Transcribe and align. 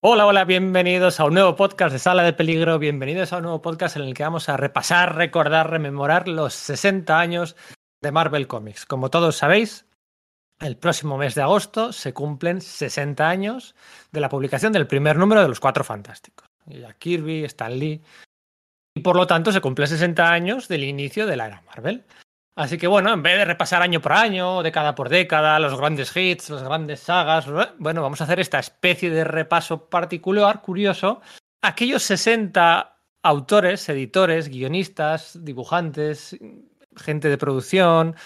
Hola, 0.00 0.26
hola, 0.26 0.44
bienvenidos 0.44 1.18
a 1.18 1.24
un 1.24 1.34
nuevo 1.34 1.56
podcast 1.56 1.92
de 1.92 1.98
Sala 1.98 2.22
de 2.22 2.32
Peligro, 2.32 2.78
bienvenidos 2.78 3.32
a 3.32 3.38
un 3.38 3.42
nuevo 3.42 3.60
podcast 3.60 3.96
en 3.96 4.02
el 4.02 4.14
que 4.14 4.22
vamos 4.22 4.48
a 4.48 4.56
repasar, 4.56 5.16
recordar, 5.16 5.70
rememorar 5.70 6.28
los 6.28 6.54
60 6.54 7.18
años 7.18 7.56
de 8.00 8.12
Marvel 8.12 8.46
Comics. 8.46 8.86
Como 8.86 9.10
todos 9.10 9.36
sabéis, 9.36 9.86
el 10.60 10.76
próximo 10.76 11.18
mes 11.18 11.34
de 11.34 11.42
agosto 11.42 11.92
se 11.92 12.14
cumplen 12.14 12.60
60 12.60 13.28
años 13.28 13.74
de 14.12 14.20
la 14.20 14.28
publicación 14.28 14.72
del 14.72 14.86
primer 14.86 15.16
número 15.16 15.42
de 15.42 15.48
los 15.48 15.58
Cuatro 15.58 15.82
Fantásticos. 15.82 16.46
Kirby, 17.00 17.42
Stan 17.46 17.76
Lee. 17.76 18.00
Y 18.94 19.00
por 19.00 19.16
lo 19.16 19.26
tanto 19.26 19.50
se 19.50 19.60
cumplen 19.60 19.88
60 19.88 20.30
años 20.30 20.68
del 20.68 20.84
inicio 20.84 21.26
de 21.26 21.36
la 21.36 21.46
era 21.48 21.62
Marvel. 21.62 22.04
Así 22.58 22.76
que 22.76 22.88
bueno, 22.88 23.12
en 23.12 23.22
vez 23.22 23.38
de 23.38 23.44
repasar 23.44 23.82
año 23.82 24.00
por 24.00 24.14
año, 24.14 24.64
década 24.64 24.96
por 24.96 25.08
década, 25.08 25.60
los 25.60 25.78
grandes 25.78 26.10
hits, 26.16 26.50
las 26.50 26.64
grandes 26.64 26.98
sagas, 26.98 27.46
bueno, 27.78 28.02
vamos 28.02 28.20
a 28.20 28.24
hacer 28.24 28.40
esta 28.40 28.58
especie 28.58 29.10
de 29.10 29.22
repaso 29.22 29.88
particular, 29.88 30.60
curioso, 30.60 31.20
aquellos 31.62 32.02
60 32.02 32.96
autores, 33.22 33.88
editores, 33.88 34.48
guionistas, 34.48 35.38
dibujantes, 35.44 36.36
gente 36.96 37.28
de 37.28 37.38
producción, 37.38 38.16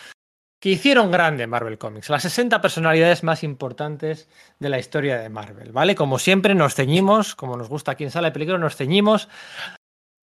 que 0.59 0.71
hicieron 0.71 1.11
grande 1.11 1.47
Marvel 1.47 1.77
Comics, 1.77 2.09
las 2.09 2.23
60 2.23 2.63
personalidades 2.63 3.23
más 3.25 3.43
importantes 3.43 4.31
de 4.59 4.71
la 4.71 4.79
historia 4.79 5.19
de 5.19 5.29
Marvel, 5.29 5.73
¿vale? 5.73 5.95
Como 5.95 6.19
siempre 6.19 6.55
nos 6.55 6.75
ceñimos, 6.75 7.35
como 7.35 7.59
nos 7.59 7.69
gusta 7.69 7.93
aquí 7.93 8.05
en 8.05 8.11
Sala 8.11 8.29
de 8.29 8.33
Peligro, 8.33 8.57
nos 8.57 8.77
ceñimos 8.77 9.29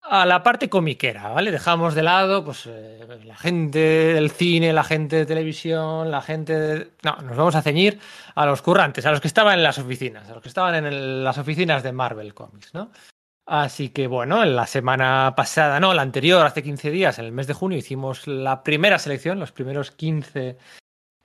a 0.07 0.27
la 0.27 0.43
parte 0.43 0.69
comiquera, 0.69 1.29
¿vale? 1.31 1.51
Dejamos 1.51 1.95
de 1.95 2.03
lado 2.03 2.45
pues 2.45 2.67
eh, 2.67 3.07
la 3.25 3.37
gente 3.37 3.79
del 3.79 4.31
cine, 4.31 4.73
la 4.73 4.85
gente 4.85 5.17
de 5.17 5.27
televisión, 5.27 6.11
la 6.11 6.21
gente 6.21 6.59
de... 6.59 6.91
No, 7.03 7.17
nos 7.17 7.37
vamos 7.37 7.55
a 7.55 7.63
ceñir 7.63 7.99
a 8.35 8.45
los 8.45 8.61
currantes, 8.61 9.07
a 9.07 9.11
los 9.11 9.21
que 9.21 9.29
estaban 9.29 9.55
en 9.55 9.63
las 9.63 9.79
oficinas, 9.79 10.29
a 10.29 10.35
los 10.35 10.43
que 10.43 10.49
estaban 10.49 10.75
en 10.75 11.25
las 11.25 11.39
oficinas 11.39 11.83
de 11.83 11.93
Marvel 11.93 12.35
Comics, 12.35 12.75
¿no? 12.75 12.91
Así 13.47 13.91
que 13.91 14.07
bueno, 14.07 14.43
en 14.43 14.57
la 14.57 14.67
semana 14.67 15.33
pasada, 15.37 15.81
no, 15.81 15.95
la 15.95 16.03
anterior, 16.03 16.45
hace 16.47 16.63
15 16.63 16.91
días, 16.91 17.19
en 17.19 17.27
el 17.27 17.33
mes 17.33 17.47
de 17.47 17.55
junio, 17.55 17.79
hicimos 17.79 18.27
la 18.27 18.63
primera 18.63 18.99
selección, 18.99 19.41
los 19.41 19.53
primeros 19.53 19.91
15, 19.91 20.59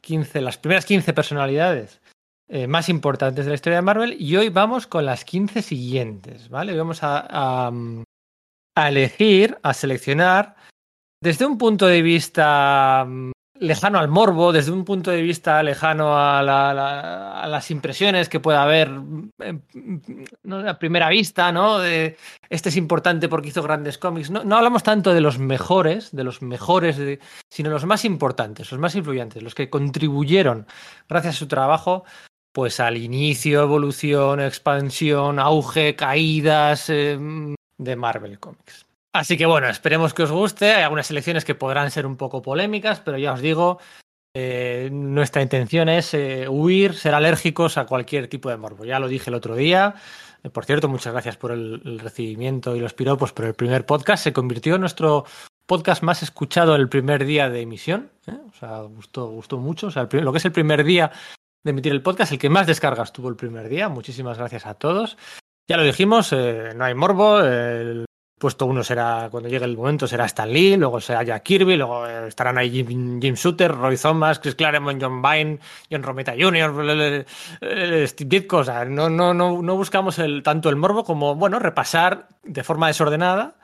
15 0.02 0.42
las 0.42 0.58
primeras 0.58 0.86
15 0.86 1.14
personalidades 1.14 2.02
eh, 2.48 2.68
más 2.68 2.90
importantes 2.90 3.46
de 3.46 3.50
la 3.50 3.56
historia 3.56 3.78
de 3.78 3.84
Marvel 3.84 4.16
y 4.20 4.36
hoy 4.38 4.50
vamos 4.50 4.88
con 4.88 5.06
las 5.06 5.24
15 5.24 5.62
siguientes, 5.62 6.50
¿vale? 6.50 6.76
Vamos 6.76 7.04
a, 7.04 7.26
a 7.30 7.72
a 8.76 8.90
elegir, 8.90 9.58
a 9.64 9.74
seleccionar, 9.74 10.56
desde 11.22 11.46
un 11.46 11.58
punto 11.58 11.86
de 11.86 12.02
vista 12.02 13.06
mm, 13.08 13.32
lejano 13.60 14.00
al 14.00 14.08
morbo, 14.08 14.54
desde 14.54 14.72
un 14.72 14.86
punto 14.86 15.12
de 15.12 15.22
vista 15.22 15.62
lejano 15.62 16.18
a, 16.18 16.42
la, 16.42 17.46
las 17.48 17.72
impresiones 17.72 18.30
que 18.30 18.40
pueda 18.40 18.64
haber 18.64 18.90
mm, 18.90 19.32
¿no? 20.44 20.70
a 20.70 20.80
primera 20.80 21.10
vista, 21.10 21.52
¿no? 21.52 21.80
De, 21.80 22.18
este 22.50 22.70
es 22.70 22.78
importante 22.78 23.28
porque 23.28 23.50
hizo 23.50 23.62
grandes 23.62 23.98
cómics. 23.98 24.32
No, 24.32 24.56
hablamos 24.56 24.84
tanto 24.84 25.14
de 25.14 25.22
los 25.22 25.40
mejores, 25.40 26.12
de 26.16 26.24
los 26.24 26.42
mejores, 26.42 26.98
de, 26.98 27.20
sino 27.50 27.70
los 27.70 27.86
más 27.86 28.06
importantes, 28.06 28.72
los 28.72 28.80
más 28.80 28.96
influyentes, 28.96 29.44
los 29.44 29.56
que 29.56 29.70
contribuyeron, 29.70 30.68
gracias 31.10 31.36
a 31.36 31.40
su 31.40 31.48
trabajo, 31.48 32.06
pues 32.54 32.80
al 32.80 32.98
inicio, 32.98 33.62
evolución, 33.62 34.40
expansión, 34.40 35.38
auge, 35.38 35.96
caídas, 35.96 36.90
eh, 36.90 37.20
de 37.80 37.96
Marvel 37.96 38.40
Comics. 38.40 38.86
Así 39.12 39.38
que 39.38 39.48
bueno, 39.48 39.68
esperemos 39.68 40.14
que 40.14 40.24
os 40.24 40.32
guste. 40.32 40.72
Hay 40.72 40.84
algunas 40.84 41.08
selecciones 41.08 41.44
que 41.44 41.56
podrán 41.56 41.90
ser 41.90 42.06
un 42.06 42.16
poco 42.16 42.44
polémicas, 42.44 43.00
pero 43.00 43.18
ya 43.18 43.34
os 43.34 43.42
digo, 43.42 43.80
eh, 44.36 44.90
nuestra 44.92 45.42
intención 45.42 45.90
es 45.90 46.14
eh, 46.14 46.48
huir, 46.48 46.94
ser 46.94 47.16
alérgicos 47.16 47.78
a 47.78 47.86
cualquier 47.86 48.28
tipo 48.28 48.50
de 48.50 48.58
morbo. 48.58 48.86
Ya 48.86 49.00
lo 49.00 49.08
dije 49.08 49.32
el 49.32 49.36
otro 49.36 49.56
día. 49.56 49.96
Eh, 50.44 50.50
por 50.50 50.66
cierto, 50.66 50.88
muchas 50.88 51.14
gracias 51.14 51.38
por 51.38 51.52
el, 51.52 52.00
recibimiento 52.00 52.76
y 52.76 52.80
los 52.80 52.94
piropos 52.94 53.34
por 53.34 53.46
el 53.46 53.56
primer 53.56 53.86
podcast. 53.86 54.24
Se 54.24 54.34
convirtió 54.34 54.76
en 54.76 54.82
nuestro 54.82 55.26
podcast 55.66 56.04
más 56.04 56.22
escuchado 56.22 56.76
el 56.76 56.90
primer 56.90 57.26
día 57.26 57.50
de 57.50 57.62
emisión. 57.62 58.12
O 58.28 58.54
sea, 58.60 58.82
gustó, 58.82 59.28
gustó 59.30 59.58
mucho. 59.58 59.88
O 59.88 59.92
sea, 59.92 60.08
lo 60.12 60.32
que 60.32 60.38
es 60.38 60.46
el 60.46 60.52
primer 60.52 60.84
día 60.84 61.12
de 61.64 61.72
emitir 61.72 61.92
el 61.92 62.04
podcast, 62.04 62.32
el 62.32 62.40
que 62.40 62.50
más 62.50 62.68
descargas 62.68 63.12
tuvo 63.12 63.30
el 63.30 63.36
primer 63.36 63.68
día. 63.68 63.90
Muchísimas 63.90 64.38
gracias 64.38 64.68
a 64.68 64.76
todos. 64.76 65.18
Ya 65.70 65.78
lo 65.78 65.84
dijimos, 65.84 66.34
eh, 66.34 66.74
no 66.76 66.84
hay 66.84 66.96
morbo. 66.96 67.42
El 67.42 68.06
puesto 68.40 68.66
uno 68.66 68.84
será, 68.84 69.28
cuando 69.30 69.50
llegue 69.50 69.66
el 69.66 69.78
momento, 69.78 70.08
será 70.08 70.26
Stan 70.26 70.52
Lee, 70.52 70.78
luego 70.78 71.00
será 71.00 71.22
Jack 71.22 71.44
Kirby, 71.44 71.76
luego 71.76 72.08
estarán 72.08 72.58
ahí 72.58 72.72
Jim, 72.72 73.22
Jim 73.22 73.36
Shooter, 73.36 73.72
Roy 73.76 73.96
Thomas, 73.96 74.40
Chris 74.40 74.56
Claremont, 74.56 75.00
John 75.00 75.22
Vine, 75.22 75.60
John 75.92 76.02
Romita 76.02 76.34
Jr., 76.36 77.26
Steve 78.08 78.30
Ditko. 78.30 78.58
O 78.58 78.64
sea, 78.64 78.84
no, 78.84 79.12
no, 79.12 79.36
no, 79.36 79.62
no 79.62 79.76
buscamos 79.76 80.18
el, 80.18 80.42
tanto 80.42 80.70
el 80.70 80.76
morbo 80.76 81.04
como, 81.04 81.36
bueno, 81.36 81.60
repasar 81.60 82.30
de 82.42 82.64
forma 82.64 82.88
desordenada 82.88 83.58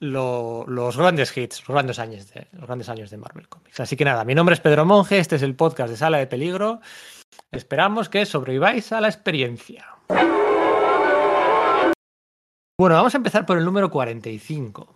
lo, 0.00 0.64
los 0.66 0.96
grandes 0.96 1.36
hits, 1.36 1.60
los 1.68 1.74
grandes, 1.76 2.00
años 2.00 2.28
de, 2.32 2.48
los 2.54 2.66
grandes 2.66 2.88
años 2.88 3.08
de 3.08 3.18
Marvel 3.18 3.48
Comics. 3.48 3.78
Así 3.78 3.96
que 3.96 4.04
nada, 4.04 4.24
mi 4.24 4.34
nombre 4.34 4.54
es 4.54 4.60
Pedro 4.60 4.84
Monge, 4.84 5.20
este 5.20 5.36
es 5.36 5.42
el 5.42 5.54
podcast 5.54 5.90
de 5.90 5.96
Sala 5.96 6.18
de 6.18 6.26
Peligro. 6.26 6.80
Esperamos 7.52 8.08
que 8.08 8.26
sobreviváis 8.26 8.90
a 8.90 9.00
la 9.00 9.06
experiencia. 9.06 9.86
Bueno, 12.78 12.96
vamos 12.96 13.14
a 13.14 13.16
empezar 13.16 13.46
por 13.46 13.56
el 13.56 13.64
número 13.64 13.90
45. 13.90 14.94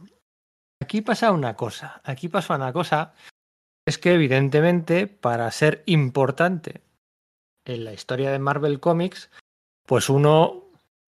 Aquí 0.83 1.01
pasa 1.01 1.33
una 1.33 1.57
cosa, 1.57 2.03
aquí 2.05 2.29
pasa 2.29 2.57
una 2.57 2.75
cosa, 2.75 3.15
es 3.87 3.97
que 3.97 4.13
evidentemente 4.13 5.07
para 5.07 5.51
ser 5.51 5.83
importante 5.87 6.83
en 7.65 7.85
la 7.85 7.95
historia 7.95 8.31
de 8.31 8.39
Marvel 8.39 8.81
Comics, 8.81 9.31
pues 9.87 10.11
uno 10.11 10.65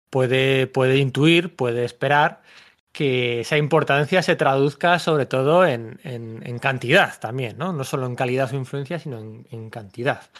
puede, 0.09 0.66
puede 0.66 0.97
intuir, 0.97 1.56
puede 1.56 1.84
esperar 1.84 2.43
que 2.91 3.41
esa 3.41 3.59
importancia 3.59 4.22
se 4.22 4.37
traduzca 4.37 4.99
sobre 4.99 5.27
todo 5.27 5.66
en, 5.66 6.00
en, 6.05 6.59
cantidad 6.59 7.19
también, 7.21 7.59
¿no? 7.59 7.72
No 7.72 7.84
solo 7.84 8.06
en 8.06 8.16
calidad 8.16 8.53
o 8.53 8.56
influencia, 8.56 8.99
sino 8.99 9.19
en, 9.19 9.71
cantidad. 9.71 10.31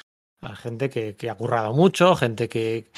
Hay 0.43 0.57
gente 0.57 0.91
que, 0.91 1.15
que, 1.15 1.31
ha 1.31 1.35
currado 1.35 1.73
mucho, 1.73 2.15
gente 2.15 2.49
que 2.49 2.91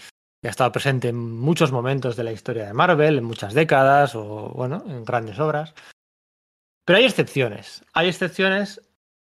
ha 0.48 0.50
estado 0.50 0.72
presente 0.72 1.08
en 1.08 1.16
muchos 1.16 1.72
momentos 1.72 2.16
de 2.16 2.24
la 2.24 2.32
historia 2.32 2.66
de 2.66 2.74
Marvel, 2.74 3.18
en 3.18 3.24
muchas 3.24 3.54
décadas 3.54 4.14
o, 4.14 4.50
bueno, 4.54 4.84
en 4.86 5.04
grandes 5.04 5.38
obras. 5.38 5.74
Pero 6.84 6.98
hay 6.98 7.04
excepciones. 7.04 7.84
Hay 7.92 8.08
excepciones, 8.08 8.80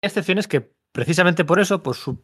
excepciones 0.03 0.47
que 0.47 0.71
precisamente 0.93 1.44
por 1.44 1.60
eso, 1.60 1.82
por 1.82 1.97
su 1.97 2.22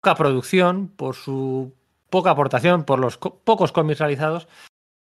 poca 0.00 0.14
producción, 0.14 0.88
por 0.88 1.14
su 1.14 1.74
poca 2.10 2.30
aportación, 2.30 2.84
por 2.84 2.98
los 2.98 3.18
co 3.18 3.38
pocos 3.40 3.72
cómics 3.72 4.00
realizados, 4.00 4.48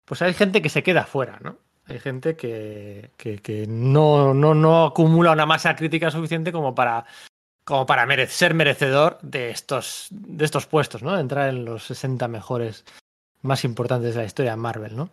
pues 0.04 0.22
hay 0.22 0.34
gente 0.34 0.60
que 0.60 0.68
se 0.68 0.82
queda 0.82 1.04
fuera, 1.04 1.38
¿no? 1.40 1.58
Hay 1.86 1.98
gente 1.98 2.36
que, 2.36 3.10
que, 3.16 3.38
que 3.38 3.66
no, 3.66 4.34
no, 4.34 4.54
no 4.54 4.86
acumula 4.86 5.32
una 5.32 5.46
masa 5.46 5.74
crítica 5.74 6.10
suficiente 6.10 6.52
como 6.52 6.74
para 6.74 7.06
como 7.64 7.86
para 7.86 8.06
merecer, 8.06 8.34
ser 8.34 8.54
merecedor 8.54 9.18
de 9.22 9.50
estos, 9.50 10.08
de 10.10 10.44
estos 10.44 10.66
puestos, 10.66 11.02
¿no? 11.02 11.14
De 11.14 11.20
entrar 11.20 11.48
en 11.48 11.64
los 11.64 11.84
60 11.84 12.26
mejores 12.28 12.84
más 13.42 13.64
importantes 13.64 14.14
de 14.14 14.20
la 14.20 14.26
historia 14.26 14.52
de 14.52 14.56
Marvel, 14.56 14.96
¿no? 14.96 15.10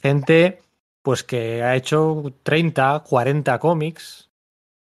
Gente, 0.00 0.62
pues 1.02 1.24
que 1.24 1.62
ha 1.62 1.76
hecho 1.76 2.32
30, 2.42 3.00
40 3.00 3.58
cómics. 3.58 4.30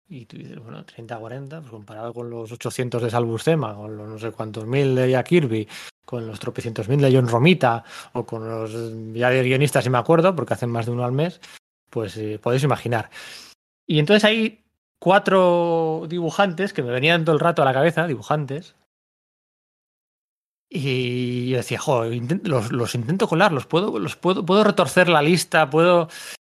Y 0.08 0.26
tú 0.26 0.36
dices, 0.36 0.58
bueno, 0.58 0.84
30, 0.84 1.18
40, 1.18 1.60
pues 1.60 1.70
comparado 1.70 2.14
con 2.14 2.30
los 2.30 2.52
800 2.52 3.02
de 3.02 3.10
Salvus 3.10 3.44
Tema, 3.44 3.74
con 3.74 3.96
los 3.96 4.08
no 4.08 4.18
sé 4.18 4.30
cuántos 4.30 4.64
mil 4.64 4.94
de 4.94 5.10
Jack 5.10 5.26
Kirby, 5.26 5.66
con 6.04 6.26
los 6.26 6.38
tropecientos 6.38 6.88
mil 6.88 7.00
de 7.00 7.12
John 7.12 7.28
Romita, 7.28 7.82
o 8.12 8.24
con 8.24 8.48
los 8.48 8.72
ya 9.14 9.30
de 9.30 9.42
guionistas, 9.42 9.82
si 9.82 9.90
me 9.90 9.98
acuerdo, 9.98 10.34
porque 10.36 10.54
hacen 10.54 10.70
más 10.70 10.86
de 10.86 10.92
uno 10.92 11.04
al 11.04 11.12
mes, 11.12 11.40
pues 11.90 12.16
eh, 12.18 12.38
podéis 12.40 12.62
imaginar. 12.62 13.10
Y 13.84 13.98
entonces 13.98 14.24
hay 14.24 14.65
cuatro 14.98 16.06
dibujantes 16.08 16.72
que 16.72 16.82
me 16.82 16.90
venían 16.90 17.24
todo 17.24 17.34
el 17.34 17.40
rato 17.40 17.62
a 17.62 17.64
la 17.64 17.72
cabeza, 17.72 18.06
dibujantes. 18.06 18.76
Y 20.68 21.50
yo 21.50 21.58
decía, 21.58 21.78
jo, 21.78 22.04
los, 22.04 22.94
intento 22.94 23.28
colar, 23.28 23.52
los 23.52 23.66
puedo, 23.66 23.98
los 23.98 24.16
puedo, 24.16 24.44
puedo 24.44 24.64
retorcer 24.64 25.08
la 25.08 25.22
lista, 25.22 25.70
puedo 25.70 26.08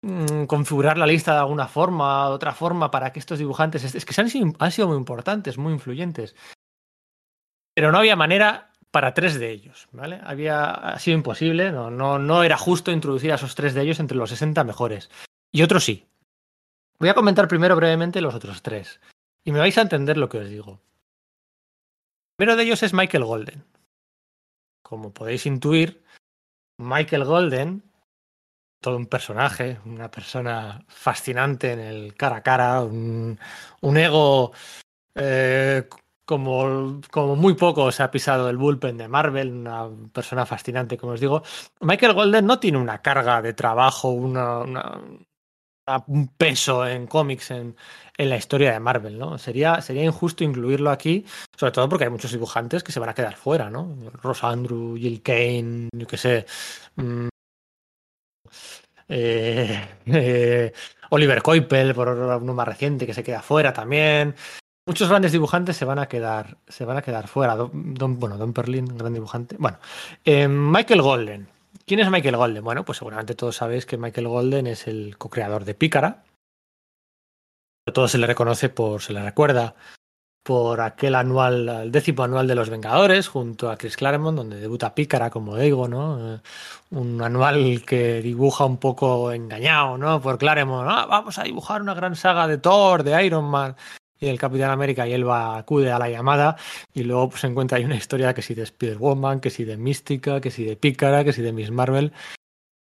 mmm, 0.03 0.44
configurar 0.44 0.97
la 0.97 1.06
lista 1.06 1.33
de 1.33 1.41
alguna 1.41 1.67
forma, 1.67 2.29
de 2.29 2.35
otra 2.35 2.53
forma, 2.53 2.91
para 2.91 3.12
que 3.12 3.19
estos 3.19 3.38
dibujantes, 3.38 3.94
es 3.94 4.05
que 4.05 4.21
han 4.21 4.31
sido, 4.31 4.53
han 4.59 4.71
sido 4.71 4.89
muy 4.89 4.97
importantes, 4.97 5.59
muy 5.59 5.73
influyentes. 5.73 6.37
Pero 7.75 7.91
no 7.91 7.99
había 7.99 8.17
manera 8.17 8.73
para 8.91 9.12
tres 9.12 9.39
de 9.39 9.50
ellos, 9.50 9.89
¿vale? 9.93 10.21
Había 10.25 10.71
ha 10.71 10.99
sido 10.99 11.19
imposible, 11.19 11.71
no, 11.71 11.91
no, 11.91 12.19
no 12.19 12.43
era 12.43 12.56
justo 12.56 12.93
introducir 12.93 13.32
a 13.32 13.35
esos 13.35 13.55
tres 13.55 13.75
de 13.75 13.82
ellos 13.82 14.00
entre 14.00 14.17
los 14.17 14.31
60 14.31 14.65
mejores. 14.65 15.11
Y 15.53 15.62
otros 15.62 15.85
sí, 15.85 16.06
Voy 16.98 17.08
a 17.08 17.14
comentar 17.14 17.48
primero 17.48 17.76
brevemente 17.76 18.20
los 18.20 18.34
otros 18.34 18.62
tres. 18.62 19.00
Y 19.44 19.52
me 19.52 19.58
vais 19.58 19.76
a 19.78 19.82
entender 19.82 20.16
lo 20.16 20.28
que 20.28 20.38
os 20.38 20.48
digo. 20.48 20.72
El 20.72 22.37
primero 22.37 22.56
de 22.56 22.62
ellos 22.64 22.82
es 22.82 22.93
Michael 22.93 23.25
Golden. 23.25 23.64
Como 24.82 25.12
podéis 25.12 25.46
intuir, 25.46 26.04
Michael 26.78 27.25
Golden, 27.25 27.82
todo 28.81 28.96
un 28.96 29.06
personaje, 29.06 29.81
una 29.84 30.10
persona 30.10 30.84
fascinante 30.88 31.72
en 31.72 31.81
el 31.81 32.14
cara 32.14 32.37
a 32.37 32.43
cara, 32.43 32.82
un, 32.82 33.38
un 33.81 33.96
ego 33.96 34.52
eh, 35.14 35.88
como, 36.26 37.00
como 37.10 37.37
muy 37.37 37.54
poco 37.54 37.90
se 37.93 38.02
ha 38.02 38.10
pisado 38.10 38.50
el 38.50 38.56
bullpen 38.56 38.98
de 38.98 39.08
Marvel, 39.08 39.52
una 39.52 39.88
persona 40.12 40.44
fascinante, 40.44 40.98
como 40.98 41.12
os 41.12 41.20
digo. 41.20 41.43
Michael 41.81 42.14
Golden 42.14 42.46
no 42.46 42.58
tiene 42.58 42.78
una 42.78 43.00
carga 43.00 43.40
de 43.40 43.54
trabajo, 43.54 44.10
una, 44.10 44.58
una, 44.58 45.00
un 46.06 46.29
peso 46.29 46.87
en 46.87 47.06
cómics 47.06 47.50
en, 47.50 47.77
en, 48.17 48.29
la 48.29 48.37
historia 48.37 48.73
de 48.73 48.81
Marvel, 48.81 49.19
¿no? 49.19 49.38
Sería, 49.38 49.81
sería 49.81 50.05
injusto 50.05 50.44
incluirlo 50.44 50.91
aquí, 50.91 51.25
sobre 51.56 51.73
todo 51.73 51.88
porque 51.88 52.05
hay 52.05 52.11
muchos 52.11 52.33
dibujantes 52.33 52.83
que 52.83 52.93
se 52.93 53.00
van 53.00 53.09
a 53.09 53.15
quedar 53.15 53.37
fuera, 53.37 53.71
¿no? 53.71 53.97
Ross 54.23 54.44
Andrew, 54.44 54.97
Jill 54.97 55.23
Kane, 55.23 55.88
yo 55.93 56.06
qué 56.06 56.17
sé. 56.17 56.47
Mmm, 56.97 57.29
eh, 59.09 59.88
eh, 60.06 60.73
Oliver 61.11 61.43
Coipel, 61.43 61.94
por 61.94 62.09
uno 62.09 62.55
más 62.55 62.69
reciente, 62.69 63.06
que 63.06 63.15
se 63.15 63.25
queda 63.25 63.43
fuera 63.43 63.73
también. 63.73 64.35
Muchos 64.87 65.09
grandes 65.09 65.32
dibujantes 65.32 65.77
se 65.77 65.85
van 65.85 65.99
a 65.99 66.06
quedar, 66.06 66.59
se 66.69 66.85
van 66.85 66.97
a 66.97 67.03
quedar 67.03 67.27
fuera. 67.29 67.56
Don, 67.56 68.21
bueno, 68.21 68.37
Don 68.37 68.53
Perlin, 68.53 68.97
gran 68.97 69.15
dibujante. 69.15 69.56
Bueno, 69.59 69.79
eh, 70.25 70.47
Michael 70.49 71.03
Golden. 71.03 71.56
¿Quién 71.88 72.00
es 72.00 72.11
Michael 72.11 72.37
Golden? 72.37 72.65
Bueno, 72.65 72.85
pues 72.85 72.99
seguramente 72.99 73.37
todos 73.37 73.55
sabéis 73.55 73.87
que 73.87 73.97
Michael 73.97 74.27
Golden 74.27 74.67
es 74.67 74.88
el 74.88 75.17
co-creador 75.19 75.65
de 75.65 75.75
Pícara. 75.75 76.25
Todo 77.94 78.09
se 78.09 78.19
le 78.19 78.27
reconoce 78.27 78.69
por, 78.69 79.00
se 79.00 79.12
le 79.12 79.23
recuerda 79.23 79.77
por 80.43 80.81
aquel 80.81 81.15
anual, 81.15 81.69
el 81.69 81.93
décimo 81.93 82.25
anual 82.25 82.49
de 82.49 82.56
los 82.56 82.71
Vengadores, 82.71 83.29
junto 83.29 83.71
a 83.71 83.77
Chris 83.77 83.97
Claremont, 83.97 84.37
donde 84.37 84.59
debuta 84.59 84.97
Pícara 84.97 85.31
como 85.31 85.59
Ego, 85.59 85.87
¿no? 85.87 86.41
Un 86.91 87.23
anual 87.23 87.85
que 87.87 88.21
dibuja 88.21 88.65
un 88.65 88.79
poco 88.79 89.31
engañado, 89.31 89.97
¿no? 89.97 90.21
Por 90.21 90.39
Claremont, 90.39 90.89
ah, 90.91 91.06
vamos 91.06 91.39
a 91.39 91.44
dibujar 91.44 91.82
una 91.82 91.94
gran 91.94 92.17
saga 92.17 92.49
de 92.49 92.59
Thor, 92.59 93.05
de 93.05 93.25
Iron 93.25 93.44
Man 93.44 93.77
y 94.19 94.27
el 94.29 94.39
Capitán 94.39 94.71
América 94.71 95.07
y 95.07 95.13
él 95.13 95.29
va, 95.29 95.59
acude 95.59 95.91
a 95.93 95.99
la 95.99 96.09
llamada 96.09 96.57
y 96.95 97.03
luego 97.03 97.31
pues, 97.31 97.43
se 97.43 97.47
encuentra 97.47 97.79
ahí 97.79 97.85
una 97.85 97.97
historia 97.97 98.35
que 98.35 98.43
si 98.43 98.55
de 98.55 98.63
Spider-Woman, 98.63 99.41
que 99.41 99.51
si 99.51 99.65
de 99.65 99.77
Mística, 99.77 100.41
que 100.41 100.51
si 100.51 100.65
de 100.65 100.77
Pícara, 100.77 101.25
que 101.25 101.33
si 101.33 101.43
de 101.43 101.53
Miss 101.53 101.71
Marvel. 101.71 102.13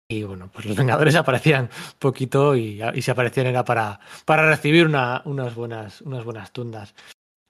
Y 0.07 0.23
bueno, 0.23 0.49
pues 0.53 0.65
los 0.65 0.77
Vengadores 0.77 1.15
aparecían 1.15 1.69
poquito 1.99 2.55
y, 2.55 2.81
y 2.93 3.01
si 3.01 3.11
aparecían 3.11 3.47
era 3.47 3.65
para, 3.65 3.99
para 4.25 4.47
recibir 4.47 4.85
una, 4.85 5.21
unas, 5.25 5.55
buenas, 5.55 6.01
unas 6.01 6.23
buenas 6.23 6.51
tundas. 6.51 6.93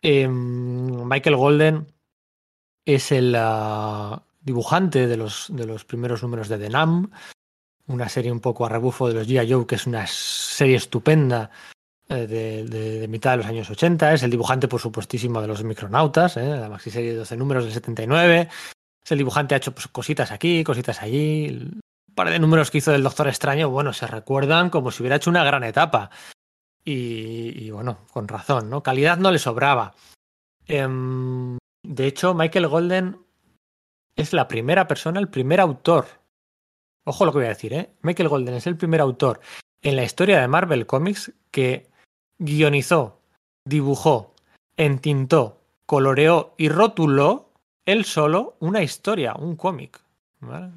Eh, 0.02 0.28
Michael 0.28 1.36
Golden 1.36 1.88
es 2.86 3.12
el 3.12 3.36
uh, 3.36 4.20
dibujante 4.42 5.08
de 5.08 5.18
los, 5.18 5.48
de 5.50 5.66
los 5.66 5.86
primeros 5.86 6.22
números 6.22 6.48
de 6.48 6.60
The 6.60 6.70
Nam, 6.70 7.10
una 7.88 8.10
serie 8.10 8.32
un 8.32 8.40
poco 8.40 8.66
a 8.66 8.70
rebufo 8.70 9.08
de 9.08 9.16
los 9.16 9.28
G.I. 9.28 9.52
Joe, 9.52 9.66
que 9.66 9.76
es 9.76 9.88
una 9.88 10.06
serie 10.08 10.76
estupenda 10.76 11.52
de, 12.08 12.64
de, 12.66 13.08
mitad 13.08 13.32
de 13.32 13.38
los 13.38 13.46
años 13.46 13.70
80. 13.70 14.14
Es 14.14 14.24
el 14.24 14.32
dibujante, 14.32 14.68
por 14.68 14.80
supuestísimo, 14.80 15.42
de 15.42 15.48
los 15.48 15.64
Micronautas, 15.64 16.38
¿eh? 16.38 16.48
la 16.48 16.70
maxi 16.70 16.92
serie 16.92 17.12
de 17.12 17.18
12 17.18 17.38
números 17.38 17.64
del 17.64 17.74
79. 17.74 18.50
Es 19.04 19.12
el 19.12 19.18
dibujante, 19.18 19.56
ha 19.56 19.58
hecho 19.58 19.74
pues, 19.74 19.88
cositas 19.88 20.32
aquí, 20.32 20.64
cositas 20.64 21.02
allí. 21.02 21.50
Un 21.50 22.16
par 22.16 22.30
de 22.30 22.40
números 22.40 22.72
que 22.72 22.80
hizo 22.80 22.92
del 22.92 23.04
Doctor 23.04 23.28
Extraño, 23.28 23.70
bueno, 23.70 23.94
se 23.94 24.08
recuerdan 24.08 24.70
como 24.70 24.92
si 24.92 25.04
hubiera 25.04 25.18
hecho 25.18 25.30
una 25.30 25.44
gran 25.44 25.64
etapa. 25.64 26.10
Y, 26.88 27.72
bueno, 27.72 28.06
con 28.12 28.28
razón, 28.28 28.70
¿no? 28.70 28.84
Calidad 28.84 29.18
no 29.18 29.32
le 29.32 29.40
sobraba. 29.40 29.96
Eh, 30.68 30.88
de 31.84 32.08
hecho, 32.08 32.36
Michael 32.36 32.68
Golden 32.68 33.26
es 34.16 34.34
la 34.34 34.48
primera 34.48 34.88
persona, 34.88 35.20
el 35.20 35.28
primer 35.28 35.60
autor. 35.60 36.06
Ojo 37.04 37.26
lo 37.26 37.32
que 37.32 37.40
voy 37.40 37.46
a 37.46 37.50
decir, 37.50 37.74
¿eh? 37.74 37.96
Michael 38.02 38.30
Golden 38.30 38.56
es 38.56 38.68
el 38.68 38.78
primer 38.78 39.02
autor 39.02 39.40
en 39.82 39.96
la 39.96 40.04
historia 40.04 40.42
de 40.42 40.48
Marvel 40.48 40.86
Comics 40.88 41.32
que 41.52 41.90
guionizó, 42.38 43.20
dibujó, 43.66 44.34
entintó, 44.78 45.62
coloreó 45.86 46.54
y 46.58 46.70
rotuló 46.70 47.50
él 47.86 48.06
solo 48.06 48.56
una 48.60 48.82
historia, 48.82 49.36
un 49.36 49.56
cómic. 49.56 50.02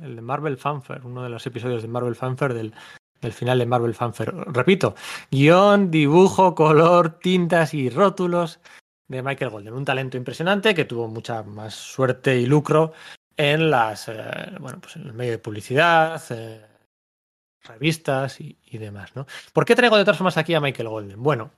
El 0.03 0.17
de 0.17 0.23
Marvel 0.23 0.57
Fanfare, 0.57 1.03
uno 1.05 1.23
de 1.23 1.29
los 1.29 1.47
episodios 1.47 1.83
de 1.83 1.89
Marvel 1.89 2.15
Fanfare 2.15 2.55
del, 2.55 2.73
del 3.21 3.33
final 3.33 3.59
de 3.59 3.67
Marvel 3.67 3.95
Fanfare. 3.95 4.33
Repito, 4.47 4.95
guion, 5.31 5.91
dibujo, 5.91 6.55
color, 6.55 7.19
tintas 7.19 7.75
y 7.75 7.91
rótulos 7.91 8.61
de 9.09 9.23
Michael 9.23 9.51
Golden. 9.51 9.75
Un 9.75 9.85
talento 9.85 10.17
impresionante 10.17 10.75
que 10.75 10.85
tuvo 10.85 11.09
mucha 11.09 11.43
más 11.43 11.75
suerte 11.75 12.39
y 12.39 12.47
lucro 12.47 12.93
en 13.37 13.71
las 13.71 14.09
eh, 14.09 14.53
bueno 14.59 14.81
pues 14.81 14.97
en 14.97 15.07
el 15.07 15.13
medio 15.15 15.33
de 15.33 15.39
publicidad, 15.39 16.23
eh, 16.31 16.61
revistas 17.69 18.41
y, 18.41 18.57
demás, 18.73 19.15
¿no? 19.15 19.27
¿Por 19.53 19.65
qué 19.65 19.77
traigo 19.77 19.97
de 19.97 20.05
todas 20.05 20.19
formas 20.19 20.37
aquí 20.37 20.55
a 20.55 20.61
Michael 20.61 20.89
Golden? 20.89 21.23
Bueno, 21.23 21.51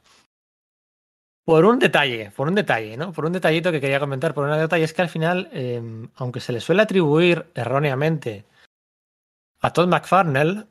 por 1.45 1.65
un 1.65 1.79
detalle, 1.79 2.31
por 2.37 2.49
un 2.49 2.55
detalle, 2.55 2.97
¿no? 2.97 3.13
Por 3.13 3.25
un 3.25 3.33
detallito 3.33 3.73
que 3.73 3.81
quería 3.81 4.01
comentar, 4.01 4.35
por 4.35 4.45
un 4.45 4.59
detalle 4.59 4.85
es 4.85 4.93
que 4.93 5.03
al 5.03 5.09
final, 5.09 5.49
eh, 5.53 5.83
aunque 6.17 6.41
se 6.41 6.53
le 6.53 6.61
suele 6.61 6.83
atribuir 6.83 7.47
erróneamente 7.55 8.45
a 9.61 9.73
Todd 9.73 9.89
McFarnell, 9.89 10.67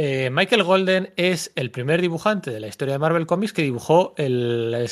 eh, 0.00 0.30
Michael 0.30 0.62
Golden 0.62 1.12
es 1.16 1.50
el 1.56 1.72
primer 1.72 2.00
dibujante 2.00 2.52
de 2.52 2.60
la 2.60 2.68
historia 2.68 2.94
de 2.94 3.00
Marvel 3.00 3.26
Comics 3.26 3.52
que 3.52 3.62
dibujó 3.62 4.14
el, 4.16 4.86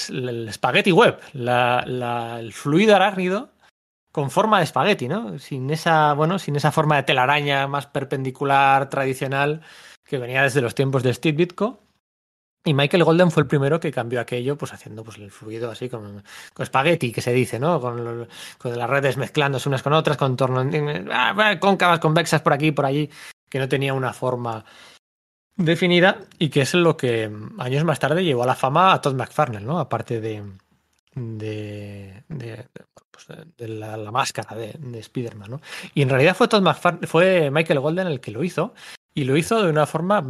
Spaghetti 0.53 0.91
Web, 0.91 1.21
la, 1.33 2.39
el 2.41 2.53
fluido 2.53 2.97
arácnido 2.97 3.51
con 4.17 4.31
forma 4.31 4.57
de 4.57 4.65
espagueti, 4.65 5.09
¿no? 5.09 5.39
Sin 5.39 5.69
esa, 5.69 6.15
bueno, 6.15 6.39
sin 6.39 6.57
esa 6.57 6.73
forma 6.73 6.97
de 6.97 7.03
telaraña 7.03 7.67
más 7.67 7.87
perpendicular, 7.87 8.89
tradicional, 8.89 9.61
que 10.07 10.17
venía 10.17 10.43
desde 10.43 10.63
los 10.63 10.75
tiempos 10.75 11.03
de 11.03 11.13
Steve 11.13 11.37
Ditko. 11.37 11.83
Y 12.65 12.73
Michael 12.73 13.05
Golden 13.05 13.31
fue 13.31 13.43
el 13.43 13.47
primero 13.47 13.79
que 13.79 13.93
cambió 13.93 14.19
aquello, 14.23 14.57
pues 14.57 14.73
haciendo 14.73 15.05
pues, 15.05 15.19
el 15.19 15.31
fluido 15.31 15.71
así 15.71 15.91
con, 15.91 16.25
con 16.55 16.63
espagueti, 16.65 17.13
que 17.13 17.21
se 17.21 17.35
dice, 17.35 17.59
¿no? 17.59 17.79
Con, 17.79 18.27
las 18.65 18.89
redes 18.89 19.19
mezclándose 19.19 19.69
unas 19.69 19.83
con 19.83 19.93
otras, 19.93 20.17
con 20.17 20.35
torno, 20.35 20.65
ah, 21.13 21.59
cóncavas, 21.61 22.01
convexas 22.01 22.41
por 22.41 22.55
aquí, 22.55 22.73
por 22.73 22.87
allí, 22.87 23.11
que 23.51 23.59
no 23.59 23.69
tenía 23.69 23.93
una 23.93 24.15
forma 24.15 24.65
definida 25.57 26.23
y 26.39 26.49
que 26.49 26.63
es 26.63 26.73
lo 26.73 26.97
que 26.97 27.31
años 27.59 27.85
más 27.85 27.99
tarde 27.99 28.25
llevó 28.25 28.45
a 28.45 28.47
la 28.47 28.55
fama 28.55 28.95
a 28.95 29.01
Todd 29.03 29.15
McFarlane, 29.15 29.67
¿no? 29.67 29.79
Aparte 29.79 30.23
de, 30.23 30.43
de, 31.15 32.25
pues 33.17 33.39
de 33.57 33.69
la, 33.69 33.97
máscara 34.11 34.55
de, 34.57 34.75
de 34.79 34.99
Spider-Man, 34.99 35.51
¿no? 35.51 35.61
Y 35.95 36.03
en 36.03 36.09
realidad 36.09 36.37
fue 36.37 36.49
Todd 36.49 36.65
fue 37.07 37.51
Michael 37.51 37.81
Golden 37.81 38.07
el 38.07 38.21
que 38.21 38.31
lo 38.31 38.45
hizo 38.45 38.75
y 39.15 39.25
lo 39.25 39.37
hizo 39.37 39.63
de 39.63 39.71
una 39.71 39.87
forma 39.87 40.25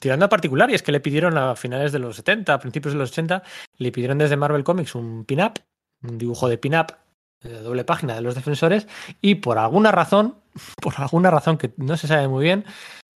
tirando 0.00 0.24
a 0.24 0.28
particular 0.30 0.70
y 0.70 0.74
es 0.74 0.82
que 0.82 0.92
le 0.92 1.00
pidieron 1.00 1.36
a 1.36 1.54
finales 1.54 1.92
de 1.92 1.98
los 1.98 2.16
70, 2.16 2.54
a 2.54 2.58
principios 2.58 2.94
de 2.94 2.98
los 2.98 3.10
80, 3.10 3.42
le 3.76 3.92
pidieron 3.92 4.16
desde 4.16 4.36
Marvel 4.36 4.64
Comics 4.64 4.94
un 4.94 5.24
pin-up, 5.26 5.60
un 6.02 6.16
dibujo 6.16 6.48
de 6.48 6.56
pin-up 6.56 6.94
de 7.42 7.60
doble 7.60 7.84
página 7.84 8.14
de 8.14 8.22
los 8.22 8.34
defensores 8.34 8.88
y 9.20 9.36
por 9.36 9.58
alguna 9.58 9.92
razón, 9.92 10.36
por 10.82 10.94
alguna 10.96 11.30
razón 11.30 11.58
que 11.58 11.72
no 11.76 11.96
se 11.98 12.08
sabe 12.08 12.26
muy 12.26 12.44
bien, 12.44 12.64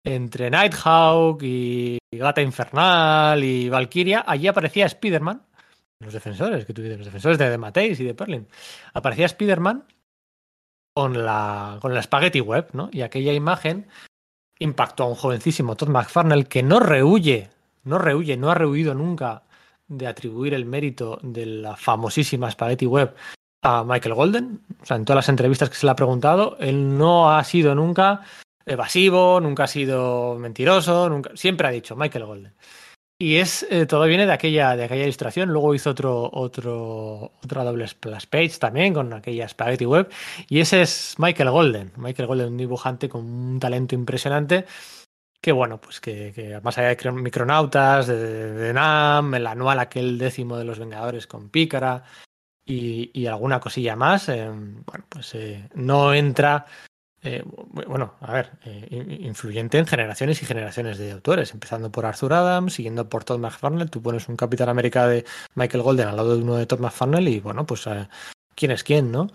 entre 0.02 0.50
Nighthawk 0.50 1.42
y 1.42 1.98
Gata 2.12 2.40
Infernal 2.40 3.44
y 3.44 3.68
Valkyria, 3.68 4.24
allí 4.26 4.48
aparecía 4.48 4.86
Spider-Man 4.86 5.42
los 6.00 6.12
defensores 6.12 6.64
que 6.64 6.74
tuvieron, 6.74 6.98
los 6.98 7.06
defensores 7.06 7.38
de, 7.38 7.50
de 7.50 7.58
Mateis 7.58 7.98
y 8.00 8.04
de 8.04 8.14
Perlin. 8.14 8.48
Aparecía 8.92 9.26
Spider-Man 9.26 9.84
con 10.94 11.24
la, 11.24 11.78
con 11.80 11.94
la 11.94 12.02
Spaghetti 12.02 12.40
Web, 12.40 12.68
¿no? 12.72 12.88
Y 12.92 13.02
aquella 13.02 13.32
imagen 13.32 13.86
impactó 14.58 15.04
a 15.04 15.08
un 15.08 15.14
jovencísimo 15.14 15.76
Todd 15.76 15.88
McFarlane 15.88 16.44
que 16.46 16.62
no 16.62 16.80
rehuye, 16.80 17.50
no 17.84 17.98
rehuye, 17.98 18.36
no 18.36 18.50
ha 18.50 18.54
rehuido 18.54 18.94
nunca 18.94 19.42
de 19.88 20.06
atribuir 20.06 20.54
el 20.54 20.64
mérito 20.64 21.18
de 21.22 21.46
la 21.46 21.76
famosísima 21.76 22.50
Spaghetti 22.50 22.86
Web 22.86 23.14
a 23.62 23.84
Michael 23.84 24.14
Golden. 24.14 24.60
O 24.82 24.86
sea, 24.86 24.96
en 24.96 25.04
todas 25.04 25.16
las 25.16 25.28
entrevistas 25.28 25.68
que 25.68 25.76
se 25.76 25.86
le 25.86 25.92
ha 25.92 25.96
preguntado, 25.96 26.56
él 26.60 26.96
no 26.96 27.30
ha 27.30 27.44
sido 27.44 27.74
nunca 27.74 28.22
evasivo, 28.64 29.40
nunca 29.40 29.64
ha 29.64 29.68
sido 29.68 30.36
mentiroso, 30.36 31.08
nunca, 31.08 31.30
siempre 31.34 31.68
ha 31.68 31.70
dicho 31.70 31.94
Michael 31.94 32.26
Golden. 32.26 32.54
Y 33.18 33.36
es 33.36 33.66
eh, 33.70 33.86
todo 33.86 34.04
viene 34.04 34.26
de 34.26 34.32
aquella 34.32 34.76
de 34.76 34.84
aquella 34.84 35.04
ilustración. 35.04 35.48
Luego 35.48 35.74
hizo 35.74 35.90
otro 35.90 36.28
otro 36.32 37.32
otra 37.42 37.64
doble 37.64 37.88
splash 37.88 38.26
page 38.26 38.58
también 38.58 38.92
con 38.92 39.12
aquella 39.14 39.48
spaghetti 39.48 39.86
web 39.86 40.10
y 40.48 40.60
ese 40.60 40.82
es 40.82 41.14
Michael 41.18 41.50
Golden. 41.50 41.92
Michael 41.96 42.28
Golden, 42.28 42.48
un 42.48 42.56
dibujante 42.58 43.08
con 43.08 43.24
un 43.24 43.58
talento 43.58 43.94
impresionante 43.94 44.66
que 45.40 45.52
bueno, 45.52 45.80
pues 45.80 46.00
que, 46.00 46.32
que 46.34 46.60
más 46.60 46.76
allá 46.76 46.94
de 46.94 47.12
Micronautas, 47.12 48.08
de, 48.08 48.72
Nam, 48.74 49.34
el 49.34 49.46
anual 49.46 49.78
aquel 49.78 50.18
décimo 50.18 50.56
de 50.58 50.64
los 50.64 50.78
Vengadores 50.78 51.26
con 51.26 51.50
Pícara 51.50 52.04
y, 52.64 53.10
y 53.14 53.26
alguna 53.26 53.60
cosilla 53.60 53.94
más, 53.96 54.28
eh, 54.28 54.48
bueno, 54.50 55.06
pues 55.08 55.34
eh, 55.36 55.68
no 55.74 56.12
entra 56.14 56.66
eh, 57.26 57.42
bueno, 57.44 58.14
a 58.20 58.32
ver, 58.32 58.52
eh, 58.64 59.18
influyente 59.20 59.78
en 59.78 59.86
generaciones 59.86 60.40
y 60.42 60.46
generaciones 60.46 60.96
de 60.98 61.10
autores, 61.10 61.52
empezando 61.52 61.90
por 61.90 62.06
Arthur 62.06 62.32
Adams, 62.32 62.74
siguiendo 62.74 63.08
por 63.08 63.24
Todd 63.24 63.40
McFarlane, 63.40 63.90
tú 63.90 64.00
pones 64.00 64.28
un 64.28 64.36
Capitán 64.36 64.68
América 64.68 65.08
de 65.08 65.24
Michael 65.56 65.82
Golden 65.82 66.08
al 66.08 66.16
lado 66.16 66.36
de 66.36 66.42
uno 66.42 66.56
de 66.56 66.66
Todd 66.66 66.80
McFarlane 66.80 67.30
y 67.30 67.40
bueno, 67.40 67.66
pues 67.66 67.86
eh, 67.88 68.08
quién 68.54 68.70
es 68.70 68.84
quién, 68.84 69.10
¿no? 69.10 69.28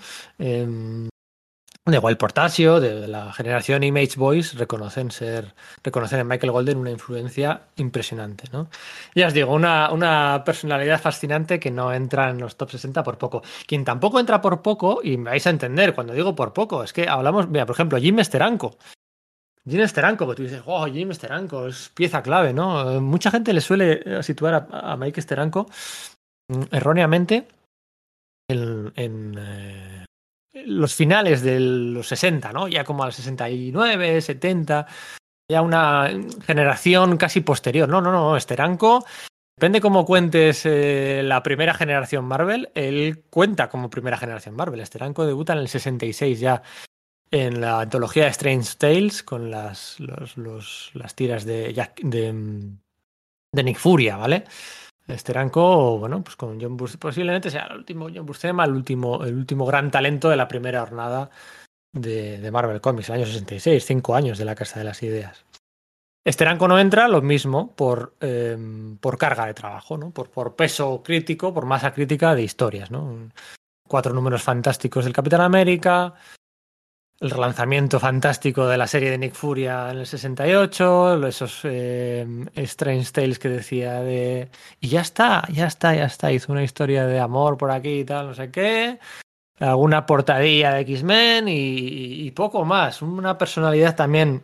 Eh, 1.91 1.99
de 1.99 1.99
Wild 1.99 2.17
Portasio, 2.17 2.79
de, 2.79 3.07
la 3.07 3.33
generación 3.33 3.83
Image 3.83 4.17
Boys, 4.17 4.57
reconocen 4.57 5.11
ser, 5.11 5.53
reconocen 5.83 6.19
en 6.19 6.27
Michael 6.27 6.51
Golden 6.51 6.77
una 6.77 6.91
influencia 6.91 7.61
impresionante, 7.75 8.45
¿no? 8.51 8.69
Ya 9.13 9.27
os 9.27 9.33
digo, 9.33 9.53
una, 9.53 9.91
una 9.91 10.43
personalidad 10.45 11.01
fascinante 11.01 11.59
que 11.59 11.71
no 11.71 11.93
entra 11.93 12.29
en 12.29 12.39
los 12.39 12.55
top 12.55 12.71
60 12.71 13.03
por 13.03 13.17
poco. 13.17 13.41
Quien 13.67 13.83
tampoco 13.83 14.19
entra 14.19 14.41
por 14.41 14.61
poco, 14.61 15.01
y 15.03 15.17
me 15.17 15.31
vais 15.31 15.45
a 15.47 15.49
entender 15.49 15.93
cuando 15.93 16.13
digo 16.13 16.35
por 16.35 16.53
poco, 16.53 16.83
es 16.83 16.93
que 16.93 17.07
hablamos, 17.07 17.49
mira, 17.49 17.65
por 17.65 17.75
ejemplo, 17.75 17.99
Jim 17.99 18.19
Esteranco. 18.19 18.77
Jim 19.67 19.81
Esteranco, 19.81 20.27
que 20.27 20.35
tú 20.35 20.43
dices, 20.43 20.63
oh, 20.65 20.85
Jim 20.87 21.11
Esteranco, 21.11 21.67
es 21.67 21.89
pieza 21.89 22.23
clave, 22.23 22.53
¿no? 22.53 23.01
Mucha 23.01 23.31
gente 23.31 23.53
le 23.53 23.61
suele 23.61 24.23
situar 24.23 24.67
a, 24.71 24.95
Mike 24.97 25.19
Esteranco 25.19 25.67
mm, 26.47 26.63
erróneamente 26.71 27.47
en, 28.49 28.91
en 28.95 29.35
eh, 29.37 30.05
los 30.53 30.95
finales 30.95 31.41
de 31.41 31.59
los 31.59 32.07
60, 32.07 32.51
¿no? 32.53 32.67
Ya 32.67 32.83
como 32.83 33.03
al 33.03 33.13
69, 33.13 34.21
70, 34.21 34.87
ya 35.49 35.61
una 35.61 36.09
generación 36.45 37.17
casi 37.17 37.41
posterior. 37.41 37.87
No, 37.87 38.01
no, 38.01 38.11
no, 38.11 38.35
Esteranco, 38.35 39.05
depende 39.57 39.81
cómo 39.81 40.05
cuentes 40.05 40.65
eh, 40.65 41.21
la 41.23 41.43
primera 41.43 41.73
generación 41.73 42.25
Marvel, 42.25 42.69
él 42.75 43.23
cuenta 43.29 43.69
como 43.69 43.89
primera 43.89 44.17
generación 44.17 44.55
Marvel. 44.55 44.79
Esteranco 44.79 45.25
debuta 45.25 45.53
en 45.53 45.59
el 45.59 45.67
66 45.67 46.39
ya 46.39 46.61
en 47.31 47.61
la 47.61 47.81
antología 47.81 48.25
de 48.25 48.29
Strange 48.31 48.75
Tales 48.77 49.23
con 49.23 49.49
las, 49.49 49.97
las 49.99 51.15
tiras 51.15 51.45
de, 51.45 51.73
de, 52.01 52.33
de 53.53 53.63
Nick 53.63 53.77
Furia, 53.77 54.17
¿vale? 54.17 54.43
Esteranco, 55.13 55.97
bueno, 55.97 56.23
pues 56.23 56.35
con 56.35 56.59
John 56.59 56.77
Buscema, 56.77 56.99
posiblemente 56.99 57.49
sea 57.49 57.67
el 57.67 57.77
último 57.77 58.07
John 58.13 58.25
Buscema, 58.25 58.65
el 58.65 58.71
último, 58.71 59.23
el 59.23 59.35
último 59.35 59.65
gran 59.65 59.91
talento 59.91 60.29
de 60.29 60.35
la 60.35 60.47
primera 60.47 60.81
jornada 60.81 61.29
de, 61.93 62.49
Marvel 62.51 62.81
Comics, 62.81 63.09
el 63.09 63.15
año 63.15 63.25
66, 63.25 63.85
cinco 63.85 64.15
años 64.15 64.37
de 64.37 64.45
la 64.45 64.55
Casa 64.55 64.79
de 64.79 64.85
las 64.85 65.03
Ideas. 65.03 65.45
Esteranco 66.23 66.67
no 66.67 66.79
entra, 66.79 67.07
lo 67.07 67.21
mismo, 67.21 67.75
por, 67.75 68.15
em, 68.19 68.97
por 68.97 69.17
carga 69.17 69.47
de 69.47 69.53
trabajo, 69.53 69.97
¿no? 69.97 70.11
Por, 70.11 70.29
por 70.29 70.55
peso 70.55 71.01
crítico, 71.03 71.53
por 71.53 71.65
masa 71.65 71.93
crítica 71.93 72.35
de 72.35 72.43
historias, 72.43 72.91
¿no? 72.91 73.29
Cuatro 73.87 74.13
números 74.13 74.43
fantásticos 74.43 75.03
del 75.03 75.13
Capitán 75.13 75.41
América, 75.41 76.13
el 77.21 77.29
relanzamiento 77.29 77.99
fantástico 77.99 78.67
de 78.67 78.77
la 78.77 78.87
serie 78.87 79.11
de 79.11 79.17
Nick 79.19 79.35
Furia 79.35 79.91
en 79.91 79.99
el 79.99 80.07
68, 80.07 81.27
esos 81.27 81.61
eh, 81.65 82.25
Strange 82.55 83.11
Tales 83.11 83.37
que 83.37 83.47
decía 83.47 84.01
de... 84.01 84.49
Y 84.79 84.89
ya 84.89 85.01
está, 85.01 85.47
ya 85.53 85.67
está, 85.67 85.93
ya 85.93 86.05
está, 86.05 86.31
hizo 86.31 86.51
una 86.51 86.63
historia 86.63 87.05
de 87.05 87.19
amor 87.19 87.57
por 87.57 87.69
aquí 87.69 87.99
y 87.99 88.05
tal, 88.05 88.29
no 88.29 88.33
sé 88.33 88.49
qué, 88.49 88.99
alguna 89.59 90.07
portadilla 90.07 90.73
de 90.73 90.81
X-Men 90.81 91.45
y, 91.47 92.31
poco 92.31 92.65
más, 92.65 93.03
una 93.03 93.37
personalidad 93.37 93.95
también 93.95 94.43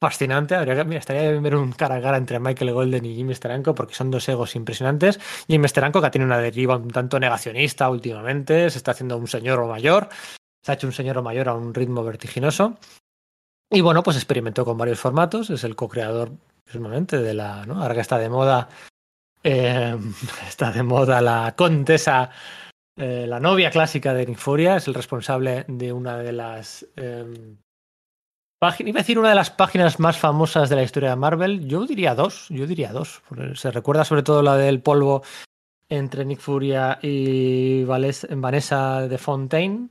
fascinante. 0.00 0.54
Habría 0.54 0.80
estaría 0.96 1.30
bien 1.30 1.42
ver 1.42 1.56
un 1.56 1.72
cara 1.72 1.96
a 1.96 2.00
cara 2.00 2.16
entre 2.16 2.40
Michael 2.40 2.72
Golden 2.72 3.04
y 3.04 3.16
Jimmy 3.16 3.34
Steranko 3.34 3.74
porque 3.74 3.94
son 3.94 4.10
dos 4.10 4.26
egos 4.30 4.56
impresionantes. 4.56 5.20
Jimmy 5.46 5.68
Steranko 5.68 6.00
que 6.00 6.08
tenido 6.08 6.26
una 6.26 6.38
deriva 6.38 6.76
un 6.76 6.88
tanto 6.88 7.20
negacionista 7.20 7.90
últimamente, 7.90 8.70
se 8.70 8.78
está 8.78 8.92
haciendo 8.92 9.18
un 9.18 9.26
señor 9.26 9.58
o 9.58 9.68
mayor 9.68 10.08
se 10.66 10.72
ha 10.72 10.74
hecho 10.74 10.88
un 10.88 10.92
señor 10.92 11.22
mayor 11.22 11.48
a 11.48 11.54
un 11.54 11.72
ritmo 11.72 12.02
vertiginoso. 12.02 12.76
Y 13.70 13.82
bueno, 13.82 14.02
pues 14.02 14.16
experimentó 14.16 14.64
con 14.64 14.76
varios 14.76 14.98
formatos. 14.98 15.48
Es 15.50 15.62
el 15.62 15.76
co-creador, 15.76 16.32
precisamente, 16.64 17.18
de 17.18 17.34
la. 17.34 17.62
Ahora 17.62 17.94
que 17.94 18.00
está 18.00 18.18
de 18.18 18.28
moda. 18.28 18.68
Eh, 19.44 19.96
está 20.48 20.72
de 20.72 20.82
moda 20.82 21.20
la 21.20 21.54
contesa, 21.56 22.32
eh, 22.96 23.26
la 23.28 23.38
novia 23.38 23.70
clásica 23.70 24.12
de 24.12 24.26
Nifuria. 24.26 24.78
Es 24.78 24.88
el 24.88 24.94
responsable 24.94 25.64
de 25.68 25.92
una 25.92 26.18
de 26.18 26.32
las. 26.32 26.84
Eh, 26.96 27.54
iba 28.80 28.98
a 28.98 29.02
decir 29.02 29.20
una 29.20 29.28
de 29.28 29.36
las 29.36 29.52
páginas 29.52 30.00
más 30.00 30.18
famosas 30.18 30.68
de 30.68 30.74
la 30.74 30.82
historia 30.82 31.10
de 31.10 31.16
Marvel. 31.16 31.68
Yo 31.68 31.86
diría 31.86 32.16
dos. 32.16 32.48
Yo 32.48 32.66
diría 32.66 32.90
dos. 32.90 33.22
Se 33.54 33.70
recuerda 33.70 34.04
sobre 34.04 34.24
todo 34.24 34.42
la 34.42 34.56
del 34.56 34.82
polvo 34.82 35.22
entre 35.88 36.24
Nick 36.24 36.40
Furia 36.40 36.98
y 37.00 37.84
Vanessa 37.84 39.06
de 39.06 39.18
Fontaine 39.18 39.90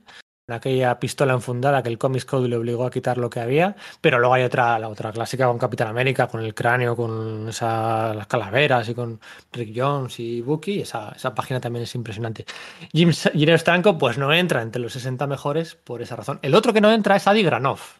aquella 0.54 0.98
pistola 0.98 1.32
enfundada 1.32 1.82
que 1.82 1.88
el 1.88 1.98
Comics 1.98 2.24
Code 2.24 2.48
le 2.48 2.56
obligó 2.56 2.86
a 2.86 2.90
quitar 2.90 3.18
lo 3.18 3.28
que 3.28 3.40
había, 3.40 3.76
pero 4.00 4.18
luego 4.18 4.34
hay 4.34 4.44
otra, 4.44 4.78
la 4.78 4.88
otra 4.88 5.12
clásica 5.12 5.46
con 5.46 5.58
Capitán 5.58 5.88
América, 5.88 6.28
con 6.28 6.42
el 6.42 6.54
cráneo, 6.54 6.94
con 6.94 7.48
esas 7.48 8.14
las 8.14 8.26
calaveras 8.26 8.88
y 8.88 8.94
con 8.94 9.20
Rick 9.52 9.72
Jones 9.74 10.20
y 10.20 10.40
Bucky, 10.40 10.80
esa, 10.80 11.10
esa 11.10 11.34
página 11.34 11.60
también 11.60 11.82
es 11.82 11.94
impresionante. 11.94 12.44
Jim, 12.92 13.10
Jim 13.12 13.56
pues 13.98 14.18
no 14.18 14.32
entra 14.32 14.62
entre 14.62 14.80
los 14.80 14.92
60 14.92 15.26
mejores 15.26 15.74
por 15.74 16.02
esa 16.02 16.16
razón. 16.16 16.38
El 16.42 16.54
otro 16.54 16.72
que 16.72 16.80
no 16.80 16.92
entra 16.92 17.16
es 17.16 17.26
Adi 17.26 17.42
Granoff. 17.42 17.98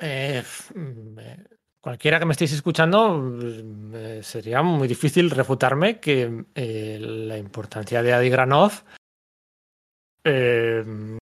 Eh, 0.00 0.42
cualquiera 1.80 2.18
que 2.18 2.24
me 2.24 2.32
estéis 2.32 2.52
escuchando, 2.52 3.38
eh, 3.94 4.20
sería 4.22 4.62
muy 4.62 4.88
difícil 4.88 5.30
refutarme 5.30 5.98
que 6.00 6.44
eh, 6.54 6.98
la 7.00 7.38
importancia 7.38 8.02
de 8.02 8.12
Adi 8.12 8.28
Granoff 8.28 8.82
Em, 10.28 11.18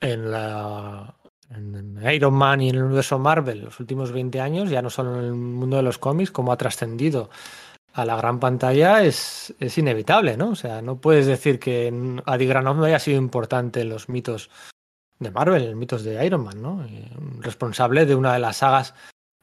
en 0.00 0.30
la 0.30 1.14
en 1.50 2.02
Iron 2.12 2.34
Man 2.34 2.60
y 2.60 2.70
en 2.70 2.76
el 2.76 2.82
universo 2.82 3.18
Marvel 3.18 3.62
los 3.62 3.78
últimos 3.80 4.12
20 4.12 4.40
años, 4.40 4.70
ya 4.70 4.82
no 4.82 4.90
solo 4.90 5.18
en 5.18 5.24
el 5.24 5.32
mundo 5.32 5.76
de 5.76 5.82
los 5.82 5.98
cómics, 5.98 6.30
como 6.30 6.52
ha 6.52 6.56
trascendido 6.56 7.30
a 7.92 8.04
la 8.04 8.16
gran 8.16 8.40
pantalla 8.40 9.02
es, 9.04 9.54
inevitable, 9.76 10.36
¿no? 10.36 10.50
O 10.50 10.54
sea, 10.54 10.82
no 10.82 11.00
puedes 11.00 11.26
decir 11.26 11.58
que 11.58 12.20
Adi 12.26 12.46
Granoff 12.46 12.76
no 12.76 12.84
haya 12.84 12.98
sido 12.98 13.16
importante 13.16 13.80
en 13.80 13.88
los 13.88 14.08
mitos 14.08 14.50
de 15.18 15.30
Marvel, 15.30 15.62
en 15.62 15.70
los 15.70 15.78
mitos 15.78 16.04
de 16.04 16.24
Iron 16.26 16.44
Man, 16.44 16.60
¿no? 16.60 16.86
Responsable 17.40 18.04
de 18.04 18.14
una 18.14 18.34
de 18.34 18.40
las 18.40 18.58
sagas 18.58 18.94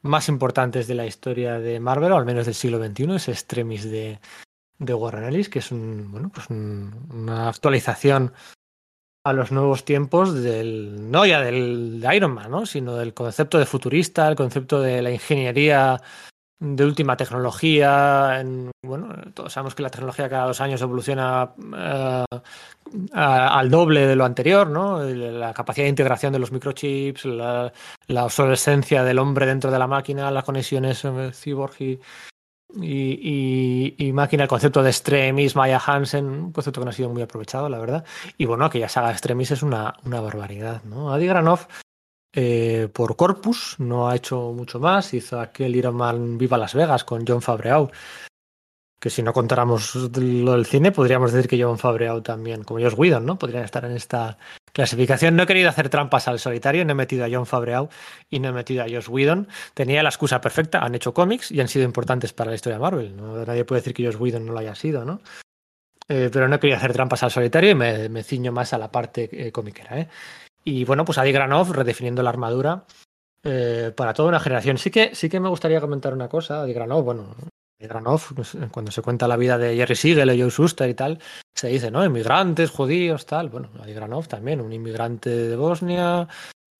más 0.02 0.28
importantes 0.30 0.86
de 0.88 0.96
la 0.96 1.08
historia 1.08 1.60
de 1.60 1.80
Marvel, 1.80 2.12
o 2.12 2.18
al 2.18 2.26
menos 2.26 2.46
del 2.46 2.54
siglo 2.54 2.84
XXI, 2.84 3.16
es 3.16 3.30
Extremis 3.30 3.90
de, 3.90 4.20
de 4.78 4.94
Warren 4.94 5.24
Ellis, 5.24 5.50
que 5.50 5.60
es 5.60 5.72
un, 5.72 6.12
bueno, 6.12 6.30
pues 6.32 6.48
una 6.50 7.50
actualización 7.50 8.34
a 9.26 9.34
los 9.34 9.52
nuevos 9.52 9.86
tiempos 9.86 10.34
del, 10.34 11.10
no 11.10 11.26
ya 11.26 11.40
del 11.42 12.06
Iron 12.14 12.34
Man, 12.34 12.52
¿no? 12.52 12.66
sino 12.66 12.96
del 12.96 13.14
concepto 13.14 13.58
de 13.58 13.66
futurista, 13.66 14.28
el 14.28 14.36
concepto 14.36 14.82
de 14.82 15.02
la 15.02 15.12
ingeniería 15.12 16.02
de 16.60 16.86
última 16.86 17.16
tecnología. 17.16 18.40
En, 18.42 18.72
bueno, 18.86 19.16
todos 19.34 19.54
sabemos 19.54 19.76
que 19.76 19.84
la 19.84 19.90
tecnología 19.90 20.30
cada 20.30 20.48
dos 20.48 20.60
años 20.60 20.82
evoluciona 20.82 21.54
uh, 21.58 22.38
al 23.14 23.70
doble 23.70 24.08
de 24.08 24.16
lo 24.16 24.26
anterior, 24.26 24.70
¿no? 24.70 25.02
La 25.04 25.54
capacidad 25.54 25.86
de 25.86 25.90
integración 25.90 26.34
de 26.34 26.40
los 26.40 26.52
microchips, 26.52 27.26
la, 27.26 27.72
la 28.08 28.26
obsolescencia 28.26 29.04
del 29.04 29.20
hombre 29.20 29.46
dentro 29.46 29.72
de 29.72 29.80
la 29.80 29.88
máquina, 29.88 30.32
las 30.32 30.44
conexiones 30.44 31.04
eh, 31.06 31.32
cyborg 31.34 31.82
y, 31.82 32.00
y, 32.82 34.12
máquina, 34.14 34.44
el 34.44 34.50
concepto 34.50 34.82
de 34.82 34.90
Extremis, 34.90 35.56
Maya 35.56 35.82
Hansen, 35.86 36.26
un 36.26 36.52
concepto 36.52 36.82
que 36.82 36.86
no 36.86 36.90
ha 36.90 36.94
sido 36.94 37.10
muy 37.10 37.22
aprovechado, 37.22 37.70
la 37.70 37.80
verdad. 37.80 38.06
Y 38.38 38.46
bueno, 38.46 38.66
aquella 38.66 38.90
saga 38.90 39.08
de 39.08 39.14
Extremis 39.14 39.52
es 39.52 39.64
una, 39.64 39.96
una 40.06 40.22
barbaridad, 40.22 40.84
¿no? 40.84 41.14
Adi 41.14 41.28
Granov, 41.28 41.68
eh, 42.36 42.90
por 42.92 43.16
Corpus, 43.16 43.76
no 43.78 44.10
ha 44.10 44.16
hecho 44.16 44.52
mucho 44.54 44.80
más. 44.80 45.14
Hizo 45.14 45.40
aquel 45.40 45.76
Iron 45.76 45.96
Man 45.96 46.38
Viva 46.38 46.58
Las 46.58 46.74
Vegas 46.74 47.04
con 47.04 47.26
John 47.28 47.42
Fabreau, 47.42 47.92
que 49.00 49.10
si 49.10 49.22
no 49.22 49.34
contáramos 49.34 49.96
lo 49.96 50.54
del 50.54 50.66
cine, 50.66 50.92
podríamos 50.92 51.32
decir 51.32 51.50
que 51.50 51.62
John 51.62 51.78
Fabreau 51.78 52.22
también, 52.22 52.64
como 52.64 52.80
Josh 52.80 52.96
Whedon, 52.98 53.26
¿no? 53.26 53.38
Podrían 53.38 53.66
estar 53.66 53.86
en 53.86 53.92
esta 53.92 54.38
clasificación. 54.74 55.36
No 55.36 55.44
he 55.44 55.48
querido 55.48 55.70
hacer 55.70 55.90
trampas 55.90 56.28
al 56.28 56.40
solitario, 56.40 56.84
no 56.84 56.92
he 56.92 56.96
metido 56.96 57.24
a 57.24 57.30
John 57.32 57.46
Fabreau 57.46 57.90
y 58.30 58.40
no 58.40 58.50
he 58.50 58.52
metido 58.52 58.84
a 58.84 58.88
Josh 58.90 59.08
Whedon. 59.10 59.48
Tenía 59.74 60.04
la 60.04 60.10
excusa 60.10 60.42
perfecta, 60.42 60.80
han 60.80 60.96
hecho 60.96 61.14
cómics 61.14 61.52
y 61.52 61.62
han 61.62 61.68
sido 61.68 61.86
importantes 61.86 62.34
para 62.34 62.50
la 62.50 62.56
historia 62.56 62.78
de 62.78 62.82
Marvel. 62.82 63.16
¿no? 63.16 63.46
Nadie 63.46 63.64
puede 63.64 63.82
decir 63.82 63.94
que 63.94 64.06
Josh 64.06 64.20
Whedon 64.20 64.46
no 64.46 64.54
lo 64.54 64.60
haya 64.60 64.76
sido, 64.76 65.06
¿no? 65.06 65.22
Eh, 66.10 66.30
pero 66.34 66.50
no 66.50 66.60
querido 66.60 66.78
hacer 66.78 66.92
trampas 66.92 67.24
al 67.24 67.32
solitario 67.32 67.72
y 67.72 67.76
me, 67.76 68.24
ciño 68.24 68.52
más 68.52 68.74
a 68.74 68.78
la 68.78 68.92
parte 68.92 69.30
eh, 69.32 69.52
comiquera, 69.54 70.00
¿eh? 70.00 70.10
Y 70.66 70.86
bueno, 70.86 71.06
pues 71.06 71.18
Adi 71.18 71.32
Granov 71.32 71.72
redefiniendo 71.72 72.24
la 72.24 72.30
armadura 72.30 72.86
eh, 73.44 73.92
para 73.96 74.14
toda 74.14 74.30
una 74.30 74.40
generación. 74.40 74.78
Sí 74.78 74.92
que, 74.92 75.16
sí 75.16 75.30
que 75.30 75.40
me 75.40 75.50
gustaría 75.50 75.82
comentar 75.82 76.14
una 76.14 76.30
cosa, 76.30 76.62
Adi 76.62 76.74
Granov, 76.74 77.04
bueno, 77.04 77.36
Granov, 77.80 78.22
pues, 78.36 78.58
cuando 78.72 78.92
se 78.92 79.02
cuenta 79.02 79.28
la 79.28 79.38
vida 79.38 79.58
de 79.58 79.76
Jerry 79.76 79.96
Siegel 79.96 80.30
o 80.30 80.34
Joe 80.34 80.50
Shuster 80.50 80.90
y 80.90 80.94
tal, 80.94 81.20
se 81.54 81.68
dice, 81.68 81.92
¿no? 81.92 82.06
Inmigrantes, 82.06 82.70
judíos, 82.70 83.26
tal. 83.26 83.50
Bueno, 83.50 83.70
Adi 83.82 83.94
Granov 83.94 84.28
también, 84.28 84.62
un 84.62 84.72
inmigrante 84.72 85.30
de 85.30 85.56
Bosnia, 85.56 86.28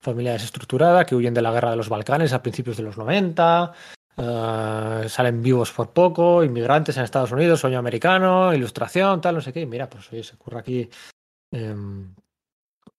familia 0.00 0.32
desestructurada, 0.32 1.04
que 1.04 1.14
huyen 1.14 1.34
de 1.34 1.42
la 1.42 1.52
guerra 1.52 1.70
de 1.70 1.76
los 1.76 1.88
Balcanes 1.88 2.32
a 2.32 2.42
principios 2.42 2.76
de 2.76 2.82
los 2.84 2.96
90, 2.96 3.72
eh, 4.16 5.04
salen 5.08 5.42
vivos 5.42 5.72
por 5.72 5.92
poco, 5.92 6.44
inmigrantes 6.44 6.96
en 6.96 7.04
Estados 7.04 7.32
Unidos, 7.32 7.60
sueño 7.60 7.78
americano, 7.78 8.54
ilustración, 8.54 9.20
tal, 9.20 9.36
no 9.36 9.40
sé 9.40 9.52
qué. 9.52 9.66
mira, 9.66 9.88
pues 9.88 10.12
oye, 10.12 10.22
se 10.22 10.34
ocurre 10.34 10.60
aquí 10.60 10.88
em, 11.50 12.14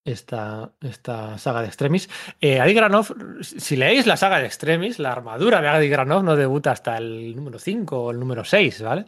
esta, 0.06 0.72
esta 0.82 1.38
saga 1.38 1.62
de 1.62 1.68
Extremis. 1.68 2.10
Eh, 2.40 2.74
Granov, 2.74 3.08
si 3.42 3.76
leéis 3.76 4.06
la 4.06 4.16
saga 4.16 4.40
de 4.40 4.46
Extremis, 4.46 5.00
la 5.00 5.12
armadura 5.12 5.60
de 5.60 5.68
Adi 5.68 5.90
Granov 5.90 6.24
no 6.24 6.36
debuta 6.36 6.72
hasta 6.72 6.98
el 6.98 7.36
número 7.36 7.60
5 7.60 7.98
o 7.98 8.12
el 8.12 8.20
número 8.20 8.46
6, 8.46 8.82
¿vale? 8.84 9.06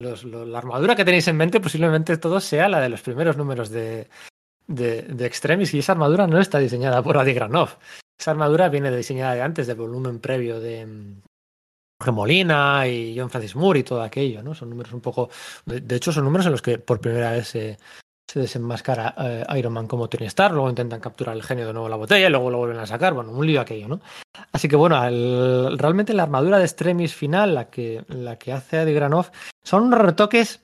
la 0.00 0.58
armadura 0.58 0.96
que 0.96 1.04
tenéis 1.04 1.28
en 1.28 1.36
mente 1.36 1.60
posiblemente 1.60 2.16
todo 2.16 2.40
sea 2.40 2.70
la 2.70 2.80
de 2.80 2.88
los 2.88 3.02
primeros 3.02 3.36
números 3.36 3.68
de, 3.68 4.08
de, 4.66 5.26
Extremis 5.26 5.74
y 5.74 5.80
esa 5.80 5.92
armadura 5.92 6.26
no 6.26 6.40
está 6.40 6.58
diseñada 6.58 7.02
por 7.02 7.18
Adi 7.18 7.34
Granov. 7.34 7.76
Esa 8.18 8.32
armadura 8.32 8.68
viene 8.70 8.94
diseñada 8.94 9.34
de 9.34 9.42
antes, 9.42 9.66
del 9.66 9.76
volumen 9.76 10.18
previo 10.18 10.58
de 10.58 10.86
Jorge 12.00 12.12
Molina 12.12 12.88
y 12.88 13.14
John 13.16 13.30
Francis 13.30 13.56
Moore 13.56 13.80
y 13.80 13.84
todo 13.84 14.02
aquello, 14.02 14.42
¿no? 14.42 14.54
Son 14.54 14.70
números 14.70 14.92
un 14.92 15.00
poco. 15.00 15.28
De 15.66 15.96
hecho, 15.96 16.12
son 16.12 16.24
números 16.24 16.46
en 16.46 16.52
los 16.52 16.62
que 16.62 16.78
por 16.78 17.00
primera 17.00 17.32
vez 17.32 17.48
se, 17.48 17.78
se 18.30 18.38
desenmascara 18.38 19.12
eh, 19.18 19.44
Iron 19.58 19.72
Man 19.72 19.88
como 19.88 20.08
Tony 20.08 20.28
luego 20.52 20.70
intentan 20.70 21.00
capturar 21.00 21.34
el 21.34 21.42
genio 21.42 21.66
de 21.66 21.72
nuevo 21.72 21.88
la 21.88 21.96
botella 21.96 22.28
y 22.28 22.30
luego 22.30 22.48
lo 22.48 22.58
vuelven 22.58 22.78
a 22.78 22.86
sacar. 22.86 23.12
Bueno, 23.12 23.32
un 23.32 23.44
lío 23.44 23.60
aquello, 23.60 23.88
¿no? 23.88 24.00
Así 24.52 24.68
que 24.68 24.76
bueno, 24.76 25.00
realmente 25.76 26.14
la 26.14 26.22
armadura 26.22 26.58
de 26.58 26.64
Extremis 26.64 27.12
final, 27.12 27.56
la 27.56 27.70
que, 27.70 28.04
la 28.06 28.36
que 28.36 28.52
hace 28.52 28.78
Adi 28.78 28.92
Granov, 28.92 29.32
son 29.64 29.90
retoques 29.90 30.60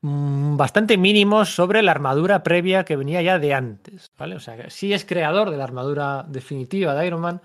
mm, 0.00 0.56
bastante 0.56 0.96
mínimos 0.96 1.54
sobre 1.54 1.82
la 1.82 1.90
armadura 1.90 2.42
previa 2.42 2.86
que 2.86 2.96
venía 2.96 3.20
ya 3.20 3.38
de 3.38 3.52
antes, 3.52 4.10
¿vale? 4.16 4.36
O 4.36 4.40
sea, 4.40 4.70
sí 4.70 4.94
es 4.94 5.04
creador 5.04 5.50
de 5.50 5.58
la 5.58 5.64
armadura 5.64 6.24
definitiva 6.26 6.94
de 6.94 7.06
Iron 7.06 7.20
Man, 7.20 7.42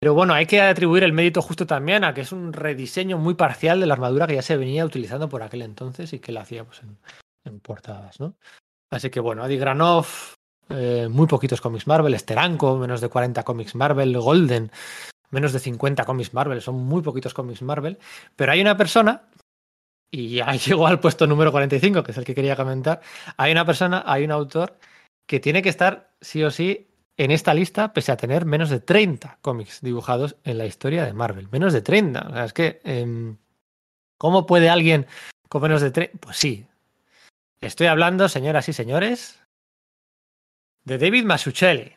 pero 0.00 0.14
bueno, 0.14 0.32
hay 0.32 0.46
que 0.46 0.62
atribuir 0.62 1.04
el 1.04 1.12
mérito 1.12 1.42
justo 1.42 1.66
también 1.66 2.02
a 2.02 2.14
que 2.14 2.22
es 2.22 2.32
un 2.32 2.54
rediseño 2.54 3.18
muy 3.18 3.34
parcial 3.34 3.78
de 3.78 3.86
la 3.86 3.92
armadura 3.92 4.26
que 4.26 4.36
ya 4.36 4.42
se 4.42 4.56
venía 4.56 4.86
utilizando 4.86 5.28
por 5.28 5.42
aquel 5.42 5.60
entonces 5.60 6.14
y 6.14 6.18
que 6.18 6.32
la 6.32 6.40
hacía 6.40 6.64
pues, 6.64 6.80
en, 6.82 6.96
en 7.44 7.60
portadas, 7.60 8.20
¿no? 8.20 8.36
Así 8.90 9.10
que 9.10 9.20
bueno, 9.20 9.42
Adi 9.42 9.56
Granov, 9.56 10.06
eh, 10.68 11.08
muy 11.10 11.26
poquitos 11.26 11.60
cómics 11.60 11.86
Marvel, 11.86 12.18
Steranko, 12.18 12.76
menos 12.76 13.00
de 13.00 13.08
40 13.08 13.42
cómics 13.42 13.74
Marvel, 13.74 14.18
Golden, 14.18 14.70
menos 15.30 15.52
de 15.52 15.58
50 15.58 16.04
cómics 16.04 16.34
Marvel, 16.34 16.60
son 16.60 16.76
muy 16.76 17.02
poquitos 17.02 17.34
cómics 17.34 17.62
Marvel, 17.62 17.98
pero 18.36 18.52
hay 18.52 18.60
una 18.60 18.76
persona, 18.76 19.28
y 20.10 20.36
ya 20.36 20.52
llegó 20.56 20.86
al 20.86 21.00
puesto 21.00 21.26
número 21.26 21.50
45, 21.52 22.02
que 22.02 22.12
es 22.12 22.18
el 22.18 22.24
que 22.24 22.34
quería 22.34 22.56
comentar, 22.56 23.00
hay 23.36 23.52
una 23.52 23.64
persona, 23.64 24.04
hay 24.06 24.24
un 24.24 24.32
autor 24.32 24.78
que 25.26 25.40
tiene 25.40 25.62
que 25.62 25.70
estar 25.70 26.10
sí 26.20 26.42
o 26.42 26.50
sí 26.50 26.88
en 27.16 27.30
esta 27.30 27.54
lista, 27.54 27.92
pese 27.92 28.12
a 28.12 28.16
tener 28.16 28.44
menos 28.44 28.70
de 28.70 28.80
30 28.80 29.38
cómics 29.42 29.80
dibujados 29.80 30.36
en 30.44 30.58
la 30.58 30.66
historia 30.66 31.04
de 31.04 31.12
Marvel. 31.12 31.48
Menos 31.50 31.72
de 31.72 31.82
30. 31.82 32.28
O 32.28 32.32
sea, 32.32 32.44
es 32.44 32.52
que, 32.52 32.80
eh, 32.84 33.36
¿cómo 34.18 34.46
puede 34.46 34.68
alguien 34.70 35.06
con 35.48 35.62
menos 35.62 35.82
de 35.82 35.90
30? 35.90 36.18
Pues 36.18 36.36
sí. 36.36 36.66
Estoy 37.62 37.86
hablando, 37.86 38.28
señoras 38.28 38.68
y 38.68 38.72
señores, 38.72 39.38
de 40.84 40.98
David 40.98 41.24
Masuccelli. 41.24 41.92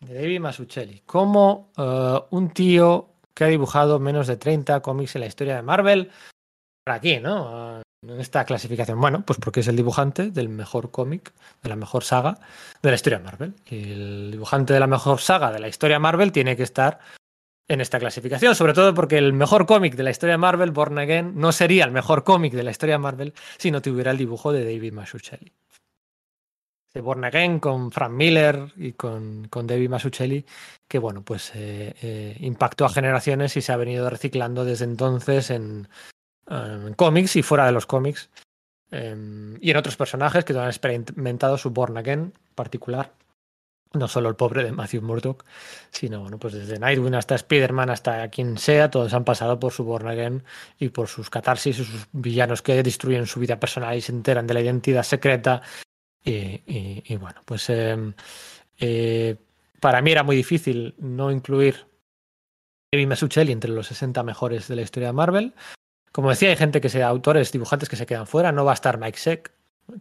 De 0.00 0.14
David 0.14 0.40
Masuccelli. 0.40 1.02
Como 1.06 1.70
uh, 1.76 2.36
un 2.36 2.50
tío 2.50 3.10
que 3.32 3.44
ha 3.44 3.46
dibujado 3.46 4.00
menos 4.00 4.26
de 4.26 4.36
30 4.36 4.80
cómics 4.80 5.14
en 5.14 5.20
la 5.20 5.28
historia 5.28 5.54
de 5.54 5.62
Marvel. 5.62 6.10
Por 6.84 6.94
aquí, 6.96 7.20
¿no? 7.20 7.78
Uh, 7.78 7.82
en 8.10 8.20
esta 8.20 8.44
clasificación. 8.44 9.00
Bueno, 9.00 9.22
pues 9.24 9.38
porque 9.38 9.60
es 9.60 9.68
el 9.68 9.76
dibujante 9.76 10.32
del 10.32 10.48
mejor 10.48 10.90
cómic, 10.90 11.32
de 11.62 11.68
la 11.68 11.76
mejor 11.76 12.02
saga 12.02 12.40
de 12.82 12.90
la 12.90 12.96
historia 12.96 13.20
Marvel. 13.20 13.54
Y 13.66 13.92
el 13.92 14.30
dibujante 14.32 14.74
de 14.74 14.80
la 14.80 14.88
mejor 14.88 15.20
saga 15.20 15.52
de 15.52 15.60
la 15.60 15.68
historia 15.68 16.00
Marvel 16.00 16.32
tiene 16.32 16.56
que 16.56 16.64
estar 16.64 16.98
en 17.68 17.80
esta 17.80 17.98
clasificación, 17.98 18.54
sobre 18.54 18.74
todo 18.74 18.94
porque 18.94 19.18
el 19.18 19.32
mejor 19.32 19.66
cómic 19.66 19.94
de 19.94 20.02
la 20.02 20.10
historia 20.10 20.36
Marvel, 20.36 20.70
Born 20.70 20.98
Again, 20.98 21.32
no 21.34 21.52
sería 21.52 21.84
el 21.84 21.92
mejor 21.92 22.24
cómic 22.24 22.52
de 22.52 22.62
la 22.62 22.70
historia 22.70 22.98
Marvel 22.98 23.32
si 23.56 23.70
no 23.70 23.80
tuviera 23.80 24.10
el 24.10 24.18
dibujo 24.18 24.52
de 24.52 24.64
David 24.64 24.92
Mazzucchelli. 24.92 25.52
De 26.92 27.00
Born 27.00 27.24
Again 27.24 27.58
con 27.58 27.90
Frank 27.90 28.12
Miller 28.12 28.72
y 28.76 28.92
con, 28.92 29.48
David 29.50 29.88
Mazzucchelli, 29.88 30.44
que 30.86 30.98
bueno, 30.98 31.22
pues 31.22 31.52
eh, 31.54 31.94
eh, 32.02 32.36
impactó 32.40 32.84
a 32.84 32.90
generaciones 32.90 33.56
y 33.56 33.62
se 33.62 33.72
ha 33.72 33.76
venido 33.76 34.08
reciclando 34.10 34.64
desde 34.64 34.84
entonces 34.84 35.50
en, 35.50 35.88
cómics 36.96 37.36
y 37.36 37.42
fuera 37.42 37.66
de 37.66 37.72
los 37.72 37.86
cómics. 37.86 38.28
Eh, 38.90 39.56
y 39.60 39.70
en 39.70 39.76
otros 39.76 39.96
personajes 39.96 40.44
que 40.44 40.52
han 40.52 40.68
experimentado 40.68 41.56
su 41.56 41.70
Born 41.70 41.96
Again 41.96 42.32
particular. 42.54 43.10
No 43.94 44.08
solo 44.08 44.28
el 44.28 44.36
pobre 44.36 44.64
de 44.64 44.72
Matthew 44.72 45.02
Murdock, 45.02 45.44
sino 45.90 46.20
bueno, 46.20 46.38
pues 46.38 46.54
desde 46.54 46.78
Nightwing 46.78 47.14
hasta 47.14 47.34
Spider-Man, 47.36 47.90
hasta 47.90 48.28
quien 48.28 48.58
sea, 48.58 48.90
todos 48.90 49.14
han 49.14 49.24
pasado 49.24 49.58
por 49.60 49.72
su 49.72 49.84
Born 49.84 50.08
Again 50.08 50.42
y 50.78 50.88
por 50.88 51.08
sus 51.08 51.30
catarsis 51.30 51.78
y 51.78 51.84
sus 51.84 52.06
villanos 52.12 52.60
que 52.60 52.82
destruyen 52.82 53.26
su 53.26 53.40
vida 53.40 53.60
personal 53.60 53.96
y 53.96 54.00
se 54.00 54.12
enteran 54.12 54.46
de 54.46 54.54
la 54.54 54.60
identidad 54.60 55.04
secreta. 55.04 55.62
Y, 56.24 56.60
y, 56.66 57.16
bueno, 57.16 57.40
pues 57.44 57.66
eh, 57.68 59.36
para 59.80 60.02
mí 60.02 60.10
era 60.10 60.22
muy 60.22 60.36
difícil 60.36 60.94
no 60.98 61.30
incluir 61.30 61.86
David 62.90 63.08
Mazzucchelli 63.08 63.52
entre 63.52 63.70
los 63.70 63.88
60 63.88 64.22
mejores 64.22 64.68
de 64.68 64.76
la 64.76 64.82
historia 64.82 65.08
de 65.08 65.12
Marvel. 65.12 65.54
Como 66.12 66.30
decía, 66.30 66.50
hay 66.50 66.56
gente 66.56 66.80
que 66.80 66.88
sea 66.88 67.08
autores, 67.08 67.50
dibujantes 67.52 67.88
que 67.88 67.96
se 67.96 68.06
quedan 68.06 68.26
fuera. 68.26 68.52
No 68.52 68.64
va 68.64 68.70
a 68.70 68.74
estar 68.74 68.98
Mike 68.98 69.18
Seck. 69.18 69.52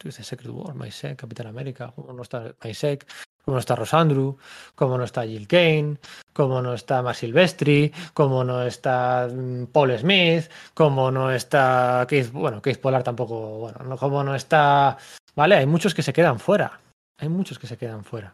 Secret 0.09 0.49
War, 0.49 0.75
Mike 0.75 0.91
Seck, 0.91 1.19
Capitán 1.19 1.47
América. 1.47 1.91
¿Cómo 1.95 2.13
no 2.13 2.21
está 2.21 2.55
Mike 2.63 2.75
Seck? 2.75 3.07
¿Cómo 3.43 3.55
no 3.55 3.59
está 3.59 3.75
Rosandru? 3.75 4.37
¿Cómo 4.73 4.97
no 4.97 5.03
está 5.03 5.25
Jill 5.25 5.47
Kane? 5.47 5.97
¿Cómo 6.31 6.61
no 6.61 6.73
está 6.73 7.01
Mar 7.01 7.15
Silvestri? 7.15 7.91
¿Cómo 8.13 8.43
no 8.43 8.63
está 8.63 9.27
Paul 9.71 9.97
Smith? 9.99 10.49
¿Cómo 10.73 11.11
no 11.11 11.29
está 11.29 12.05
Keith? 12.07 12.31
Bueno, 12.31 12.61
Keith 12.61 12.79
Pollard 12.79 13.03
tampoco. 13.03 13.57
Bueno, 13.59 13.79
no, 13.83 13.97
¿cómo 13.97 14.23
no 14.23 14.33
está? 14.33 14.97
Vale, 15.35 15.55
hay 15.55 15.65
muchos 15.65 15.93
que 15.93 16.01
se 16.01 16.13
quedan 16.13 16.39
fuera. 16.39 16.79
Hay 17.17 17.27
muchos 17.27 17.59
que 17.59 17.67
se 17.67 17.77
quedan 17.77 18.05
fuera. 18.05 18.33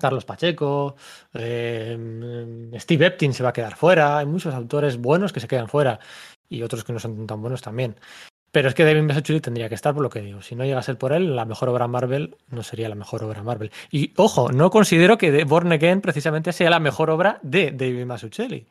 Carlos 0.00 0.24
Pacheco, 0.24 0.96
eh, 1.34 2.70
Steve 2.78 3.06
Eptin 3.06 3.34
se 3.34 3.42
va 3.42 3.50
a 3.50 3.52
quedar 3.52 3.74
fuera. 3.76 4.18
Hay 4.18 4.26
muchos 4.26 4.54
autores 4.54 4.96
buenos 4.96 5.32
que 5.32 5.40
se 5.40 5.48
quedan 5.48 5.68
fuera 5.68 5.98
y 6.48 6.62
otros 6.62 6.84
que 6.84 6.92
no 6.92 7.00
son 7.00 7.26
tan 7.26 7.42
buenos 7.42 7.60
también. 7.60 7.96
Pero 8.52 8.68
es 8.68 8.74
que 8.74 8.84
David 8.84 9.02
Mazzucchelli 9.02 9.40
tendría 9.40 9.68
que 9.68 9.76
estar 9.76 9.94
por 9.94 10.02
lo 10.02 10.10
que 10.10 10.20
digo. 10.20 10.42
Si 10.42 10.56
no 10.56 10.64
llega 10.64 10.78
a 10.78 10.82
ser 10.82 10.98
por 10.98 11.12
él, 11.12 11.36
la 11.36 11.44
mejor 11.44 11.68
obra 11.68 11.86
Marvel 11.86 12.36
no 12.48 12.62
sería 12.62 12.88
la 12.88 12.96
mejor 12.96 13.22
obra 13.22 13.42
Marvel. 13.42 13.70
Y 13.90 14.12
ojo, 14.16 14.50
no 14.50 14.70
considero 14.70 15.18
que 15.18 15.44
Born 15.44 15.72
Again 15.72 16.00
precisamente 16.00 16.52
sea 16.52 16.70
la 16.70 16.80
mejor 16.80 17.10
obra 17.10 17.38
de 17.42 17.70
David 17.70 18.06
Mazzucchelli. 18.06 18.66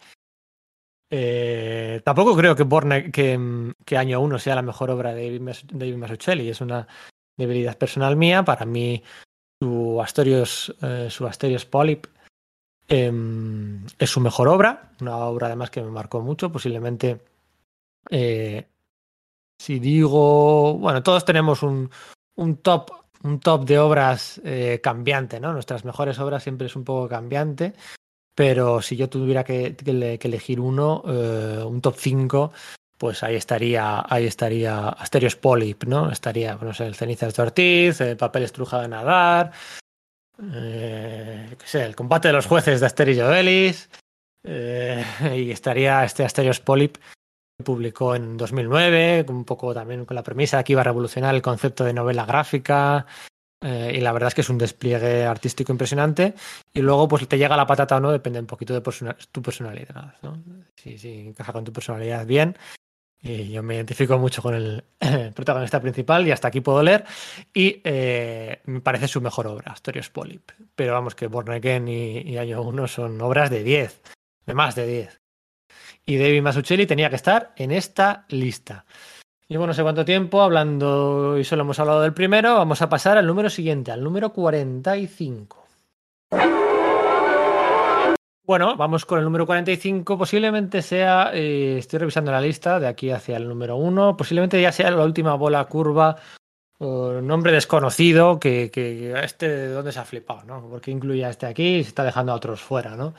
Eh, 1.12 2.02
tampoco 2.04 2.36
creo 2.36 2.56
que, 2.56 2.64
Born, 2.64 3.12
que, 3.12 3.74
que, 3.86 3.98
Año 3.98 4.20
1 4.20 4.40
sea 4.40 4.56
la 4.56 4.62
mejor 4.62 4.92
obra 4.92 5.14
de 5.14 5.40
David 5.72 5.96
Mazzucchelli. 5.96 6.50
Es 6.50 6.60
una 6.60 6.86
debilidad 7.38 7.78
personal 7.78 8.18
mía. 8.18 8.44
Para 8.44 8.66
mí, 8.66 9.02
su 9.62 10.02
Asterios, 10.02 10.76
eh, 10.82 11.08
su 11.10 11.26
Asterios 11.26 11.66
Polyp 11.66 12.06
eh, 12.90 13.12
es 13.98 14.10
su 14.10 14.20
mejor 14.20 14.50
obra. 14.50 14.92
Una 15.00 15.16
obra 15.18 15.48
además 15.48 15.70
que 15.70 15.82
me 15.82 15.90
marcó 15.90 16.22
mucho. 16.22 16.52
Posiblemente 16.52 17.22
eh, 18.10 18.68
si 19.60 19.80
digo, 19.80 20.76
bueno, 20.76 21.04
todos 21.04 21.26
tenemos 21.26 21.64
un, 21.64 21.92
un 22.36 22.58
top, 22.58 22.92
un 23.24 23.40
top 23.40 23.66
de 23.66 23.78
obras 23.78 24.42
eh, 24.46 24.80
cambiante, 24.82 25.40
¿no? 25.40 25.52
Nuestras 25.52 25.84
mejores 25.84 26.18
obras 26.20 26.44
siempre 26.44 26.68
es 26.68 26.76
un 26.76 26.86
poco 26.86 27.10
cambiante, 27.10 27.74
pero 28.34 28.82
si 28.82 28.96
yo 28.96 29.10
tuviera 29.10 29.44
que, 29.44 29.76
elegir 30.24 30.62
uno, 30.62 31.04
eh, 31.06 31.64
un 31.66 31.82
top 31.82 31.96
5, 31.98 32.54
pues 32.98 33.22
ahí 33.24 33.36
estaría, 33.36 34.06
ahí 34.08 34.26
estaría 34.26 34.90
Asterios 34.90 35.36
Polyp, 35.36 35.84
¿no? 35.84 36.10
Estaría, 36.10 36.56
no 36.56 36.74
sé, 36.74 36.88
el 36.88 36.96
Cenizas 36.96 37.36
de 37.36 37.44
Ortiz, 37.44 38.02
el 38.02 38.18
Papel 38.18 38.44
Estrujado 38.44 38.84
de 38.84 38.88
Nadar, 38.88 39.52
eh, 40.54 41.54
qué 41.60 41.68
sé, 41.68 41.84
el 41.84 41.98
combate 41.98 42.30
de 42.30 42.34
los 42.34 42.46
jueces 42.46 42.80
de 42.80 42.86
Asteris 42.86 43.18
y 43.18 43.22
Obelis, 43.22 43.90
y 44.42 45.52
estaría 45.52 46.06
este 46.06 46.24
Asterios 46.24 46.62
Polyp 46.62 46.96
publicó 47.64 48.16
en 48.16 48.38
2009, 48.38 49.26
un 49.30 49.46
poco 49.46 49.74
también 49.74 50.06
con 50.06 50.16
la 50.16 50.24
premisa 50.24 50.58
de 50.58 50.64
que 50.64 50.74
iba 50.74 50.82
a 50.82 50.86
revolucionar 50.86 51.36
el 51.36 51.42
concepto 51.42 51.84
de 51.84 51.94
novela 51.94 52.26
gráfica. 52.26 53.06
Eh, 53.62 53.94
y 53.96 54.00
la 54.00 54.14
verdad 54.14 54.30
es 54.30 54.36
que 54.36 54.42
es 54.42 54.50
un 54.50 54.58
despliegue 54.58 55.26
artístico 55.26 55.72
impresionante. 55.72 56.34
Y 56.74 56.82
luego, 56.82 57.08
pues 57.08 57.28
te 57.28 57.38
llega 57.38 57.58
la 57.58 57.68
patata 57.68 57.98
o 57.98 58.00
no, 58.00 58.12
depende 58.12 58.40
un 58.40 58.46
poquito 58.46 58.74
de 58.74 58.82
persona 58.82 59.16
tu 59.32 59.42
personalidad. 59.42 60.16
¿no? 60.22 60.42
Si, 60.76 61.28
encaja 61.28 61.52
con 61.52 61.66
tu 61.66 61.74
personalidad 61.74 62.26
bien. 62.26 62.58
Y 63.22 63.52
yo 63.52 63.62
me 63.62 63.76
identifico 63.76 64.18
mucho 64.18 64.42
con 64.42 64.56
el, 64.56 64.84
protagonista 65.36 65.82
principal 65.82 66.26
y 66.26 66.32
hasta 66.32 66.48
aquí 66.48 66.62
puedo 66.62 66.82
leer. 66.82 67.04
Y 67.54 67.82
eh, 67.84 68.62
me 68.66 68.80
parece 68.80 69.10
su 69.10 69.20
mejor 69.20 69.48
obra, 69.48 69.74
Astorios 69.74 70.10
Polyp. 70.10 70.52
Pero 70.76 70.94
vamos, 70.94 71.16
que 71.16 71.28
Born 71.28 71.90
y, 71.90 72.20
y 72.22 72.38
Año 72.38 72.62
1 72.62 72.88
son 72.88 73.22
obras 73.22 73.50
de 73.50 73.64
10, 73.64 74.02
de 74.46 74.54
más 74.54 74.76
de 74.76 74.88
10 74.88 75.19
y 76.10 76.18
David 76.18 76.42
Mazzucchelli 76.42 76.88
tenía 76.88 77.10
que 77.12 77.18
estar 77.18 77.54
en 77.56 77.72
esta 77.72 78.26
lista. 78.30 78.84
Llevo 79.48 79.68
no 79.68 79.76
sé 79.76 79.84
cuánto 79.84 80.04
tiempo 80.04 80.42
hablando 80.42 81.38
y 81.38 81.44
solo 81.44 81.62
hemos 81.62 81.78
hablado 81.78 82.02
del 82.02 82.14
primero. 82.14 82.56
Vamos 82.56 82.82
a 82.82 82.90
pasar 82.90 83.20
al 83.20 83.28
número 83.28 83.48
siguiente, 83.48 83.92
al 83.92 84.04
número 84.04 84.34
45. 84.34 85.68
Bueno, 88.44 88.76
vamos 88.76 89.06
con 89.06 89.20
el 89.20 89.26
número 89.26 89.46
45. 89.46 90.18
Posiblemente 90.18 90.82
sea, 90.82 91.30
eh, 91.32 91.78
estoy 91.78 92.00
revisando 92.00 92.32
la 92.32 92.42
lista 92.42 92.80
de 92.80 92.88
aquí 92.88 93.12
hacia 93.12 93.38
el 93.38 93.48
número 93.48 93.76
1, 93.76 94.18
posiblemente 94.18 94.60
ya 94.60 94.72
sea 94.72 94.90
la 94.90 95.04
última 95.04 95.36
bola 95.36 95.64
curva, 95.66 96.16
nombre 96.80 97.52
desconocido, 97.52 98.40
que, 98.40 98.72
que 98.72 99.14
este 99.24 99.48
de 99.48 99.68
dónde 99.68 99.92
se 99.92 100.00
ha 100.00 100.06
flipado, 100.06 100.44
¿no? 100.46 100.68
Porque 100.70 100.90
incluye 100.90 101.24
a 101.24 101.30
este 101.30 101.46
aquí 101.46 101.76
y 101.76 101.84
se 101.84 101.90
está 101.90 102.04
dejando 102.04 102.32
a 102.32 102.36
otros 102.36 102.62
fuera, 102.62 102.96
¿no? 102.96 103.14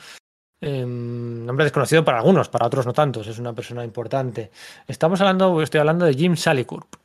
Eh, 0.61 0.85
nombre 0.85 1.65
desconocido 1.65 2.05
para 2.05 2.19
algunos, 2.19 2.49
para 2.49 2.67
otros 2.67 2.87
no 2.87 2.93
tantos, 2.93 3.27
es 3.27 3.39
una 3.39 3.55
persona 3.55 3.85
importante. 3.85 4.51
Estamos 4.87 5.21
hablando, 5.21 5.63
estoy 5.63 5.81
hablando 5.81 6.05
de 6.05 6.15
Jim 6.15 6.37
Salicourt. 6.37 6.97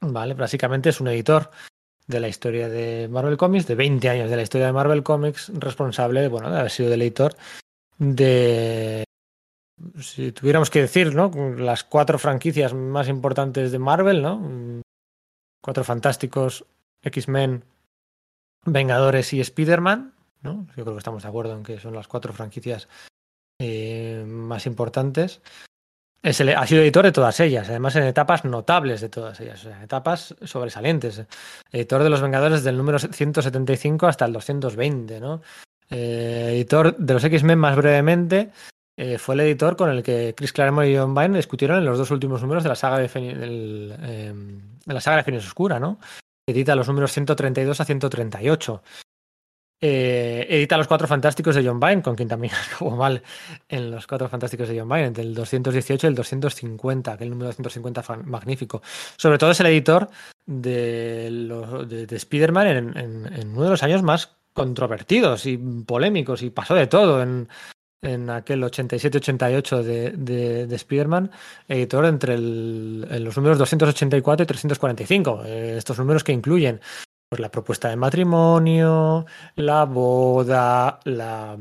Vale, 0.00 0.34
básicamente 0.34 0.88
es 0.88 1.00
un 1.00 1.08
editor 1.08 1.50
de 2.06 2.20
la 2.20 2.28
historia 2.28 2.68
de 2.68 3.08
Marvel 3.08 3.36
Comics, 3.36 3.66
de 3.66 3.74
20 3.74 4.08
años 4.08 4.30
de 4.30 4.36
la 4.36 4.42
historia 4.42 4.66
de 4.66 4.72
Marvel 4.72 5.02
Comics, 5.02 5.52
responsable, 5.54 6.28
bueno, 6.28 6.50
de 6.50 6.58
haber 6.58 6.70
sido 6.70 6.92
el 6.92 7.02
editor 7.02 7.36
de, 7.98 9.04
si 10.00 10.32
tuviéramos 10.32 10.70
que 10.70 10.80
decir, 10.80 11.14
¿no? 11.14 11.30
Las 11.56 11.84
cuatro 11.84 12.18
franquicias 12.18 12.74
más 12.74 13.08
importantes 13.08 13.72
de 13.72 13.78
Marvel, 13.78 14.22
¿no? 14.22 14.82
Cuatro 15.62 15.84
Fantásticos, 15.84 16.64
X-Men, 17.02 17.64
Vengadores 18.64 19.32
y 19.32 19.40
Spider-Man, 19.40 20.14
¿no? 20.42 20.66
Yo 20.76 20.84
creo 20.84 20.94
que 20.94 20.98
estamos 20.98 21.22
de 21.22 21.28
acuerdo 21.28 21.54
en 21.54 21.62
que 21.62 21.78
son 21.78 21.94
las 21.94 22.08
cuatro 22.08 22.32
franquicias 22.32 22.88
eh, 23.60 24.24
más 24.26 24.66
importantes. 24.66 25.40
Es 26.22 26.40
el, 26.40 26.50
ha 26.50 26.66
sido 26.66 26.82
editor 26.82 27.04
de 27.04 27.12
todas 27.12 27.40
ellas, 27.40 27.68
además 27.68 27.96
en 27.96 28.02
etapas 28.02 28.44
notables 28.44 29.00
de 29.00 29.08
todas 29.08 29.40
ellas, 29.40 29.60
o 29.60 29.68
sea, 29.68 29.82
etapas 29.82 30.34
sobresalientes. 30.42 31.24
Editor 31.72 32.02
de 32.02 32.10
los 32.10 32.20
Vengadores 32.20 32.62
del 32.62 32.76
número 32.76 32.98
175 32.98 34.06
hasta 34.06 34.26
el 34.26 34.32
220, 34.34 35.20
¿no? 35.20 35.40
Eh, 35.88 36.50
editor 36.52 36.96
de 36.96 37.14
los 37.14 37.24
X-Men 37.24 37.58
más 37.58 37.74
brevemente, 37.74 38.50
eh, 39.02 39.16
fue 39.16 39.34
el 39.34 39.40
editor 39.40 39.76
con 39.76 39.88
el 39.88 40.02
que 40.02 40.34
Chris 40.36 40.52
Claremont 40.52 40.86
y 40.86 40.94
John 40.94 41.14
Byrne 41.14 41.38
discutieron 41.38 41.78
en 41.78 41.86
los 41.86 41.96
dos 41.96 42.10
últimos 42.10 42.42
números 42.42 42.62
de 42.62 42.68
la 42.68 42.74
saga 42.74 42.98
de, 42.98 43.08
de 43.08 44.94
la 44.94 45.00
saga 45.00 45.16
de 45.16 45.22
Fénix 45.22 45.46
Oscura, 45.46 45.80
¿no? 45.80 45.98
Edita 46.46 46.74
los 46.74 46.86
números 46.86 47.10
132 47.12 47.80
a 47.80 47.84
138. 47.86 48.82
Eh, 49.82 50.46
edita 50.50 50.76
Los 50.76 50.86
Cuatro 50.86 51.08
Fantásticos 51.08 51.56
de 51.56 51.66
John 51.66 51.80
Byrne, 51.80 52.02
con 52.02 52.14
quien 52.14 52.28
también 52.28 52.52
acabó 52.66 52.96
mal 52.96 53.22
en 53.68 53.90
Los 53.90 54.06
Cuatro 54.06 54.28
Fantásticos 54.28 54.68
de 54.68 54.78
John 54.78 54.88
Byrne, 54.88 55.06
entre 55.06 55.24
el 55.24 55.34
218 55.34 56.06
y 56.06 56.08
el 56.08 56.14
250, 56.14 57.16
que 57.16 57.24
el 57.24 57.30
número 57.30 57.46
250 57.48 58.02
fue 58.02 58.18
magnífico. 58.18 58.82
Sobre 59.16 59.38
todo 59.38 59.52
es 59.52 59.60
el 59.60 59.66
editor 59.66 60.10
de, 60.44 61.30
de, 61.88 62.06
de 62.06 62.16
Spider-Man 62.16 62.66
en, 62.96 63.50
uno 63.52 63.64
de 63.64 63.70
los 63.70 63.82
años 63.82 64.02
más 64.02 64.36
controvertidos 64.52 65.46
y 65.46 65.56
polémicos, 65.56 66.42
y 66.42 66.50
pasó 66.50 66.74
de 66.74 66.86
todo 66.86 67.22
en, 67.22 67.48
aquel 68.30 68.62
87-88 68.62 69.82
de, 69.82 70.10
de, 70.10 70.66
de 70.66 70.76
Spider-Man, 70.76 71.30
editor 71.68 72.04
entre 72.04 72.38
los 72.38 73.36
números 73.36 73.58
284 73.58 74.44
y 74.44 74.46
345. 74.46 75.42
Eh, 75.46 75.74
estos 75.78 75.98
números 75.98 76.24
que 76.24 76.32
incluyen 76.32 76.80
pues 77.30 77.40
la 77.40 77.50
propuesta 77.50 77.88
de 77.88 77.96
matrimonio, 77.96 79.24
la 79.54 79.84
boda, 79.84 80.98
la 81.04 81.56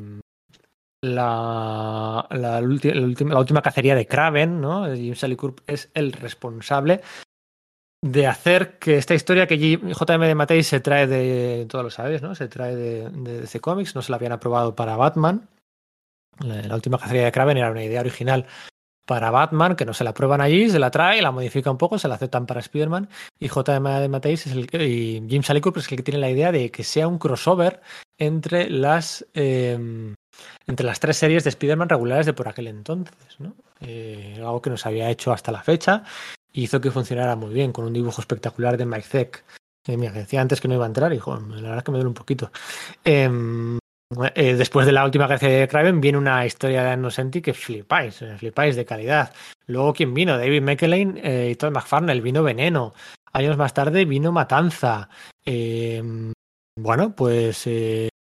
la, 1.01 2.27
la, 2.31 2.59
la, 2.59 2.59
última, 2.59 3.33
la 3.33 3.39
última 3.39 3.61
cacería 3.61 3.95
de 3.95 4.07
Kraven, 4.07 4.59
¿no? 4.59 4.93
Jim 4.93 5.15
Salicourt 5.15 5.61
es 5.67 5.91
el 5.93 6.11
responsable 6.11 7.01
de 8.01 8.27
hacer 8.27 8.79
que 8.79 8.97
esta 8.97 9.13
historia 9.13 9.47
que 9.47 9.57
JM 9.57 10.21
de 10.21 10.35
Matei 10.35 10.63
se 10.63 10.79
trae 10.79 11.07
de, 11.07 11.67
todos 11.69 11.83
lo 11.85 11.91
sabéis, 11.91 12.21
¿no? 12.21 12.33
Se 12.33 12.47
trae 12.47 12.75
de, 12.75 13.09
de 13.09 13.41
DC 13.41 13.59
Comics, 13.59 13.95
no 13.95 14.01
se 14.01 14.11
la 14.11 14.17
habían 14.17 14.31
aprobado 14.31 14.75
para 14.75 14.97
Batman. 14.97 15.47
La 16.39 16.75
última 16.75 16.97
cacería 16.97 17.25
de 17.25 17.31
Kraven 17.31 17.57
era 17.57 17.71
una 17.71 17.83
idea 17.83 18.01
original 18.01 18.45
para 19.09 19.31
Batman, 19.31 19.75
que 19.75 19.85
no 19.85 19.95
se 19.95 20.03
la 20.03 20.13
prueban 20.13 20.39
allí, 20.39 20.69
se 20.69 20.77
la 20.77 20.91
trae, 20.91 21.19
la 21.19 21.31
modifica 21.31 21.71
un 21.71 21.79
poco, 21.79 21.97
se 21.97 22.07
la 22.07 22.13
aceptan 22.13 22.45
para 22.45 22.59
Spider-Man, 22.59 23.09
y 23.39 23.47
J.M. 23.47 24.07
Mateis 24.07 24.45
es 24.45 24.53
el 24.53 24.67
que, 24.67 24.87
y 24.87 25.27
Jim 25.27 25.41
Sally 25.41 25.61
Cooper 25.61 25.81
es 25.81 25.91
el 25.91 25.97
que 25.97 26.03
tiene 26.03 26.19
la 26.19 26.29
idea 26.29 26.51
de 26.51 26.69
que 26.69 26.83
sea 26.83 27.07
un 27.07 27.17
crossover 27.17 27.81
entre 28.19 28.69
las 28.69 29.25
eh, 29.33 30.13
entre 30.67 30.85
las 30.85 30.99
tres 30.99 31.17
series 31.17 31.43
de 31.43 31.49
Spider-Man 31.49 31.89
regulares 31.89 32.27
de 32.27 32.33
por 32.33 32.47
aquel 32.47 32.67
entonces, 32.67 33.39
¿no? 33.39 33.55
Eh, 33.81 34.35
algo 34.37 34.61
que 34.61 34.69
no 34.69 34.77
se 34.77 34.87
había 34.87 35.09
hecho 35.09 35.33
hasta 35.33 35.51
la 35.51 35.63
fecha, 35.63 36.03
hizo 36.53 36.79
que 36.79 36.91
funcionara 36.91 37.35
muy 37.35 37.51
bien, 37.51 37.71
con 37.71 37.85
un 37.85 37.93
dibujo 37.93 38.21
espectacular 38.21 38.77
de 38.77 38.85
Mike 38.85 39.07
Zeck. 39.07 39.43
Eh, 39.87 39.97
mira, 39.97 40.11
decía 40.11 40.39
antes 40.39 40.61
que 40.61 40.67
no 40.67 40.75
iba 40.75 40.85
a 40.85 40.87
entrar, 40.87 41.17
joder, 41.17 41.41
la 41.47 41.61
verdad 41.61 41.77
es 41.79 41.83
que 41.83 41.91
me 41.91 41.97
duele 41.97 42.09
un 42.09 42.13
poquito. 42.13 42.51
Eh, 43.03 43.79
eh, 44.33 44.55
después 44.55 44.87
de 44.87 44.91
la 44.91 45.05
última 45.05 45.27
gracia 45.27 45.49
de 45.49 45.67
Craven 45.67 46.01
viene 46.01 46.17
una 46.17 46.43
historia 46.43 46.83
de 46.83 46.93
Innocenti 46.93 47.41
que 47.41 47.53
flipáis, 47.53 48.21
eh, 48.23 48.37
flipáis 48.37 48.75
de 48.75 48.85
calidad. 48.85 49.33
Luego, 49.67 49.93
¿quién 49.93 50.15
vino? 50.15 50.37
David 50.37 50.63
McElwain 50.63 51.19
eh, 51.23 51.49
y 51.51 51.55
Todd 51.55 51.71
McFarlane, 51.71 52.21
vino 52.21 52.41
Veneno. 52.41 52.93
Años 53.33 53.57
más 53.57 53.73
tarde 53.73 54.05
vino 54.05 54.31
Matanza. 54.31 55.09
Bueno, 56.75 57.15
pues 57.15 57.67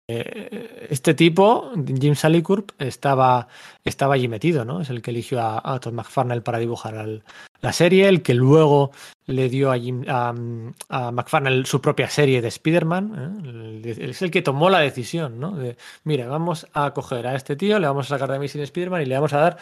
este 0.08 1.14
tipo, 1.16 1.72
Jim 2.00 2.16
Salicourt, 2.16 2.74
estaba, 2.80 3.48
estaba 3.84 4.16
allí 4.16 4.28
metido, 4.28 4.66
¿no? 4.66 4.82
Es 4.82 4.90
el 4.90 5.02
que 5.02 5.12
eligió 5.12 5.42
a, 5.42 5.62
a 5.64 5.80
Todd 5.80 5.94
McFarlane 5.94 6.42
para 6.42 6.60
dibujar 6.60 6.96
al, 6.96 7.24
la 7.62 7.74
serie, 7.74 8.08
el 8.08 8.22
que 8.22 8.34
luego 8.34 8.92
le 9.26 9.50
dio 9.50 9.72
a, 9.72 9.78
Jim, 9.78 10.04
a, 10.08 10.34
McFarlane 10.34 11.66
su 11.66 11.80
propia 11.82 12.10
serie 12.10 12.42
de 12.42 12.48
Spider-Man. 12.48 13.82
¿eh? 13.86 13.96
Es 14.10 14.22
el 14.22 14.32
que 14.32 14.42
tomó 14.42 14.70
la 14.70 14.80
decisión, 14.80 15.40
¿no? 15.40 15.52
De, 15.56 15.78
mira, 16.04 16.28
vamos 16.28 16.68
a 16.74 16.92
coger 16.94 17.28
a 17.28 17.36
este 17.36 17.56
tío, 17.56 17.80
le 17.80 17.88
vamos 17.88 18.08
a 18.08 18.16
sacar 18.16 18.30
de 18.30 18.38
Amazing 18.38 18.62
Spider-Man 18.62 19.04
y 19.04 19.06
le 19.06 19.16
vamos 19.16 19.34
a 19.34 19.40
dar 19.40 19.58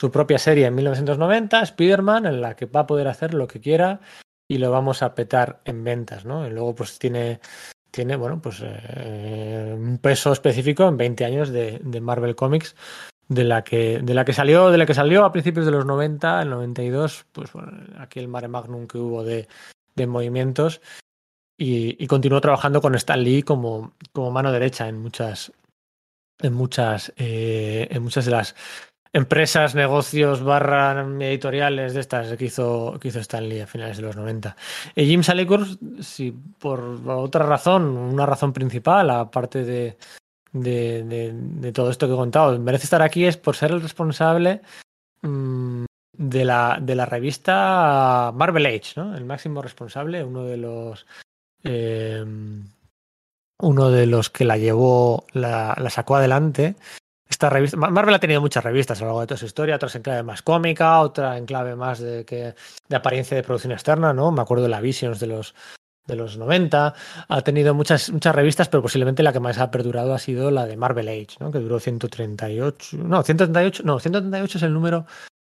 su 0.00 0.10
propia 0.10 0.38
serie 0.38 0.66
en 0.66 0.74
1990, 0.74 1.62
Spider-Man, 1.62 2.26
en 2.26 2.40
la 2.40 2.56
que 2.56 2.66
va 2.66 2.80
a 2.80 2.86
poder 2.86 3.08
hacer 3.08 3.34
lo 3.34 3.46
que 3.46 3.60
quiera 3.60 4.00
y 4.48 4.58
lo 4.58 4.70
vamos 4.70 5.02
a 5.02 5.14
petar 5.14 5.60
en 5.64 5.84
ventas, 5.84 6.24
¿no? 6.24 6.46
Y 6.46 6.50
luego 6.50 6.74
pues 6.74 6.98
tiene 6.98 7.40
tiene, 7.94 8.16
bueno, 8.16 8.40
pues 8.42 8.60
eh, 8.60 9.72
un 9.76 9.98
peso 9.98 10.32
específico 10.32 10.88
en 10.88 10.96
20 10.96 11.24
años 11.24 11.50
de, 11.50 11.80
Marvel 12.02 12.34
Comics, 12.34 12.74
de 13.28 13.44
la 13.44 13.64
que 13.64 14.00
de 14.02 14.14
la 14.14 14.24
que 14.24 14.32
salió 14.32 14.70
de 14.70 14.78
la 14.78 14.86
que 14.86 14.94
salió 14.94 15.24
a 15.24 15.32
principios 15.32 15.66
de 15.66 15.72
los 15.72 15.86
90, 15.86 16.42
el 16.42 16.50
92, 16.50 17.26
pues 17.32 17.52
bueno, 17.52 17.72
aquel 17.98 18.28
mare 18.28 18.48
magnum 18.48 18.86
que 18.86 18.98
hubo 18.98 19.24
de, 19.24 19.48
de 19.94 20.06
movimientos 20.06 20.80
y, 21.56 22.06
continuó 22.06 22.40
trabajando 22.40 22.80
con 22.80 22.94
Stan 22.96 23.22
Lee 23.22 23.42
como, 23.42 23.92
como 24.12 24.30
mano 24.30 24.50
derecha 24.52 24.88
en 24.88 24.98
muchas 24.98 25.52
en 26.40 26.52
muchas 26.52 27.12
eh, 27.16 27.86
en 27.90 28.02
muchas 28.02 28.24
de 28.24 28.32
las 28.32 28.54
empresas, 29.14 29.76
negocios, 29.76 30.42
barra 30.42 31.00
editoriales 31.20 31.94
de 31.94 32.00
estas 32.00 32.36
que 32.36 32.46
hizo, 32.46 32.98
que 33.00 33.08
hizo 33.08 33.20
Stanley 33.20 33.60
a 33.60 33.66
finales 33.68 33.98
de 33.98 34.02
los 34.02 34.16
90. 34.16 34.56
Y 34.96 35.06
Jim 35.06 35.22
Salicourt, 35.22 35.78
si 36.00 36.32
por 36.32 36.80
otra 37.06 37.46
razón, 37.46 37.84
una 37.96 38.26
razón 38.26 38.52
principal, 38.52 39.08
aparte 39.10 39.64
de, 39.64 39.96
de, 40.54 41.02
de, 41.32 41.72
todo 41.72 41.90
esto 41.90 42.06
que 42.06 42.14
he 42.14 42.16
contado, 42.16 42.58
merece 42.58 42.84
estar 42.84 43.02
aquí 43.02 43.26
es 43.26 43.36
por 43.36 43.56
ser 43.56 43.72
el 43.72 43.82
responsable 43.82 44.62
mmm, 45.20 45.84
de, 46.16 46.44
la, 46.44 46.78
de 46.80 46.94
la 46.94 47.04
revista 47.04 48.32
Marvel 48.34 48.66
Age, 48.66 48.94
¿no? 48.96 49.14
El 49.14 49.26
máximo 49.26 49.60
responsable, 49.60 50.24
uno 50.24 50.44
de 50.44 50.56
los... 50.56 51.06
Eh, 51.62 52.24
uno 53.60 53.90
de 53.90 54.06
los 54.06 54.30
que 54.30 54.44
la 54.44 54.58
llevó, 54.58 55.26
la, 55.32 55.76
la 55.78 55.90
sacó 55.90 56.16
adelante 56.16 56.76
esta 57.28 57.50
revista, 57.50 57.76
Marvel 57.76 58.14
ha 58.14 58.20
tenido 58.20 58.40
muchas 58.40 58.62
revistas 58.62 59.00
a 59.00 59.04
lo 59.04 59.08
largo 59.08 59.20
de 59.22 59.26
toda 59.26 59.38
su 59.38 59.46
historia, 59.46 59.76
otras 59.76 59.96
en 59.96 60.02
clave 60.02 60.22
más 60.22 60.42
cómica, 60.42 61.00
otra 61.00 61.36
en 61.36 61.46
clave 61.46 61.74
más 61.74 61.98
de, 61.98 62.24
que, 62.24 62.54
de 62.88 62.96
apariencia 62.96 63.36
de 63.36 63.42
producción 63.42 63.72
externa, 63.72 64.12
¿no? 64.12 64.30
Me 64.30 64.42
acuerdo 64.42 64.64
de 64.64 64.68
la 64.68 64.80
Visions 64.80 65.20
de 65.20 65.26
los, 65.26 65.54
de 66.06 66.16
los 66.16 66.36
90, 66.36 66.94
ha 67.28 67.40
tenido 67.42 67.74
muchas, 67.74 68.10
muchas 68.10 68.34
revistas, 68.34 68.68
pero 68.68 68.82
posiblemente 68.82 69.22
la 69.22 69.32
que 69.32 69.40
más 69.40 69.58
ha 69.58 69.70
perdurado 69.70 70.14
ha 70.14 70.18
sido 70.18 70.50
la 70.50 70.66
de 70.66 70.76
Marvel 70.76 71.08
Age, 71.08 71.36
¿no? 71.40 71.50
Que 71.50 71.58
duró 71.58 71.80
138, 71.80 72.98
no, 72.98 73.22
138, 73.22 73.82
no, 73.84 73.98
138 73.98 74.58
es 74.58 74.62
el 74.62 74.72
número 74.72 75.06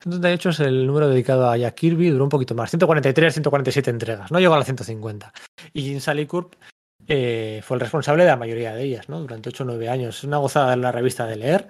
138 0.00 0.50
es 0.50 0.60
el 0.60 0.86
número 0.86 1.08
dedicado 1.08 1.50
a 1.50 1.56
Jack 1.56 1.74
Kirby, 1.74 2.10
duró 2.10 2.24
un 2.24 2.30
poquito 2.30 2.54
más, 2.54 2.70
143, 2.70 3.34
147 3.34 3.90
entregas, 3.90 4.30
no 4.30 4.38
llegó 4.38 4.54
a 4.54 4.58
las 4.58 4.66
150. 4.66 5.32
Y 5.72 5.82
Jim 5.82 6.00
Salicourt 6.00 6.54
eh, 7.08 7.60
fue 7.64 7.76
el 7.76 7.80
responsable 7.80 8.22
de 8.22 8.30
la 8.30 8.36
mayoría 8.36 8.74
de 8.74 8.84
ellas, 8.84 9.08
¿no? 9.08 9.20
Durante 9.20 9.48
8 9.48 9.64
o 9.64 9.66
9 9.66 9.88
años. 9.88 10.18
Es 10.18 10.24
una 10.24 10.36
gozada 10.36 10.76
la 10.76 10.92
revista 10.92 11.26
de 11.26 11.36
leer, 11.36 11.68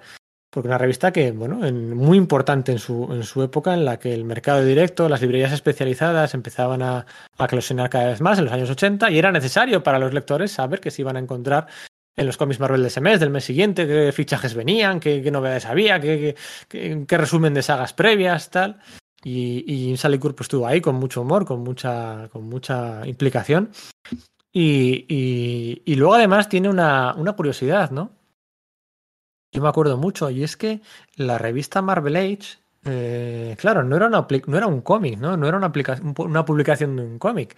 porque 0.49 0.67
una 0.67 0.77
revista 0.77 1.11
que, 1.11 1.31
bueno, 1.31 1.65
en, 1.65 1.95
muy 1.95 2.17
importante 2.17 2.71
en 2.71 2.79
su, 2.79 3.07
en 3.11 3.23
su 3.23 3.43
época, 3.43 3.73
en 3.73 3.85
la 3.85 3.99
que 3.99 4.13
el 4.13 4.25
mercado 4.25 4.63
directo, 4.63 5.07
las 5.09 5.21
librerías 5.21 5.51
especializadas 5.51 6.33
empezaban 6.33 6.81
a, 6.81 7.05
a 7.37 7.45
eclosionar 7.45 7.89
cada 7.89 8.07
vez 8.07 8.21
más 8.21 8.39
en 8.39 8.45
los 8.45 8.53
años 8.53 8.69
80 8.69 9.11
y 9.11 9.19
era 9.19 9.31
necesario 9.31 9.83
para 9.83 9.99
los 9.99 10.13
lectores 10.13 10.51
saber 10.51 10.79
que 10.79 10.91
se 10.91 11.01
iban 11.01 11.17
a 11.17 11.19
encontrar 11.19 11.67
en 12.19 12.25
los 12.25 12.37
cómics 12.37 12.59
Marvel 12.59 12.81
de 12.81 12.89
ese 12.89 12.99
mes, 12.99 13.19
del 13.19 13.29
mes 13.29 13.45
siguiente, 13.45 13.87
qué 13.87 14.11
fichajes 14.11 14.53
venían, 14.53 14.99
qué, 14.99 15.21
qué 15.21 15.31
novedades 15.31 15.65
había, 15.65 16.01
qué, 16.01 16.35
qué, 16.67 17.05
qué, 17.07 17.17
resumen 17.17 17.53
de 17.53 17.63
sagas 17.63 17.93
previas, 17.93 18.49
tal. 18.49 18.79
Y, 19.23 19.63
y 19.65 19.97
Salicourt 19.97 20.35
pues 20.35 20.45
estuvo 20.45 20.67
ahí 20.67 20.81
con 20.81 20.95
mucho 20.95 21.21
humor, 21.21 21.45
con 21.45 21.61
mucha, 21.61 22.27
con 22.31 22.43
mucha 22.43 23.07
implicación. 23.07 23.71
Y, 24.51 25.05
y, 25.07 25.81
y, 25.85 25.95
luego 25.95 26.15
además 26.15 26.49
tiene 26.49 26.69
una, 26.69 27.13
una, 27.13 27.33
curiosidad, 27.33 27.91
¿no? 27.91 28.18
Yo 29.51 29.61
me 29.61 29.69
acuerdo 29.69 29.97
mucho, 29.97 30.29
y 30.29 30.43
es 30.43 30.55
que 30.57 30.81
la 31.15 31.37
revista 31.37 31.81
Marvel 31.81 32.15
Age, 32.15 32.59
eh, 32.85 33.55
claro, 33.59 33.83
no 33.83 33.95
era, 33.95 34.07
una, 34.07 34.27
no 34.45 34.57
era 34.57 34.67
un 34.67 34.81
cómic, 34.81 35.17
¿no? 35.17 35.37
No 35.37 35.47
era 35.47 35.57
una, 35.57 35.71
una 36.17 36.45
publicación 36.45 36.95
de 36.95 37.03
un 37.03 37.19
cómic 37.19 37.57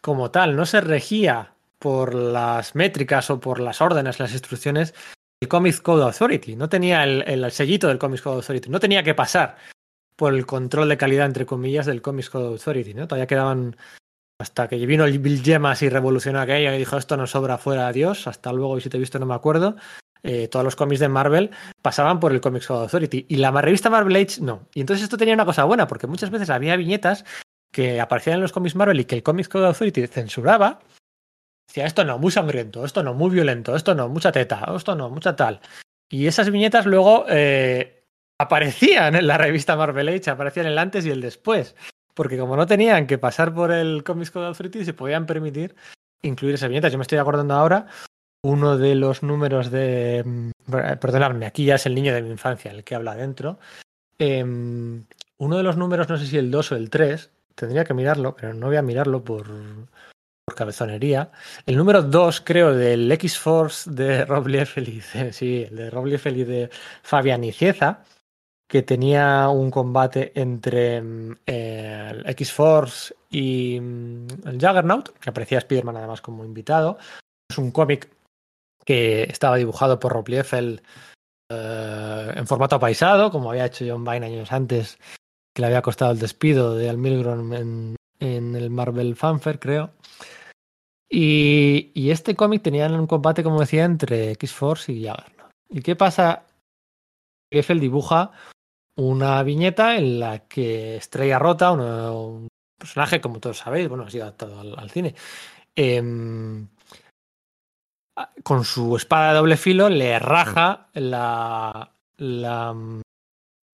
como 0.00 0.30
tal, 0.30 0.54
no 0.54 0.66
se 0.66 0.80
regía 0.80 1.54
por 1.78 2.14
las 2.14 2.74
métricas 2.74 3.30
o 3.30 3.40
por 3.40 3.58
las 3.58 3.80
órdenes, 3.80 4.20
las 4.20 4.32
instrucciones 4.32 4.94
del 5.40 5.48
Comics 5.48 5.80
Code 5.80 6.04
Authority, 6.04 6.56
no 6.56 6.68
tenía 6.68 7.04
el, 7.04 7.22
el 7.26 7.50
sellito 7.50 7.88
del 7.88 7.98
Comics 7.98 8.22
Code 8.22 8.36
Authority, 8.36 8.70
no 8.70 8.80
tenía 8.80 9.02
que 9.02 9.14
pasar 9.14 9.56
por 10.16 10.34
el 10.34 10.46
control 10.46 10.88
de 10.88 10.96
calidad, 10.96 11.26
entre 11.26 11.46
comillas, 11.46 11.86
del 11.86 12.02
Comics 12.02 12.30
Code 12.30 12.48
Authority, 12.48 12.94
¿no? 12.94 13.08
Todavía 13.08 13.26
quedaban 13.26 13.76
hasta 14.40 14.68
que 14.68 14.84
vino 14.86 15.04
el 15.04 15.18
Bill 15.18 15.42
Gemas 15.42 15.82
y 15.82 15.88
revolucionó 15.88 16.40
aquello 16.40 16.72
y 16.72 16.78
dijo 16.78 16.96
esto 16.96 17.16
no 17.16 17.26
sobra 17.26 17.58
fuera 17.58 17.92
Dios, 17.92 18.26
hasta 18.26 18.52
luego 18.52 18.78
y 18.78 18.80
si 18.80 18.88
te 18.88 18.96
he 18.96 19.00
visto 19.00 19.18
no 19.18 19.26
me 19.26 19.34
acuerdo. 19.34 19.76
Eh, 20.26 20.48
todos 20.48 20.64
los 20.64 20.74
cómics 20.74 21.00
de 21.00 21.08
Marvel 21.10 21.50
pasaban 21.82 22.18
por 22.18 22.32
el 22.32 22.40
Comics 22.40 22.66
Code 22.66 22.84
Authority 22.84 23.26
y 23.28 23.36
la 23.36 23.50
revista 23.50 23.90
Marvel 23.90 24.16
Age 24.16 24.40
no. 24.40 24.68
Y 24.72 24.80
entonces 24.80 25.04
esto 25.04 25.18
tenía 25.18 25.34
una 25.34 25.44
cosa 25.44 25.64
buena 25.64 25.86
porque 25.86 26.06
muchas 26.06 26.30
veces 26.30 26.48
había 26.48 26.76
viñetas 26.76 27.26
que 27.70 28.00
aparecían 28.00 28.36
en 28.36 28.40
los 28.40 28.52
cómics 28.52 28.74
Marvel 28.74 29.00
y 29.00 29.04
que 29.04 29.16
el 29.16 29.22
Comics 29.22 29.50
Code 29.50 29.66
Authority 29.66 30.06
censuraba. 30.06 30.80
Decía 31.68 31.84
esto 31.84 32.04
no, 32.04 32.18
muy 32.18 32.30
sangriento, 32.30 32.86
esto 32.86 33.02
no, 33.02 33.12
muy 33.12 33.30
violento, 33.30 33.76
esto 33.76 33.94
no, 33.94 34.08
mucha 34.08 34.32
teta, 34.32 34.64
esto 34.74 34.94
no, 34.94 35.10
mucha 35.10 35.36
tal. 35.36 35.60
Y 36.08 36.26
esas 36.26 36.50
viñetas 36.50 36.86
luego 36.86 37.26
eh, 37.28 38.06
aparecían 38.40 39.16
en 39.16 39.26
la 39.26 39.36
revista 39.36 39.76
Marvel 39.76 40.08
Age, 40.08 40.30
aparecían 40.30 40.66
el 40.66 40.78
antes 40.78 41.04
y 41.04 41.10
el 41.10 41.20
después. 41.20 41.76
Porque 42.14 42.38
como 42.38 42.56
no 42.56 42.66
tenían 42.66 43.06
que 43.06 43.18
pasar 43.18 43.52
por 43.52 43.72
el 43.72 44.04
Comics 44.04 44.30
Code 44.30 44.46
Authority, 44.46 44.86
se 44.86 44.94
podían 44.94 45.26
permitir 45.26 45.74
incluir 46.22 46.54
esas 46.54 46.70
viñetas. 46.70 46.92
Yo 46.92 46.96
me 46.96 47.02
estoy 47.02 47.18
acordando 47.18 47.52
ahora 47.52 47.88
uno 48.44 48.76
de 48.76 48.94
los 48.94 49.22
números 49.22 49.70
de. 49.70 50.22
Mm, 50.24 50.50
perdonadme, 51.00 51.46
aquí 51.46 51.64
ya 51.64 51.76
es 51.76 51.86
el 51.86 51.94
niño 51.94 52.14
de 52.14 52.22
mi 52.22 52.30
infancia 52.30 52.70
el 52.70 52.84
que 52.84 52.94
habla 52.94 53.12
adentro. 53.12 53.58
Em, 54.18 55.04
uno 55.38 55.56
de 55.56 55.62
los 55.62 55.76
números, 55.76 56.08
no 56.08 56.18
sé 56.18 56.26
si 56.26 56.36
el 56.36 56.50
2 56.50 56.72
o 56.72 56.76
el 56.76 56.90
3, 56.90 57.30
tendría 57.54 57.84
que 57.84 57.94
mirarlo, 57.94 58.36
pero 58.36 58.52
no 58.52 58.66
voy 58.66 58.76
a 58.76 58.82
mirarlo 58.82 59.24
por, 59.24 59.46
por 60.44 60.54
cabezonería. 60.54 61.30
El 61.64 61.76
número 61.76 62.02
2, 62.02 62.42
creo, 62.42 62.74
del 62.74 63.10
X-Force 63.12 63.90
de 63.90 64.24
Rob 64.26 64.46
Liefeld, 64.46 65.32
sí, 65.32 65.66
el 65.68 65.76
de 65.76 65.90
Rob 65.90 66.06
Liefeld 66.06 66.46
de 66.46 66.70
Fabian 67.02 67.44
Icieza, 67.44 68.04
que 68.68 68.82
tenía 68.82 69.48
un 69.48 69.70
combate 69.70 70.32
entre 70.34 71.00
mm, 71.00 71.36
el 71.46 72.26
X-Force 72.28 73.14
y 73.30 73.80
mm, 73.80 74.26
el 74.48 74.60
Juggernaut, 74.60 75.18
que 75.18 75.30
aparecía 75.30 75.58
Spider-Man 75.58 75.96
además 75.96 76.20
como 76.20 76.44
invitado. 76.44 76.98
Es 77.48 77.56
un 77.56 77.70
cómic 77.70 78.10
que 78.84 79.24
estaba 79.24 79.56
dibujado 79.56 79.98
por 79.98 80.12
Rob 80.12 80.28
Liefeld 80.28 80.80
eh, 81.50 82.32
en 82.34 82.46
formato 82.46 82.78
paisado, 82.80 83.30
como 83.30 83.50
había 83.50 83.66
hecho 83.66 83.84
John 83.86 84.04
Byrne 84.04 84.26
años 84.26 84.52
antes, 84.52 84.98
que 85.54 85.62
le 85.62 85.66
había 85.66 85.82
costado 85.82 86.12
el 86.12 86.18
despido 86.18 86.74
de 86.74 86.88
Al 86.88 86.98
Milgrom 86.98 87.52
en, 87.52 87.96
el 88.20 88.70
Marvel 88.70 89.16
Fanfare, 89.16 89.58
creo. 89.58 89.90
Y, 91.10 92.10
este 92.10 92.34
cómic 92.34 92.62
tenía 92.62 92.86
un 92.88 93.06
combate, 93.06 93.42
como 93.42 93.60
decía, 93.60 93.84
entre 93.84 94.32
X-Force 94.32 94.92
y 94.92 95.06
Juggernaut. 95.06 95.50
¿Y 95.68 95.82
qué 95.82 95.94
pasa? 95.94 96.46
Liefeld 97.52 97.80
dibuja 97.80 98.32
una 98.96 99.42
viñeta 99.42 99.96
en 99.96 100.20
la 100.20 100.40
que 100.48 100.96
Estrella 100.96 101.38
Rota, 101.38 101.72
un 101.72 102.48
personaje, 102.78 103.20
como 103.20 103.40
todos 103.40 103.58
sabéis, 103.58 103.88
bueno, 103.88 104.04
ha 104.04 104.10
sido 104.10 104.24
adaptado 104.24 104.60
al, 104.60 104.90
cine, 104.90 105.14
eh, 105.76 106.02
con 108.42 108.64
su 108.64 108.96
espada 108.96 109.30
de 109.30 109.38
doble 109.38 109.56
filo 109.56 109.88
le 109.88 110.18
raja 110.18 110.88
la. 110.94 111.92
la 112.18 112.74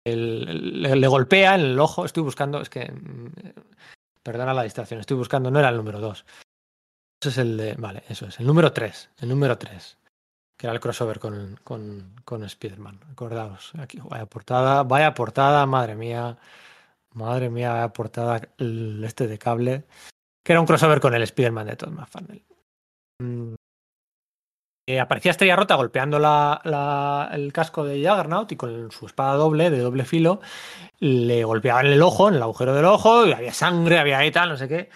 el, 0.04 0.82
le, 0.82 0.96
le, 0.96 1.08
golpea 1.08 1.54
en 1.54 1.60
el 1.62 1.80
ojo. 1.80 2.04
Estoy 2.04 2.22
buscando, 2.22 2.60
es 2.60 2.70
que. 2.70 2.92
Perdona 4.22 4.54
la 4.54 4.64
distracción, 4.64 5.00
estoy 5.00 5.16
buscando, 5.16 5.50
no 5.50 5.58
era 5.58 5.68
el 5.68 5.76
número 5.76 6.00
2. 6.00 6.26
Eso 7.20 7.30
es 7.30 7.38
el 7.38 7.56
de. 7.56 7.74
Vale, 7.74 8.02
eso 8.08 8.26
es. 8.26 8.38
El 8.40 8.46
número 8.46 8.72
3. 8.72 9.10
El 9.18 9.28
número 9.28 9.56
3. 9.56 9.98
Que 10.58 10.66
era 10.66 10.74
el 10.74 10.80
crossover 10.80 11.18
con, 11.18 11.58
con, 11.62 12.14
con 12.24 12.42
Spider-Man. 12.42 13.00
Acordaos. 13.12 13.72
Aquí, 13.78 13.98
vaya 14.02 14.26
portada, 14.26 14.82
vaya 14.82 15.14
portada, 15.14 15.66
madre 15.66 15.94
mía. 15.94 16.38
Madre 17.14 17.50
mía, 17.50 17.72
vaya 17.72 17.92
portada 17.92 18.40
el, 18.58 19.02
este 19.04 19.26
de 19.26 19.38
cable. 19.38 19.84
Que 20.44 20.52
era 20.52 20.60
un 20.60 20.66
crossover 20.66 21.00
con 21.00 21.14
el 21.14 21.22
Spider-Man 21.22 21.66
de 21.66 21.76
Todd 21.76 21.90
McFarlane. 21.90 22.44
Eh, 24.88 25.00
aparecía 25.00 25.32
Estrella 25.32 25.56
Rota 25.56 25.74
golpeando 25.74 26.16
el 26.16 27.52
casco 27.52 27.84
de 27.84 28.08
Juggernaut 28.08 28.52
y 28.52 28.56
con 28.56 28.92
su 28.92 29.06
espada 29.06 29.34
doble, 29.34 29.68
de 29.68 29.80
doble 29.80 30.04
filo, 30.04 30.40
le 31.00 31.42
golpeaba 31.42 31.80
en 31.80 31.88
el 31.88 32.02
ojo, 32.02 32.28
en 32.28 32.36
el 32.36 32.42
agujero 32.42 32.72
del 32.72 32.84
ojo, 32.84 33.26
y 33.26 33.32
había 33.32 33.52
sangre, 33.52 33.98
había 33.98 34.24
y 34.24 34.30
tal, 34.30 34.50
no 34.50 34.56
sé 34.56 34.68
qué. 34.68 34.88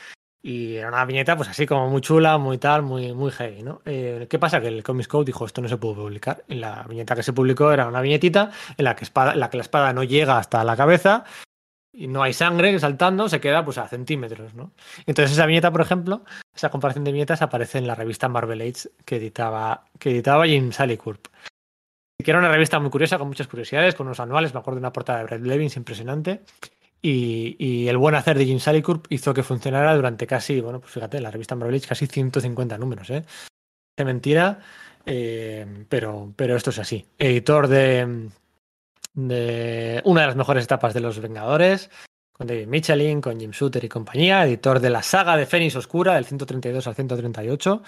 Y 0.42 0.76
era 0.76 0.88
una 0.88 1.04
viñeta, 1.04 1.36
pues 1.36 1.48
así 1.48 1.66
como 1.66 1.90
muy 1.90 2.00
chula, 2.02 2.38
muy 2.38 2.56
tal, 2.58 2.82
muy, 2.82 3.12
muy 3.14 3.32
heavy, 3.32 3.64
¿no? 3.64 3.82
Eh, 3.84 4.28
¿Qué 4.30 4.38
pasa? 4.38 4.60
Que 4.60 4.68
el 4.68 4.84
Comics 4.84 5.08
Code 5.08 5.24
dijo 5.24 5.44
esto 5.44 5.60
no 5.60 5.68
se 5.68 5.76
puede 5.76 5.96
publicar. 5.96 6.44
Y 6.46 6.54
la 6.54 6.84
viñeta 6.88 7.16
que 7.16 7.24
se 7.24 7.32
publicó 7.32 7.72
era 7.72 7.88
una 7.88 8.00
viñetita 8.00 8.52
en 8.76 8.84
la, 8.84 8.94
que 8.94 9.06
la 9.12 9.48
espada 9.60 9.92
no 9.92 10.04
llega 10.04 10.38
hasta 10.38 10.62
la 10.62 10.76
cabeza 10.76 11.24
y 11.92 12.06
no 12.06 12.22
hay 12.22 12.32
sangre 12.32 12.78
saltando, 12.78 13.28
se 13.28 13.40
queda 13.40 13.64
pues 13.64 13.78
a 13.78 13.88
centímetros, 13.88 14.54
¿no? 14.54 14.72
Entonces 15.06 15.32
esa 15.32 15.46
viñeta, 15.46 15.70
por 15.70 15.80
ejemplo, 15.80 16.24
esa 16.54 16.70
comparación 16.70 17.04
de 17.04 17.12
viñetas 17.12 17.42
aparece 17.42 17.78
en 17.78 17.86
la 17.86 17.94
revista 17.94 18.28
Marvel 18.28 18.60
Age 18.60 18.90
que 19.04 19.16
editaba, 19.16 19.86
que 19.98 20.10
editaba 20.10 20.46
Jim 20.46 20.72
Salicourp. 20.72 21.26
Que 22.22 22.30
era 22.30 22.38
una 22.38 22.50
revista 22.50 22.78
muy 22.78 22.90
curiosa, 22.90 23.18
con 23.18 23.28
muchas 23.28 23.48
curiosidades, 23.48 23.94
con 23.94 24.06
unos 24.06 24.20
anuales, 24.20 24.52
me 24.52 24.60
acuerdo 24.60 24.76
de 24.76 24.82
una 24.82 24.92
portada 24.92 25.20
de 25.20 25.24
Brett 25.24 25.42
Levins 25.42 25.76
impresionante. 25.76 26.42
Y, 27.02 27.88
el 27.88 27.96
buen 27.96 28.14
hacer 28.14 28.36
de 28.36 28.44
Jim 28.44 28.58
Salicourp 28.58 29.06
hizo 29.08 29.32
que 29.32 29.42
funcionara 29.42 29.96
durante 29.96 30.26
casi, 30.26 30.60
bueno, 30.60 30.80
pues 30.80 30.92
fíjate, 30.92 31.18
la 31.20 31.30
revista 31.30 31.56
Marvel 31.56 31.76
Age 31.76 31.88
casi 31.88 32.06
150 32.06 32.76
números, 32.76 33.08
¿eh? 33.08 33.24
Es 33.96 34.04
mentira, 34.04 34.60
eh, 35.06 35.86
pero, 35.88 36.32
pero 36.36 36.56
esto 36.56 36.68
es 36.68 36.78
así. 36.78 37.06
Editor 37.18 37.68
de, 37.68 38.28
de 39.14 40.00
una 40.04 40.22
de 40.22 40.26
las 40.28 40.36
mejores 40.36 40.64
etapas 40.64 40.94
de 40.94 41.00
los 41.00 41.18
Vengadores, 41.20 41.90
con 42.32 42.46
David 42.46 42.68
Michelin, 42.68 43.20
con 43.20 43.38
Jim 43.38 43.50
Shooter 43.50 43.84
y 43.84 43.88
compañía, 43.88 44.46
editor 44.46 44.80
de 44.80 44.90
la 44.90 45.02
saga 45.02 45.36
de 45.36 45.46
Fénix 45.46 45.76
Oscura, 45.76 46.14
del 46.14 46.24
132 46.24 46.86
al 46.86 46.94
138, 46.94 47.82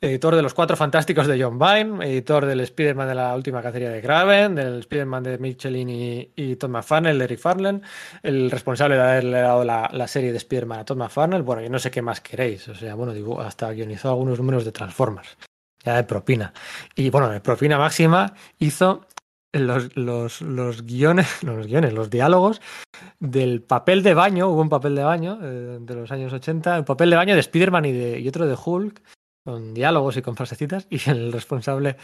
editor 0.00 0.34
de 0.34 0.42
los 0.42 0.52
Cuatro 0.52 0.76
Fantásticos 0.76 1.26
de 1.26 1.40
John 1.42 1.58
Byrne, 1.58 2.04
editor 2.04 2.44
del 2.44 2.60
Spider-Man 2.60 3.08
de 3.08 3.14
la 3.14 3.34
última 3.34 3.62
cacería 3.62 3.90
de 3.90 4.00
Graven, 4.00 4.54
del 4.54 4.80
Spider-Man 4.80 5.22
de 5.22 5.38
Michelin 5.38 5.88
y, 5.88 6.32
y 6.34 6.56
Todd 6.56 6.70
McFarlane, 6.70 7.26
de 7.26 7.36
Farland, 7.36 7.82
el 8.22 8.50
responsable 8.50 8.96
de 8.96 9.02
haberle 9.02 9.40
dado 9.40 9.64
la, 9.64 9.88
la 9.92 10.08
serie 10.08 10.32
de 10.32 10.38
Spider-Man 10.38 10.80
a 10.80 10.84
Todd 10.84 10.98
McFarlane, 10.98 11.42
bueno, 11.42 11.62
yo 11.62 11.70
no 11.70 11.78
sé 11.78 11.90
qué 11.90 12.02
más 12.02 12.20
queréis, 12.20 12.66
o 12.68 12.74
sea, 12.74 12.94
bueno, 12.94 13.12
digo, 13.12 13.40
hasta 13.40 13.70
guionizó 13.72 14.10
algunos 14.10 14.38
números 14.38 14.64
de 14.64 14.72
Transformers, 14.72 15.38
ya 15.84 15.96
de 15.96 16.04
propina. 16.04 16.52
Y 16.96 17.10
bueno, 17.10 17.30
de 17.30 17.40
propina 17.40 17.78
máxima 17.78 18.34
hizo 18.58 19.06
los, 19.60 19.96
los, 19.96 20.40
los 20.40 20.84
guiones, 20.84 21.42
los 21.42 21.66
guiones, 21.66 21.92
los 21.92 22.10
diálogos 22.10 22.60
del 23.20 23.62
papel 23.62 24.02
de 24.02 24.14
baño, 24.14 24.48
hubo 24.48 24.60
un 24.60 24.68
papel 24.68 24.94
de 24.94 25.04
baño 25.04 25.38
eh, 25.42 25.78
de 25.80 25.94
los 25.94 26.10
años 26.10 26.32
80, 26.32 26.76
el 26.76 26.84
papel 26.84 27.10
de 27.10 27.16
baño 27.16 27.34
de 27.34 27.40
Spider-Man 27.40 27.84
y, 27.86 27.92
de, 27.92 28.20
y 28.20 28.28
otro 28.28 28.46
de 28.46 28.56
Hulk, 28.62 29.02
con 29.44 29.74
diálogos 29.74 30.16
y 30.16 30.22
con 30.22 30.36
frasecitas, 30.36 30.86
y 30.90 30.98
el 31.08 31.32
responsable 31.32 31.96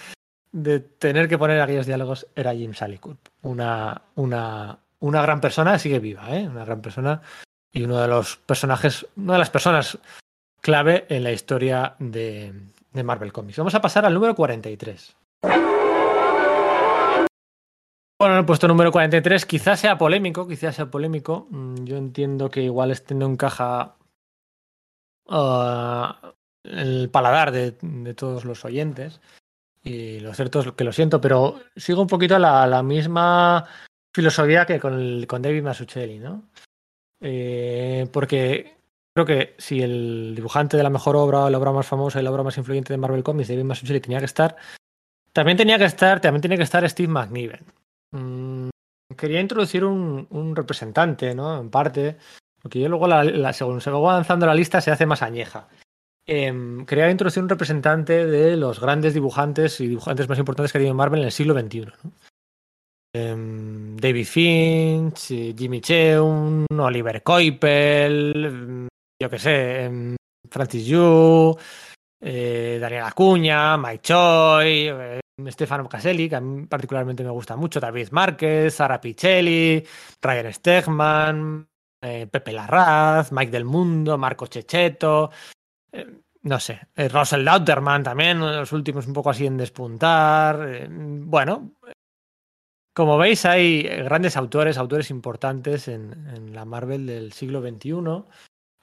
de 0.53 0.81
tener 0.81 1.29
que 1.29 1.39
poner 1.39 1.61
aquellos 1.61 1.87
diálogos 1.87 2.27
era 2.35 2.55
Jim 2.55 2.75
Salicourp. 2.75 3.19
Una, 3.43 4.03
una, 4.17 4.79
una 4.99 5.23
gran 5.23 5.41
persona, 5.41 5.79
sigue 5.79 6.01
viva, 6.01 6.37
¿eh? 6.37 6.49
una 6.49 6.65
gran 6.65 6.83
persona 6.83 7.23
y 7.73 7.85
uno 7.85 7.99
de 8.01 8.09
los 8.09 8.37
personajes, 8.37 9.07
una 9.17 9.35
de 9.35 9.39
las 9.39 9.51
personas 9.51 9.99
clave 10.61 11.07
en 11.09 11.23
la 11.23 11.33
historia 11.33 11.95
de, 11.99 12.53
de 12.93 13.03
Marvel 13.03 13.33
Comics. 13.33 13.59
Vamos 13.59 13.75
a 13.75 13.81
pasar 13.81 14.05
al 14.05 14.15
número 14.15 14.35
43. 14.35 15.17
Bueno, 18.21 18.37
el 18.37 18.45
puesto 18.45 18.69
número 18.69 18.93
43 18.93 19.47
quizás 19.47 19.81
sea 19.81 19.97
polémico, 19.97 20.47
quizás 20.47 20.77
sea 20.77 20.91
polémico. 20.91 21.47
Mm, 21.49 21.85
yo 21.85 21.97
entiendo 21.97 22.51
que 22.51 22.61
igual 22.61 22.91
este 22.91 23.15
no 23.15 23.25
encaja 23.25 23.97
uh, 25.25 26.13
el 26.63 27.09
paladar 27.09 27.51
de, 27.51 27.73
todos 28.13 28.45
los 28.45 28.63
oyentes. 28.67 29.23
Y 29.83 30.21
lo 30.21 30.35
cierto 30.35 30.61
es 30.61 30.73
que 30.73 30.85
lo 30.85 30.93
siento, 30.93 31.23
pero 31.23 31.61
sigo 31.75 32.03
un 32.03 32.09
poquito 32.09 32.39
la, 32.39 32.67
la 32.67 32.83
misma 32.83 33.67
filosofía 34.15 34.67
que 34.67 34.79
con, 34.79 35.27
David 35.27 35.63
Masuccelli, 35.63 36.19
¿no? 36.19 36.43
Eh, 37.23 38.07
porque 38.13 38.77
creo 39.15 39.25
que 39.25 39.55
si 39.57 39.81
el 39.81 40.35
dibujante 40.37 40.77
de 40.77 40.83
la 40.83 40.91
mejor 40.91 41.17
obra, 41.17 41.49
la 41.49 41.57
obra 41.57 41.73
más 41.73 41.87
famosa 41.87 42.21
y 42.21 42.23
la 42.23 42.31
obra 42.31 42.43
más 42.43 42.59
influyente 42.59 42.93
de 42.93 42.99
Marvel 42.99 43.23
Comics, 43.23 43.49
David 43.49 43.65
Masuccelli, 43.65 44.01
tenía 44.01 44.19
que 44.19 44.27
estar, 44.27 44.57
también 45.33 45.57
tenía 45.57 45.79
que 45.79 45.87
estar, 45.87 46.21
también 46.21 46.43
tiene 46.43 46.59
que 46.59 46.65
estar 46.65 46.87
Steve 46.87 47.09
McNiven. 47.11 47.80
Mm, 48.13 48.69
quería 49.17 49.41
introducir 49.41 49.85
un, 49.85 50.55
representante, 50.55 51.35
¿no? 51.35 51.61
En 51.61 51.71
parte, 51.71 52.17
porque 52.61 52.81
yo 52.81 52.89
luego, 52.89 53.07
la, 53.07 53.53
según 53.53 53.81
se 53.81 53.91
va 53.91 53.99
avanzando 53.99 54.47
la 54.47 54.55
lista, 54.55 54.81
se 54.81 54.91
hace 54.91 55.07
más 55.07 55.23
añeja. 55.23 55.69
Eh, 56.27 56.85
quería 56.87 57.11
introducir 57.11 57.43
un 57.43 57.49
representante 57.49 58.27
de 58.27 58.57
los 58.57 58.81
grandes 58.81 59.15
dibujantes 59.15 59.81
y 59.81 59.89
dibujantes 59.89 60.29
más 60.29 60.39
importantes 60.39 60.71
que 60.71 60.79
ha 60.79 60.81
tenido 60.81 60.95
Marvel 60.95 61.21
en 61.21 61.27
el 61.27 61.33
siglo 61.33 61.59
XXI. 61.59 61.81
¿no? 61.81 62.13
Eh, 63.13 63.35
David 64.01 64.27
Finch, 64.27 65.57
Jimmy 65.57 65.81
Cheung, 65.81 66.67
Oliver 66.79 67.23
Coipel, 67.23 68.89
yo 69.21 69.31
qué 69.31 69.39
sé, 69.39 70.17
Francis 70.49 70.87
Yu, 70.87 71.57
eh, 72.21 72.79
Daniel 72.81 73.05
Acuña, 73.05 73.77
Mike 73.77 74.03
Choi, 74.03 74.89
eh, 74.89 75.21
Stefano 75.49 75.89
Caselli, 75.89 76.29
que 76.29 76.37
a 76.37 76.41
mí 76.41 76.67
particularmente 76.67 77.25
me 77.25 77.31
gusta 77.31 77.57
mucho, 77.57 77.81
David 77.81 78.09
Márquez, 78.11 78.75
Sara 78.75 79.01
Pichelli, 79.01 79.85
Ryan 80.21 80.53
Stegman, 80.53 81.69
eh, 82.03 82.27
Pepe 82.27 82.53
Larraz, 82.53 83.33
Mike 83.33 83.53
del 83.53 83.65
Mundo, 83.65 84.19
Marco 84.19 84.47
Checheto, 84.47 85.31
eh, 85.93 86.07
no 86.43 86.59
sé, 86.59 86.81
eh, 86.97 87.09
Russell 87.09 87.45
Lauterman 87.45 88.03
también, 88.03 88.41
los 88.41 88.73
últimos 88.73 89.07
un 89.07 89.13
poco 89.13 89.31
así 89.31 89.47
en 89.47 89.57
despuntar. 89.57 90.89
bueno, 90.89 91.73
como 92.95 93.19
veis 93.19 93.45
hay 93.45 93.83
grandes 93.83 94.37
autores, 94.37 94.79
autores 94.79 95.11
importantes 95.11 95.89
en, 95.89 96.27
en 96.35 96.55
la 96.55 96.65
Marvel 96.65 97.07
del 97.07 97.33
siglo 97.33 97.61
XXI. 97.61 98.25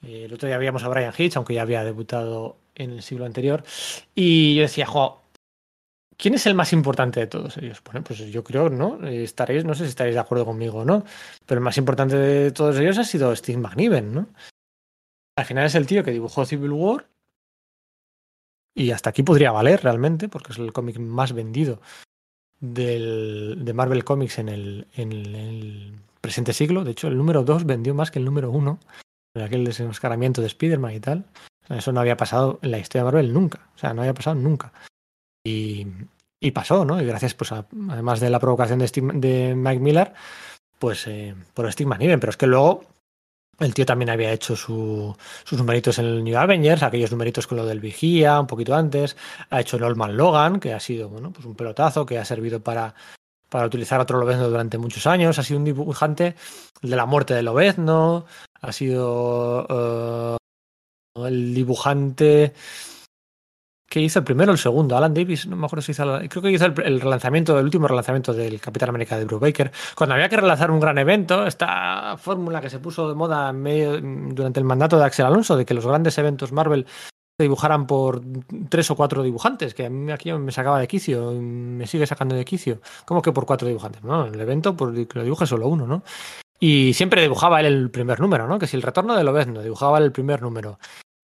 El 0.03 0.33
otro 0.33 0.47
día 0.47 0.55
habíamos 0.55 0.83
a 0.83 0.89
Brian 0.89 1.13
Hitch, 1.17 1.35
aunque 1.35 1.55
ya 1.55 1.63
había 1.63 1.83
debutado 1.83 2.57
en 2.75 2.91
el 2.91 3.01
siglo 3.01 3.25
anterior. 3.25 3.63
Y 4.15 4.55
yo 4.55 4.61
decía, 4.61 4.85
jo, 4.85 5.21
¿quién 6.17 6.33
es 6.33 6.45
el 6.45 6.55
más 6.55 6.73
importante 6.73 7.19
de 7.19 7.27
todos 7.27 7.57
ellos? 7.57 7.81
Bueno, 7.85 8.03
pues 8.03 8.19
yo 8.19 8.43
creo, 8.43 8.69
¿no? 8.69 9.05
Estaréis, 9.07 9.63
no 9.63 9.73
sé 9.75 9.83
si 9.83 9.89
estaréis 9.89 10.15
de 10.15 10.21
acuerdo 10.21 10.45
conmigo 10.45 10.79
o 10.79 10.85
no, 10.85 11.05
pero 11.45 11.59
el 11.59 11.63
más 11.63 11.77
importante 11.77 12.17
de 12.17 12.51
todos 12.51 12.77
ellos 12.77 12.97
ha 12.97 13.03
sido 13.03 13.35
Steve 13.35 13.59
McNiven, 13.59 14.13
¿no? 14.13 14.27
Al 15.35 15.45
final 15.45 15.65
es 15.65 15.75
el 15.75 15.85
tío 15.85 16.03
que 16.03 16.11
dibujó 16.11 16.45
Civil 16.45 16.71
War 16.71 17.07
y 18.73 18.91
hasta 18.91 19.11
aquí 19.11 19.23
podría 19.23 19.51
valer 19.51 19.83
realmente, 19.83 20.29
porque 20.29 20.51
es 20.51 20.59
el 20.59 20.73
cómic 20.73 20.97
más 20.99 21.33
vendido 21.33 21.81
del, 22.59 23.59
de 23.63 23.73
Marvel 23.73 24.03
Comics 24.03 24.39
en 24.39 24.49
el, 24.49 24.87
en 24.95 25.11
el 25.11 25.93
presente 26.21 26.53
siglo. 26.53 26.83
De 26.83 26.91
hecho, 26.91 27.07
el 27.07 27.17
número 27.17 27.43
2 27.43 27.65
vendió 27.65 27.93
más 27.93 28.11
que 28.11 28.19
el 28.19 28.25
número 28.25 28.51
1 28.51 28.79
en 29.35 29.41
aquel 29.41 29.65
desenmascaramiento 29.65 30.41
de 30.41 30.47
Spider-Man 30.47 30.93
y 30.93 30.99
tal. 30.99 31.25
Eso 31.69 31.91
no 31.91 31.99
había 31.99 32.17
pasado 32.17 32.59
en 32.61 32.71
la 32.71 32.79
historia 32.79 33.03
de 33.03 33.11
Marvel 33.11 33.33
nunca. 33.33 33.69
O 33.75 33.77
sea, 33.77 33.93
no 33.93 34.01
había 34.01 34.13
pasado 34.13 34.35
nunca. 34.35 34.71
Y, 36.39 36.51
pasó, 36.51 36.85
¿no? 36.85 37.01
Y 37.01 37.05
gracias, 37.05 37.33
pues, 37.33 37.51
a- 37.51 37.65
además 37.89 38.19
de 38.19 38.29
la 38.29 38.39
provocación 38.39 38.79
de, 38.79 38.87
Steve- 38.87 39.13
de 39.15 39.55
Mike 39.55 39.79
Miller, 39.79 40.13
pues 40.79 41.07
eh, 41.07 41.35
por 41.53 41.71
Steve 41.71 41.89
McNiven. 41.89 42.19
Pero 42.19 42.29
es 42.31 42.37
que 42.37 42.47
luego 42.47 42.83
el 43.59 43.73
tío 43.73 43.85
también 43.85 44.09
había 44.11 44.31
hecho 44.31 44.55
su- 44.55 45.15
sus 45.43 45.57
numeritos 45.57 45.97
en 45.99 46.05
el 46.05 46.23
New 46.23 46.37
Avengers, 46.37 46.83
aquellos 46.83 47.11
numeritos 47.11 47.47
con 47.47 47.57
lo 47.57 47.65
del 47.65 47.79
Vigía, 47.79 48.39
un 48.39 48.45
poquito 48.47 48.75
antes. 48.75 49.17
Ha 49.49 49.61
hecho 49.61 49.77
el 49.77 49.83
Old 49.83 49.97
Man 49.97 50.15
Logan, 50.15 50.59
que 50.59 50.73
ha 50.73 50.79
sido, 50.79 51.09
bueno, 51.09 51.31
pues 51.31 51.45
un 51.45 51.55
pelotazo 51.55 52.05
que 52.05 52.19
ha 52.19 52.25
servido 52.25 52.59
para, 52.61 52.93
para 53.49 53.65
utilizar 53.65 53.99
otro 53.99 54.19
Lobezno 54.19 54.47
durante 54.49 54.77
muchos 54.77 55.07
años. 55.07 55.39
Ha 55.39 55.43
sido 55.43 55.57
un 55.59 55.65
dibujante 55.65 56.35
de 56.83 56.95
la 56.95 57.05
muerte 57.07 57.33
de 57.33 57.41
Lobezno. 57.41 58.25
Ha 58.61 58.71
sido 58.71 59.65
eh, 59.69 60.37
el 61.27 61.55
dibujante 61.55 62.53
que 63.97 64.03
hizo 64.03 64.19
el 64.19 64.25
primero 64.25 64.51
o 64.51 64.53
el 64.53 64.59
segundo. 64.59 64.95
Alan 64.95 65.13
Davis, 65.13 65.47
no 65.47 65.55
me 65.55 65.65
acuerdo 65.65 65.81
si 65.81 65.91
hizo. 65.91 66.03
Creo 66.29 66.41
que 66.41 66.51
hizo 66.51 66.65
el, 66.65 66.81
el 66.83 67.01
relanzamiento, 67.01 67.57
el 67.57 67.65
último 67.65 67.87
relanzamiento 67.87 68.33
del 68.33 68.59
Capitán 68.61 68.89
América 68.89 69.17
de 69.17 69.25
Brubaker. 69.25 69.71
Cuando 69.95 70.13
había 70.15 70.29
que 70.29 70.37
relanzar 70.37 70.69
un 70.69 70.79
gran 70.79 70.97
evento, 70.97 71.47
esta 71.47 72.15
fórmula 72.17 72.61
que 72.61 72.69
se 72.69 72.79
puso 72.79 73.09
de 73.09 73.15
moda 73.15 73.51
durante 73.51 74.59
el 74.59 74.65
mandato 74.65 74.97
de 74.97 75.05
Axel 75.05 75.25
Alonso, 75.25 75.57
de 75.57 75.65
que 75.65 75.73
los 75.73 75.85
grandes 75.85 76.17
eventos 76.17 76.51
Marvel 76.51 76.85
se 76.85 77.43
dibujaran 77.43 77.87
por 77.87 78.21
tres 78.69 78.89
o 78.91 78.95
cuatro 78.95 79.23
dibujantes, 79.23 79.73
que 79.73 79.87
a 79.87 79.89
mí 79.89 80.11
aquí 80.11 80.31
me 80.33 80.51
sacaba 80.51 80.79
de 80.79 80.87
quicio, 80.87 81.31
me 81.31 81.87
sigue 81.87 82.05
sacando 82.05 82.35
de 82.35 82.45
quicio. 82.45 82.81
¿Cómo 83.05 83.21
que 83.21 83.31
por 83.31 83.45
cuatro 83.45 83.67
dibujantes? 83.67 84.03
No, 84.03 84.25
el 84.25 84.39
evento 84.39 84.75
que 84.75 85.07
lo 85.13 85.23
dibuje 85.23 85.45
solo 85.47 85.67
uno, 85.67 85.87
¿no? 85.87 86.03
Y 86.59 86.93
siempre 86.93 87.21
dibujaba 87.21 87.59
él 87.59 87.67
el 87.67 87.91
primer 87.91 88.19
número, 88.19 88.47
¿no? 88.47 88.57
Que 88.57 88.67
si 88.67 88.75
el 88.75 88.83
retorno 88.83 89.15
de 89.15 89.23
Lobezno 89.23 89.61
dibujaba 89.61 89.97
el 89.99 90.11
primer 90.11 90.41
número. 90.41 90.79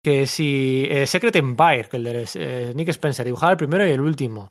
Que 0.02 0.26
si 0.26 0.86
eh, 0.90 1.06
Secret 1.06 1.36
Empire, 1.36 1.88
que 1.88 1.96
el 1.96 2.04
de 2.04 2.28
eh, 2.34 2.72
Nick 2.74 2.88
Spencer, 2.88 3.24
dibujaba 3.24 3.52
el 3.52 3.58
primero 3.58 3.86
y 3.86 3.90
el 3.90 4.00
último. 4.00 4.50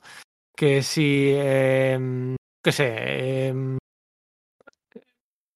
Que 0.56 0.82
si. 0.82 1.32
Eh, 1.34 2.36
qué 2.62 2.72
sé. 2.72 2.94
Eh, 2.96 3.78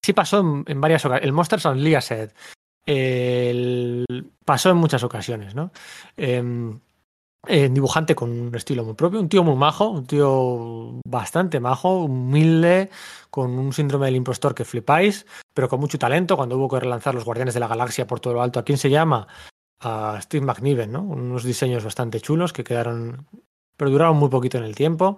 sí 0.03 0.13
pasó 0.13 0.63
en, 0.65 0.81
varias 0.81 1.03
ocasiones. 1.05 1.25
El 1.25 1.33
Monsters 1.33 1.65
Unleashed. 1.65 2.31
El, 2.85 4.05
pasó 4.45 4.69
en 4.69 4.77
muchas 4.77 5.03
ocasiones, 5.03 5.55
¿no? 5.55 5.71
Eh, 7.49 7.69
dibujante 7.69 8.13
con 8.13 8.29
un 8.29 8.55
estilo 8.55 8.83
muy 8.83 8.93
propio, 8.93 9.21
un 9.21 9.29
tío 9.29 9.41
muy 9.41 9.55
majo, 9.55 9.89
un 9.89 10.05
tío 10.05 10.99
bastante 11.05 11.61
majo, 11.61 12.01
humilde, 12.03 12.89
con 13.29 13.57
un 13.57 13.71
síndrome 13.71 14.07
del 14.07 14.17
impostor 14.17 14.53
que 14.53 14.65
flipáis, 14.65 15.25
pero 15.53 15.69
con 15.69 15.79
mucho 15.79 15.97
talento. 15.97 16.35
Cuando 16.35 16.57
hubo 16.57 16.67
que 16.67 16.81
relanzar 16.81 17.15
los 17.15 17.23
Guardianes 17.23 17.53
de 17.53 17.61
la 17.61 17.69
Galaxia 17.69 18.05
por 18.05 18.19
todo 18.19 18.33
lo 18.33 18.41
alto, 18.41 18.59
¿a 18.59 18.63
quién 18.63 18.77
se 18.77 18.89
llama? 18.89 19.27
A 19.79 20.19
Steve 20.21 20.45
McNiven, 20.45 20.91
¿no? 20.91 21.01
Unos 21.01 21.43
diseños 21.43 21.83
bastante 21.83 22.19
chulos 22.19 22.53
que 22.53 22.63
quedaron, 22.63 23.27
pero 23.75 23.91
duraron 23.91 24.17
muy 24.17 24.29
poquito 24.29 24.57
en 24.57 24.63
el 24.63 24.75
tiempo. 24.75 25.17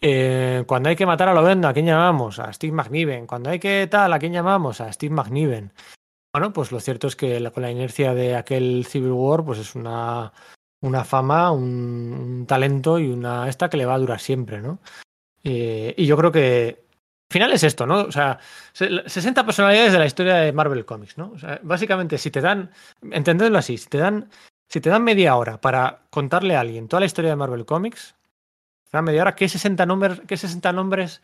Eh, 0.00 0.64
cuando 0.66 0.90
hay 0.90 0.96
que 0.96 1.06
matar 1.06 1.28
a 1.28 1.34
Lobezno, 1.34 1.68
¿a 1.68 1.72
quién 1.72 1.86
llamamos? 1.86 2.38
A 2.38 2.52
Steve 2.52 2.72
McNiven. 2.72 3.26
Cuando 3.26 3.50
hay 3.50 3.58
que 3.58 3.86
tal, 3.90 4.12
¿a 4.12 4.18
quién 4.18 4.32
llamamos? 4.32 4.80
A 4.80 4.92
Steve 4.92 5.14
McNiven. 5.14 5.72
Bueno, 6.34 6.52
pues 6.52 6.72
lo 6.72 6.80
cierto 6.80 7.06
es 7.06 7.16
que 7.16 7.50
con 7.52 7.62
la 7.62 7.70
inercia 7.70 8.12
de 8.12 8.34
aquel 8.36 8.84
Civil 8.86 9.12
War, 9.12 9.44
pues 9.44 9.60
es 9.60 9.76
una, 9.76 10.32
una 10.80 11.04
fama, 11.04 11.52
un, 11.52 12.44
talento 12.46 12.98
y 12.98 13.08
una 13.08 13.48
esta 13.48 13.70
que 13.70 13.76
le 13.76 13.86
va 13.86 13.94
a 13.94 13.98
durar 13.98 14.20
siempre, 14.20 14.60
¿no? 14.60 14.80
Eh, 15.44 15.94
y 15.96 16.06
yo 16.06 16.16
creo 16.16 16.32
que 16.32 16.83
final 17.34 17.52
es 17.52 17.62
esto, 17.64 17.86
¿no? 17.86 18.00
O 18.00 18.12
sea, 18.12 18.38
se- 18.72 19.02
60 19.06 19.44
personalidades 19.44 19.92
de 19.92 19.98
la 19.98 20.06
historia 20.06 20.36
de 20.36 20.52
Marvel 20.52 20.84
Comics, 20.86 21.18
¿no? 21.18 21.32
O 21.34 21.38
sea, 21.38 21.60
básicamente, 21.62 22.16
si 22.18 22.30
te 22.30 22.40
dan, 22.40 22.70
entendedlo 23.10 23.58
así, 23.58 23.76
si 23.76 23.88
te 23.88 23.98
dan, 23.98 24.30
si 24.68 24.80
te 24.80 24.88
dan 24.90 25.04
media 25.04 25.36
hora 25.36 25.60
para 25.60 26.00
contarle 26.10 26.56
a 26.56 26.60
alguien 26.60 26.88
toda 26.88 27.00
la 27.00 27.06
historia 27.06 27.30
de 27.30 27.36
Marvel 27.36 27.66
Comics, 27.66 28.14
te 28.90 28.96
dan 28.96 29.04
media 29.04 29.22
hora, 29.22 29.34
¿qué 29.34 29.48
60 29.48 29.84
nombres, 29.86 30.22
qué 30.26 30.36
60 30.36 30.72
nombres 30.72 31.20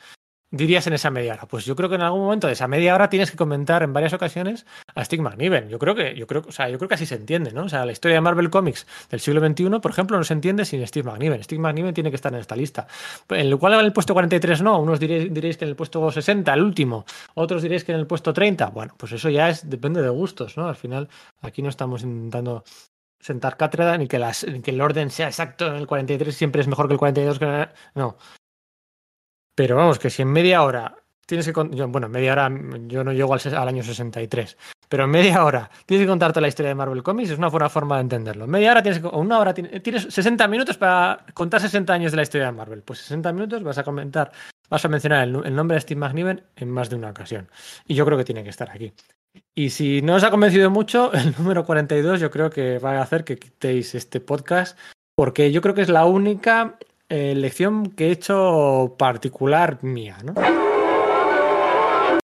dirías 0.50 0.86
en 0.86 0.92
esa 0.92 1.10
media 1.10 1.34
hora? 1.34 1.46
Pues 1.46 1.64
yo 1.64 1.76
creo 1.76 1.88
que 1.88 1.94
en 1.94 2.02
algún 2.02 2.22
momento 2.22 2.46
de 2.46 2.54
esa 2.54 2.68
media 2.68 2.94
hora 2.94 3.08
tienes 3.08 3.30
que 3.30 3.36
comentar 3.36 3.82
en 3.82 3.92
varias 3.92 4.12
ocasiones 4.12 4.66
a 4.94 5.04
Steve 5.04 5.22
McNiven. 5.22 5.68
Yo 5.68 5.78
creo 5.78 5.94
que, 5.94 6.14
yo 6.14 6.26
creo, 6.26 6.42
o 6.46 6.52
sea, 6.52 6.68
yo 6.68 6.78
creo 6.78 6.88
que 6.88 6.94
así 6.94 7.06
se 7.06 7.14
entiende, 7.14 7.52
¿no? 7.52 7.64
O 7.64 7.68
sea, 7.68 7.84
la 7.86 7.92
historia 7.92 8.16
de 8.16 8.20
Marvel 8.20 8.50
Comics 8.50 8.86
del 9.10 9.20
siglo 9.20 9.40
XXI, 9.46 9.80
por 9.80 9.90
ejemplo, 9.90 10.16
no 10.16 10.24
se 10.24 10.34
entiende 10.34 10.64
sin 10.64 10.86
Steve 10.86 11.10
McNiven. 11.10 11.42
Steve 11.42 11.60
McNiven 11.60 11.94
tiene 11.94 12.10
que 12.10 12.16
estar 12.16 12.32
en 12.32 12.40
esta 12.40 12.56
lista. 12.56 12.86
En 13.28 13.46
el 13.46 13.58
cual 13.58 13.74
en 13.74 13.80
el 13.80 13.92
puesto 13.92 14.12
43 14.12 14.62
no, 14.62 14.80
unos 14.80 15.00
diréis, 15.00 15.32
diréis 15.32 15.56
que 15.56 15.64
en 15.64 15.70
el 15.70 15.76
puesto 15.76 16.10
60, 16.10 16.52
el 16.52 16.62
último, 16.62 17.04
otros 17.34 17.62
diréis 17.62 17.84
que 17.84 17.92
en 17.92 17.98
el 17.98 18.06
puesto 18.06 18.32
30. 18.32 18.66
Bueno, 18.70 18.94
pues 18.96 19.12
eso 19.12 19.28
ya 19.28 19.48
es, 19.48 19.68
depende 19.68 20.02
de 20.02 20.08
gustos, 20.08 20.56
¿no? 20.56 20.68
Al 20.68 20.76
final, 20.76 21.08
aquí 21.42 21.62
no 21.62 21.68
estamos 21.68 22.02
intentando 22.02 22.64
sentar 23.20 23.56
cátedra 23.56 23.98
ni 23.98 24.08
que, 24.08 24.18
las, 24.18 24.46
ni 24.46 24.62
que 24.62 24.70
el 24.70 24.80
orden 24.80 25.10
sea 25.10 25.26
exacto 25.28 25.66
en 25.66 25.76
el 25.76 25.86
43 25.86 26.34
siempre 26.34 26.62
es 26.62 26.68
mejor 26.68 26.88
que 26.88 26.94
el 26.94 26.98
42. 26.98 27.38
Que... 27.38 27.68
No. 27.94 28.16
Pero 29.60 29.76
vamos, 29.76 29.98
que 29.98 30.08
si 30.08 30.22
en 30.22 30.32
media 30.32 30.62
hora 30.62 30.96
tienes 31.26 31.44
que. 31.44 31.52
yo, 31.52 31.86
bueno, 31.88 32.06
en 32.06 32.12
media 32.12 32.32
hora 32.32 32.50
yo 32.86 33.04
no 33.04 33.12
llego 33.12 33.34
al, 33.34 33.68
año 33.68 33.82
63. 33.82 34.56
Pero 34.88 35.04
en 35.04 35.10
media 35.10 35.44
hora 35.44 35.70
tienes 35.84 36.06
que 36.06 36.08
contarte 36.08 36.40
la 36.40 36.48
historia 36.48 36.70
de 36.70 36.74
Marvel 36.74 37.02
Comics, 37.02 37.28
es 37.28 37.36
una 37.36 37.48
buena 37.48 37.68
forma 37.68 37.96
de 37.96 38.00
entenderlo. 38.00 38.46
En 38.46 38.50
media 38.50 38.70
hora 38.70 38.82
tienes 38.82 39.02
que, 39.02 39.08
una 39.08 39.38
hora 39.38 39.52
tienes, 39.52 39.82
tienes 39.82 40.04
60 40.04 40.48
minutos 40.48 40.78
para 40.78 41.26
contar 41.34 41.60
60 41.60 41.92
años 41.92 42.12
de 42.12 42.16
la 42.16 42.22
historia 42.22 42.46
de 42.46 42.52
Marvel. 42.52 42.82
Pues 42.82 43.00
60 43.00 43.34
minutos 43.34 43.62
vas 43.62 43.76
a 43.76 43.84
comentar, 43.84 44.32
vas 44.70 44.82
a 44.82 44.88
mencionar 44.88 45.28
el, 45.28 45.44
el 45.44 45.54
nombre 45.54 45.74
de 45.74 45.82
Steve 45.82 46.00
McNiven 46.00 46.42
en 46.56 46.70
más 46.70 46.88
de 46.88 46.96
una 46.96 47.10
ocasión. 47.10 47.46
Y 47.86 47.94
yo 47.94 48.06
creo 48.06 48.16
que 48.16 48.24
tiene 48.24 48.42
que 48.42 48.48
estar 48.48 48.70
aquí. 48.70 48.94
Y 49.54 49.68
si 49.68 50.00
no 50.00 50.14
os 50.14 50.24
ha 50.24 50.30
convencido 50.30 50.70
mucho, 50.70 51.12
el 51.12 51.34
número 51.36 51.66
42 51.66 52.18
yo 52.18 52.30
creo 52.30 52.48
que 52.48 52.78
va 52.78 52.92
a 52.92 53.02
hacer 53.02 53.24
que 53.24 53.36
quitéis 53.36 53.94
este 53.94 54.20
podcast, 54.20 54.78
porque 55.14 55.52
yo 55.52 55.60
creo 55.60 55.74
que 55.74 55.82
es 55.82 55.90
la 55.90 56.06
única 56.06 56.78
eh, 57.10 57.34
lección 57.34 57.86
que 57.90 58.06
he 58.06 58.12
hecho 58.12 58.94
particular 58.96 59.82
mía, 59.82 60.16
¿no? 60.22 60.34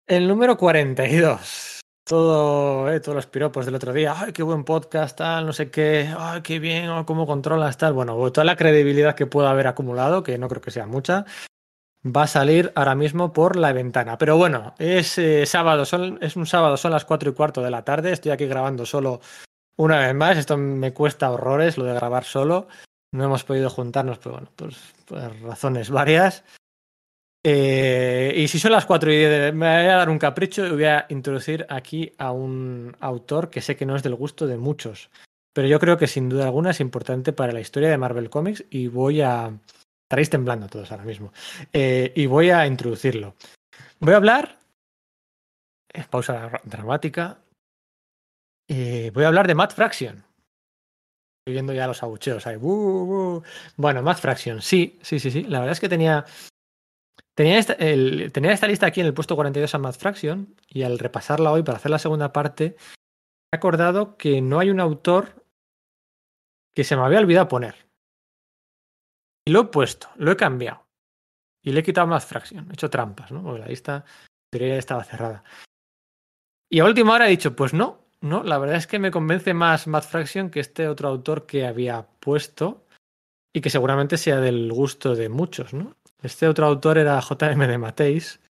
El 0.07 0.29
número 0.29 0.57
42. 0.57 1.81
Todo, 2.05 2.91
eh, 2.91 3.01
todos 3.01 3.17
los 3.17 3.27
piropos 3.27 3.67
del 3.67 3.75
otro 3.75 3.93
día. 3.93 4.15
Ay, 4.17 4.33
qué 4.33 4.45
buen 4.45 4.63
podcast, 4.63 5.19
tal, 5.19 5.47
no 5.47 5.53
sé 5.53 5.71
qué. 5.73 6.15
Ay, 6.17 6.43
qué 6.43 6.61
bien, 6.61 6.89
oh, 6.89 7.05
cómo 7.05 7.27
controlas, 7.27 7.79
tal. 7.79 7.95
Bueno, 7.95 8.15
toda 8.31 8.45
la 8.45 8.55
credibilidad 8.55 9.17
que 9.17 9.27
pueda 9.27 9.51
haber 9.51 9.67
acumulado, 9.67 10.23
que 10.23 10.39
no 10.39 10.49
creo 10.49 10.63
que 10.63 10.71
sea 10.71 10.87
mucha, 10.87 11.25
va 12.05 12.23
a 12.23 12.27
salir 12.29 12.73
ahora 12.77 12.95
mismo 12.95 13.33
por 13.33 13.57
la 13.57 13.73
ventana. 13.73 14.19
Pero 14.19 14.37
bueno, 14.37 14.75
es 14.79 15.19
eh, 15.19 15.47
sábado, 15.47 15.83
es 16.21 16.37
un 16.37 16.47
sábado, 16.47 16.77
son 16.77 16.93
las 16.93 17.05
4 17.05 17.31
y 17.31 17.35
cuarto 17.35 17.61
de 17.61 17.71
la 17.71 17.85
tarde. 17.85 18.13
Estoy 18.13 18.31
aquí 18.31 18.47
grabando 18.47 18.87
solo 18.87 19.21
una 19.77 19.99
vez 19.99 20.15
más. 20.15 20.39
Esto 20.39 20.57
me 20.57 20.93
cuesta 20.93 21.31
horrores, 21.31 21.77
lo 21.77 21.85
de 21.85 21.95
grabar 21.95 22.23
solo. 22.23 22.69
No 23.13 23.25
hemos 23.25 23.45
podido 23.45 23.71
juntarnos, 23.71 24.21
bueno, 24.23 24.49
por 24.57 24.71
razones 25.43 25.91
varias. 25.91 26.45
Eh, 27.45 28.35
y 28.37 28.49
si 28.49 28.59
son 28.59 28.73
las 28.73 28.85
4 28.87 29.11
y 29.13 29.17
10, 29.17 29.31
de- 29.31 29.53
me 29.53 29.67
voy 29.67 29.87
a 29.91 29.97
dar 29.97 30.11
un 30.11 30.19
capricho 30.19 30.67
y 30.67 30.71
voy 30.71 30.85
a 30.85 31.07
introducir 31.09 31.67
aquí 31.71 32.13
a 32.19 32.33
un 32.33 32.95
autor 33.01 33.49
que 33.51 33.63
sé 33.63 33.77
que 33.77 33.87
no 33.87 33.97
es 33.97 34.03
del 34.03 34.15
gusto 34.15 34.47
de 34.47 34.59
muchos, 34.59 35.11
pero 35.55 35.67
yo 35.67 35.81
creo 35.81 35.97
que 35.97 36.07
sin 36.07 36.29
duda 36.29 36.45
alguna 36.45 36.71
es 36.71 36.81
importante 36.81 37.33
para 37.33 37.53
la 37.53 37.61
historia 37.61 37.89
de 37.89 37.97
Marvel 37.99 38.31
Comics 38.31 38.65
y 38.71 38.89
voy 38.89 39.23
a... 39.23 39.53
Estaréis 40.05 40.29
temblando 40.31 40.69
todos 40.69 40.91
ahora 40.93 41.05
mismo. 41.05 41.33
Eh, 41.73 42.13
y 42.15 42.27
voy 42.27 42.51
a 42.51 42.67
introducirlo. 42.67 43.37
Voy 44.01 44.13
a 44.13 44.17
hablar... 44.19 44.59
eh, 45.95 46.05
Pausa 46.11 46.51
dra- 46.51 46.61
dramática. 46.65 47.39
Voy 48.69 49.25
a 49.25 49.29
hablar 49.29 49.47
de 49.49 49.55
Matt 49.55 49.73
Fraction. 49.73 50.23
Viendo 51.47 51.73
ya 51.73 51.87
los 51.87 52.03
abucheos 52.03 52.47
ahí. 52.47 52.57
¡Bu, 52.57 53.07
bu! 53.07 53.43
Bueno, 53.77 54.03
Matt 54.03 54.19
Fraction, 54.19 54.63
sí, 54.63 54.99
sí, 55.03 55.19
sí, 55.19 55.31
sí. 55.31 55.43
La 55.45 55.61
verdad 55.61 55.73
es 55.73 55.81
que 55.81 55.89
tenía 55.89 56.25
Tenía 57.41 57.59
esta, 57.59 57.73
el, 57.73 58.33
tenía 58.33 58.53
esta 58.53 58.67
lista 58.67 58.85
aquí 58.85 59.01
en 59.01 59.07
el 59.07 59.15
puesto 59.15 59.35
42 59.35 59.75
a 59.75 59.79
Mad 59.79 59.95
Fraction 59.95 60.55
y 60.69 60.83
al 60.83 60.99
repasarla 60.99 61.53
hoy 61.53 61.63
para 61.63 61.79
hacer 61.79 61.91
la 61.91 61.99
segunda 61.99 62.35
parte, 62.35 62.77
he 63.51 63.57
acordado 63.57 64.19
que 64.19 64.43
no 64.43 64.59
hay 64.59 64.69
un 64.69 64.79
autor 64.79 65.43
que 66.75 66.85
se 66.85 66.97
me 66.97 67.03
había 67.03 67.19
olvidado 67.19 67.49
poner. 67.49 67.89
Y 69.47 69.53
lo 69.53 69.61
he 69.61 69.65
puesto, 69.65 70.09
lo 70.17 70.33
he 70.33 70.37
cambiado. 70.37 70.87
Y 71.63 71.73
le 71.73 71.81
he 71.81 71.83
quitado 71.83 72.07
Mad 72.07 72.21
Fraction, 72.21 72.69
he 72.71 72.75
hecho 72.75 72.91
trampas, 72.91 73.33
¿no? 73.33 73.43
Porque 73.43 73.61
la 73.61 73.69
lista 73.69 74.05
debería 74.53 74.77
estaba 74.77 75.05
cerrada. 75.05 75.43
Y 76.69 76.81
a 76.81 76.85
última 76.85 77.15
hora 77.15 77.27
he 77.27 77.31
dicho, 77.31 77.57
pues 77.57 77.73
no, 77.73 78.07
no, 78.23 78.43
la 78.43 78.59
verdad 78.59 78.77
es 78.77 78.87
que 78.87 78.99
me 78.99 79.11
convence 79.11 79.55
más 79.55 79.87
Mad 79.87 80.03
Fraction 80.03 80.51
que 80.51 80.61
este 80.61 80.89
otro 80.89 81.09
autor 81.09 81.47
que 81.47 81.67
había 81.67 82.07
puesto 82.21 82.85
y 83.53 83.63
que 83.63 83.71
seguramente 83.71 84.19
sea 84.19 84.41
del 84.41 84.71
gusto 84.71 85.15
de 85.15 85.29
muchos, 85.29 85.73
¿no? 85.73 85.97
Este 86.23 86.47
otro 86.47 86.67
autor 86.67 86.99
era 86.99 87.19
JM 87.21 87.67
de 87.67 87.79
Mateis. 87.79 88.41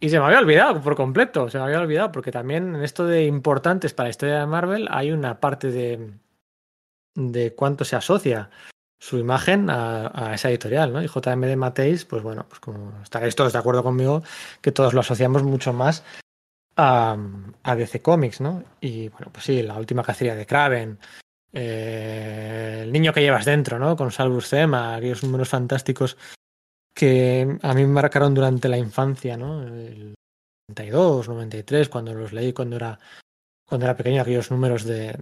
Y 0.00 0.10
se 0.10 0.20
me 0.20 0.26
había 0.26 0.38
olvidado 0.38 0.80
por 0.80 0.94
completo, 0.94 1.50
se 1.50 1.58
me 1.58 1.64
había 1.64 1.80
olvidado, 1.80 2.12
porque 2.12 2.30
también 2.30 2.76
en 2.76 2.84
esto 2.84 3.04
de 3.04 3.24
importantes 3.24 3.92
para 3.92 4.06
la 4.06 4.10
historia 4.10 4.38
de 4.38 4.46
Marvel 4.46 4.86
hay 4.92 5.10
una 5.10 5.40
parte 5.40 5.72
de, 5.72 6.12
de 7.16 7.54
cuánto 7.56 7.84
se 7.84 7.96
asocia 7.96 8.50
su 9.00 9.18
imagen 9.18 9.68
a, 9.68 10.12
a, 10.14 10.34
esa 10.34 10.50
editorial, 10.50 10.92
¿no? 10.92 11.02
Y 11.02 11.08
JM 11.08 11.40
de 11.40 11.56
Mateis, 11.56 12.04
pues 12.04 12.22
bueno, 12.22 12.46
pues 12.48 12.60
como 12.60 12.92
estaréis 13.02 13.34
todos 13.34 13.52
de 13.52 13.58
acuerdo 13.58 13.82
conmigo, 13.82 14.22
que 14.60 14.70
todos 14.70 14.94
lo 14.94 15.00
asociamos 15.00 15.42
mucho 15.42 15.72
más 15.72 16.04
a, 16.78 17.74
DC 17.76 18.00
Comics, 18.00 18.40
¿no? 18.40 18.62
Y 18.80 19.08
bueno, 19.08 19.28
pues 19.32 19.44
sí, 19.44 19.62
la 19.62 19.76
última 19.76 20.02
cacería 20.02 20.34
de 20.34 20.46
Kraven, 20.46 20.98
eh, 21.52 22.80
el 22.84 22.92
niño 22.92 23.12
que 23.12 23.20
llevas 23.20 23.44
dentro, 23.44 23.78
¿no? 23.78 23.96
Con 23.96 24.12
Salvus 24.12 24.48
Zema, 24.48 24.94
aquellos 24.94 25.24
números 25.24 25.48
fantásticos 25.48 26.16
que 26.94 27.58
a 27.62 27.74
mí 27.74 27.82
me 27.82 27.92
marcaron 27.92 28.32
durante 28.32 28.68
la 28.68 28.78
infancia, 28.78 29.36
¿no? 29.36 29.62
El 29.62 30.14
92, 30.68 31.28
93, 31.28 31.88
cuando 31.88 32.14
los 32.14 32.32
leí 32.32 32.52
cuando 32.52 32.76
era, 32.76 32.98
cuando 33.66 33.86
era 33.86 33.96
pequeño, 33.96 34.22
aquellos 34.22 34.50
números 34.50 34.84
de, 34.84 35.16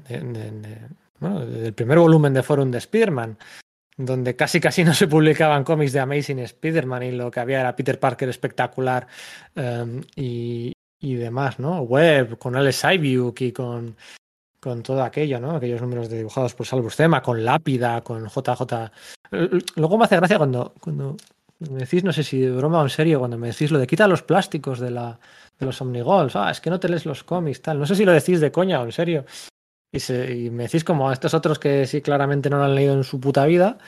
bueno, 1.18 1.46
del 1.46 1.72
primer 1.72 1.98
volumen 1.98 2.34
de 2.34 2.42
Forum 2.42 2.70
de 2.70 2.78
Spider-Man, 2.78 3.38
donde 3.96 4.36
casi 4.36 4.60
casi 4.60 4.84
no 4.84 4.92
se 4.92 5.08
publicaban 5.08 5.64
cómics 5.64 5.92
de 5.92 6.00
Amazing 6.00 6.40
Spider-Man 6.40 7.02
y 7.04 7.12
lo 7.12 7.30
que 7.30 7.40
había 7.40 7.60
era 7.60 7.76
Peter 7.76 7.98
Parker 7.98 8.28
espectacular 8.28 9.06
um, 9.54 10.02
y, 10.16 10.75
y, 11.10 11.14
demás, 11.14 11.58
¿no? 11.58 11.80
Web, 11.80 12.38
con 12.38 12.56
Alex 12.56 12.84
Ivyuk 12.84 13.40
y 13.40 13.52
con, 13.52 13.96
con 14.60 14.82
todo 14.82 15.02
aquello, 15.02 15.40
¿no? 15.40 15.56
Aquellos 15.56 15.80
números 15.80 16.08
de 16.08 16.18
dibujados 16.18 16.54
por 16.54 16.66
Salvus 16.66 16.96
Tema, 16.96 17.22
con 17.22 17.44
Lápida, 17.44 18.00
con 18.02 18.26
JJ. 18.26 18.90
Luego 19.76 19.98
me 19.98 20.04
hace 20.04 20.16
gracia 20.16 20.38
cuando, 20.38 20.74
cuando 20.80 21.16
me 21.60 21.80
decís, 21.80 22.04
no 22.04 22.12
sé 22.12 22.22
si 22.22 22.40
de 22.40 22.50
broma 22.50 22.80
o 22.80 22.84
en 22.84 22.90
serio, 22.90 23.18
cuando 23.18 23.38
me 23.38 23.48
decís 23.48 23.70
lo 23.70 23.78
de 23.78 23.86
quita 23.86 24.08
los 24.08 24.22
plásticos 24.22 24.78
de, 24.78 24.90
la, 24.90 25.18
de 25.58 25.66
los 25.66 25.80
Omnigols, 25.80 26.36
ah, 26.36 26.50
es 26.50 26.60
que 26.60 26.70
no 26.70 26.80
te 26.80 26.88
lees 26.88 27.06
los 27.06 27.24
cómics, 27.24 27.62
tal. 27.62 27.78
No 27.78 27.86
sé 27.86 27.94
si 27.94 28.04
lo 28.04 28.12
decís 28.12 28.40
de 28.40 28.52
coña 28.52 28.80
o 28.80 28.84
en 28.84 28.92
serio. 28.92 29.24
Y, 29.92 29.98
y 30.12 30.50
me 30.50 30.64
decís 30.64 30.84
como 30.84 31.08
a 31.08 31.12
estos 31.12 31.32
otros 31.34 31.58
que 31.58 31.86
sí 31.86 32.02
claramente 32.02 32.50
no 32.50 32.58
lo 32.58 32.64
han 32.64 32.74
leído 32.74 32.94
en 32.94 33.04
su 33.04 33.20
puta 33.20 33.46
vida. 33.46 33.78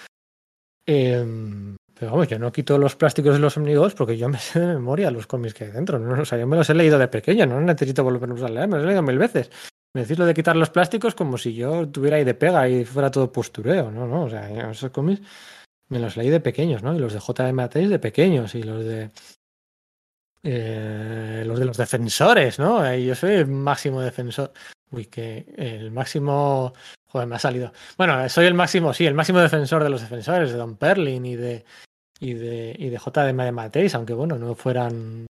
Eh, 0.87 1.77
pero 1.99 2.13
vamos, 2.13 2.29
yo 2.29 2.39
no 2.39 2.53
quito 2.53 2.79
los 2.79 2.95
plásticos 2.97 3.35
de 3.35 3.41
los 3.41 3.57
Omnigols 3.57 3.95
porque 3.95 4.17
yo 4.17 4.29
me 4.29 4.39
sé 4.39 4.61
de 4.61 4.67
memoria 4.67 5.11
los 5.11 5.27
cómics 5.27 5.55
que 5.55 5.65
hay 5.65 5.71
dentro. 5.71 5.99
¿no? 5.99 6.23
O 6.23 6.25
sea, 6.25 6.39
yo 6.39 6.47
me 6.47 6.57
los 6.57 6.69
he 6.71 6.75
leído 6.75 6.99
de 6.99 7.09
pequeño, 7.09 7.47
no 7.47 7.61
necesito 7.61 8.05
volverlos 8.05 8.43
a 8.43 8.49
leer, 8.49 8.69
me 8.69 8.77
los 8.77 8.85
he 8.85 8.89
leído 8.89 9.03
mil 9.03 9.19
veces. 9.19 9.51
Me 9.95 10.03
decís 10.03 10.19
lo 10.19 10.27
de 10.27 10.35
quitar 10.35 10.55
los 10.55 10.71
plásticos 10.71 11.15
como 11.15 11.39
si 11.39 11.55
yo 11.55 11.89
tuviera 11.89 12.19
ahí 12.19 12.25
de 12.25 12.35
pega 12.35 12.69
y 12.69 12.85
fuera 12.85 13.11
todo 13.11 13.33
postureo, 13.33 13.91
¿no? 13.91 14.07
no 14.07 14.25
o 14.25 14.31
sea, 14.31 14.71
esos 14.71 14.91
cómics 14.91 15.23
me 15.89 15.99
los 15.99 16.17
leí 16.17 16.29
de 16.29 16.41
pequeños, 16.41 16.83
¿no? 16.83 16.95
Y 16.95 16.99
los 16.99 17.15
de 17.15 17.21
JM 17.21 17.59
Ateis 17.61 17.89
de 17.89 17.99
pequeños 17.99 18.55
y 18.55 18.63
los 18.63 18.85
de 18.85 19.11
eh, 20.43 21.43
los 21.47 21.59
de 21.59 21.65
los 21.65 21.77
defensores, 21.77 22.59
¿no? 22.59 22.95
Y 22.95 23.07
yo 23.07 23.15
soy 23.15 23.35
el 23.35 23.47
máximo 23.47 24.01
defensor. 24.01 24.53
Uy, 24.91 25.07
que 25.07 25.47
el 25.57 25.91
máximo. 25.91 26.73
Joder, 27.07 27.27
me 27.27 27.37
ha 27.37 27.39
salido. 27.39 27.73
Bueno, 27.97 28.29
soy 28.29 28.47
el 28.47 28.55
máximo, 28.55 28.93
sí, 28.93 29.07
el 29.07 29.15
máximo 29.15 29.41
defensor 29.41 29.83
de 29.83 29.91
los 29.91 30.03
defensores, 30.03 30.53
de 30.53 30.59
Don 30.59 30.77
Perlin 30.77 31.25
y 31.27 31.37
de. 31.37 31.65
Y 32.21 32.35
de. 32.35 32.75
y 32.79 32.89
de 32.89 32.99
JM 32.99 33.37
de 33.37 33.53
Mateis, 33.53 33.95
aunque 33.95 34.15
bueno, 34.15 34.39
no 34.39 34.55
fueran 34.55 35.27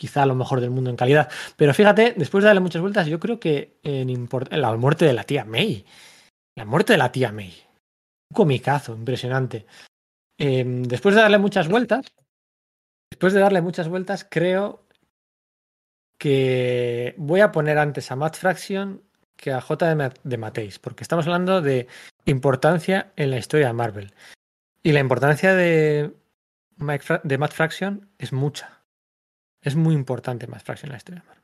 quizá 0.00 0.24
lo 0.24 0.34
mejor 0.34 0.60
del 0.60 0.70
mundo 0.70 0.88
en 0.88 0.96
calidad. 0.96 1.30
Pero 1.56 1.74
fíjate, 1.74 2.14
después 2.16 2.42
de 2.42 2.46
darle 2.46 2.60
muchas 2.60 2.80
vueltas, 2.80 3.06
yo 3.06 3.20
creo 3.20 3.38
que 3.38 3.78
en, 3.82 4.08
en 4.08 4.60
la 4.60 4.76
muerte 4.76 5.04
de 5.04 5.12
la 5.12 5.24
tía 5.24 5.44
May. 5.44 5.84
La 6.56 6.64
muerte 6.64 6.94
de 6.94 6.98
la 6.98 7.12
tía 7.12 7.32
May. 7.32 7.52
Un 8.30 8.34
comicazo, 8.34 8.94
impresionante. 8.94 9.66
Eh, 10.38 10.64
después 10.66 11.14
de 11.14 11.20
darle 11.20 11.36
muchas 11.36 11.68
vueltas, 11.68 12.06
después 13.10 13.34
de 13.34 13.40
darle 13.40 13.60
muchas 13.60 13.88
vueltas, 13.88 14.26
creo 14.28 14.86
que 16.18 17.14
voy 17.18 17.40
a 17.40 17.52
poner 17.52 17.76
antes 17.76 18.10
a 18.10 18.16
Matt 18.16 18.36
Fraction 18.36 19.02
que 19.36 19.52
a 19.52 19.60
J 19.60 19.94
de, 19.94 20.12
de 20.22 20.36
Mateis, 20.38 20.78
porque 20.78 21.02
estamos 21.02 21.26
hablando 21.26 21.60
de 21.60 21.88
importancia 22.24 23.12
en 23.16 23.30
la 23.30 23.38
historia 23.38 23.66
de 23.68 23.72
Marvel. 23.74 24.14
Y 24.82 24.92
la 24.92 25.00
importancia 25.00 25.54
de, 25.54 26.14
de 26.76 27.38
Matt 27.38 27.52
Fraction 27.52 28.08
es 28.18 28.32
mucha. 28.32 28.82
Es 29.62 29.76
muy 29.76 29.94
importante 29.94 30.46
Matt 30.46 30.62
Fraction 30.62 30.88
en 30.88 30.92
la 30.92 30.96
historia 30.98 31.20
de 31.20 31.26
Marvel. 31.26 31.40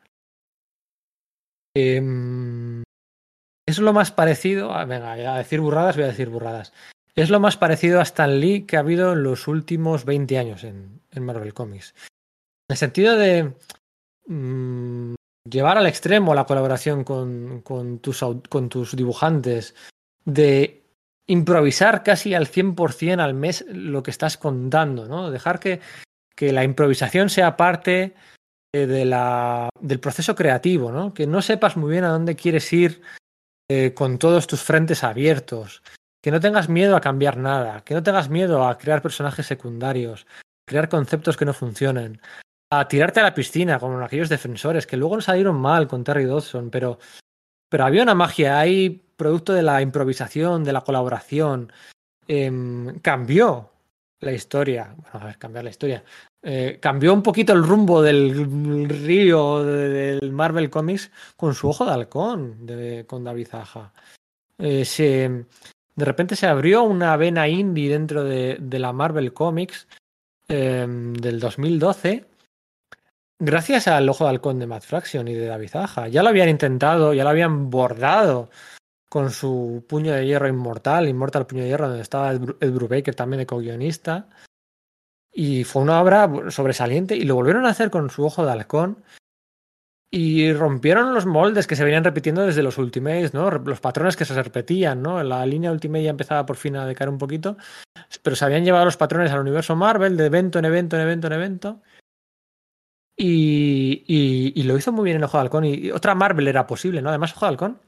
Eh, 1.74 2.82
es 3.66 3.78
lo 3.78 3.93
más 3.93 4.12
parecido, 4.12 4.72
a, 4.72 4.84
venga, 4.84 5.12
a 5.12 5.39
decir 5.39 5.61
burradas, 5.61 5.97
voy 5.97 6.05
a 6.05 6.09
decir 6.09 6.30
burradas. 6.30 6.72
Es 7.14 7.30
lo 7.30 7.41
más 7.41 7.57
parecido 7.57 7.99
a 7.99 8.05
Stan 8.05 8.41
Lee 8.41 8.64
que 8.64 8.76
ha 8.76 8.80
habido 8.80 9.12
en 9.12 9.22
los 9.22 9.49
últimos 9.49 10.05
20 10.05 10.39
años 10.39 10.64
en, 10.64 11.01
Marvel 11.18 11.55
Comics. 11.55 11.95
En 12.68 12.74
el 12.74 12.76
sentido 12.76 13.16
de 13.16 13.55
mmm, 14.26 15.14
llevar 15.51 15.78
al 15.78 15.87
extremo 15.87 16.34
la 16.34 16.45
colaboración 16.45 17.05
con, 17.05 17.62
con, 17.62 17.99
tus, 17.99 18.24
con 18.49 18.68
tus 18.68 18.95
dibujantes, 18.95 19.74
de 20.24 20.82
improvisar 21.27 22.03
casi 22.03 22.35
al 22.35 22.47
100% 22.47 23.20
al 23.20 23.35
mes 23.35 23.64
lo 23.68 24.03
que 24.03 24.11
estás 24.11 24.37
contando, 24.37 25.07
¿no? 25.07 25.31
Dejar 25.31 25.61
que, 25.61 25.81
que 26.35 26.53
la 26.53 26.64
improvisación 26.64 27.31
sea 27.31 27.57
parte 27.57 28.14
de 28.72 29.05
la, 29.05 29.70
del 29.81 30.01
proceso 30.01 30.35
creativo, 30.35 30.93
¿no? 30.93 31.14
Que 31.14 31.27
no 31.27 31.41
sepas 31.41 31.77
muy 31.77 31.91
bien 31.93 32.05
a 32.05 32.11
dónde 32.11 32.37
quieres 32.37 32.70
ir 32.72 33.01
eh, 33.70 33.95
con 33.95 34.18
todos 34.18 34.47
tus 34.47 34.62
frentes 34.62 35.03
abiertos, 35.03 35.83
que 36.22 36.31
no 36.31 36.41
tengas 36.41 36.68
miedo 36.68 36.97
a 36.97 37.01
cambiar 37.01 37.37
nada, 37.37 37.83
que 37.85 37.95
no 37.95 38.03
tengas 38.03 38.29
miedo 38.29 38.66
a 38.66 38.77
crear 38.77 39.01
personajes 39.01 39.47
secundarios, 39.47 40.27
crear 40.66 40.89
conceptos 40.89 41.37
que 41.37 41.45
no 41.45 41.55
funcionen, 41.55 42.20
a 42.70 42.87
tirarte 42.89 43.20
a 43.20 43.24
la 43.24 43.35
piscina 43.35 43.79
como 43.79 43.99
aquellos 44.01 44.29
defensores 44.29 44.87
que 44.87 44.97
luego 44.97 45.20
salieron 45.20 45.57
mal 45.57 45.89
con 45.89 46.05
Terry 46.05 46.24
Dodson, 46.24 46.70
pero, 46.70 46.99
pero 47.68 47.85
había 47.85 48.03
una 48.03 48.14
magia 48.14 48.59
ahí, 48.59 49.05
producto 49.17 49.53
de 49.53 49.62
la 49.62 49.83
improvisación, 49.83 50.64
de 50.64 50.73
la 50.73 50.83
colaboración. 50.83 51.73
Eh, 52.29 52.51
cambió 53.03 53.71
la 54.21 54.33
historia. 54.33 54.95
Bueno, 54.97 55.21
a 55.21 55.27
ver, 55.27 55.39
cambiar 55.39 55.64
la 55.64 55.71
historia. 55.71 56.05
Eh, 56.43 56.79
cambió 56.81 57.12
un 57.12 57.23
poquito 57.23 57.53
el 57.53 57.64
rumbo 57.64 58.03
del 58.03 58.89
río 58.89 59.64
de, 59.64 59.89
del 59.89 60.33
Marvel 60.33 60.71
Comics 60.71 61.11
con 61.37 61.55
su 61.55 61.69
ojo 61.69 61.85
de 61.85 61.93
halcón 61.93 62.67
de, 62.67 63.05
con 63.07 63.25
David 63.25 63.49
Zaja. 63.49 63.93
Eh, 64.59 64.85
se, 64.85 65.45
de 65.95 66.05
repente 66.05 66.37
se 66.37 66.47
abrió 66.47 66.83
una 66.85 67.17
vena 67.17 67.49
indie 67.49 67.91
dentro 67.91 68.25
de, 68.25 68.59
la 68.61 68.93
Marvel 68.93 69.33
Comics 69.33 69.89
eh, 70.49 70.87
del 70.89 71.41
2012 71.41 72.25
gracias 73.39 73.89
al 73.89 74.09
ojo 74.09 74.25
de 74.25 74.31
halcón 74.31 74.59
de 74.59 74.67
Matt 74.67 74.85
Fraction 74.85 75.29
y 75.29 75.35
de 75.35 75.47
David 75.47 75.69
Zaja. 75.69 76.09
Ya 76.09 76.23
lo 76.23 76.31
habían 76.31 76.49
intentado, 76.49 77.12
ya 77.12 77.25
lo 77.25 77.31
habían 77.31 77.71
bordado 77.71 78.51
con 79.09 79.30
su 79.30 79.84
puño 79.88 80.12
de 80.12 80.26
hierro 80.26 80.48
inmortal, 80.48 81.09
Inmortal 81.09 81.46
Puño 81.46 81.62
de 81.62 81.68
Hierro, 81.68 81.88
donde 81.88 82.02
estaba 82.02 82.32
Ed 82.32 82.72
Brubaker 82.72 83.14
también 83.14 83.38
de 83.38 83.46
co-guionista. 83.46 84.28
Y 85.32 85.64
fue 85.64 85.82
una 85.82 86.00
obra 86.00 86.50
sobresaliente 86.50 87.14
y 87.14 87.24
lo 87.24 87.34
volvieron 87.34 87.66
a 87.66 87.70
hacer 87.70 87.90
con 87.90 88.11
su 88.11 88.24
ojo 88.24 88.44
de 88.44 88.52
halcón. 88.52 89.04
Y 90.11 90.52
rompieron 90.52 91.12
los 91.14 91.26
moldes 91.26 91.66
que 91.66 91.76
se 91.76 91.84
venían 91.84 92.04
repitiendo 92.04 92.46
desde 92.46 92.62
los 92.62 92.78
Ultimates, 92.78 93.34
¿no? 93.34 93.50
Los 93.50 93.80
patrones 93.80 94.16
que 94.16 94.24
se 94.24 94.40
repetían, 94.40 95.02
¿no? 95.02 95.22
La 95.22 95.44
línea 95.44 95.72
Ultimate 95.72 96.04
ya 96.04 96.11
empezaba 96.11 96.46
por 96.46 96.57
fin 96.57 96.76
a 96.76 96.86
decaer 96.86 97.11
un 97.11 97.18
poquito, 97.18 97.57
pero 98.22 98.36
se 98.36 98.44
habían 98.44 98.64
llevado 98.64 98.84
los 98.84 98.96
patrones 98.96 99.30
al 99.32 99.40
universo 99.40 99.76
Marvel 99.76 100.16
de 100.16 100.26
evento 100.26 100.59
en 100.59 100.64
evento 100.64 100.96
en 100.96 101.02
evento 101.02 101.26
en 101.26 101.32
evento. 101.32 101.82
Y, 103.18 104.62
lo 104.62 104.76
hizo 104.76 104.92
muy 104.92 105.04
bien 105.04 105.16
en 105.16 105.24
Ojo 105.24 105.38
de 105.38 105.42
Halcón. 105.42 105.64
Y, 105.64 105.74
y, 105.74 105.90
otra 105.90 106.14
Marvel 106.14 106.48
era 106.48 106.66
posible, 106.66 107.02
¿no? 107.02 107.09
Además, 107.11 107.34
Ojo 107.34 107.46
de 107.46 107.50
Halcón, 107.50 107.80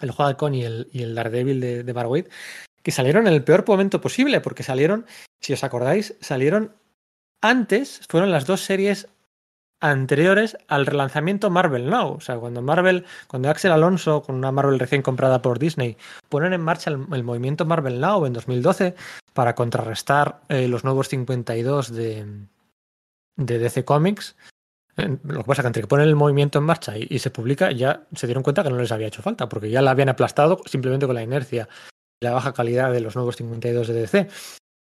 el 0.00 0.12
Halcón 0.16 0.54
y 0.54 0.64
el, 0.64 0.88
y 0.92 1.02
el 1.02 1.14
Daredevil 1.14 1.60
de, 1.60 1.84
de 1.84 2.24
que 2.82 2.92
salieron 2.92 3.26
en 3.26 3.32
el 3.32 3.44
peor 3.44 3.64
momento 3.66 4.00
posible, 4.00 4.40
porque 4.40 4.62
salieron, 4.62 5.06
si 5.40 5.52
os 5.52 5.64
acordáis, 5.64 6.14
salieron 6.20 6.72
antes, 7.40 8.00
fueron 8.08 8.30
las 8.30 8.46
dos 8.46 8.60
series 8.60 9.08
anteriores 9.80 10.56
al 10.68 10.86
relanzamiento 10.86 11.50
Marvel 11.50 11.90
Now. 11.90 12.14
O 12.14 12.20
sea, 12.20 12.36
cuando 12.36 12.62
Marvel, 12.62 13.04
cuando 13.26 13.50
Axel 13.50 13.72
Alonso, 13.72 14.22
con 14.22 14.34
una 14.34 14.50
Marvel 14.50 14.78
recién 14.78 15.02
comprada 15.02 15.42
por 15.42 15.58
Disney, 15.58 15.96
ponen 16.28 16.52
en 16.52 16.62
marcha 16.62 16.90
el, 16.90 17.24
movimiento 17.24 17.66
Marvel 17.66 18.00
Now 18.00 18.24
en 18.24 18.32
2012 18.32 18.94
para 19.32 19.54
contrarrestar 19.54 20.40
eh, 20.48 20.68
los 20.68 20.84
nuevos 20.84 21.08
52 21.08 21.92
de, 21.92 22.26
de 23.36 23.58
DC 23.58 23.84
Comics. 23.84 24.36
Eh, 24.96 25.16
lo 25.24 25.38
que 25.40 25.44
pasa 25.44 25.60
es 25.60 25.64
que 25.64 25.66
entre 25.66 25.82
que 25.82 25.88
ponen 25.88 26.08
el 26.08 26.16
movimiento 26.16 26.58
en 26.58 26.64
marcha 26.64 26.94
y, 26.96 27.18
se 27.18 27.30
publica, 27.30 27.72
ya 27.72 28.06
se 28.14 28.26
dieron 28.26 28.42
cuenta 28.42 28.62
que 28.62 28.70
no 28.70 28.78
les 28.78 28.92
había 28.92 29.08
hecho 29.08 29.22
falta, 29.22 29.48
porque 29.48 29.70
ya 29.70 29.82
la 29.82 29.90
habían 29.90 30.08
aplastado 30.08 30.60
simplemente 30.66 31.06
con 31.06 31.14
la 31.14 31.22
inercia 31.22 31.68
y 32.20 32.24
la 32.24 32.32
baja 32.32 32.52
calidad 32.52 32.92
de 32.92 33.00
los 33.00 33.16
nuevos 33.16 33.36
52 33.36 33.88
de 33.88 33.94
DC 33.94 34.28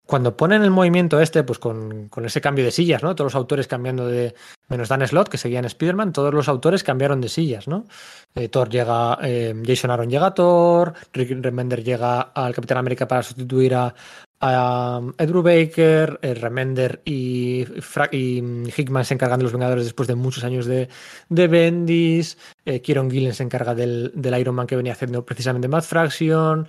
cuando 0.10 0.36
ponen 0.36 0.64
el 0.64 0.72
movimiento 0.72 1.22
este, 1.22 1.44
pues 1.44 1.60
con, 1.60 2.10
con, 2.10 2.26
ese 2.26 2.42
cambio 2.42 2.66
de 2.66 2.72
sillas, 2.72 3.04
¿no? 3.04 3.14
Todos 3.14 3.28
los 3.28 3.36
autores 3.36 3.68
cambiando 3.68 4.08
de. 4.08 4.34
Menos 4.68 4.90
Dan 4.90 5.08
Slot, 5.08 5.30
que 5.30 5.38
seguía 5.38 5.60
en 5.60 5.66
Spider-Man, 5.66 6.14
todos 6.14 6.34
los 6.34 6.50
autores 6.50 6.84
cambiaron 6.84 7.22
de 7.22 7.30
sillas, 7.30 7.68
¿no? 7.68 7.86
Eh, 8.34 8.50
Thor 8.50 8.70
llega. 8.70 9.20
Eh, 9.22 9.54
Jason 9.64 9.92
Aaron 9.92 10.10
llega 10.10 10.26
a 10.26 10.34
Thor, 10.34 10.94
Rick 11.14 11.38
Remender 11.44 11.84
llega 11.84 12.22
al 12.22 12.56
Capitán 12.56 12.80
América 12.80 13.08
para 13.08 13.22
sustituir 13.22 13.76
a, 13.76 13.94
a 14.42 15.02
Edward 15.18 15.44
Baker, 15.44 16.20
eh, 16.22 16.34
Remender 16.34 17.02
y, 17.04 17.66
y, 18.12 18.44
Hickman 18.76 19.04
se 19.06 19.14
encargan 19.14 19.40
de 19.40 19.44
los 19.44 19.52
Vengadores 19.52 19.84
después 19.84 20.08
de 20.08 20.16
muchos 20.16 20.44
años 20.44 20.66
de, 20.66 20.90
de 21.28 21.48
Bendis. 21.48 22.38
Eh, 22.66 22.82
Kieron 22.82 23.12
Gillen 23.12 23.34
se 23.34 23.44
encarga 23.44 23.76
del, 23.76 24.14
Iron 24.40 24.56
Man 24.56 24.68
que 24.68 24.76
venía 24.76 24.94
haciendo 24.94 25.26
precisamente 25.26 25.68
Matt 25.68 25.84
Fraction. 25.84 26.68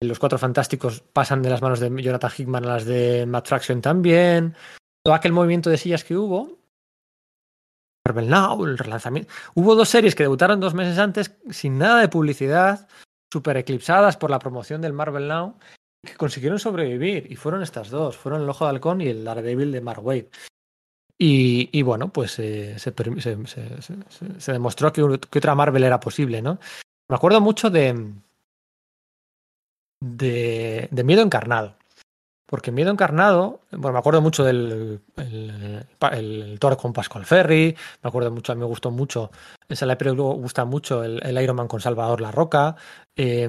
Los 0.00 0.18
Cuatro 0.18 0.38
Fantásticos 0.38 1.00
pasan 1.00 1.42
de 1.42 1.50
las 1.50 1.62
manos 1.62 1.80
de 1.80 1.90
Jonathan 2.02 2.32
Hickman 2.36 2.64
a 2.64 2.68
las 2.68 2.84
de 2.84 3.26
Matt 3.26 3.46
Fraction 3.46 3.80
también. 3.80 4.54
Todo 5.04 5.14
aquel 5.14 5.32
movimiento 5.32 5.70
de 5.70 5.78
sillas 5.78 6.04
que 6.04 6.16
hubo. 6.16 6.58
Marvel 8.06 8.28
Now, 8.28 8.64
el 8.64 8.76
relanzamiento. 8.76 9.32
Hubo 9.54 9.76
dos 9.76 9.88
series 9.88 10.14
que 10.14 10.24
debutaron 10.24 10.60
dos 10.60 10.74
meses 10.74 10.98
antes 10.98 11.36
sin 11.50 11.78
nada 11.78 12.00
de 12.00 12.08
publicidad, 12.08 12.86
súper 13.32 13.56
eclipsadas 13.56 14.18
por 14.18 14.30
la 14.30 14.38
promoción 14.38 14.82
del 14.82 14.92
Marvel 14.92 15.26
Now, 15.28 15.56
que 16.04 16.14
consiguieron 16.14 16.58
sobrevivir. 16.58 17.30
Y 17.30 17.36
fueron 17.36 17.62
estas 17.62 17.90
dos: 17.90 18.16
fueron 18.16 18.42
El 18.42 18.48
Ojo 18.48 18.64
de 18.64 18.70
Halcón 18.70 19.00
y 19.00 19.08
el 19.08 19.24
Daredevil 19.24 19.72
de 19.72 19.80
Mark 19.80 20.04
Wade. 20.04 20.30
Y, 21.18 21.70
y 21.72 21.82
bueno, 21.82 22.08
pues 22.08 22.38
eh, 22.40 22.76
se, 22.78 22.92
demostró 24.52 24.92
que, 24.92 25.02
otra 25.02 25.54
Marvel 25.54 25.84
era 25.84 26.00
posible, 26.00 26.42
¿no? 26.42 26.58
Me 27.08 27.16
acuerdo 27.16 27.40
mucho 27.40 27.70
de, 27.70 28.12
de, 30.00 30.88
de, 30.90 31.04
Miedo 31.04 31.22
Encarnado. 31.22 31.76
Porque 32.46 32.72
Miedo 32.72 32.90
Encarnado, 32.90 33.60
bueno, 33.70 33.92
me 33.92 33.98
acuerdo 34.00 34.20
mucho 34.20 34.44
del 34.44 35.00
el, 35.16 36.58
Thor 36.58 36.76
con 36.76 36.92
Pascual 36.92 37.24
Ferry, 37.24 37.76
me 38.02 38.08
acuerdo 38.08 38.30
mucho, 38.30 38.52
a 38.52 38.54
mí 38.54 38.60
me 38.60 38.66
gustó 38.66 38.90
mucho, 38.90 39.30
esa 39.68 39.86
la 39.86 39.96
gusta 39.96 40.64
mucho 40.64 41.04
el, 41.04 41.20
el, 41.24 41.42
Iron 41.42 41.56
Man 41.56 41.68
con 41.68 41.80
Salvador 41.80 42.20
La 42.20 42.32
Roca. 42.32 42.76
Eh, 43.16 43.48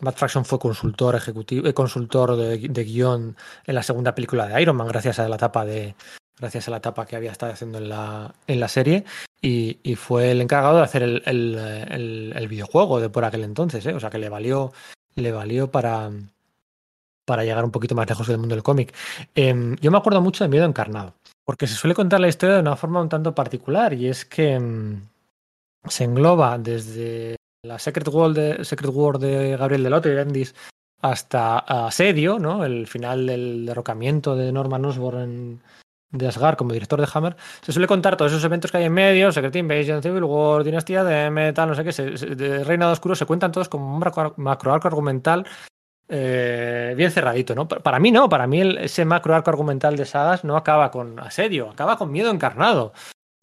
Matt 0.00 0.16
Fraction 0.16 0.44
fue 0.44 0.58
consultor 0.58 1.14
ejecutivo, 1.16 1.66
eh, 1.66 1.74
consultor 1.74 2.36
de, 2.36 2.58
de, 2.58 2.84
guion 2.84 3.36
en 3.66 3.74
la 3.74 3.82
segunda 3.82 4.14
película 4.14 4.46
de 4.46 4.60
Iron 4.62 4.76
Man, 4.76 4.88
gracias 4.88 5.18
a 5.18 5.28
la 5.28 5.36
etapa 5.36 5.64
de 5.64 5.94
gracias 6.38 6.66
a 6.68 6.70
la 6.72 6.78
etapa 6.78 7.06
que 7.06 7.16
había 7.16 7.30
estado 7.30 7.52
haciendo 7.52 7.78
en 7.78 7.88
la, 7.88 8.34
en 8.46 8.60
la 8.60 8.68
serie. 8.68 9.04
Y, 9.40 9.78
y 9.82 9.96
fue 9.96 10.30
el 10.30 10.40
encargado 10.40 10.76
de 10.78 10.82
hacer 10.82 11.02
el, 11.02 11.22
el, 11.26 12.32
el, 12.34 12.48
videojuego 12.48 13.00
de 13.00 13.10
por 13.10 13.24
aquel 13.24 13.42
entonces, 13.44 13.84
¿eh? 13.86 13.94
o 13.94 14.00
sea 14.00 14.10
que 14.10 14.18
le 14.18 14.28
valió 14.28 14.72
le 15.14 15.32
valió 15.32 15.70
para, 15.70 16.10
para 17.24 17.44
llegar 17.44 17.64
un 17.64 17.70
poquito 17.70 17.94
más 17.94 18.08
lejos 18.08 18.26
del 18.26 18.38
mundo 18.38 18.54
del 18.54 18.62
cómic. 18.62 18.94
Eh, 19.34 19.76
yo 19.80 19.90
me 19.90 19.98
acuerdo 19.98 20.20
mucho 20.20 20.44
de 20.44 20.48
Miedo 20.48 20.64
Encarnado, 20.64 21.14
porque 21.44 21.66
se 21.66 21.74
suele 21.74 21.94
contar 21.94 22.20
la 22.20 22.28
historia 22.28 22.56
de 22.56 22.62
una 22.62 22.76
forma 22.76 23.02
un 23.02 23.08
tanto 23.08 23.34
particular, 23.34 23.92
y 23.92 24.08
es 24.08 24.24
que 24.24 24.56
eh, 24.56 24.98
se 25.88 26.04
engloba 26.04 26.58
desde 26.58 27.36
la 27.64 27.78
Secret 27.78 28.08
World 28.08 28.36
de, 28.36 28.64
Secret 28.64 28.90
War 28.92 29.18
de 29.20 29.56
Gabriel 29.56 29.84
Delotte 29.84 30.06
y 30.06 30.14
Bendis 30.14 30.54
hasta 31.00 31.58
Asedio, 31.58 32.40
¿no? 32.40 32.64
el 32.64 32.88
final 32.88 33.26
del 33.26 33.66
derrocamiento 33.66 34.34
de 34.34 34.50
Norman 34.50 34.84
Osborn 34.84 35.62
de 36.10 36.26
Asgard 36.26 36.56
como 36.56 36.72
director 36.72 37.00
de 37.00 37.08
Hammer, 37.14 37.36
se 37.60 37.72
suele 37.72 37.86
contar 37.86 38.16
todos 38.16 38.32
esos 38.32 38.44
eventos 38.44 38.72
que 38.72 38.78
hay 38.78 38.84
en 38.84 38.92
medio, 38.92 39.30
Secret 39.30 39.54
Invasion, 39.54 40.02
Civil 40.02 40.24
War, 40.24 40.64
Dinastía 40.64 41.04
de 41.04 41.30
Metal, 41.30 41.68
no 41.68 41.76
sé 41.76 41.84
qué, 41.84 41.92
se, 41.92 42.10
de 42.10 42.64
Reinado 42.64 42.92
Oscuro, 42.92 43.14
se 43.14 43.26
cuentan 43.26 43.52
todos 43.52 43.68
como 43.68 43.94
un 43.94 44.00
macro, 44.00 44.34
macro 44.38 44.74
arco 44.74 44.88
argumental 44.88 45.46
eh, 46.08 46.94
bien 46.96 47.12
cerradito, 47.12 47.54
¿no? 47.54 47.68
Para 47.68 48.00
mí 48.00 48.10
no, 48.10 48.28
para 48.28 48.48
mí 48.48 48.60
el, 48.60 48.78
ese 48.78 49.04
macro 49.04 49.36
arco 49.36 49.50
argumental 49.50 49.96
de 49.96 50.04
sagas 50.04 50.42
no 50.44 50.56
acaba 50.56 50.90
con 50.90 51.18
asedio, 51.20 51.70
acaba 51.70 51.96
con 51.96 52.10
miedo 52.10 52.30
encarnado. 52.30 52.92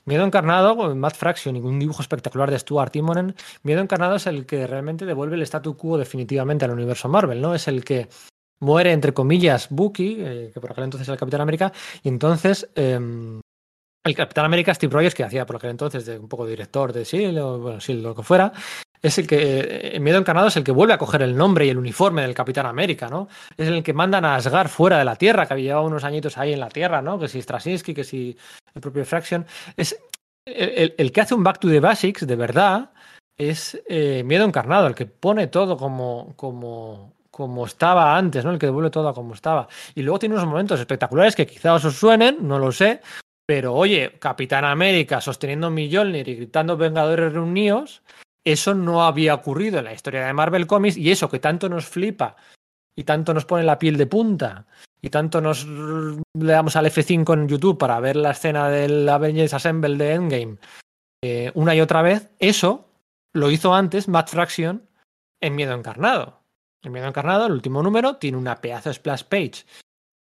Miedo 0.05 0.25
encarnado, 0.25 0.95
Matt 0.95 1.15
Fraction 1.15 1.55
y 1.55 1.59
un 1.59 1.79
dibujo 1.79 2.01
espectacular 2.01 2.49
de 2.49 2.59
Stuart 2.59 2.91
Timonen, 2.91 3.35
Miedo 3.63 3.81
encarnado 3.81 4.15
es 4.15 4.27
el 4.27 4.45
que 4.45 4.65
realmente 4.65 5.05
devuelve 5.05 5.35
el 5.35 5.41
statu 5.43 5.77
quo 5.77 5.97
definitivamente 5.97 6.65
al 6.65 6.71
universo 6.71 7.09
Marvel, 7.09 7.41
¿no? 7.41 7.53
Es 7.53 7.67
el 7.67 7.83
que 7.83 8.09
muere, 8.59 8.91
entre 8.91 9.13
comillas, 9.13 9.67
Bucky, 9.69 10.17
eh, 10.19 10.51
que 10.53 10.59
por 10.59 10.71
aquel 10.71 10.85
entonces 10.85 11.07
era 11.07 11.13
el 11.13 11.19
Capitán 11.19 11.41
América, 11.41 11.71
y 12.03 12.09
entonces 12.09 12.69
eh, 12.75 12.99
el 14.03 14.15
Capitán 14.15 14.45
América, 14.45 14.73
Steve 14.73 14.93
Rogers, 14.93 15.13
que 15.13 15.23
hacía 15.23 15.45
por 15.45 15.57
aquel 15.57 15.71
entonces 15.71 16.05
de 16.05 16.17
un 16.17 16.27
poco 16.27 16.45
director 16.47 16.93
de 16.93 17.05
sí, 17.05 17.31
lo, 17.31 17.59
bueno, 17.59 17.79
sí, 17.79 17.93
lo 17.93 18.15
que 18.15 18.23
fuera, 18.23 18.51
es 19.01 19.17
el 19.17 19.27
que, 19.27 19.91
en 19.93 20.03
Miedo 20.03 20.17
Encarnado 20.17 20.47
es 20.47 20.57
el 20.57 20.63
que 20.63 20.71
vuelve 20.71 20.93
a 20.93 20.97
coger 20.97 21.21
el 21.21 21.35
nombre 21.35 21.65
y 21.65 21.69
el 21.69 21.77
uniforme 21.77 22.21
del 22.21 22.33
Capitán 22.33 22.65
América, 22.65 23.07
¿no? 23.07 23.29
Es 23.57 23.67
el 23.67 23.83
que 23.83 23.93
mandan 23.93 24.25
a 24.25 24.35
Asgard 24.35 24.67
fuera 24.67 24.97
de 24.97 25.05
la 25.05 25.15
Tierra, 25.15 25.45
que 25.45 25.53
había 25.53 25.69
llevado 25.69 25.87
unos 25.87 26.03
añitos 26.03 26.37
ahí 26.37 26.53
en 26.53 26.59
la 26.59 26.69
Tierra, 26.69 27.01
¿no? 27.01 27.17
Que 27.17 27.27
si 27.27 27.41
Straczynski, 27.41 27.93
que 27.93 28.03
si 28.03 28.37
el 28.73 28.81
propio 28.81 29.05
Fraction. 29.05 29.45
Es 29.77 29.97
el, 30.45 30.95
el, 30.97 31.11
que 31.11 31.21
hace 31.21 31.35
un 31.35 31.43
Back 31.43 31.59
to 31.59 31.69
the 31.69 31.79
Basics, 31.79 32.27
de 32.27 32.35
verdad, 32.35 32.91
es 33.37 33.81
eh, 33.87 34.23
Miedo 34.25 34.45
Encarnado, 34.45 34.87
el 34.87 34.95
que 34.95 35.05
pone 35.05 35.47
todo 35.47 35.77
como, 35.77 36.33
como, 36.35 37.13
como 37.31 37.65
estaba 37.65 38.17
antes, 38.17 38.43
¿no? 38.43 38.51
El 38.51 38.59
que 38.59 38.65
devuelve 38.65 38.89
todo 38.89 39.13
como 39.13 39.33
estaba. 39.33 39.67
Y 39.95 40.01
luego 40.01 40.19
tiene 40.19 40.35
unos 40.35 40.47
momentos 40.47 40.79
espectaculares 40.79 41.35
que 41.35 41.47
quizás 41.47 41.85
os 41.85 41.95
suenen, 41.95 42.37
no 42.41 42.59
lo 42.59 42.71
sé, 42.71 43.01
pero 43.45 43.73
oye, 43.73 44.19
Capitán 44.19 44.65
América 44.65 45.21
sosteniendo 45.21 45.71
Mjolnir 45.71 46.27
y 46.27 46.35
gritando 46.35 46.77
Vengadores 46.77 47.33
reunidos, 47.33 48.03
eso 48.43 48.73
no 48.73 49.05
había 49.05 49.35
ocurrido 49.35 49.79
en 49.79 49.85
la 49.85 49.93
historia 49.93 50.25
de 50.25 50.33
Marvel 50.33 50.67
Comics 50.67 50.97
y 50.97 51.11
eso 51.11 51.29
que 51.29 51.39
tanto 51.39 51.69
nos 51.69 51.85
flipa 51.85 52.35
y 52.95 53.03
tanto 53.03 53.33
nos 53.33 53.45
pone 53.45 53.63
la 53.63 53.79
piel 53.79 53.97
de 53.97 54.07
punta 54.07 54.65
y 55.01 55.09
tanto 55.09 55.41
nos 55.41 55.65
le 55.65 56.23
damos 56.33 56.75
al 56.75 56.85
F5 56.87 57.33
en 57.33 57.47
YouTube 57.47 57.77
para 57.77 57.99
ver 57.99 58.15
la 58.15 58.31
escena 58.31 58.69
del 58.69 59.07
Avengers 59.07 59.53
Assemble 59.53 59.97
de 59.97 60.13
Endgame 60.13 60.57
eh, 61.21 61.51
una 61.55 61.75
y 61.75 61.81
otra 61.81 62.01
vez, 62.01 62.29
eso 62.39 62.89
lo 63.33 63.51
hizo 63.51 63.73
antes 63.73 64.07
Matt 64.07 64.29
Fraction 64.29 64.87
en 65.41 65.55
Miedo 65.55 65.73
Encarnado. 65.73 66.39
El 66.81 66.91
miedo 66.91 67.07
encarnado, 67.07 67.45
el 67.45 67.51
último 67.51 67.83
número, 67.83 68.15
tiene 68.15 68.37
una 68.37 68.61
pedazo 68.61 68.93
splash 68.93 69.23
page 69.23 69.65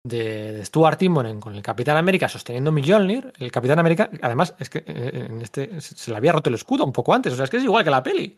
de, 0.04 0.64
Stuart 0.66 0.98
Timonen 0.98 1.40
con 1.40 1.56
el 1.56 1.62
Capitán 1.62 1.98
América 1.98 2.28
sosteniendo 2.28 2.72
Mjolnir. 2.72 3.34
El 3.40 3.52
Capitán 3.52 3.80
América, 3.80 4.10
además, 4.22 4.56
es 4.60 4.70
que 4.70 4.84
eh, 4.86 5.28
en 5.30 5.42
este 5.42 5.80
se 5.82 6.12
le 6.12 6.18
había 6.18 6.34
roto 6.34 6.50
el 6.50 6.56
escudo 6.56 6.84
un 6.84 6.92
poco 6.92 7.14
antes, 7.14 7.34
o 7.34 7.36
sea, 7.36 7.46
es 7.46 7.50
que 7.50 7.58
es 7.58 7.64
igual 7.64 7.84
que 7.84 7.90
la 7.90 8.04
peli. 8.04 8.38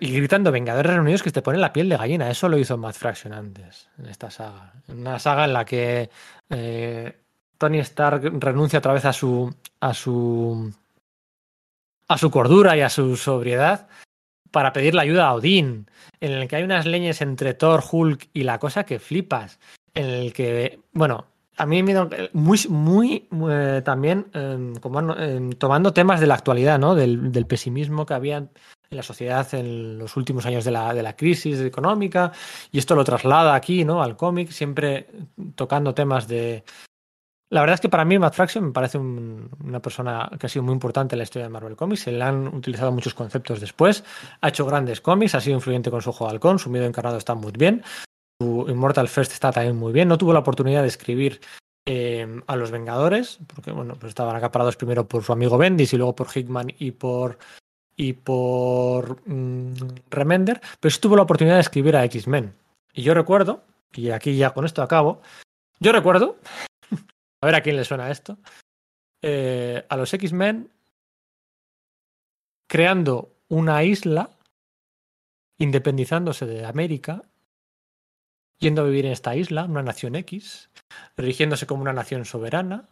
Y 0.00 0.16
gritando 0.16 0.52
Vengadores 0.52 0.94
reunidos 0.94 1.22
que 1.22 1.32
te 1.32 1.42
pone 1.42 1.58
la 1.58 1.72
piel 1.72 1.88
de 1.88 1.96
gallina. 1.96 2.30
Eso 2.30 2.48
lo 2.48 2.58
hizo 2.58 2.76
Matt 2.76 2.94
Fraction 2.94 3.32
antes, 3.32 3.88
en 3.98 4.06
esta 4.06 4.30
saga. 4.30 4.72
Una 4.86 5.18
saga 5.18 5.44
en 5.44 5.52
la 5.52 5.64
que 5.64 6.10
eh, 6.48 7.20
Tony 7.58 7.78
Stark 7.80 8.22
renuncia 8.38 8.78
otra 8.78 8.92
vez 8.92 9.04
a 9.04 9.12
su. 9.12 9.52
a 9.80 9.92
su. 9.92 10.72
a 12.06 12.18
su 12.18 12.30
cordura 12.30 12.76
y 12.76 12.82
a 12.82 12.88
su 12.88 13.16
sobriedad 13.16 13.88
para 14.54 14.72
pedir 14.72 14.94
la 14.94 15.02
ayuda 15.02 15.26
a 15.26 15.34
Odín, 15.34 15.90
en 16.20 16.30
el 16.30 16.46
que 16.46 16.54
hay 16.54 16.62
unas 16.62 16.86
leñes 16.86 17.20
entre 17.20 17.54
Thor, 17.54 17.82
Hulk 17.90 18.28
y 18.32 18.44
la 18.44 18.60
cosa 18.60 18.84
que 18.84 19.00
flipas, 19.00 19.58
en 19.94 20.06
el 20.06 20.32
que, 20.32 20.78
bueno, 20.92 21.26
a 21.56 21.66
mí 21.66 21.82
me 21.82 21.94
muy, 22.32 22.60
muy, 22.68 23.28
eh, 23.50 23.82
también 23.84 24.26
eh, 24.32 24.74
como, 24.80 25.12
eh, 25.12 25.50
tomando 25.58 25.92
temas 25.92 26.20
de 26.20 26.28
la 26.28 26.34
actualidad, 26.34 26.78
¿no? 26.78 26.94
Del, 26.94 27.32
del, 27.32 27.46
pesimismo 27.46 28.06
que 28.06 28.14
había 28.14 28.36
en 28.36 28.50
la 28.90 29.02
sociedad 29.02 29.52
en 29.54 29.98
los 29.98 30.16
últimos 30.16 30.46
años 30.46 30.64
de 30.64 30.70
la, 30.70 30.94
de 30.94 31.02
la 31.02 31.16
crisis 31.16 31.58
económica, 31.58 32.30
y 32.70 32.78
esto 32.78 32.94
lo 32.94 33.02
traslada 33.02 33.56
aquí, 33.56 33.84
¿no? 33.84 34.04
Al 34.04 34.16
cómic, 34.16 34.50
siempre 34.50 35.08
tocando 35.56 35.94
temas 35.94 36.28
de, 36.28 36.62
la 37.54 37.60
verdad 37.60 37.74
es 37.74 37.80
que 37.80 37.88
para 37.88 38.04
mí 38.04 38.18
Matt 38.18 38.34
Fraction 38.34 38.64
me 38.64 38.72
parece 38.72 38.98
un, 38.98 39.48
una 39.64 39.78
persona 39.78 40.28
que 40.40 40.46
ha 40.46 40.48
sido 40.48 40.64
muy 40.64 40.72
importante 40.72 41.14
en 41.14 41.18
la 41.18 41.22
historia 41.22 41.46
de 41.46 41.52
Marvel 41.52 41.76
Comics. 41.76 42.00
Se 42.00 42.10
le 42.10 42.20
han 42.20 42.48
utilizado 42.48 42.90
muchos 42.90 43.14
conceptos 43.14 43.60
después. 43.60 44.02
Ha 44.40 44.48
hecho 44.48 44.66
grandes 44.66 45.00
cómics, 45.00 45.36
ha 45.36 45.40
sido 45.40 45.54
influyente 45.54 45.88
con 45.88 46.02
su 46.02 46.10
juego 46.10 46.30
de 46.30 46.34
halcón, 46.34 46.58
su 46.58 46.68
miedo 46.68 46.84
encarnado 46.84 47.16
está 47.16 47.36
muy 47.36 47.52
bien. 47.52 47.84
Su 48.40 48.66
Immortal 48.68 49.06
First 49.06 49.30
está 49.30 49.52
también 49.52 49.76
muy 49.76 49.92
bien. 49.92 50.08
No 50.08 50.18
tuvo 50.18 50.32
la 50.32 50.40
oportunidad 50.40 50.82
de 50.82 50.88
escribir 50.88 51.40
eh, 51.86 52.42
a 52.48 52.56
los 52.56 52.72
Vengadores, 52.72 53.38
porque 53.46 53.70
bueno, 53.70 53.94
pues 54.00 54.08
estaban 54.08 54.34
acaparados 54.34 54.74
primero 54.74 55.06
por 55.06 55.22
su 55.22 55.32
amigo 55.32 55.56
Bendis 55.56 55.92
y 55.92 55.96
luego 55.96 56.16
por 56.16 56.26
Hickman 56.34 56.74
y 56.76 56.90
por 56.90 57.38
y 57.96 58.14
por 58.14 59.20
mmm, 59.28 59.74
Remender, 60.10 60.60
pero 60.80 60.90
sí 60.90 61.00
tuvo 61.00 61.14
la 61.14 61.22
oportunidad 61.22 61.54
de 61.54 61.60
escribir 61.60 61.94
a 61.94 62.04
X-Men. 62.06 62.52
Y 62.94 63.02
yo 63.02 63.14
recuerdo, 63.14 63.62
y 63.92 64.10
aquí 64.10 64.36
ya 64.36 64.50
con 64.50 64.64
esto 64.64 64.82
acabo, 64.82 65.22
yo 65.78 65.92
recuerdo 65.92 66.36
a 67.44 67.46
ver 67.46 67.56
a 67.56 67.60
quién 67.60 67.76
le 67.76 67.84
suena 67.84 68.10
esto. 68.10 68.38
eh, 69.20 69.84
a 69.88 69.96
los 69.96 70.12
X-Men 70.12 70.70
creando 72.66 73.36
una 73.48 73.84
isla, 73.84 74.30
independizándose 75.58 76.46
de 76.46 76.64
América, 76.64 77.22
yendo 78.58 78.82
a 78.82 78.84
vivir 78.86 79.06
en 79.06 79.12
esta 79.12 79.36
isla, 79.36 79.64
una 79.64 79.82
nación 79.82 80.14
X, 80.16 80.70
rigiéndose 81.16 81.66
como 81.66 81.82
una 81.82 81.92
nación 81.92 82.24
soberana, 82.24 82.88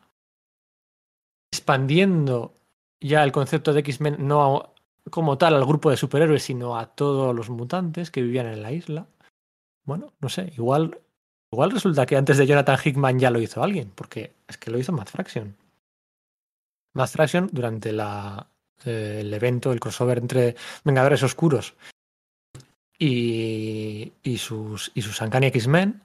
expandiendo 1.50 2.55
ya 3.00 3.24
el 3.24 3.32
concepto 3.32 3.72
de 3.72 3.80
X-Men 3.80 4.16
no 4.26 4.74
como 5.11 5.38
tal 5.38 5.55
al 5.55 5.66
grupo 5.66 5.90
de 5.90 5.96
superhéroes, 5.96 6.42
sino 6.42 6.78
a 6.78 6.94
todos 6.94 7.34
los 7.34 7.50
mutantes 7.50 8.11
que 8.11 8.22
vivían 8.22 8.46
en 8.46 8.62
la 8.62 8.72
isla. 8.72 9.07
Bueno, 9.84 10.12
no 10.20 10.28
sé, 10.28 10.53
igual, 10.57 11.00
igual 11.53 11.70
resulta 11.70 12.07
que 12.07 12.16
antes 12.16 12.38
de 12.38 12.46
Jonathan 12.46 12.78
Hickman 12.82 13.18
ya 13.18 13.30
lo 13.30 13.40
hizo 13.40 13.62
alguien, 13.62 13.92
porque 13.94 14.32
es 14.48 14.57
que 14.57 14.70
lo 14.70 14.78
hizo 14.78 14.92
Matt 14.92 15.11
Fraction. 15.11 15.57
Matt 16.94 17.11
Fraction 17.11 17.48
durante 17.53 17.92
la, 17.92 18.46
eh, 18.84 19.18
el 19.20 19.32
evento, 19.32 19.72
el 19.72 19.80
crossover 19.80 20.18
entre 20.18 20.57
Vengadores 20.84 21.22
Oscuros 21.22 21.74
y, 22.98 24.12
y 24.22 24.38
sus, 24.38 24.92
y 24.94 25.00
X-Men, 25.00 26.03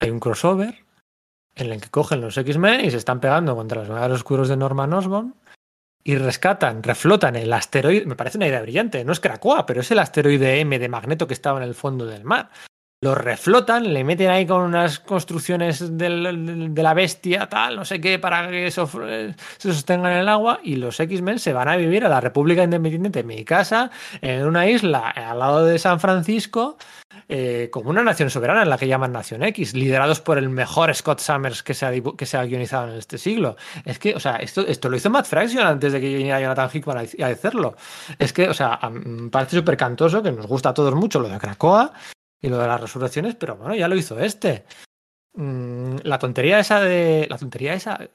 hay 0.00 0.10
un 0.10 0.20
crossover 0.20 0.84
en 1.56 1.72
el 1.72 1.80
que 1.80 1.90
cogen 1.90 2.20
los 2.20 2.36
X-Men 2.36 2.84
y 2.84 2.90
se 2.90 2.96
están 2.96 3.20
pegando 3.20 3.54
contra 3.54 3.80
los 3.80 3.88
Vengadores 3.88 4.16
Oscuros 4.16 4.48
de 4.48 4.56
Norman 4.56 4.92
Osborn 4.92 5.34
y 6.02 6.16
rescatan, 6.16 6.82
reflotan 6.82 7.36
el 7.36 7.52
asteroide. 7.52 8.06
Me 8.06 8.16
parece 8.16 8.38
una 8.38 8.48
idea 8.48 8.62
brillante. 8.62 9.04
No 9.04 9.12
es 9.12 9.20
Krakoa, 9.20 9.66
pero 9.66 9.80
es 9.80 9.90
el 9.90 9.98
asteroide 9.98 10.60
M 10.60 10.78
de 10.78 10.88
Magneto 10.88 11.26
que 11.26 11.34
estaba 11.34 11.58
en 11.58 11.68
el 11.68 11.74
fondo 11.74 12.06
del 12.06 12.24
mar. 12.24 12.50
Lo 13.02 13.14
reflotan, 13.14 13.94
le 13.94 14.04
meten 14.04 14.28
ahí 14.28 14.44
con 14.46 14.60
unas 14.60 15.00
construcciones 15.00 15.96
de 15.96 16.10
la 16.10 16.92
bestia, 16.92 17.48
tal, 17.48 17.76
no 17.76 17.86
sé 17.86 17.98
qué, 17.98 18.18
para 18.18 18.50
que 18.50 18.66
eso 18.66 18.86
se 18.86 19.72
sostenga 19.72 20.12
en 20.12 20.18
el 20.18 20.28
agua. 20.28 20.60
Y 20.62 20.76
los 20.76 21.00
X-Men 21.00 21.38
se 21.38 21.54
van 21.54 21.68
a 21.68 21.76
vivir 21.76 22.04
a 22.04 22.10
la 22.10 22.20
República 22.20 22.62
Independiente 22.62 23.20
de 23.20 23.24
mi 23.24 23.42
casa, 23.42 23.90
en 24.20 24.44
una 24.44 24.68
isla 24.68 25.08
al 25.08 25.38
lado 25.38 25.64
de 25.64 25.78
San 25.78 25.98
Francisco, 25.98 26.76
eh, 27.30 27.70
como 27.72 27.88
una 27.88 28.02
nación 28.02 28.28
soberana 28.28 28.64
en 28.64 28.68
la 28.68 28.76
que 28.76 28.86
llaman 28.86 29.12
Nación 29.12 29.44
X, 29.44 29.72
liderados 29.72 30.20
por 30.20 30.36
el 30.36 30.50
mejor 30.50 30.94
Scott 30.94 31.20
Summers 31.20 31.62
que 31.62 31.72
se 31.72 31.86
ha, 31.86 31.92
que 32.18 32.26
se 32.26 32.36
ha 32.36 32.44
guionizado 32.44 32.92
en 32.92 32.98
este 32.98 33.16
siglo. 33.16 33.56
Es 33.86 33.98
que, 33.98 34.14
o 34.14 34.20
sea, 34.20 34.36
esto, 34.36 34.66
esto 34.66 34.90
lo 34.90 34.98
hizo 34.98 35.08
Matt 35.08 35.24
Fraction 35.24 35.66
antes 35.66 35.94
de 35.94 36.02
que 36.02 36.14
viniera 36.14 36.38
Jonathan 36.38 36.68
Hickman 36.70 36.98
a, 36.98 37.26
hacerlo. 37.28 37.76
Es 38.18 38.34
que, 38.34 38.50
o 38.50 38.52
sea, 38.52 38.78
me 38.92 39.30
parece 39.30 39.56
súper 39.56 39.78
cantoso, 39.78 40.22
que 40.22 40.32
nos 40.32 40.46
gusta 40.46 40.68
a 40.68 40.74
todos 40.74 40.94
mucho 40.94 41.18
lo 41.18 41.30
de 41.30 41.38
Krakoa 41.38 41.94
y 42.40 42.48
lo 42.48 42.58
de 42.58 42.66
las 42.66 42.80
resurrecciones, 42.80 43.34
pero 43.34 43.56
bueno, 43.56 43.74
ya 43.74 43.88
lo 43.88 43.96
hizo 43.96 44.18
este. 44.18 44.64
Mm, 45.34 45.96
la 46.02 46.18
tontería 46.18 46.58
esa 46.58 46.80
de. 46.80 47.26
La 47.28 47.38
tontería 47.38 47.74
esa. 47.74 48.08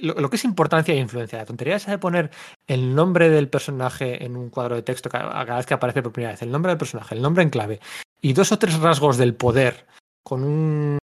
Lo, 0.00 0.28
que 0.28 0.36
es 0.36 0.44
importancia 0.44 0.92
e 0.94 0.98
influencia, 0.98 1.38
la 1.38 1.44
tontería 1.44 1.76
esa 1.76 1.92
de 1.92 1.98
poner 1.98 2.30
el 2.66 2.94
nombre 2.94 3.30
del 3.30 3.48
personaje 3.48 4.24
en 4.24 4.36
un 4.36 4.50
cuadro 4.50 4.74
de 4.74 4.82
texto 4.82 5.08
cada, 5.08 5.44
vez 5.56 5.64
que 5.64 5.74
aparece 5.74 6.02
por 6.02 6.12
primera 6.12 6.32
vez, 6.32 6.42
el 6.42 6.50
nombre 6.50 6.70
del 6.70 6.78
personaje, 6.78 7.14
el 7.14 7.22
nombre 7.22 7.44
en 7.44 7.50
clave, 7.50 7.80
y 8.20 8.32
dos 8.32 8.50
o 8.50 8.58
tres 8.58 8.78
rasgos 8.80 9.16
del 9.16 9.34
poder 9.34 9.86
con 10.24 10.42
un 10.42 10.98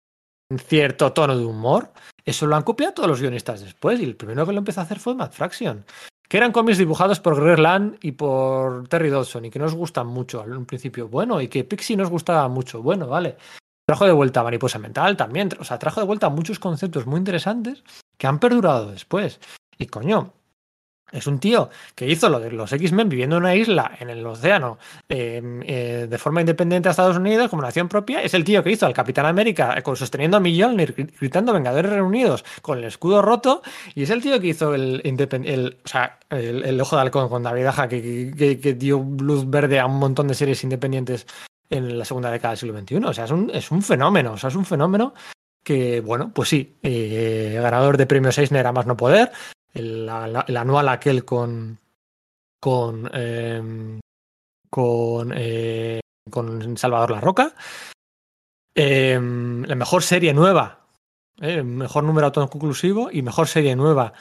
cierto 0.66 1.12
tono 1.12 1.36
de 1.36 1.44
humor, 1.44 1.92
eso 2.24 2.46
lo 2.46 2.56
han 2.56 2.62
copiado 2.62 2.94
todos 2.94 3.08
los 3.08 3.20
guionistas 3.20 3.60
después, 3.60 4.00
y 4.00 4.04
el 4.04 4.16
primero 4.16 4.46
que 4.46 4.52
lo 4.52 4.58
empezó 4.58 4.80
a 4.80 4.84
hacer 4.84 4.98
fue 4.98 5.14
Matt 5.14 5.34
Fraction. 5.34 5.84
Que 6.28 6.38
eran 6.38 6.52
cómics 6.52 6.78
dibujados 6.78 7.20
por 7.20 7.40
Greg 7.40 7.58
Land 7.58 7.98
y 8.02 8.12
por 8.12 8.88
Terry 8.88 9.10
Dodson 9.10 9.44
y 9.44 9.50
que 9.50 9.58
nos 9.58 9.74
gustan 9.74 10.06
mucho 10.06 10.40
al 10.40 10.64
principio. 10.64 11.08
Bueno, 11.08 11.40
y 11.40 11.48
que 11.48 11.64
Pixie 11.64 11.96
nos 11.96 12.10
gustaba 12.10 12.48
mucho. 12.48 12.82
Bueno, 12.82 13.06
vale. 13.06 13.36
Trajo 13.86 14.06
de 14.06 14.12
vuelta 14.12 14.42
Mariposa 14.42 14.78
Mental 14.78 15.16
también. 15.16 15.50
O 15.60 15.64
sea, 15.64 15.78
trajo 15.78 16.00
de 16.00 16.06
vuelta 16.06 16.30
muchos 16.30 16.58
conceptos 16.58 17.06
muy 17.06 17.18
interesantes 17.18 17.84
que 18.16 18.26
han 18.26 18.38
perdurado 18.38 18.90
después. 18.90 19.40
Y 19.76 19.86
coño, 19.86 20.32
es 21.14 21.26
un 21.26 21.38
tío 21.38 21.70
que 21.94 22.08
hizo 22.08 22.28
lo 22.28 22.40
de 22.40 22.50
los 22.50 22.72
X-Men 22.72 23.08
viviendo 23.08 23.36
en 23.36 23.42
una 23.44 23.54
isla 23.54 23.92
en 24.00 24.10
el 24.10 24.26
océano 24.26 24.78
em, 25.08 25.62
eh, 25.64 26.06
de 26.08 26.18
forma 26.18 26.40
independiente 26.40 26.88
a 26.88 26.90
Estados 26.90 27.16
Unidos 27.16 27.48
como 27.48 27.62
nación 27.62 27.88
propia. 27.88 28.20
Es 28.22 28.34
el 28.34 28.44
tío 28.44 28.62
que 28.62 28.72
hizo 28.72 28.86
al 28.86 28.92
Capitán 28.92 29.26
América 29.26 29.80
con, 29.82 29.96
sosteniendo 29.96 30.36
a 30.36 30.40
Mjolnir, 30.40 31.12
gritando 31.20 31.52
Vengadores 31.52 31.92
Reunidos 31.92 32.44
con 32.62 32.78
el 32.78 32.84
escudo 32.84 33.22
roto. 33.22 33.62
Y 33.94 34.02
es 34.02 34.10
el 34.10 34.20
tío 34.22 34.40
que 34.40 34.48
hizo 34.48 34.74
el, 34.74 35.00
el, 35.04 36.80
Ojo 36.80 36.96
de 36.96 37.02
Halcón 37.02 37.28
con 37.28 37.42
David 37.42 37.66
Aja, 37.66 37.88
que, 37.88 38.76
dio 38.76 38.98
luz 38.98 39.48
verde 39.48 39.78
a 39.78 39.86
un 39.86 39.98
montón 39.98 40.26
de 40.28 40.34
series 40.34 40.64
independientes 40.64 41.26
en 41.70 41.96
la 41.98 42.04
segunda 42.04 42.30
década 42.30 42.50
del 42.50 42.58
siglo 42.58 42.78
XXI. 42.78 42.96
O 43.04 43.12
sea, 43.12 43.24
es 43.52 43.70
un, 43.70 43.82
fenómeno. 43.82 44.32
O 44.32 44.36
sea, 44.36 44.48
es 44.48 44.56
un 44.56 44.64
fenómeno 44.64 45.14
que, 45.62 46.00
bueno, 46.00 46.32
pues 46.34 46.48
sí, 46.48 46.76
eh, 46.82 47.58
ganador 47.62 47.96
de 47.96 48.06
premios 48.06 48.36
Eisner 48.36 48.66
a 48.66 48.72
más 48.72 48.86
no 48.86 48.96
poder, 48.96 49.30
el, 49.74 50.08
anual 50.08 50.88
aquel 50.88 51.24
con 51.24 51.78
con 52.60 53.10
em, 53.12 54.00
con, 54.74 55.32
eh, 55.36 56.00
con 56.30 56.76
Salvador 56.76 57.12
La 57.12 57.20
Roca. 57.20 57.54
Em, 58.74 59.62
la 59.64 59.76
mejor 59.76 60.02
serie 60.02 60.34
nueva, 60.34 60.88
eh, 61.40 61.62
mejor 61.62 62.02
número 62.02 62.26
autoconclusivo 62.26 63.08
y 63.12 63.22
mejor 63.22 63.46
serie 63.46 63.76
nueva 63.76 64.12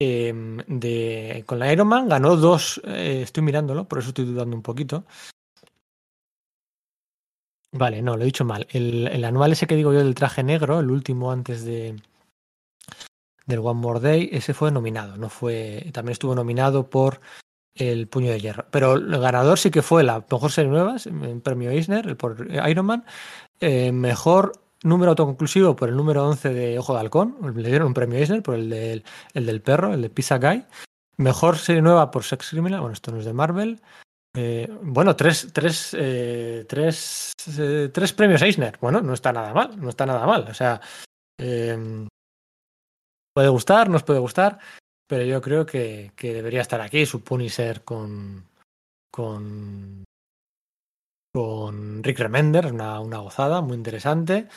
em, 0.00 0.56
de, 0.66 1.44
con 1.46 1.60
la 1.60 1.72
Iron 1.72 1.86
Man. 1.86 2.08
Ganó 2.08 2.34
dos, 2.34 2.80
eh, 2.84 3.20
estoy 3.22 3.44
mirándolo, 3.44 3.84
por 3.86 4.00
eso 4.00 4.08
estoy 4.08 4.24
dudando 4.24 4.56
un 4.56 4.62
poquito. 4.62 5.04
Vale, 7.72 8.02
no, 8.02 8.16
lo 8.16 8.22
he 8.22 8.26
dicho 8.26 8.44
mal. 8.44 8.66
El, 8.70 9.06
el 9.06 9.24
anual 9.24 9.52
ese 9.52 9.68
que 9.68 9.76
digo 9.76 9.92
yo 9.92 10.00
del 10.00 10.16
traje 10.16 10.42
negro, 10.42 10.80
el 10.80 10.90
último 10.90 11.30
antes 11.30 11.64
de, 11.64 11.94
del 13.50 13.60
One 13.60 13.80
More 13.80 14.00
Day, 14.00 14.30
ese 14.32 14.54
fue 14.54 14.70
nominado, 14.70 15.16
no 15.16 15.28
fue, 15.28 15.90
también 15.92 16.12
estuvo 16.12 16.34
nominado 16.34 16.88
por 16.88 17.20
el 17.74 18.08
Puño 18.08 18.30
de 18.30 18.40
Hierro. 18.40 18.66
Pero 18.70 18.94
el 18.94 19.20
ganador 19.20 19.58
sí 19.58 19.70
que 19.70 19.82
fue 19.82 20.02
la 20.02 20.24
mejor 20.30 20.50
serie 20.50 20.70
nueva, 20.70 20.96
el 21.04 21.40
premio 21.40 21.70
Eisner, 21.70 22.16
por 22.16 22.48
Iron 22.68 22.86
Man, 22.86 23.04
eh, 23.60 23.92
mejor 23.92 24.52
número 24.82 25.10
autoconclusivo 25.10 25.76
por 25.76 25.88
el 25.88 25.96
número 25.96 26.26
11 26.26 26.48
de 26.54 26.78
Ojo 26.78 26.94
de 26.94 27.00
Halcón, 27.00 27.36
le 27.54 27.68
dieron 27.68 27.88
un 27.88 27.94
premio 27.94 28.18
Eisner 28.18 28.42
por 28.42 28.54
el 28.54 28.70
del, 28.70 29.04
el 29.34 29.46
del 29.46 29.60
perro, 29.60 29.92
el 29.92 30.02
de 30.02 30.10
Pizza 30.10 30.38
Guy. 30.38 30.64
Mejor 31.16 31.58
serie 31.58 31.82
nueva 31.82 32.10
por 32.10 32.24
Sex 32.24 32.50
Criminal, 32.50 32.80
bueno, 32.80 32.94
esto 32.94 33.12
no 33.12 33.18
es 33.18 33.26
de 33.26 33.34
Marvel. 33.34 33.80
Eh, 34.34 34.68
bueno, 34.82 35.16
tres, 35.16 35.48
tres, 35.52 35.94
eh, 35.98 36.64
tres, 36.68 37.32
tres 37.92 38.12
premios 38.12 38.40
Eisner. 38.40 38.78
Bueno, 38.80 39.02
no 39.02 39.12
está 39.12 39.32
nada 39.32 39.52
mal, 39.52 39.78
no 39.78 39.90
está 39.90 40.06
nada 40.06 40.24
mal. 40.26 40.46
O 40.48 40.54
sea, 40.54 40.80
puede 43.34 43.48
gustar, 43.48 43.88
nos 43.88 44.02
puede 44.02 44.20
gustar, 44.20 44.58
pero 45.06 45.24
yo 45.24 45.40
creo 45.40 45.66
que, 45.66 46.12
que 46.16 46.34
debería 46.34 46.60
estar 46.60 46.80
aquí 46.80 47.06
su 47.06 47.22
Punisher 47.22 47.82
con, 47.82 48.44
con, 49.10 50.04
con 51.32 52.02
Rick 52.02 52.18
Remender, 52.18 52.66
una, 52.72 53.00
una 53.00 53.18
gozada 53.18 53.60
muy 53.60 53.76
interesante. 53.76 54.48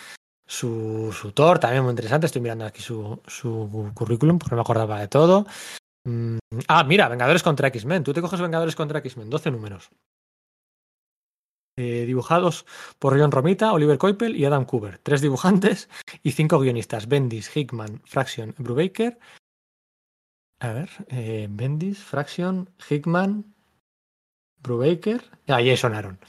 Su, 0.45 1.11
su 1.13 1.31
Thor 1.31 1.57
también 1.59 1.83
muy 1.83 1.91
interesante. 1.91 2.25
Estoy 2.25 2.41
mirando 2.41 2.65
aquí 2.65 2.81
su, 2.81 3.21
su 3.25 3.91
currículum 3.93 4.37
porque 4.37 4.51
no 4.51 4.57
me 4.57 4.61
acordaba 4.61 4.99
de 4.99 5.07
todo. 5.07 5.45
Mm, 6.05 6.37
ah, 6.67 6.83
mira, 6.83 7.07
Vengadores 7.07 7.43
contra 7.43 7.69
X-Men. 7.69 8.03
Tú 8.03 8.13
te 8.13 8.21
coges 8.21 8.41
Vengadores 8.41 8.75
contra 8.75 8.99
X-Men, 8.99 9.29
12 9.29 9.51
números. 9.51 9.89
Eh, 11.75 12.05
dibujados 12.05 12.65
por 12.99 13.19
John 13.19 13.31
Romita, 13.31 13.73
Oliver 13.73 13.97
Coipel 13.97 14.35
y 14.35 14.45
Adam 14.45 14.65
Cooper. 14.65 14.99
Tres 14.99 15.21
dibujantes 15.21 15.89
y 16.21 16.31
cinco 16.31 16.59
guionistas. 16.59 17.07
Bendis, 17.07 17.55
Hickman, 17.55 18.01
Fraction, 18.05 18.53
Brubaker. 18.57 19.17
A 20.59 20.71
ver, 20.71 20.89
eh, 21.07 21.47
Bendis, 21.49 21.99
Fraction, 21.99 22.69
Hickman, 22.89 23.55
Brubaker. 24.61 25.23
Ah, 25.47 25.61
sonaron. 25.75 26.19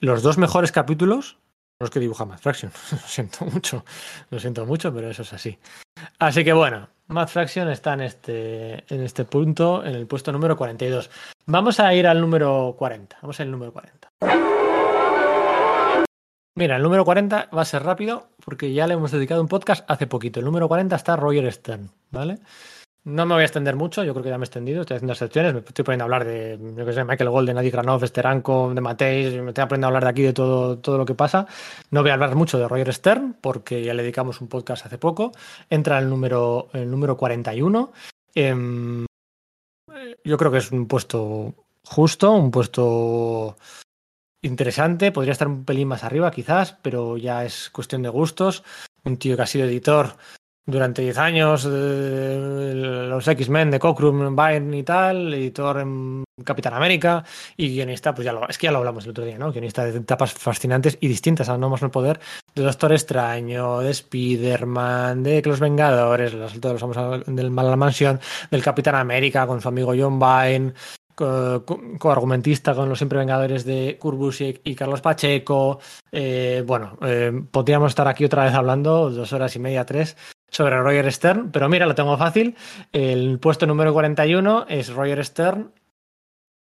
Los 0.00 0.22
dos 0.22 0.38
mejores 0.38 0.72
capítulos 0.72 1.38
los 1.80 1.90
que 1.90 2.00
dibuja 2.00 2.24
Matt 2.24 2.40
Fraction. 2.40 2.72
lo 2.90 2.98
siento 2.98 3.44
mucho, 3.44 3.84
lo 4.30 4.38
siento 4.38 4.66
mucho, 4.66 4.92
pero 4.92 5.10
eso 5.10 5.22
es 5.22 5.32
así. 5.32 5.58
Así 6.18 6.44
que 6.44 6.52
bueno, 6.52 6.88
Matt 7.08 7.28
Fraction 7.28 7.68
está 7.68 7.94
en 7.94 8.00
este, 8.02 8.94
en 8.94 9.02
este 9.02 9.24
punto, 9.24 9.84
en 9.84 9.94
el 9.94 10.06
puesto 10.06 10.32
número 10.32 10.56
42. 10.56 11.10
Vamos 11.46 11.80
a 11.80 11.94
ir 11.94 12.06
al 12.06 12.20
número 12.20 12.74
40. 12.78 13.18
Vamos 13.22 13.40
al 13.40 13.50
número 13.50 13.72
40. 13.72 14.08
Mira, 16.56 16.76
el 16.76 16.82
número 16.82 17.04
40 17.04 17.48
va 17.56 17.62
a 17.62 17.64
ser 17.64 17.82
rápido 17.82 18.28
porque 18.44 18.72
ya 18.72 18.86
le 18.86 18.94
hemos 18.94 19.10
dedicado 19.10 19.40
un 19.40 19.48
podcast 19.48 19.84
hace 19.90 20.06
poquito. 20.06 20.38
El 20.38 20.46
número 20.46 20.68
40 20.68 20.94
está 20.94 21.16
Roger 21.16 21.52
Stern, 21.52 21.90
¿vale? 22.12 22.38
No 23.02 23.26
me 23.26 23.34
voy 23.34 23.42
a 23.42 23.46
extender 23.46 23.74
mucho, 23.74 24.04
yo 24.04 24.14
creo 24.14 24.22
que 24.22 24.30
ya 24.30 24.38
me 24.38 24.44
he 24.44 24.46
extendido, 24.46 24.80
estoy 24.80 24.96
haciendo 24.96 25.12
excepciones, 25.12 25.52
me 25.52 25.58
estoy 25.58 25.84
poniendo 25.84 26.04
a 26.04 26.06
hablar 26.06 26.24
de, 26.24 26.58
yo 26.74 26.86
que 26.86 26.92
sé, 26.92 27.04
Michael 27.04 27.28
Golden, 27.28 27.58
Adi 27.58 27.70
Granov, 27.70 28.06
Steranko, 28.06 28.72
de 28.72 28.80
Mateis, 28.80 29.34
me 29.42 29.48
estoy 29.48 29.62
aprendiendo 29.62 29.86
a 29.86 29.88
hablar 29.88 30.04
de 30.04 30.10
aquí 30.10 30.22
de 30.22 30.32
todo, 30.32 30.78
todo 30.78 30.96
lo 30.96 31.04
que 31.04 31.14
pasa. 31.14 31.46
No 31.90 32.00
voy 32.00 32.10
a 32.10 32.14
hablar 32.14 32.34
mucho 32.34 32.58
de 32.58 32.66
Roger 32.66 32.94
Stern 32.94 33.36
porque 33.40 33.82
ya 33.82 33.92
le 33.92 34.02
dedicamos 34.02 34.40
un 34.40 34.48
podcast 34.48 34.86
hace 34.86 34.96
poco. 34.96 35.32
Entra 35.68 35.98
el 35.98 36.08
número, 36.08 36.68
el 36.72 36.90
número 36.90 37.16
41. 37.16 37.92
Em, 38.34 39.04
yo 40.24 40.38
creo 40.38 40.50
que 40.50 40.58
es 40.58 40.70
un 40.72 40.86
puesto 40.86 41.52
justo, 41.84 42.32
un 42.32 42.50
puesto 42.50 43.56
interesante, 44.44 45.12
podría 45.12 45.32
estar 45.32 45.48
un 45.48 45.64
pelín 45.64 45.88
más 45.88 46.04
arriba 46.04 46.30
quizás, 46.30 46.76
pero 46.82 47.16
ya 47.16 47.44
es 47.44 47.70
cuestión 47.70 48.02
de 48.02 48.08
gustos. 48.08 48.62
Un 49.04 49.16
tío 49.16 49.36
que 49.36 49.42
ha 49.42 49.46
sido 49.46 49.66
editor 49.66 50.16
durante 50.66 51.02
10 51.02 51.18
años 51.18 51.64
los 51.64 53.28
X-Men 53.28 53.70
de 53.70 53.78
Cockrum, 53.78 54.34
Byrne 54.34 54.78
y 54.78 54.82
tal, 54.82 55.34
editor 55.34 55.80
en 55.80 56.24
Capitán 56.42 56.74
América 56.74 57.24
y 57.56 57.68
guionista, 57.74 58.14
pues 58.14 58.24
ya 58.24 58.32
lo, 58.32 58.48
es 58.48 58.56
que 58.56 58.66
ya 58.66 58.72
lo 58.72 58.78
hablamos 58.78 59.04
el 59.04 59.10
otro 59.10 59.24
día, 59.24 59.38
¿no? 59.38 59.52
Guionista 59.52 59.84
de 59.84 59.98
etapas 59.98 60.32
fascinantes 60.32 60.96
y 61.00 61.08
distintas 61.08 61.48
a 61.48 61.58
No 61.58 61.68
más 61.68 61.82
no 61.82 61.90
poder, 61.90 62.18
de 62.54 62.62
Doctor 62.62 62.92
Extraño, 62.92 63.80
de 63.80 63.90
Spider-Man, 63.90 65.22
de 65.22 65.42
Los 65.44 65.60
Vengadores, 65.60 66.32
los, 66.32 66.58
todos 66.60 66.80
los 66.80 67.26
del 67.26 67.50
Mal 67.50 67.70
la 67.70 67.76
Mansión, 67.76 68.18
del 68.50 68.62
Capitán 68.62 68.94
América 68.94 69.46
con 69.46 69.60
su 69.60 69.68
amigo 69.68 69.94
John 69.96 70.18
Byrne, 70.18 70.72
coargumentista 71.14 72.74
con 72.74 72.88
los 72.88 72.98
siempre 72.98 73.18
vengadores 73.18 73.64
de 73.64 73.96
Kurbus 74.00 74.40
y, 74.40 74.74
Carlos 74.74 75.00
Pacheco. 75.00 75.80
Eh, 76.10 76.62
bueno, 76.66 76.98
eh, 77.02 77.32
podríamos 77.50 77.92
estar 77.92 78.08
aquí 78.08 78.24
otra 78.24 78.44
vez 78.44 78.54
hablando, 78.54 79.10
dos 79.10 79.32
horas 79.32 79.54
y 79.56 79.58
media, 79.58 79.84
tres, 79.84 80.16
sobre 80.48 80.78
Roger 80.78 81.12
Stern, 81.12 81.50
pero 81.50 81.68
mira, 81.68 81.86
lo 81.86 81.94
tengo 81.94 82.16
fácil. 82.16 82.56
El 82.92 83.38
puesto 83.38 83.66
número 83.66 83.92
41 83.92 84.66
es 84.68 84.90
Roger 84.90 85.24
Stern 85.24 85.72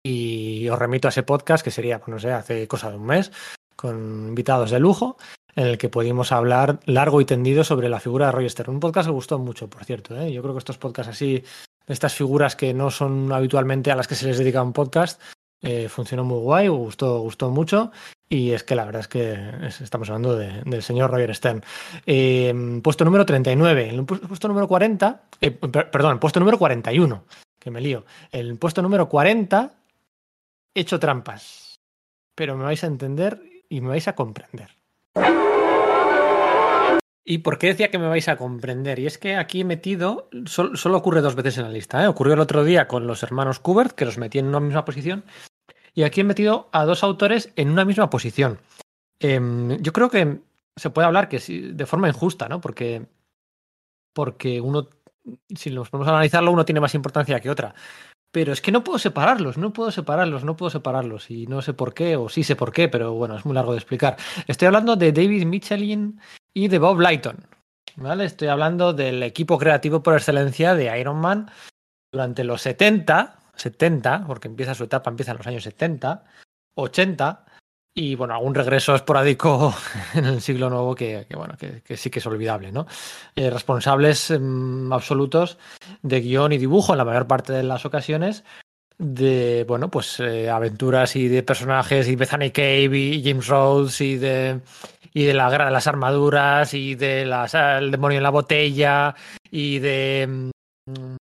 y 0.04 0.70
os 0.70 0.78
remito 0.78 1.08
a 1.08 1.10
ese 1.10 1.24
podcast 1.24 1.64
que 1.64 1.72
sería, 1.72 2.00
pues 2.00 2.10
no 2.10 2.20
sé, 2.20 2.32
hace 2.32 2.68
cosa 2.68 2.92
de 2.92 2.98
un 2.98 3.06
mes, 3.06 3.32
con 3.76 4.28
invitados 4.30 4.70
de 4.70 4.80
lujo, 4.80 5.18
en 5.56 5.68
el 5.68 5.78
que 5.78 5.90
pudimos 5.90 6.32
hablar 6.32 6.80
largo 6.86 7.22
y 7.22 7.26
tendido 7.26 7.64
sobre 7.64 7.90
la 7.90 8.00
figura 8.00 8.28
de 8.28 8.32
Roger 8.34 8.52
Stern. 8.52 8.74
Un 8.74 8.80
podcast 8.80 9.08
que 9.08 9.14
gustó 9.14 9.40
mucho, 9.40 9.70
por 9.70 9.84
cierto. 9.84 10.16
¿eh? 10.16 10.32
Yo 10.32 10.42
creo 10.42 10.54
que 10.54 10.60
estos 10.60 10.78
podcasts 10.78 11.12
así, 11.12 11.44
estas 11.88 12.14
figuras 12.14 12.56
que 12.56 12.74
no 12.74 12.92
son 12.92 13.32
habitualmente 13.32 13.92
a 13.92 13.96
las 13.96 14.08
que 14.08 14.16
se 14.16 14.28
les 14.28 14.38
dedica 14.38 14.64
un 14.64 14.74
podcast, 14.74 15.22
eh, 15.62 15.90
funcionó 15.90 16.24
muy 16.24 16.40
guay, 16.40 16.68
gustó, 16.68 17.20
gustó 17.20 17.50
mucho. 17.50 17.92
Y 18.30 18.52
es 18.52 18.64
que 18.64 18.76
la 18.76 18.86
verdad 18.86 19.02
es 19.02 19.08
que 19.08 19.38
estamos 19.84 20.10
hablando 20.10 20.36
del 20.36 20.82
señor 20.84 21.12
Roger 21.12 21.34
Stern. 21.36 21.64
Eh, 22.06 22.80
puesto 22.84 23.06
número 23.06 23.26
39. 23.26 23.90
En 23.90 23.96
el 23.96 24.06
puesto 24.06 24.48
número 24.48 24.68
40, 24.68 25.24
eh, 25.42 25.52
perdón, 25.52 26.20
puesto 26.20 26.40
número 26.40 26.58
41, 26.58 27.24
que 27.60 27.72
me 27.72 27.82
lío. 27.82 28.06
El 28.32 28.58
puesto 28.58 28.82
número 28.82 29.08
40, 29.08 29.74
hecho 30.74 31.00
trampas. 31.00 31.76
Pero 32.36 32.58
me 32.58 32.64
vais 32.64 32.84
a 32.84 32.88
entender 32.88 33.42
y 33.70 33.82
me 33.82 33.90
vais 33.90 34.08
a 34.08 34.16
comprender. 34.16 34.70
¿Y 37.28 37.40
por 37.40 37.58
qué 37.58 37.68
decía 37.68 37.90
que 37.90 37.98
me 37.98 38.08
vais 38.08 38.30
a 38.30 38.38
comprender? 38.38 39.00
Y 39.00 39.08
es 39.08 39.18
que 39.18 39.36
aquí 39.36 39.62
he 39.62 39.66
metido, 39.66 40.30
solo, 40.46 40.96
ocurre 40.96 41.22
dos 41.22 41.34
veces 41.34 41.58
en 41.58 41.64
la 41.64 41.72
lista. 41.72 42.04
¿eh? 42.04 42.08
Ocurrió 42.08 42.36
el 42.36 42.40
otro 42.40 42.64
día 42.64 42.88
con 42.88 43.08
los 43.08 43.24
hermanos 43.24 43.60
Kubert, 43.60 43.94
que 43.94 44.06
los 44.06 44.20
metí 44.20 44.38
en 44.38 44.46
una 44.46 44.60
misma 44.60 44.86
posición, 44.86 45.26
y 45.96 46.04
aquí 46.04 46.22
he 46.22 46.24
metido 46.24 46.70
a 46.72 46.86
dos 46.86 47.04
autores 47.04 47.52
en 47.56 47.72
una 47.72 47.84
misma 47.84 48.12
posición. 48.12 48.60
Em, 49.20 49.82
yo 49.82 49.92
creo 49.92 50.12
que 50.12 50.40
se 50.76 50.90
puede 50.92 51.08
hablar 51.08 51.28
que 51.28 51.40
de 51.40 51.86
forma 51.88 52.10
injusta, 52.10 52.48
¿no? 52.48 52.62
Porque, 52.62 53.08
porque 54.14 54.62
uno, 54.62 54.90
si 55.56 55.72
nos 55.72 55.90
ponemos 55.90 56.08
a 56.08 56.12
analizarlo, 56.12 56.52
uno 56.52 56.66
tiene 56.66 56.82
más 56.82 56.94
importancia 56.94 57.40
que 57.40 57.50
otra. 57.50 57.74
Pero 58.32 58.54
es 58.54 58.62
que 58.62 58.72
no 58.72 58.84
puedo 58.84 59.00
separarlos, 59.00 59.58
no 59.58 59.74
puedo 59.74 59.90
separarlos, 59.90 60.44
no 60.44 60.56
puedo 60.58 60.70
separarlos. 60.70 61.32
Y 61.32 61.48
no 61.48 61.64
sé 61.64 61.74
por 61.74 61.96
qué, 61.96 62.18
o 62.18 62.30
sí 62.30 62.44
sé 62.44 62.56
por 62.56 62.72
qué, 62.72 62.88
pero 62.88 63.14
bueno, 63.14 63.36
es 63.36 63.46
muy 63.46 63.56
largo 63.56 63.72
de 63.72 63.80
explicar. 63.80 64.18
Estoy 64.46 64.68
hablando 64.68 64.96
de 64.96 65.12
David 65.12 65.46
Michelin 65.46 66.20
y 66.56 66.70
de 66.70 66.80
Bob 66.80 67.00
Lighton. 67.00 67.46
¿Vale? 67.98 68.26
Estoy 68.26 68.48
hablando 68.48 68.94
del 68.94 69.22
equipo 69.24 69.58
creativo 69.58 70.02
por 70.02 70.16
excelencia 70.16 70.76
de 70.76 71.00
Iron 71.00 71.18
Man 71.18 71.50
durante 72.12 72.44
los 72.44 72.62
70, 72.62 73.40
70, 73.56 74.26
porque 74.28 74.48
empieza 74.48 74.74
su 74.74 74.86
etapa, 74.86 75.10
empieza 75.10 75.32
en 75.32 75.38
los 75.38 75.48
años 75.48 75.64
70, 75.64 76.24
80, 76.76 77.46
y 77.98 78.16
bueno, 78.16 78.34
algún 78.34 78.54
regreso 78.54 78.94
esporádico 78.94 79.74
en 80.14 80.26
el 80.26 80.42
siglo 80.42 80.70
nuevo 80.70 80.96
que, 80.96 81.26
bueno, 81.34 81.56
que, 81.58 81.96
sí 81.96 82.10
que 82.10 82.20
es 82.20 82.26
olvidable, 82.26 82.72
¿no? 82.72 82.86
Eh, 83.36 83.50
responsables 83.50 84.34
mm, 84.38 84.92
absolutos 84.92 85.58
de 86.02 86.20
guion 86.20 86.52
y 86.52 86.58
dibujo 86.58 86.94
en 86.94 86.98
la 86.98 87.06
mayor 87.06 87.28
parte 87.28 87.54
de 87.54 87.64
las 87.64 87.86
ocasiones 87.86 88.44
de, 88.98 89.66
bueno, 89.68 89.90
pues 89.90 90.20
eh, 90.20 90.50
aventuras 90.50 91.16
y 91.16 91.28
de 91.28 91.44
personajes 91.44 92.08
y 92.08 92.16
Bethany 92.16 92.52
Cave 92.52 92.98
y 92.98 93.24
James 93.24 93.48
Rhodes 93.48 94.00
y 94.02 94.18
de 94.18 94.62
y 95.16 95.24
de 95.24 95.34
la 95.34 95.50
guerra 95.50 95.66
de 95.66 95.72
las 95.72 95.88
armaduras 95.88 96.76
y 96.76 96.94
de 96.94 97.26
las, 97.26 97.56
el 97.56 97.90
demonio 97.90 98.18
en 98.18 98.24
la 98.24 98.30
botella 98.30 99.16
y 99.50 99.80
de 99.80 100.52
mm, 100.86 101.16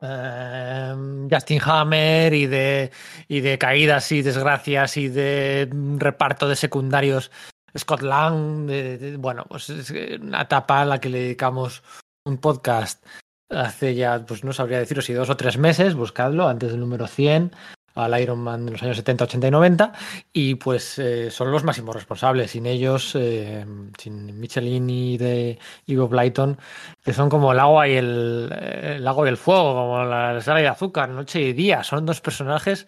Em, 0.00 1.28
Justin 1.30 1.60
Hammer 1.64 2.32
y 2.34 2.46
de, 2.46 2.90
y 3.26 3.40
de 3.40 3.58
caídas 3.58 4.12
y 4.12 4.22
desgracias 4.22 4.96
y 4.96 5.08
de 5.08 5.68
reparto 5.96 6.48
de 6.48 6.56
secundarios 6.56 7.30
Scott 7.76 8.02
Lang. 8.02 8.70
bueno, 9.18 9.44
pues 9.48 9.70
es 9.70 9.90
una 10.20 10.42
etapa 10.42 10.82
a 10.82 10.84
la 10.84 11.00
que 11.00 11.08
le 11.08 11.20
dedicamos 11.20 11.82
un 12.24 12.38
podcast 12.38 13.04
hace 13.50 13.94
ya, 13.94 14.24
pues 14.26 14.44
no 14.44 14.52
sabría 14.52 14.78
deciros 14.78 15.06
si 15.06 15.14
dos 15.14 15.30
o 15.30 15.36
tres 15.36 15.56
meses, 15.56 15.94
buscadlo, 15.94 16.48
antes 16.48 16.70
del 16.70 16.80
número 16.80 17.06
100 17.06 17.52
al 17.98 18.20
Iron 18.20 18.38
Man 18.38 18.64
de 18.64 18.72
los 18.72 18.82
años 18.82 18.96
70, 18.96 19.24
80 19.24 19.48
y 19.48 19.50
90 19.50 19.92
y 20.32 20.54
pues 20.54 20.98
eh, 20.98 21.30
son 21.30 21.50
los 21.50 21.64
máximos 21.64 21.94
responsables. 21.94 22.52
Sin 22.52 22.66
ellos, 22.66 23.14
eh, 23.16 23.64
sin 23.98 24.38
Michelin 24.38 24.88
y 24.88 25.18
de 25.18 25.58
Ivo 25.86 26.08
Blyton, 26.08 26.58
que 27.04 27.12
son 27.12 27.28
como 27.28 27.52
el 27.52 27.58
agua 27.58 27.88
y 27.88 27.96
el, 27.96 28.52
el 28.82 29.06
agua 29.06 29.26
y 29.26 29.30
el 29.30 29.36
fuego, 29.36 29.74
como 29.74 30.04
la 30.04 30.40
sal 30.40 30.62
y 30.62 30.66
azúcar, 30.66 31.08
noche 31.08 31.40
y 31.40 31.52
día. 31.52 31.82
Son 31.82 32.06
dos 32.06 32.20
personajes. 32.20 32.86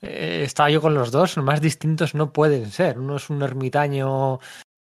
Eh, 0.00 0.42
estaba 0.44 0.70
yo 0.70 0.80
con 0.80 0.94
los 0.94 1.10
dos, 1.10 1.36
más 1.38 1.60
distintos 1.60 2.14
no 2.14 2.32
pueden 2.32 2.70
ser. 2.70 2.98
Uno 2.98 3.16
es 3.16 3.30
un 3.30 3.42
ermitaño 3.42 4.40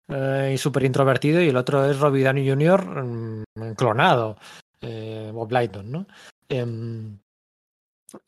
y 0.06 0.58
súper 0.58 0.84
introvertido 0.84 1.40
y 1.40 1.48
el 1.48 1.56
otro 1.56 1.90
es 1.90 1.98
Robbie 1.98 2.24
Downey 2.24 2.48
Jr. 2.48 3.04
Mm, 3.04 3.44
clonado, 3.74 4.36
Bob 4.80 5.48
Blyton, 5.48 5.90
¿no? 5.90 6.06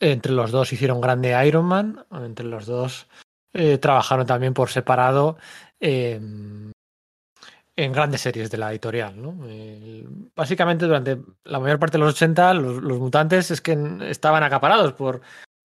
Entre 0.00 0.32
los 0.32 0.50
dos 0.50 0.72
hicieron 0.72 1.00
grande 1.00 1.46
Iron 1.46 1.64
Man, 1.66 2.04
entre 2.10 2.46
los 2.46 2.66
dos 2.66 3.08
eh, 3.52 3.78
trabajaron 3.78 4.26
también 4.26 4.52
por 4.52 4.68
separado 4.68 5.38
em, 5.80 6.72
en 7.76 7.92
grandes 7.92 8.20
series 8.20 8.50
de 8.50 8.58
la 8.58 8.70
editorial. 8.70 9.20
¿no? 9.20 9.34
Básicamente 10.34 10.86
durante 10.86 11.18
la 11.44 11.60
mayor 11.60 11.78
parte 11.78 11.98
de 11.98 12.04
los 12.04 12.14
80 12.14 12.54
los, 12.54 12.98
mutantes 12.98 13.50
es 13.50 13.60
que 13.60 13.76
estaban 14.08 14.42
acaparados 14.42 14.92
por 14.92 15.20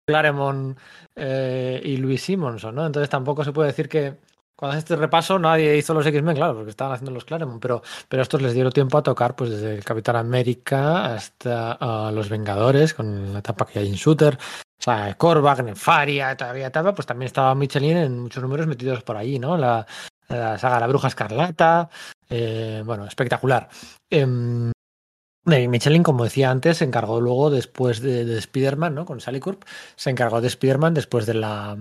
Claremont 0.07 0.79
eh, 1.17 1.81
y 1.85 1.97
Louis 1.99 2.23
Simonson, 2.23 2.75
¿no? 2.75 2.87
Entonces 2.87 3.11
tampoco 3.11 3.45
se 3.45 3.53
puede 3.53 3.69
decir 3.69 3.89
que 3.89 4.17
cuando 4.59 4.73
haces 4.73 4.91
este 4.91 4.97
repaso 4.97 5.39
nadie 5.39 5.77
hizo 5.77 5.95
los 5.95 6.05
X-Men, 6.05 6.35
claro, 6.35 6.57
porque 6.57 6.71
estaban 6.71 6.93
haciendo 6.95 7.13
los 7.13 7.25
Claremont, 7.25 7.63
pero, 7.63 7.81
pero 8.09 8.23
estos 8.23 8.43
les 8.43 8.55
dieron 8.55 8.73
tiempo 8.73 8.99
a 8.99 9.05
tocar 9.05 9.37
pues 9.37 9.51
desde 9.51 9.77
el 9.77 9.85
Capitán 9.85 10.17
América 10.17 11.15
hasta 11.15 11.79
uh, 11.81 12.13
los 12.13 12.29
Vengadores, 12.29 12.93
con 12.93 13.33
la 13.33 13.39
etapa 13.39 13.67
que 13.67 13.79
hay 13.79 13.87
en 13.87 13.95
Shooter, 13.95 14.37
o 14.37 14.83
sea, 14.83 15.15
Korvac, 15.17 15.63
Nefaria, 15.63 16.37
todavía 16.37 16.67
etapa, 16.67 16.93
pues 16.93 17.07
también 17.07 17.29
estaba 17.29 17.55
Michelin 17.55 17.99
en 17.99 18.19
muchos 18.19 18.43
números 18.43 18.67
metidos 18.67 19.05
por 19.05 19.17
ahí, 19.17 19.39
¿no? 19.39 19.57
La, 19.57 19.87
la 20.27 20.59
saga 20.59 20.81
La 20.81 20.89
Bruja 20.89 21.07
Escarlata, 21.07 21.89
eh, 22.29 22.83
bueno, 22.85 23.07
espectacular. 23.07 23.69
Eh, 24.11 24.27
Michelin, 25.45 26.03
como 26.03 26.25
decía 26.25 26.51
antes, 26.51 26.79
se 26.79 26.85
encargó 26.85 27.21
luego 27.21 27.51
después 27.51 28.01
de, 28.01 28.25
de 28.25 28.39
Spider-Man, 28.39 28.97
¿no? 28.97 29.05
Con 29.05 29.21
Sally 29.21 29.39
Corp, 29.39 29.63
se 29.95 30.11
encargó 30.11 30.41
de 30.41 30.49
Spider-Man 30.49 30.95
después 30.95 31.27
de 31.27 31.35
la 31.35 31.77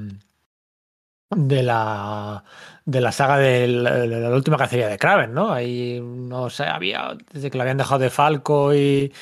de 1.35 1.63
la 1.63 2.43
de 2.85 3.01
la 3.01 3.11
saga 3.11 3.37
de 3.37 3.67
la, 3.67 4.29
última 4.29 4.57
cacería 4.57 4.87
de 4.87 4.97
Kraven, 4.97 5.33
¿no? 5.33 5.51
Ahí 5.51 5.99
no 6.01 6.49
sé, 6.49 6.63
había 6.63 7.17
desde 7.33 7.51
que 7.51 7.57
lo 7.57 7.63
habían 7.63 7.77
dejado 7.77 7.99
de 7.99 8.09
Falco 8.09 8.73
y, 8.73 9.13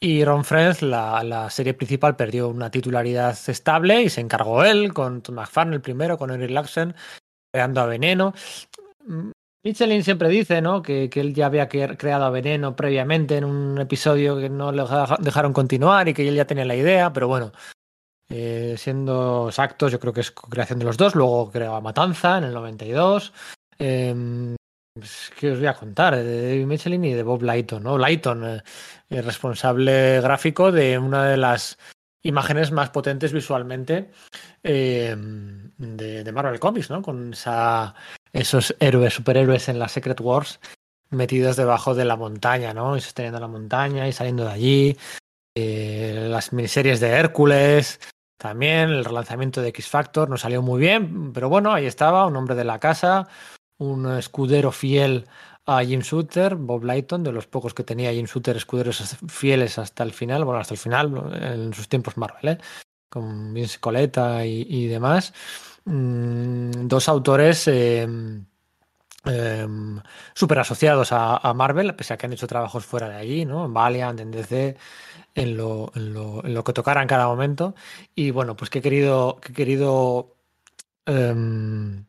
y 0.00 0.24
Ron 0.24 0.44
Friends, 0.44 0.82
la, 0.82 1.22
la, 1.22 1.48
serie 1.50 1.74
principal 1.74 2.16
perdió 2.16 2.48
una 2.48 2.70
titularidad 2.70 3.38
estable 3.48 4.02
y 4.02 4.10
se 4.10 4.20
encargó 4.20 4.64
él 4.64 4.92
con 4.92 5.22
Tom 5.22 5.36
McFarlane 5.36 5.76
el 5.76 5.82
primero, 5.82 6.18
con 6.18 6.32
Eric 6.32 6.50
Laxen, 6.50 6.94
creando 7.52 7.80
a 7.82 7.86
Veneno. 7.86 8.34
Michelin 9.62 10.02
siempre 10.02 10.28
dice, 10.28 10.60
¿no? 10.60 10.82
Que, 10.82 11.08
que, 11.08 11.20
él 11.20 11.34
ya 11.34 11.46
había 11.46 11.68
creado 11.68 12.24
a 12.24 12.30
Veneno 12.30 12.74
previamente 12.74 13.36
en 13.36 13.44
un 13.44 13.80
episodio 13.80 14.36
que 14.38 14.50
no 14.50 14.72
le 14.72 14.82
dejaron 15.20 15.52
continuar 15.52 16.08
y 16.08 16.14
que 16.14 16.28
él 16.28 16.34
ya 16.34 16.46
tenía 16.46 16.64
la 16.64 16.76
idea, 16.76 17.12
pero 17.12 17.28
bueno, 17.28 17.52
eh, 18.28 18.74
siendo 18.78 19.48
exactos, 19.48 19.92
yo 19.92 20.00
creo 20.00 20.12
que 20.12 20.20
es 20.20 20.30
creación 20.30 20.78
de 20.78 20.84
los 20.84 20.96
dos. 20.96 21.14
Luego 21.14 21.50
creaba 21.50 21.80
Matanza 21.80 22.38
en 22.38 22.44
el 22.44 22.54
92. 22.54 23.32
Eh, 23.78 24.56
pues, 24.94 25.32
¿Qué 25.38 25.52
os 25.52 25.58
voy 25.58 25.66
a 25.66 25.74
contar? 25.74 26.16
De 26.16 26.50
David 26.50 26.66
Michelin 26.66 27.04
y 27.04 27.14
de 27.14 27.22
Bob 27.22 27.42
Lighton. 27.42 27.82
¿no? 27.82 27.98
Lighton, 27.98 28.44
eh, 28.44 29.22
responsable 29.22 30.20
gráfico 30.20 30.72
de 30.72 30.98
una 30.98 31.26
de 31.26 31.36
las 31.36 31.78
imágenes 32.22 32.72
más 32.72 32.90
potentes 32.90 33.32
visualmente 33.32 34.10
de, 34.62 35.14
de, 35.76 36.32
Marvel 36.32 36.58
Comics, 36.58 36.88
¿no? 36.88 37.02
Con 37.02 37.34
esa, 37.34 37.94
esos 38.32 38.74
héroes, 38.80 39.12
superhéroes 39.12 39.68
en 39.68 39.78
la 39.78 39.88
Secret 39.88 40.20
Wars 40.22 40.58
metidos 41.10 41.56
debajo 41.56 41.94
de 41.94 42.04
la 42.04 42.16
montaña, 42.16 42.74
¿no? 42.74 42.96
Y 42.96 43.00
sosteniendo 43.00 43.40
la 43.40 43.48
montaña 43.48 44.06
y 44.08 44.12
saliendo 44.12 44.44
de 44.44 44.50
allí. 44.50 44.96
Eh, 45.56 46.26
las 46.30 46.52
miniseries 46.52 47.00
de 47.00 47.10
Hércules, 47.10 48.00
también 48.36 48.90
el 48.90 49.04
relanzamiento 49.04 49.60
de 49.62 49.68
X 49.68 49.88
Factor 49.88 50.28
no 50.28 50.36
salió 50.36 50.62
muy 50.62 50.80
bien, 50.80 51.32
pero 51.32 51.48
bueno, 51.48 51.72
ahí 51.72 51.86
estaba, 51.86 52.26
un 52.26 52.36
hombre 52.36 52.54
de 52.54 52.64
la 52.64 52.78
casa, 52.78 53.28
un 53.78 54.10
escudero 54.10 54.72
fiel 54.72 55.26
a 55.66 55.82
Jim 55.82 56.00
Shooter, 56.00 56.56
Bob 56.56 56.84
Lighton, 56.84 57.22
de 57.22 57.32
los 57.32 57.46
pocos 57.46 57.74
que 57.74 57.84
tenía 57.84 58.12
Jim 58.12 58.26
Shooter 58.26 58.56
escuderos 58.56 59.16
fieles 59.28 59.78
hasta 59.78 60.02
el 60.02 60.12
final, 60.12 60.44
bueno, 60.44 60.60
hasta 60.60 60.74
el 60.74 60.78
final, 60.78 61.32
en 61.40 61.72
sus 61.72 61.88
tiempos 61.88 62.16
Marvel, 62.16 62.56
¿eh? 62.56 62.58
con 63.08 63.54
Vince 63.54 63.78
Coletta 63.80 64.44
y, 64.44 64.66
y 64.68 64.86
demás. 64.86 65.32
Mm, 65.84 66.86
dos 66.88 67.08
autores 67.08 67.68
eh, 67.68 68.06
eh, 69.26 69.66
súper 70.34 70.58
asociados 70.58 71.12
a, 71.12 71.36
a, 71.36 71.54
Marvel, 71.54 71.94
pese 71.94 72.14
a 72.14 72.16
que 72.16 72.26
han 72.26 72.32
hecho 72.32 72.46
trabajos 72.46 72.84
fuera 72.84 73.08
de 73.08 73.16
allí, 73.16 73.44
¿no? 73.44 73.64
En 73.64 73.72
Valiant, 73.72 74.18
en 74.20 74.30
DC, 74.30 74.76
en 75.34 75.56
lo, 75.56 75.92
en 75.94 76.14
lo, 76.14 76.44
en 76.44 76.54
lo 76.54 76.64
que 76.64 76.72
tocara 76.72 77.02
en 77.02 77.08
cada 77.08 77.26
momento. 77.26 77.74
Y 78.14 78.30
bueno, 78.30 78.56
pues 78.56 78.70
que 78.70 78.80
he 78.80 78.82
querido, 78.82 79.38
que 79.40 79.52
he 79.52 79.54
querido 79.54 80.36
um, 81.06 82.04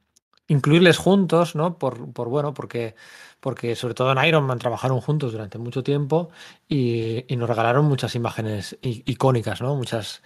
incluirles 0.48 0.98
juntos, 0.98 1.56
¿no? 1.56 1.78
Por, 1.78 2.12
por, 2.14 2.30
bueno, 2.30 2.54
porque, 2.54 2.96
porque 3.40 3.76
sobre 3.76 3.94
todo 3.94 4.12
en 4.12 4.26
Iron 4.26 4.46
Man 4.46 4.60
trabajaron 4.60 5.02
juntos 5.02 5.32
durante 5.32 5.58
mucho 5.58 5.84
tiempo 5.84 6.30
y, 6.68 7.32
y 7.32 7.38
nos 7.38 7.50
regalaron 7.50 7.86
muchas 7.86 8.16
imágenes 8.16 8.78
icónicas, 8.82 9.62
¿no? 9.62 9.76
Muchas 9.76 10.22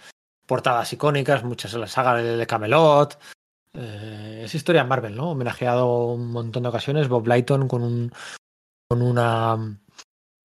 portadas 0.46 0.92
icónicas, 0.92 1.44
muchas 1.44 1.74
en 1.74 1.80
la 1.82 1.86
saga 1.86 2.16
de 2.16 2.46
Camelot. 2.46 3.18
Eh, 3.72 4.42
es 4.44 4.54
historia 4.54 4.84
Marvel, 4.84 5.16
¿no? 5.16 5.30
Homenajeado 5.30 6.12
un 6.12 6.30
montón 6.32 6.64
de 6.64 6.68
ocasiones. 6.68 7.08
Bob 7.08 7.26
Lighton 7.26 7.68
con 7.68 7.82
un 7.82 8.12
con 8.88 9.02
una 9.02 9.78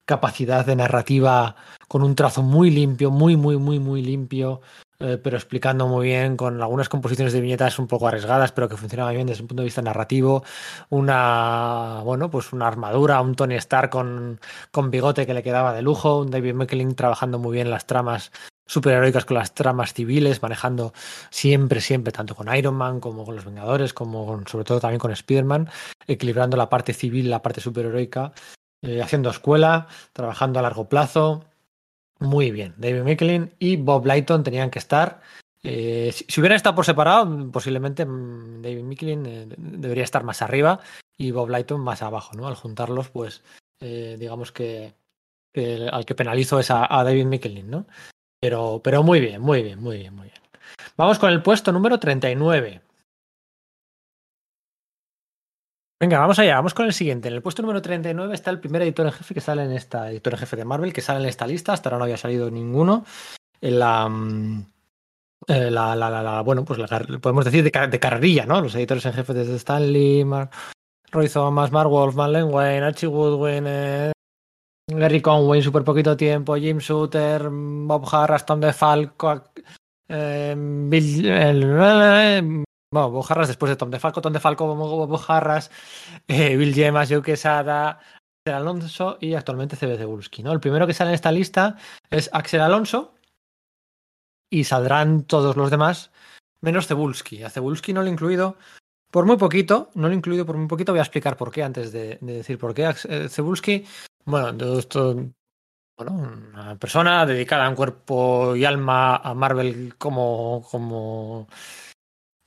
capacidad 0.07 0.65
de 0.65 0.77
narrativa, 0.77 1.57
con 1.89 2.03
un 2.03 2.15
trazo 2.15 2.43
muy 2.43 2.71
limpio, 2.71 3.11
muy, 3.11 3.37
muy, 3.37 3.59
muy, 3.59 3.79
muy 3.81 4.01
limpio, 4.01 4.63
eh, 5.01 5.19
pero 5.23 5.37
explicando 5.37 5.87
muy 5.89 6.07
bien, 6.07 6.37
con 6.37 6.63
algunas 6.63 6.89
composiciones 6.89 7.33
de 7.33 7.41
viñetas 7.41 7.79
un 7.79 7.89
poco 7.89 8.09
arriesgadas, 8.09 8.53
pero 8.53 8.69
que 8.69 8.77
funcionaban 8.77 9.15
bien 9.15 9.27
desde 9.27 9.43
un 9.43 9.49
punto 9.49 9.63
de 9.63 9.67
vista 9.67 9.83
narrativo. 9.83 10.45
Una, 10.89 12.01
bueno, 12.05 12.31
pues 12.31 12.53
una 12.53 12.69
armadura, 12.69 13.21
un 13.21 13.35
Tony 13.35 13.57
Stark 13.57 13.91
con, 13.91 14.41
con 14.71 14.91
bigote 14.91 15.27
que 15.27 15.35
le 15.35 15.43
quedaba 15.43 15.75
de 15.75 15.83
lujo, 15.83 16.21
un 16.21 16.31
David 16.31 16.55
McKelling 16.55 16.95
trabajando 16.95 17.39
muy 17.39 17.53
bien 17.55 17.69
las 17.71 17.87
tramas 17.87 18.31
superheroicas 18.69 19.25
con 19.25 19.39
las 19.39 19.55
tramas 19.55 19.95
civiles, 19.95 20.43
manejando 20.43 20.93
siempre, 21.31 21.81
siempre, 21.81 22.13
tanto 22.13 22.35
con 22.35 22.55
Iron 22.55 22.75
Man 22.75 23.01
como 23.01 23.25
con 23.25 23.35
los 23.35 23.45
Vengadores, 23.45 23.95
como 23.95 24.27
con, 24.27 24.47
sobre 24.47 24.65
todo 24.65 24.79
también 24.79 25.01
con 25.01 25.11
Spider-Man, 25.11 25.69
equilibrando 26.07 26.57
la 26.57 26.69
parte 26.69 26.93
civil, 26.93 27.31
la 27.31 27.43
parte 27.43 27.63
superheroica, 27.63 28.33
eh, 28.83 29.03
haciendo 29.03 29.31
escuela, 29.31 29.89
trabajando 30.13 30.59
a 30.59 30.63
largo 30.63 30.89
plazo. 30.89 31.45
Muy 32.21 32.51
bien, 32.51 32.75
David 32.77 33.03
Micklin 33.03 33.55
y 33.59 33.77
Bob 33.77 34.05
Lighton 34.07 34.45
tenían 34.45 34.71
que 34.71 34.79
estar. 34.79 35.21
Eh, 35.63 36.13
si, 36.13 36.41
hubieran 36.41 36.57
estado 36.57 36.77
por 36.77 36.85
separado, 36.85 37.51
posiblemente 37.51 38.05
David 38.05 38.83
Micklin 38.83 39.27
eh, 39.27 39.47
debería 39.57 40.05
estar 40.05 40.25
más 40.25 40.43
arriba 40.43 40.81
y 41.17 41.31
Bob 41.31 41.49
Lighton 41.49 41.81
más 41.81 42.03
abajo, 42.03 42.37
¿no? 42.37 42.47
Al 42.47 42.55
juntarlos, 42.55 43.09
pues 43.09 43.43
eh, 43.81 44.17
digamos 44.19 44.53
que, 44.53 44.95
que, 45.53 45.89
al 45.91 46.05
que 46.05 46.15
penalizo 46.15 46.61
es 46.61 46.71
a, 46.71 46.87
a 46.99 47.03
David 47.03 47.25
Micklin, 47.27 47.71
¿no? 47.71 47.87
Pero, 48.41 48.81
pero 48.83 49.03
muy 49.03 49.21
bien, 49.21 49.41
muy 49.41 49.63
bien, 49.63 49.81
muy 49.81 49.99
bien, 49.99 50.15
muy 50.15 50.29
bien. 50.29 50.41
Vamos 50.97 51.19
con 51.19 51.31
el 51.31 51.43
puesto 51.43 51.73
número 51.73 51.99
39. 51.99 52.83
Venga, 56.01 56.21
vamos 56.21 56.39
allá, 56.39 56.55
vamos 56.55 56.75
con 56.75 56.87
el 56.87 56.93
siguiente. 56.93 57.27
En 57.27 57.35
el 57.35 57.43
puesto 57.43 57.63
número 57.63 57.83
39 57.83 58.33
está 58.33 58.51
el 58.51 58.61
primer 58.61 58.83
editor 58.83 59.07
en 59.07 59.13
jefe 59.13 59.35
que 59.35 59.41
sale 59.41 59.65
en 59.65 59.73
esta, 59.73 60.11
editor 60.11 60.35
en 60.35 60.39
jefe 60.39 60.57
de 60.57 60.65
Marvel, 60.65 60.93
que 60.93 61.01
sale 61.01 61.21
en 61.21 61.27
esta 61.27 61.47
lista. 61.47 61.73
Hasta 61.73 61.89
ahora 61.89 61.99
no 61.99 62.05
había 62.05 62.17
salido 62.17 62.49
ninguno. 62.51 63.05
En 63.61 63.81
la, 63.81 64.09
eh, 65.49 65.71
la, 65.71 65.97
la, 65.97 66.11
la, 66.11 66.23
la, 66.23 66.43
bueno, 66.43 66.65
pues 66.65 66.79
podemos 67.21 67.45
decir 67.45 67.65
de, 67.65 68.01
carrerilla, 68.01 68.47
¿no? 68.47 68.61
Los 68.61 68.77
editores 68.77 69.05
en 69.07 69.15
jefe 69.15 69.35
desde 69.35 69.57
Stan 69.57 69.93
Lee, 69.93 70.25
Mark, 70.25 70.51
Roy 71.11 71.29
Thomas, 71.29 71.73
Mark 71.73 71.91
Wolf, 71.91 72.15
Len 72.15 72.45
Wayne, 72.45 72.85
Archie 72.87 73.09
Woodwin, 73.09 73.65
eh, 73.67 74.13
Gary 74.89 75.21
Conway, 75.21 75.63
súper 75.63 75.85
poquito 75.85 76.17
tiempo, 76.17 76.57
Jim 76.57 76.79
Shooter, 76.79 77.49
Bob 77.51 78.09
Harras, 78.11 78.47
Tom 78.47 78.59
DeFalco, 78.61 79.45
eh, 80.09 80.55
Bill, 80.57 82.55
Bob 82.91 83.27
Harras 83.29 83.49
después 83.49 83.69
de 83.69 83.77
Tom 83.77 83.91
DeFalco, 83.91 84.23
Tom 84.23 84.33
DeFalco, 84.33 84.75
Bob 84.75 85.21
Harras, 85.29 85.71
eh, 86.27 86.57
Bill 86.57 86.75
Gemas, 86.75 87.11
Joe 87.11 87.19
Axel 87.19 88.55
Alonso 88.55 89.19
y 89.21 89.35
actualmente 89.35 89.77
CB 89.77 89.99
Cebulski, 89.99 90.43
¿no? 90.43 90.53
El 90.53 90.61
primero 90.61 90.87
que 90.87 90.95
sale 90.95 91.11
en 91.11 91.15
esta 91.15 91.33
lista 91.33 91.77
es 92.09 92.31
Axel 92.33 92.63
Alonso 92.63 93.15
y 94.51 94.65
saldrán 94.65 95.25
todos 95.25 95.57
los 95.57 95.71
demás 95.71 96.11
menos 96.63 96.87
Cebulski. 96.87 97.43
A 97.43 97.51
Cebulski 97.51 97.93
no 97.93 98.01
lo 98.01 98.09
he 98.09 98.13
incluido 98.13 98.57
por 99.11 99.27
muy 99.27 99.37
poquito, 99.37 99.91
no 99.95 100.09
lo 100.09 100.15
he 100.15 100.17
incluido 100.17 100.47
por 100.47 100.57
muy 100.57 100.67
poquito, 100.67 100.93
voy 100.93 101.01
a 101.01 101.03
explicar 101.03 101.37
por 101.37 101.51
qué 101.51 101.63
antes 101.63 101.93
de, 101.93 102.17
de 102.23 102.33
decir 102.33 102.59
por 102.59 102.73
qué. 102.73 102.91
Cebulski, 103.29 103.85
bueno, 104.29 104.79
esto, 104.79 105.15
bueno, 105.97 106.13
una 106.53 106.77
persona 106.79 107.27
dedicada 107.27 107.67
en 107.67 107.75
cuerpo 107.75 108.55
y 108.55 108.65
alma 108.65 109.17
a 109.17 109.35
Marvel 109.35 109.95
como, 109.97 110.63
como 110.71 111.49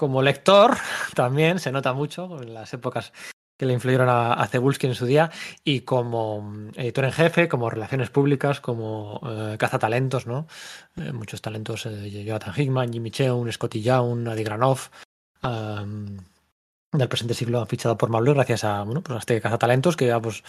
como 0.01 0.23
lector 0.23 0.77
también 1.15 1.59
se 1.59 1.71
nota 1.71 1.93
mucho 1.93 2.41
en 2.41 2.55
las 2.55 2.73
épocas 2.73 3.13
que 3.55 3.67
le 3.67 3.73
influyeron 3.73 4.09
a, 4.09 4.47
Cebulski 4.47 4.88
en 4.88 4.95
su 4.95 5.05
día 5.05 5.29
y 5.63 5.82
como 5.82 6.71
editor 6.75 7.05
en 7.05 7.11
jefe, 7.11 7.47
como 7.47 7.69
relaciones 7.69 8.09
públicas, 8.09 8.59
como 8.59 9.21
eh, 9.23 9.57
cazatalentos, 9.59 10.25
¿no? 10.25 10.47
Eh, 10.97 11.11
muchos 11.11 11.43
talentos, 11.43 11.86
eh, 11.86 12.09
Jonathan 12.25 12.55
Hickman, 12.57 12.91
Jimmy 12.91 13.11
Cheung, 13.11 13.51
Scotty 13.51 13.84
Young, 13.84 14.27
Adi 14.27 14.43
Granov, 14.43 14.89
um, 15.43 16.17
del 16.91 17.07
presente 17.07 17.33
siglo 17.33 17.61
han 17.61 17.67
fichado 17.67 17.97
por 17.97 18.09
Marvel 18.09 18.33
gracias 18.33 18.63
a, 18.63 18.83
bueno, 18.83 19.01
pues 19.01 19.15
a 19.15 19.19
este 19.19 19.39
cazatalentos 19.39 19.95
que 19.95 20.07
ya, 20.07 20.19
pues, 20.19 20.43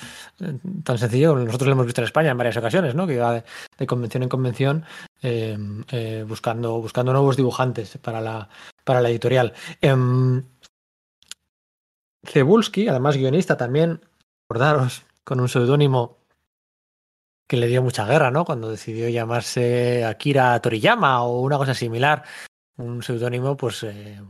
tan 0.85 0.99
sencillo, 0.99 1.37
nosotros 1.37 1.69
lo 1.69 1.73
hemos 1.73 1.87
visto 1.87 2.01
en 2.01 2.07
España 2.07 2.31
en 2.31 2.39
varias 2.39 2.57
ocasiones, 2.57 2.95
¿no? 2.95 3.07
Que 3.07 3.19
va 3.19 3.45
de, 3.79 3.87
convención 3.87 4.25
en 4.25 4.29
convención 4.29 4.85
eh, 5.23 5.57
eh, 5.91 6.25
buscando, 6.27 6.81
buscando 6.81 7.13
nuevos 7.13 7.37
dibujantes 7.37 7.97
para 7.99 8.21
la, 8.21 8.49
para 8.85 9.01
la 9.01 9.11
editorial. 9.11 9.53
Eh, 9.81 9.95
Cebulski, 12.25 12.89
además 12.89 13.17
guionista 13.17 13.57
también, 13.57 14.01
recordaros, 14.49 15.03
con 15.25 15.41
un 15.41 15.49
seudónimo 15.49 16.19
que 17.49 17.57
le 17.57 17.67
dio 17.67 17.83
mucha 17.83 18.07
guerra, 18.07 18.31
¿no? 18.31 18.45
Cuando 18.45 18.71
decidió 18.71 19.09
llamarse 19.09 20.05
Akira 20.05 20.59
Toriyama 20.61 21.23
o 21.23 21.41
una 21.43 21.59
cosa 21.59 21.75
similar. 21.75 22.25
Un 22.77 23.03
seudónimo, 23.03 23.57
pues, 23.57 23.83
eh, 23.83 24.21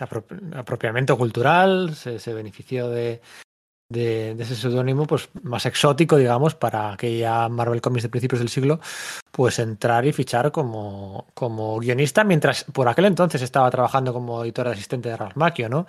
apro 0.00 0.24
apropiamiento 0.54 1.16
cultural, 1.16 1.94
se, 1.94 2.34
benefició 2.34 2.88
de, 2.88 3.20
de, 3.90 4.34
de, 4.34 4.42
ese 4.42 4.56
seudónimo 4.56 5.06
pues 5.06 5.28
más 5.42 5.66
exótico, 5.66 6.16
digamos, 6.16 6.54
para 6.54 6.92
aquella 6.92 7.48
Marvel 7.48 7.80
Comics 7.80 8.04
de 8.04 8.08
principios 8.08 8.40
del 8.40 8.48
siglo, 8.48 8.80
pues 9.30 9.58
entrar 9.58 10.06
y 10.06 10.12
fichar 10.12 10.52
como, 10.52 11.26
como 11.34 11.78
guionista, 11.78 12.24
mientras 12.24 12.64
por 12.64 12.88
aquel 12.88 13.06
entonces 13.06 13.42
estaba 13.42 13.70
trabajando 13.70 14.12
como 14.12 14.42
editor 14.42 14.68
asistente 14.68 15.08
de 15.08 15.16
Ralph 15.16 15.36
Macchio, 15.36 15.68
¿no? 15.68 15.86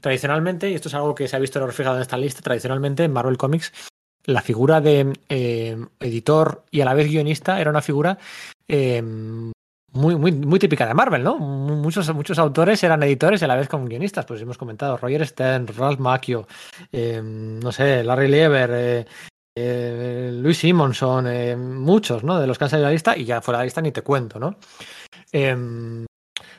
Tradicionalmente, 0.00 0.70
y 0.70 0.74
esto 0.74 0.88
es 0.88 0.94
algo 0.94 1.14
que 1.14 1.28
se 1.28 1.36
ha 1.36 1.40
visto 1.40 1.64
reflejado 1.64 1.96
en 1.96 2.02
esta 2.02 2.16
lista, 2.16 2.42
tradicionalmente 2.42 3.04
en 3.04 3.12
Marvel 3.12 3.38
Comics 3.38 3.72
la 4.26 4.42
figura 4.42 4.80
de 4.80 5.12
eh, 5.28 5.76
editor 6.00 6.64
y 6.70 6.80
a 6.80 6.84
la 6.84 6.94
vez 6.94 7.08
guionista 7.08 7.60
era 7.60 7.70
una 7.70 7.80
figura 7.80 8.18
eh, 8.68 9.02
muy, 9.96 10.16
muy, 10.16 10.32
muy 10.32 10.58
típica 10.58 10.86
de 10.86 10.94
Marvel, 10.94 11.22
¿no? 11.22 11.38
Muchos, 11.38 12.12
muchos 12.14 12.38
autores 12.38 12.82
eran 12.84 13.02
editores 13.02 13.40
y 13.40 13.44
a 13.44 13.48
la 13.48 13.56
vez 13.56 13.68
como 13.68 13.86
guionistas, 13.86 14.24
pues 14.26 14.40
hemos 14.40 14.58
comentado, 14.58 14.96
Roger 14.96 15.26
Stern, 15.26 15.66
Ralph 15.66 15.98
Macchio, 15.98 16.46
eh, 16.92 17.20
no 17.22 17.72
sé, 17.72 18.04
Larry 18.04 18.28
Lieber, 18.28 18.70
eh, 18.72 19.06
eh, 19.58 20.30
Luis 20.34 20.58
Simonson, 20.58 21.26
eh, 21.26 21.56
muchos, 21.56 22.22
¿no? 22.22 22.38
De 22.38 22.46
los 22.46 22.58
que 22.58 22.64
han 22.64 22.70
salido 22.70 22.86
de 22.86 22.90
la 22.90 22.94
lista 22.94 23.16
y 23.16 23.24
ya 23.24 23.40
fuera 23.40 23.58
de 23.58 23.62
la 23.62 23.66
lista 23.66 23.80
ni 23.80 23.92
te 23.92 24.02
cuento, 24.02 24.38
¿no? 24.38 24.56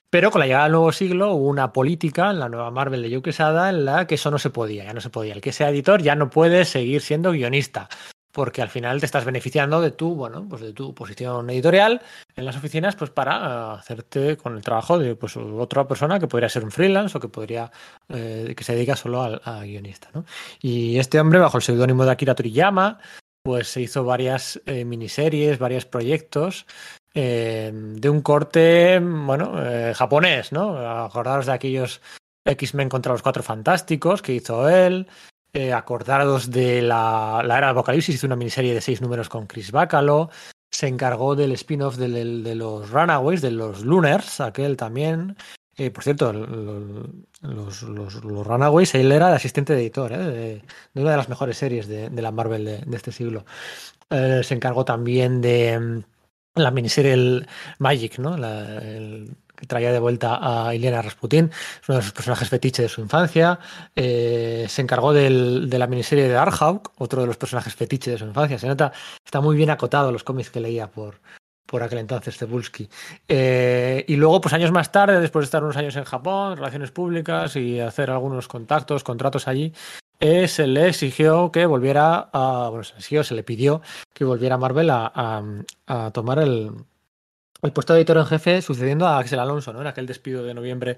pero 0.10 0.32
con 0.32 0.40
la 0.40 0.46
llegada 0.46 0.66
del 0.66 0.74
nuevo 0.74 0.92
siglo 0.92 1.34
hubo 1.34 1.48
una 1.48 1.74
política 1.74 2.30
en 2.30 2.40
la 2.40 2.48
nueva 2.48 2.70
Marvel 2.70 3.02
de 3.02 3.10
Joe 3.10 3.22
Quesada 3.22 3.70
en 3.70 3.86
la 3.86 4.06
que 4.06 4.16
eso 4.16 4.30
no 4.30 4.38
se 4.38 4.52
podía, 4.52 4.86
ya 4.86 4.94
no 4.94 5.02
se 5.02 5.10
podía. 5.10 5.34
El 5.34 5.42
que 5.42 5.52
sea 5.52 5.70
editor 5.70 6.02
ya 6.02 6.16
no 6.16 6.30
puede 6.30 6.64
seguir 6.64 7.02
siendo 7.02 7.32
guionista 7.32 7.90
porque 8.38 8.62
al 8.62 8.70
final 8.70 9.00
te 9.00 9.08
estás 9.08 9.26
beneficiando 9.26 9.82
de 9.82 9.90
tu, 9.90 10.14
bueno, 10.14 10.46
pues 10.48 10.62
de 10.62 10.72
tu 10.72 10.94
posición 10.94 11.50
editorial 11.50 12.04
en 12.36 12.46
las 12.46 12.56
oficinas, 12.56 12.96
pues 12.96 13.10
para 13.10 13.74
hacerte 13.74 14.38
con 14.38 14.56
el 14.56 14.62
trabajo 14.62 15.00
de 15.00 15.16
pues 15.16 15.36
otra 15.38 15.88
persona 15.88 16.20
que 16.20 16.28
podría 16.28 16.48
ser 16.48 16.64
un 16.64 16.70
freelance 16.70 17.18
o 17.18 17.20
que 17.20 17.30
podría 17.30 17.72
eh, 18.10 18.54
que 18.56 18.64
se 18.64 18.76
dedica 18.76 18.96
solo 18.96 19.24
a, 19.24 19.42
a 19.44 19.64
guionista, 19.64 20.10
¿no? 20.14 20.24
Y 20.62 21.00
este 21.00 21.20
hombre 21.20 21.40
bajo 21.40 21.58
el 21.58 21.64
seudónimo 21.64 22.06
de 22.06 22.12
Akira 22.12 22.36
Toriyama, 22.36 23.00
pues 23.42 23.70
se 23.70 23.82
hizo 23.82 24.04
varias 24.04 24.62
eh, 24.68 24.86
miniseries, 24.86 25.58
varios 25.58 25.86
proyectos 25.86 26.68
eh, 27.16 27.72
de 27.74 28.08
un 28.08 28.22
corte, 28.22 29.00
bueno, 29.00 29.54
eh, 29.66 29.96
japonés, 29.96 30.52
¿no? 30.52 30.78
Acordaros 30.78 31.48
de 31.48 31.54
aquellos 31.54 32.02
X-Men 32.46 32.88
contra 32.88 33.14
los 33.14 33.24
Cuatro 33.24 33.42
Fantásticos 33.42 34.22
que 34.22 34.36
hizo 34.36 34.70
él, 34.70 35.08
eh, 35.58 35.74
acordados 35.74 36.52
de 36.52 36.84
la, 36.84 37.42
la, 37.44 37.58
era 37.58 37.68
de 37.68 37.72
Apocalipsis, 37.72 38.14
hizo 38.16 38.28
una 38.28 38.36
miniserie 38.36 38.76
de 38.76 38.82
seis 38.82 39.02
números 39.02 39.28
con 39.28 39.48
Chris 39.48 39.72
Bacalo, 39.72 40.30
se 40.70 40.88
encargó 40.88 41.36
del 41.36 41.52
spin-off 41.54 41.98
de, 41.98 42.10
de, 42.10 42.42
de, 42.44 42.56
los 42.56 42.92
Runaways, 42.92 43.42
de 43.42 43.50
los 43.52 43.84
Lunars, 43.84 44.40
aquel 44.40 44.78
también, 44.78 45.36
Eh, 45.80 45.92
por 45.92 46.04
cierto, 46.04 46.34
los, 46.34 47.84
los, 47.84 48.14
Runaways, 48.24 48.96
él 48.96 49.12
era 49.12 49.30
el 49.30 49.36
asistente 49.36 49.74
de 49.74 49.82
editor 49.82 50.12
¿eh? 50.12 50.62
de, 50.94 51.02
una 51.02 51.12
de 51.12 51.18
las 51.18 51.30
mejores 51.30 51.58
series 51.58 51.88
de, 51.88 52.10
la 52.10 52.32
Marvel 52.32 52.66
de, 52.66 52.96
este 52.98 53.12
siglo. 53.12 53.46
Eh, 54.10 54.42
se 54.44 54.56
encargó 54.56 54.86
también 54.86 55.42
de 55.42 55.80
mm, 55.80 56.04
la 56.56 56.72
miniserie 56.72 57.14
el 57.14 57.48
Magic, 57.80 58.18
¿no? 58.20 58.38
Que 59.58 59.66
traía 59.66 59.92
de 59.92 60.00
vuelta 60.00 60.40
a 60.40 60.74
Ilena 60.74 61.02
Rasputin, 61.02 61.52
es 61.82 61.90
uno 61.90 61.98
de 61.98 62.04
sus 62.04 62.14
personajes 62.14 62.48
fetiche 62.48 62.84
de 62.84 62.90
su 62.90 63.02
infancia. 63.02 63.60
se 63.96 64.82
encargó 64.82 65.14
de 65.14 65.30
la 65.30 65.88
miniserie 65.88 66.28
de 66.28 66.34
Darkhawk, 66.34 66.94
otro 67.00 67.22
de 67.22 67.28
los 67.28 67.38
personajes 67.38 67.76
fetiche 67.76 68.12
de 68.12 68.18
su 68.18 68.26
infancia. 68.26 68.60
Se 68.60 68.68
nota, 68.68 68.94
está 69.26 69.42
muy 69.42 69.56
bien 69.56 69.70
acotado 69.70 70.12
los 70.12 70.24
cómics 70.24 70.50
que 70.50 70.60
leía 70.60 70.88
por, 70.88 71.20
por 71.68 71.84
aquel 71.84 72.00
entonces 72.00 72.38
Cebulski. 72.38 72.90
Eh, 73.28 74.04
y 74.08 74.16
luego, 74.16 74.42
pues 74.42 74.54
años 74.54 74.72
más 74.72 74.92
tarde, 74.92 75.20
después 75.20 75.44
de 75.44 75.46
estar 75.46 75.64
unos 75.64 75.78
años 75.78 75.96
en 75.96 76.06
Japón, 76.06 76.58
relaciones 76.58 76.90
públicas 76.92 77.56
y 77.56 77.80
hacer 77.80 78.10
algunos 78.10 78.48
contactos, 78.48 79.04
contratos 79.04 79.48
allí, 79.48 79.74
eh, 80.20 80.48
se 80.48 80.66
le 80.66 80.88
exigió 80.88 81.52
que 81.52 81.68
volviera 81.68 82.30
a, 82.34 82.70
bueno, 82.70 82.84
se 82.84 82.96
le 82.96 83.24
se 83.24 83.36
le 83.36 83.44
pidió 83.44 83.82
que 84.14 84.26
volviera 84.26 84.56
a 84.56 84.58
Marvel 84.58 84.90
a 84.90 86.12
tomar 86.12 86.40
el, 86.40 86.72
el 87.62 87.72
puesto 87.72 87.94
de 87.94 88.00
editor 88.00 88.18
en 88.18 88.26
jefe 88.26 88.62
sucediendo 88.62 89.08
a 89.08 89.18
Axel 89.18 89.40
Alonso, 89.40 89.74
¿no? 89.74 89.82
En 89.82 89.88
aquel 89.88 90.06
despido 90.06 90.44
de 90.44 90.54
noviembre 90.54 90.98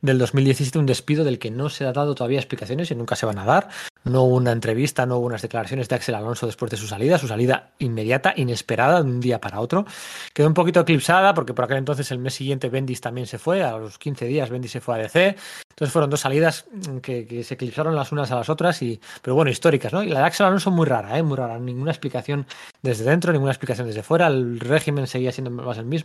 del 0.00 0.18
2017, 0.18 0.78
un 0.78 0.86
despido 0.86 1.24
del 1.24 1.38
que 1.38 1.50
no 1.50 1.68
se 1.68 1.84
ha 1.84 1.92
dado 1.92 2.14
todavía 2.14 2.38
explicaciones 2.38 2.90
y 2.90 2.94
nunca 2.94 3.16
se 3.16 3.26
van 3.26 3.38
a 3.38 3.44
dar. 3.44 3.68
No 4.04 4.22
hubo 4.22 4.36
una 4.36 4.52
entrevista, 4.52 5.06
no 5.06 5.18
hubo 5.18 5.26
unas 5.26 5.42
declaraciones 5.42 5.88
de 5.88 5.94
Axel 5.94 6.14
Alonso 6.14 6.46
después 6.46 6.70
de 6.70 6.76
su 6.76 6.86
salida, 6.86 7.18
su 7.18 7.28
salida 7.28 7.70
inmediata, 7.78 8.32
inesperada, 8.36 9.02
de 9.02 9.10
un 9.10 9.20
día 9.20 9.40
para 9.40 9.60
otro. 9.60 9.84
Quedó 10.32 10.48
un 10.48 10.54
poquito 10.54 10.80
eclipsada 10.80 11.34
porque 11.34 11.54
por 11.54 11.66
aquel 11.66 11.76
entonces 11.78 12.10
el 12.10 12.18
mes 12.18 12.34
siguiente 12.34 12.70
Bendis 12.70 13.00
también 13.00 13.26
se 13.26 13.38
fue, 13.38 13.62
a 13.62 13.76
los 13.76 13.98
15 13.98 14.24
días 14.24 14.50
Bendis 14.50 14.72
se 14.72 14.80
fue 14.80 14.94
a 14.94 14.98
DC. 14.98 15.36
Entonces 15.80 15.92
fueron 15.92 16.10
dos 16.10 16.20
salidas 16.20 16.66
que, 17.02 17.42
se 17.44 17.54
eclipsaron 17.54 17.94
las 17.94 18.12
unas 18.12 18.30
a 18.32 18.36
las 18.36 18.48
otras, 18.50 18.82
y, 18.82 19.00
pero 19.22 19.34
bueno, 19.34 19.50
históricas, 19.50 19.92
¿no? 19.92 20.02
Y 20.02 20.08
la 20.08 20.20
de 20.20 20.26
Axel 20.26 20.46
Alonso 20.46 20.70
muy 20.70 20.86
rara, 20.86 21.16
¿eh? 21.16 21.22
Muy 21.22 21.36
rara. 21.36 21.58
Ninguna 21.58 21.90
explicación 21.90 22.46
desde 22.82 23.04
dentro, 23.04 23.32
ninguna 23.32 23.52
explicación 23.52 23.86
desde 23.86 24.02
fuera. 24.02 24.26
El 24.26 24.60
régimen 24.60 25.06
seguía 25.06 25.32
siendo 25.32 25.50
más 25.50 25.78
el 25.78 25.86
mismo. 25.86 25.99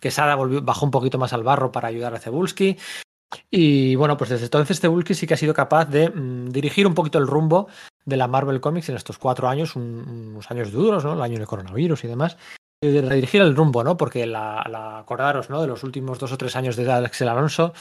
Quesada 0.00 0.34
volvió, 0.34 0.62
bajó 0.62 0.84
un 0.84 0.90
poquito 0.90 1.18
más 1.18 1.32
al 1.32 1.42
barro 1.42 1.72
para 1.72 1.88
ayudar 1.88 2.14
a 2.14 2.18
Cebulski. 2.18 2.76
Y 3.50 3.94
bueno, 3.96 4.16
pues 4.16 4.30
desde 4.30 4.44
entonces 4.44 4.80
Cebulski 4.80 5.14
sí 5.14 5.26
que 5.26 5.34
ha 5.34 5.38
sido 5.38 5.54
capaz 5.54 5.86
de 5.86 6.10
mm, 6.10 6.50
dirigir 6.50 6.86
un 6.86 6.94
poquito 6.94 7.18
el 7.18 7.26
rumbo 7.26 7.68
de 8.04 8.16
la 8.16 8.28
Marvel 8.28 8.60
Comics 8.60 8.88
en 8.90 8.96
estos 8.96 9.18
cuatro 9.18 9.48
años, 9.48 9.76
unos 9.76 10.50
años 10.50 10.72
duros, 10.72 11.04
¿no? 11.04 11.14
El 11.14 11.22
año 11.22 11.38
del 11.38 11.46
coronavirus 11.46 12.04
y 12.04 12.08
demás. 12.08 12.36
Y 12.82 12.88
de 12.88 13.02
redirigir 13.02 13.40
el 13.40 13.56
rumbo, 13.56 13.82
¿no? 13.82 13.96
Porque 13.96 14.26
la, 14.26 14.64
la, 14.70 14.98
acordaros, 14.98 15.48
¿no? 15.48 15.60
De 15.62 15.66
los 15.66 15.82
últimos 15.84 16.18
dos 16.18 16.32
o 16.32 16.38
tres 16.38 16.54
años 16.56 16.76
de 16.76 16.90
Axel 16.92 17.28
Alonso, 17.28 17.72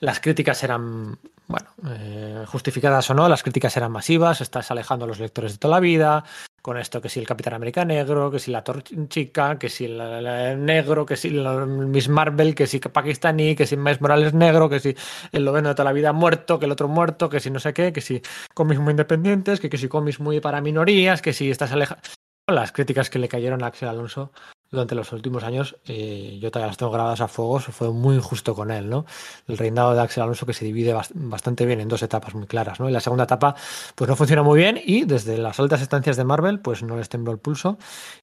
las 0.00 0.20
críticas 0.20 0.62
eran, 0.62 1.18
bueno, 1.48 1.68
eh, 1.88 2.44
justificadas 2.46 3.10
o 3.10 3.14
no, 3.14 3.28
las 3.28 3.42
críticas 3.42 3.76
eran 3.76 3.92
masivas, 3.92 4.40
estás 4.40 4.70
alejando 4.70 5.04
a 5.04 5.08
los 5.08 5.18
lectores 5.18 5.52
de 5.52 5.58
toda 5.58 5.76
la 5.76 5.80
vida, 5.80 6.24
con 6.62 6.76
esto, 6.76 7.00
que 7.00 7.08
si 7.08 7.20
el 7.20 7.26
Capitán 7.26 7.54
América 7.54 7.84
negro, 7.84 8.30
que 8.30 8.38
si 8.38 8.50
la 8.50 8.64
Chica, 9.08 9.58
que 9.58 9.68
si 9.68 9.84
el, 9.86 10.64
negro, 10.64 11.06
que 11.06 11.16
si 11.16 11.28
el 11.28 11.66
Miss 11.66 12.08
Marvel, 12.08 12.54
que 12.54 12.66
si 12.66 12.78
pakistaní, 12.80 13.54
que 13.54 13.66
si 13.66 13.76
Miles 13.76 14.00
Morales 14.00 14.34
negro, 14.34 14.68
que 14.68 14.80
si 14.80 14.94
el 15.32 15.44
noveno 15.44 15.70
de 15.70 15.74
toda 15.74 15.84
la 15.84 15.92
vida 15.92 16.12
muerto, 16.12 16.58
que 16.58 16.66
el 16.66 16.72
otro 16.72 16.88
muerto, 16.88 17.28
que 17.28 17.40
si 17.40 17.50
no 17.50 17.60
sé 17.60 17.72
qué, 17.72 17.92
que 17.92 18.00
si 18.00 18.22
cómics 18.54 18.80
muy 18.80 18.90
independientes, 18.90 19.60
que, 19.60 19.70
que 19.70 19.78
si 19.78 19.88
cómics 19.88 20.20
muy 20.20 20.40
para 20.40 20.60
minorías, 20.60 21.22
que 21.22 21.32
si 21.32 21.50
estás 21.50 21.72
alejando... 21.72 22.02
Las 22.46 22.72
críticas 22.72 23.10
que 23.10 23.18
le 23.18 23.28
cayeron 23.28 23.62
a 23.62 23.66
Axel 23.66 23.90
Alonso 23.90 24.32
durante 24.70 24.94
los 24.94 25.12
últimos 25.12 25.44
años, 25.44 25.76
eh, 25.86 26.38
yo 26.40 26.50
todavía 26.50 26.68
las 26.68 26.76
tengo 26.76 26.92
grabadas 26.92 27.20
a 27.20 27.28
fuego, 27.28 27.58
fue 27.60 27.90
muy 27.90 28.16
injusto 28.16 28.54
con 28.54 28.70
él, 28.70 28.90
¿no? 28.90 29.06
El 29.46 29.56
reinado 29.56 29.94
de 29.94 30.00
Axel 30.00 30.22
Alonso 30.22 30.46
que 30.46 30.52
se 30.52 30.64
divide 30.64 30.94
bastante 31.14 31.64
bien 31.64 31.80
en 31.80 31.88
dos 31.88 32.02
etapas 32.02 32.34
muy 32.34 32.46
claras, 32.46 32.78
¿no? 32.78 32.88
Y 32.88 32.92
la 32.92 33.00
segunda 33.00 33.24
etapa, 33.24 33.54
pues 33.94 34.08
no 34.08 34.16
funciona 34.16 34.42
muy 34.42 34.58
bien 34.58 34.80
y 34.84 35.04
desde 35.04 35.38
las 35.38 35.58
altas 35.58 35.80
estancias 35.80 36.16
de 36.16 36.24
Marvel, 36.24 36.60
pues 36.60 36.82
no 36.82 36.96
les 36.96 37.08
tembló 37.08 37.32
el 37.32 37.38
pulso 37.38 37.78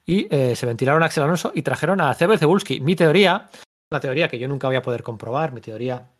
y 0.05 0.27
eh, 0.29 0.55
se 0.55 0.65
ventilaron 0.65 1.01
a 1.03 1.07
Axel 1.07 1.23
Alonso 1.23 1.51
y 1.55 1.63
trajeron 1.63 2.01
a 2.01 2.13
CB 2.13 2.37
Cebulski. 2.37 2.79
Mi 2.79 2.95
teoría, 2.95 3.49
la 3.89 3.99
teoría 3.99 4.27
que 4.27 4.37
yo 4.39 4.47
nunca 4.47 4.67
voy 4.67 4.75
a 4.75 4.81
poder 4.81 5.03
comprobar, 5.03 5.51
mi 5.51 5.61
teoría 5.61 6.14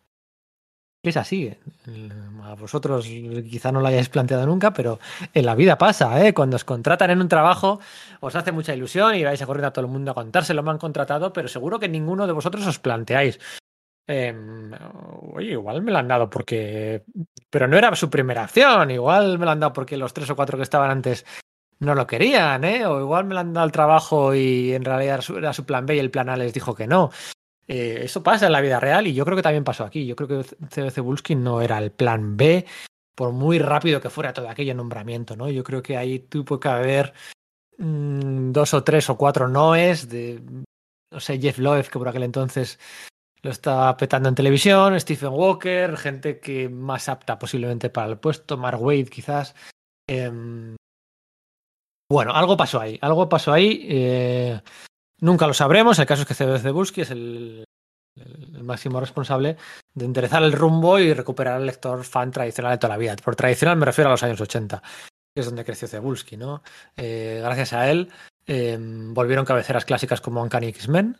es 1.10 1.16
así. 1.16 1.52
A 2.44 2.54
vosotros 2.54 3.06
quizá 3.06 3.72
no 3.72 3.80
lo 3.80 3.88
hayáis 3.88 4.08
planteado 4.08 4.46
nunca, 4.46 4.72
pero 4.72 4.98
en 5.32 5.46
la 5.46 5.54
vida 5.54 5.78
pasa, 5.78 6.24
¿eh? 6.24 6.34
Cuando 6.34 6.56
os 6.56 6.64
contratan 6.64 7.10
en 7.10 7.20
un 7.20 7.28
trabajo, 7.28 7.80
os 8.20 8.34
hace 8.36 8.52
mucha 8.52 8.74
ilusión 8.74 9.14
y 9.14 9.24
vais 9.24 9.40
a 9.40 9.46
correr 9.46 9.64
a 9.64 9.72
todo 9.72 9.84
el 9.84 9.90
mundo 9.90 10.10
a 10.10 10.14
contárselo, 10.14 10.62
me 10.62 10.70
han 10.70 10.78
contratado, 10.78 11.32
pero 11.32 11.48
seguro 11.48 11.78
que 11.78 11.88
ninguno 11.88 12.26
de 12.26 12.32
vosotros 12.32 12.66
os 12.66 12.78
planteáis. 12.78 13.38
Em, 14.08 14.70
oye, 15.34 15.50
igual 15.52 15.82
me 15.82 15.90
lo 15.90 15.98
han 15.98 16.08
dado 16.08 16.30
porque. 16.30 17.04
Pero 17.50 17.66
no 17.66 17.76
era 17.76 17.94
su 17.96 18.08
primera 18.08 18.44
acción, 18.44 18.90
igual 18.90 19.38
me 19.38 19.44
lo 19.44 19.50
han 19.50 19.60
dado 19.60 19.72
porque 19.72 19.96
los 19.96 20.14
tres 20.14 20.30
o 20.30 20.36
cuatro 20.36 20.56
que 20.56 20.62
estaban 20.62 20.90
antes 20.90 21.24
no 21.80 21.94
lo 21.94 22.06
querían, 22.06 22.64
¿eh? 22.64 22.86
O 22.86 23.00
igual 23.00 23.24
me 23.24 23.34
lo 23.34 23.40
han 23.40 23.52
dado 23.52 23.64
al 23.64 23.72
trabajo 23.72 24.34
y 24.34 24.72
en 24.74 24.84
realidad 24.84 25.20
era 25.36 25.52
su 25.52 25.66
plan 25.66 25.86
B 25.86 25.96
y 25.96 25.98
el 25.98 26.10
plan 26.10 26.28
A 26.28 26.36
les 26.36 26.52
dijo 26.52 26.74
que 26.74 26.86
no. 26.86 27.10
Eh, 27.68 28.00
eso 28.02 28.22
pasa 28.22 28.46
en 28.46 28.52
la 28.52 28.60
vida 28.60 28.78
real 28.78 29.06
y 29.06 29.14
yo 29.14 29.24
creo 29.24 29.36
que 29.36 29.42
también 29.42 29.64
pasó 29.64 29.84
aquí. 29.84 30.06
Yo 30.06 30.14
creo 30.16 30.42
que 30.42 30.90
Cebulski 30.90 31.34
no 31.34 31.60
era 31.60 31.78
el 31.78 31.90
plan 31.90 32.36
B, 32.36 32.64
por 33.14 33.32
muy 33.32 33.58
rápido 33.58 34.00
que 34.00 34.10
fuera 34.10 34.32
todo 34.32 34.48
aquello 34.48 34.74
nombramiento, 34.74 35.36
¿no? 35.36 35.50
Yo 35.50 35.64
creo 35.64 35.82
que 35.82 35.96
ahí 35.96 36.20
tuvo 36.20 36.60
que 36.60 36.68
haber 36.68 37.14
mm, 37.78 38.52
dos 38.52 38.74
o 38.74 38.84
tres 38.84 39.10
o 39.10 39.16
cuatro 39.16 39.48
noes 39.48 40.08
de, 40.08 40.40
no 41.12 41.20
sé, 41.20 41.40
Jeff 41.40 41.58
Loeb, 41.58 41.88
que 41.88 41.98
por 41.98 42.08
aquel 42.08 42.24
entonces 42.24 42.78
lo 43.42 43.50
estaba 43.50 43.96
petando 43.96 44.28
en 44.28 44.34
televisión, 44.34 44.98
Stephen 45.00 45.32
Walker, 45.32 45.96
gente 45.96 46.40
que 46.40 46.68
más 46.68 47.08
apta 47.08 47.38
posiblemente 47.38 47.90
para 47.90 48.08
el 48.08 48.18
puesto, 48.18 48.56
Mark 48.56 48.80
Wade 48.82 49.06
quizás. 49.06 49.54
Em, 50.08 50.76
bueno, 52.10 52.32
algo 52.32 52.56
pasó 52.56 52.80
ahí, 52.80 52.98
algo 53.00 53.28
pasó 53.28 53.52
ahí. 53.52 53.86
Eh, 53.88 54.60
Nunca 55.20 55.46
lo 55.46 55.54
sabremos. 55.54 55.98
El 55.98 56.06
caso 56.06 56.22
es 56.22 56.28
que 56.28 56.34
Cebulski 56.34 57.02
es 57.02 57.10
el, 57.10 57.64
máximo 58.62 59.00
responsable 59.00 59.56
de 59.94 60.04
enderezar 60.04 60.42
el 60.42 60.52
rumbo 60.52 60.98
y 60.98 61.12
recuperar 61.12 61.54
al 61.54 61.66
lector 61.66 62.02
fan 62.04 62.30
tradicional 62.30 62.72
de 62.72 62.78
toda 62.78 62.94
la 62.94 62.98
vida. 62.98 63.16
Por 63.16 63.36
tradicional 63.36 63.76
me 63.76 63.86
refiero 63.86 64.08
a 64.08 64.12
los 64.12 64.22
años 64.22 64.40
80, 64.40 64.82
que 65.34 65.40
es 65.40 65.46
donde 65.46 65.64
creció 65.64 65.88
Cebulski. 65.88 66.36
¿no? 66.36 66.62
Eh, 66.96 67.40
gracias 67.42 67.72
a 67.72 67.90
él 67.90 68.10
em, 68.46 69.14
volvieron 69.14 69.44
cabeceras 69.44 69.84
clásicas 69.84 70.20
como 70.20 70.42
Uncanny 70.42 70.68
X-Men, 70.68 71.18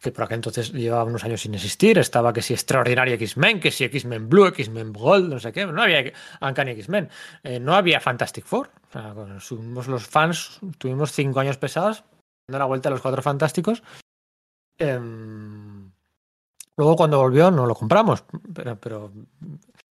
que 0.00 0.12
por 0.12 0.24
aquel 0.24 0.36
entonces 0.36 0.72
llevaba 0.72 1.04
unos 1.04 1.24
años 1.24 1.40
sin 1.40 1.54
existir. 1.54 1.98
Estaba 1.98 2.32
que 2.32 2.42
si 2.42 2.54
Extraordinario 2.54 3.14
X-Men, 3.14 3.60
que 3.60 3.70
si 3.70 3.84
X-Men 3.84 4.28
Blue, 4.28 4.46
X-Men 4.46 4.92
Gold, 4.92 5.28
no 5.28 5.40
sé 5.40 5.52
qué. 5.52 5.66
No 5.66 5.82
había 5.82 6.12
Uncanny 6.40 6.72
X-Men. 6.72 7.10
Eh, 7.42 7.60
no 7.60 7.74
había 7.74 8.00
Fantastic 8.00 8.44
Four. 8.44 8.70
O 8.88 8.92
sea, 8.92 9.14
los 9.14 10.06
fans, 10.06 10.60
tuvimos 10.78 11.12
cinco 11.12 11.40
años 11.40 11.56
pesados 11.56 12.04
dando 12.48 12.58
la 12.58 12.64
vuelta 12.66 12.88
a 12.88 12.92
los 12.92 13.00
cuatro 13.00 13.22
fantásticos. 13.22 13.82
Em, 14.78 15.90
luego 16.76 16.96
cuando 16.96 17.18
volvió 17.18 17.50
no 17.50 17.66
lo 17.66 17.74
compramos, 17.74 18.24
pero, 18.54 18.78
pero 18.78 19.12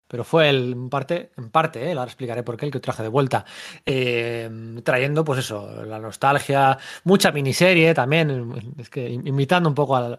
pero 0.07 0.23
fue 0.23 0.49
el, 0.49 0.73
en 0.73 0.89
parte, 0.89 1.31
en 1.37 1.49
parte, 1.49 1.83
¿eh? 1.83 1.91
ahora 1.91 2.05
explicaré 2.05 2.43
por 2.43 2.57
qué, 2.57 2.65
el 2.65 2.71
que 2.71 2.79
traje 2.79 3.03
de 3.03 3.09
vuelta, 3.09 3.45
eh, 3.85 4.49
trayendo 4.83 5.23
pues 5.23 5.39
eso, 5.39 5.83
la 5.85 5.99
nostalgia, 5.99 6.77
mucha 7.03 7.31
miniserie 7.31 7.93
también, 7.93 8.75
es 8.77 8.89
que 8.89 9.09
imitando 9.09 9.67
un 9.67 9.75
poco 9.75 9.95
a, 9.95 10.09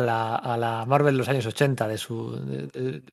la, 0.00 0.34
a 0.36 0.56
la, 0.56 0.84
Marvel 0.86 1.14
de 1.14 1.18
los 1.18 1.28
años 1.28 1.46
80, 1.46 1.86
de, 1.86 1.98
su, 1.98 2.32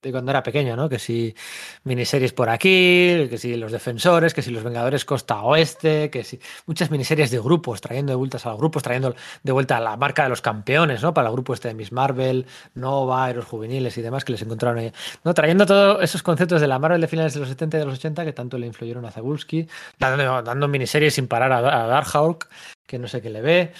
de, 0.01 0.11
cuando 0.11 0.32
era 0.32 0.41
pequeño, 0.41 0.76
¿no? 0.76 0.89
Que 0.89 0.99
si 0.99 1.36
miniseries 1.84 2.34
por 2.34 2.49
aquí, 2.49 3.28
que 3.30 3.38
si 3.38 3.55
los 3.55 3.71
defensores, 3.71 4.34
que 4.34 4.41
si 4.41 4.51
los 4.51 4.63
Vengadores 4.63 5.05
Costa 5.05 5.41
Oeste, 5.41 6.09
que 6.09 6.23
si 6.23 6.39
muchas 6.65 6.89
miniseries 6.89 7.30
de 7.32 7.39
grupos, 7.39 7.82
trayendo 7.82 8.11
de 8.11 8.15
vueltas 8.15 8.45
a 8.45 8.49
los 8.49 8.57
grupos, 8.57 8.82
trayendo 8.82 9.15
de 9.43 9.51
vuelta 9.51 9.78
a 9.78 9.80
la 9.80 9.95
marca 9.97 10.23
de 10.23 10.30
los 10.30 10.41
campeones, 10.41 11.03
¿no? 11.03 11.13
Para 11.13 11.28
el 11.28 11.34
grupo 11.34 11.53
este 11.53 11.67
de 11.67 11.76
Miss 11.76 11.91
Marvel, 11.91 12.47
Nova, 12.73 13.30
Eros 13.30 13.45
Juveniles 13.45 13.97
y 13.97 14.01
demás 14.01 14.26
que 14.26 14.32
les 14.32 14.41
encontraron 14.41 14.80
ahí, 14.80 14.91
¿no? 15.23 15.34
Trayendo 15.34 15.65
todo 15.65 16.01
eso 16.01 16.15
conceptos 16.26 16.59
de 16.59 16.67
la 16.67 16.80
Marvel 16.80 16.99
de 16.99 17.07
finales 17.07 17.36
de 17.36 17.39
los 17.39 17.49
70 17.49 17.78
y 17.78 17.80
de 17.80 17.86
los 17.86 17.95
80 17.95 18.26
que 18.26 18.34
tanto 18.34 18.57
le 18.57 18.65
influyeron 18.65 19.05
a 19.05 19.11
Zabulski, 19.11 19.67
dando, 19.99 20.67
miniseries 20.67 21.13
sin 21.13 21.28
parar 21.28 21.53
a, 21.53 21.61
Darkhawk, 21.61 22.49
que 22.86 22.97
no 22.97 23.07
sé 23.07 23.21
qué 23.21 23.30
le 23.30 23.41
ve. 23.41 23.73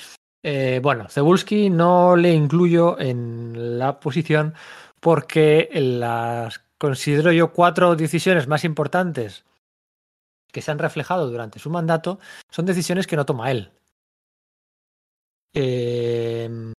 Eh, 0.43 0.80
bueno, 0.82 1.10
Cebulski 1.10 1.72
no 1.72 2.16
le 2.16 2.32
incluyo 2.32 3.00
en 3.00 3.80
la 3.80 4.00
posición 4.00 4.54
porque 5.00 5.70
las 5.74 6.62
considero 6.78 7.32
yo 7.32 7.52
cuatro 7.52 7.96
decisiones 7.96 8.48
más 8.48 8.64
importantes 8.64 9.43
que 10.52 10.62
se 10.62 10.70
han 10.70 10.78
reflejado 10.78 11.32
durante 11.32 11.58
su 11.58 11.72
mandato 11.72 12.20
son 12.52 12.68
decisiones 12.68 13.08
que 13.08 13.16
no 13.16 13.26
toma 13.26 13.50
él. 13.50 13.72
Eh, 15.52 16.74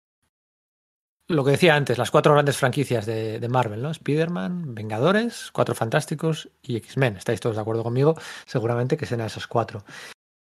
lo 1.29 1.45
que 1.45 1.53
decía 1.53 1.75
antes, 1.75 1.99
las 1.99 2.11
cuatro 2.11 2.33
grandes 2.33 2.57
franquicias 2.57 3.05
de, 3.07 3.47
Marvel, 3.49 3.83
¿no? 3.83 3.91
Spider-Man, 3.91 4.75
Vengadores, 4.75 5.51
Cuatro 5.53 5.75
Fantásticos 5.75 6.49
y 6.63 6.77
X-Men. 6.77 7.17
¿Estáis 7.17 7.41
todos 7.41 7.57
de 7.57 7.63
acuerdo 7.63 7.83
conmigo? 7.83 8.17
Seguramente 8.47 8.97
que 8.97 9.07
sean 9.07 9.21
esos 9.21 9.47
cuatro. 9.47 9.85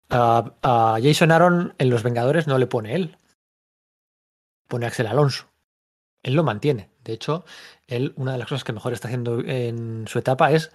a 0.09 0.99
Jason 1.01 1.31
Aaron 1.31 1.73
en 1.77 1.89
Los 1.89 2.03
Vengadores 2.03 2.47
no 2.47 2.57
le 2.57 2.67
pone 2.67 2.95
él. 2.95 3.17
Pone 4.67 4.85
Axel 4.85 5.07
Alonso. 5.07 5.47
Él 6.23 6.33
lo 6.33 6.43
mantiene 6.43 6.89
De 7.03 7.13
hecho, 7.13 7.45
él, 7.87 8.13
una 8.17 8.31
de 8.31 8.39
las 8.39 8.47
cosas 8.47 8.63
que 8.63 8.73
mejor 8.73 8.93
está 8.93 9.07
haciendo 9.07 9.39
en 9.41 10.07
su 10.07 10.17
etapa 10.19 10.51
es 10.51 10.71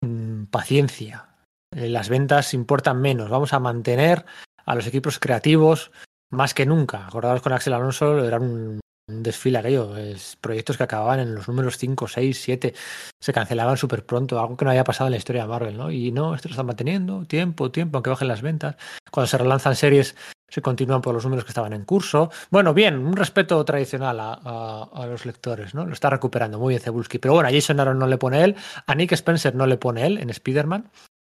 mmm, 0.00 0.44
paciencia. 0.44 1.28
Eh, 1.72 1.88
las 1.88 2.08
ventas 2.08 2.54
importan 2.54 3.00
menos. 3.00 3.28
Vamos 3.28 3.52
a 3.52 3.58
mantener 3.58 4.24
a 4.64 4.74
los 4.74 4.86
equipos 4.86 5.18
creativos 5.18 5.90
más 6.30 6.54
que 6.54 6.64
nunca. 6.64 7.06
Acordados 7.06 7.42
con 7.42 7.52
Axel 7.52 7.74
Alonso, 7.74 8.24
era 8.24 8.38
un, 8.38 8.81
un 9.12 9.22
desfile 9.22 9.58
aquello. 9.58 9.96
Es 9.96 10.36
proyectos 10.40 10.76
que 10.76 10.82
acababan 10.84 11.20
en 11.20 11.34
los 11.34 11.48
números 11.48 11.78
5, 11.78 12.08
6, 12.08 12.40
7. 12.40 12.74
Se 13.20 13.32
cancelaban 13.32 13.76
súper 13.76 14.04
pronto, 14.04 14.40
algo 14.40 14.56
que 14.56 14.64
no 14.64 14.70
había 14.70 14.84
pasado 14.84 15.08
en 15.08 15.12
la 15.12 15.18
historia 15.18 15.42
de 15.42 15.48
Marvel, 15.48 15.76
¿no? 15.76 15.90
Y 15.90 16.12
no, 16.12 16.34
esto 16.34 16.48
lo 16.48 16.52
están 16.52 16.66
manteniendo, 16.66 17.24
tiempo, 17.26 17.70
tiempo, 17.70 17.98
aunque 17.98 18.10
bajen 18.10 18.28
las 18.28 18.42
ventas. 18.42 18.76
Cuando 19.10 19.26
se 19.26 19.38
relanzan 19.38 19.76
series, 19.76 20.16
se 20.48 20.60
continúan 20.60 21.00
por 21.00 21.14
los 21.14 21.24
números 21.24 21.44
que 21.44 21.50
estaban 21.50 21.72
en 21.72 21.84
curso. 21.84 22.30
Bueno, 22.50 22.74
bien, 22.74 22.98
un 22.98 23.16
respeto 23.16 23.64
tradicional 23.64 24.20
a, 24.20 24.38
a, 24.44 24.88
a 24.92 25.06
los 25.06 25.24
lectores, 25.24 25.74
¿no? 25.74 25.86
Lo 25.86 25.92
está 25.92 26.10
recuperando 26.10 26.58
muy 26.58 26.72
bien 26.72 26.82
Cebulski. 26.82 27.18
Pero 27.18 27.34
bueno, 27.34 27.48
a 27.48 27.52
Jason 27.52 27.80
Aaron 27.80 27.98
no 27.98 28.06
le 28.06 28.18
pone 28.18 28.44
él, 28.44 28.56
a 28.86 28.94
Nick 28.94 29.12
Spencer 29.12 29.54
no 29.54 29.66
le 29.66 29.78
pone 29.78 30.06
él 30.06 30.18
en 30.18 30.30
Spider-Man. 30.30 30.90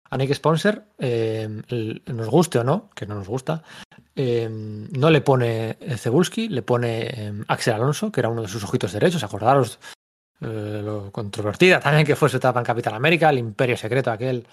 A 0.10 0.18
Nick 0.18 0.32
Spencer, 0.32 0.84
eh, 0.98 1.48
nos 2.08 2.28
guste 2.30 2.60
o 2.60 2.64
no, 2.64 2.90
que 2.96 3.06
no 3.06 3.16
nos 3.16 3.28
gusta, 3.28 3.64
eh, 4.16 4.50
no 4.50 5.10
le 5.10 5.22
pone 5.22 5.78
Cebulski, 5.98 6.50
le 6.50 6.62
pone 6.62 7.02
eh, 7.02 7.34
Axel 7.48 7.74
Alonso, 7.74 8.12
que 8.12 8.22
era 8.22 8.30
uno 8.30 8.42
de 8.42 8.48
sus 8.48 8.64
ojitos 8.64 8.94
derechos. 8.94 9.24
Acordaros 9.24 9.80
lo 10.42 11.12
controvertida 11.12 11.82
también 11.82 12.06
que 12.06 12.16
fue 12.16 12.30
su 12.30 12.38
etapa 12.38 12.60
en 12.60 12.66
Capitán 12.66 12.94
América, 12.94 13.30
el 13.30 13.40
imperio 13.40 13.76
secreto 13.76 14.10
aquel 14.10 14.48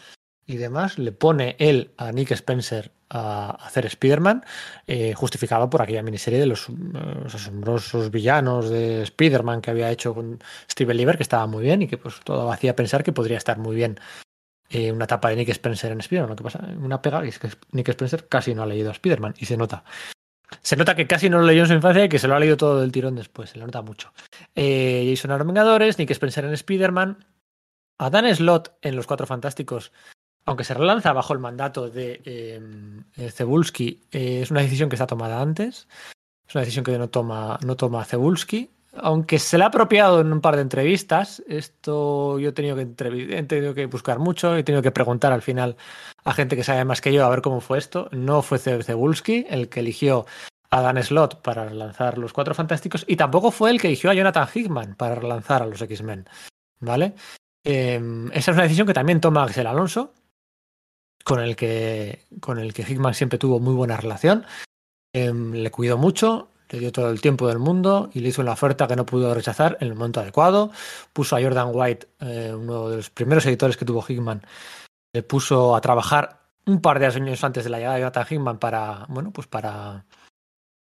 y 0.46 0.56
demás, 0.56 0.98
le 0.98 1.12
pone 1.12 1.56
él 1.58 1.90
a 1.96 2.12
Nick 2.12 2.30
Spencer 2.32 2.92
a 3.10 3.50
hacer 3.66 3.86
Spider-Man, 3.86 4.44
eh, 4.86 5.12
justificado 5.14 5.68
por 5.68 5.82
aquella 5.82 6.02
miniserie 6.02 6.38
de 6.38 6.46
los, 6.46 6.68
los 6.68 7.34
asombrosos 7.34 8.10
villanos 8.10 8.70
de 8.70 9.02
Spider-Man 9.02 9.60
que 9.60 9.70
había 9.70 9.90
hecho 9.90 10.14
con 10.14 10.38
Steven 10.70 10.96
Lieber, 10.96 11.16
que 11.16 11.22
estaba 11.22 11.46
muy 11.46 11.62
bien 11.62 11.82
y 11.82 11.88
que 11.88 11.98
pues 11.98 12.20
todo 12.24 12.50
hacía 12.50 12.76
pensar 12.76 13.02
que 13.02 13.12
podría 13.12 13.38
estar 13.38 13.58
muy 13.58 13.74
bien 13.76 13.98
eh, 14.70 14.92
una 14.92 15.04
etapa 15.04 15.30
de 15.30 15.36
Nick 15.36 15.48
Spencer 15.50 15.92
en 15.92 16.00
Spider-Man. 16.00 16.30
Lo 16.30 16.36
que 16.36 16.44
pasa, 16.44 16.60
una 16.78 17.00
pega 17.02 17.24
es 17.24 17.38
que 17.38 17.48
Nick 17.72 17.88
Spencer 17.88 18.28
casi 18.28 18.54
no 18.54 18.62
ha 18.62 18.66
leído 18.66 18.90
a 18.90 18.92
Spider-Man 18.92 19.34
y 19.38 19.46
se 19.46 19.56
nota. 19.56 19.84
Se 20.62 20.76
nota 20.76 20.94
que 20.94 21.06
casi 21.06 21.28
no 21.28 21.38
lo 21.38 21.46
leyó 21.46 21.62
en 21.62 21.68
su 21.68 21.74
infancia 21.74 22.04
y 22.04 22.08
que 22.08 22.18
se 22.18 22.28
lo 22.28 22.34
ha 22.34 22.40
leído 22.40 22.56
todo 22.56 22.80
del 22.80 22.92
tirón 22.92 23.16
después. 23.16 23.50
Se 23.50 23.58
le 23.58 23.64
nota 23.64 23.82
mucho. 23.82 24.12
Eh, 24.54 25.06
Jason 25.08 25.30
Aaron 25.30 25.48
Vengadores, 25.48 25.98
Nick 25.98 26.10
Spencer 26.10 26.44
en 26.44 26.52
Spider-Man. 26.52 27.26
A 27.98 28.10
Dan 28.10 28.34
Slott 28.34 28.76
en 28.82 28.94
Los 28.94 29.06
Cuatro 29.06 29.26
Fantásticos 29.26 29.92
aunque 30.46 30.64
se 30.64 30.74
relanza 30.74 31.12
bajo 31.12 31.32
el 31.32 31.40
mandato 31.40 31.90
de 31.90 32.22
eh, 32.24 33.30
Cebulski, 33.30 34.06
es 34.12 34.50
una 34.50 34.62
decisión 34.62 34.88
que 34.88 34.94
está 34.94 35.06
tomada 35.06 35.42
antes. 35.42 35.88
Es 36.48 36.54
una 36.54 36.62
decisión 36.62 36.84
que 36.84 36.96
no 36.96 37.10
toma, 37.10 37.58
no 37.66 37.76
toma 37.76 38.04
Cebulski. 38.04 38.70
Aunque 38.98 39.38
se 39.38 39.58
le 39.58 39.64
ha 39.64 39.68
apropiado 39.68 40.20
en 40.20 40.32
un 40.32 40.40
par 40.40 40.56
de 40.56 40.62
entrevistas, 40.62 41.42
esto 41.48 42.38
yo 42.38 42.50
he 42.50 42.52
tenido, 42.52 42.76
que 43.74 43.86
buscar 43.86 44.18
mucho, 44.18 44.56
he 44.56 44.62
tenido 44.62 44.82
que 44.82 44.90
preguntar 44.90 45.32
al 45.32 45.42
final 45.42 45.76
a 46.24 46.32
gente 46.32 46.56
que 46.56 46.64
sabe 46.64 46.84
más 46.84 47.00
que 47.00 47.12
yo 47.12 47.24
a 47.24 47.30
ver 47.30 47.42
cómo 47.42 47.60
fue 47.60 47.78
esto. 47.78 48.08
No 48.12 48.42
fue 48.42 48.58
Cebulski 48.58 49.46
el 49.48 49.68
que 49.68 49.80
eligió 49.80 50.26
a 50.70 50.80
Dan 50.80 51.02
Slott 51.02 51.42
para 51.42 51.64
relanzar 51.64 52.18
los 52.18 52.32
Cuatro 52.32 52.54
Fantásticos 52.54 53.04
y 53.06 53.16
tampoco 53.16 53.50
fue 53.50 53.70
el 53.70 53.80
que 53.80 53.88
eligió 53.88 54.10
a 54.10 54.14
Jonathan 54.14 54.48
Hickman 54.52 54.94
para 54.94 55.14
relanzar 55.14 55.62
a 55.62 55.66
los 55.66 55.80
X-Men. 55.80 56.28
¿Vale? 56.80 57.14
Eh, 57.64 58.00
esa 58.32 58.50
es 58.50 58.56
una 58.56 58.62
decisión 58.62 58.86
que 58.86 58.94
también 58.94 59.20
toma 59.20 59.42
Axel 59.42 59.66
Alonso, 59.66 60.14
con 61.24 61.40
el 61.40 61.56
que, 61.56 62.24
con 62.40 62.58
el 62.58 62.72
que 62.72 62.82
Hickman 62.82 63.14
siempre 63.14 63.38
tuvo 63.38 63.58
muy 63.58 63.74
buena 63.74 63.96
relación. 63.96 64.46
Eh, 65.12 65.32
le 65.32 65.70
cuidó 65.70 65.98
mucho, 65.98 66.50
le 66.70 66.78
dio 66.78 66.92
todo 66.92 67.10
el 67.10 67.20
tiempo 67.20 67.48
del 67.48 67.58
mundo 67.58 68.10
y 68.12 68.20
le 68.20 68.28
hizo 68.28 68.42
una 68.42 68.52
oferta 68.52 68.86
que 68.86 68.96
no 68.96 69.06
pudo 69.06 69.34
rechazar 69.34 69.76
en 69.80 69.88
el 69.88 69.94
momento 69.94 70.20
adecuado. 70.20 70.70
Puso 71.12 71.36
a 71.36 71.42
Jordan 71.42 71.70
White, 71.72 72.08
eh, 72.20 72.52
uno 72.54 72.88
de 72.88 72.96
los 72.96 73.10
primeros 73.10 73.46
editores 73.46 73.76
que 73.76 73.84
tuvo 73.84 74.04
Hickman, 74.06 74.42
le 75.12 75.22
puso 75.22 75.76
a 75.76 75.80
trabajar 75.80 76.40
un 76.66 76.80
par 76.80 76.98
de 76.98 77.06
años 77.06 77.44
antes 77.44 77.64
de 77.64 77.70
la 77.70 77.78
llegada 77.78 77.94
de 77.94 78.00
Jonathan 78.00 78.26
Hickman 78.28 78.58
para, 78.58 79.06
bueno, 79.08 79.30
pues 79.30 79.46
para 79.46 80.04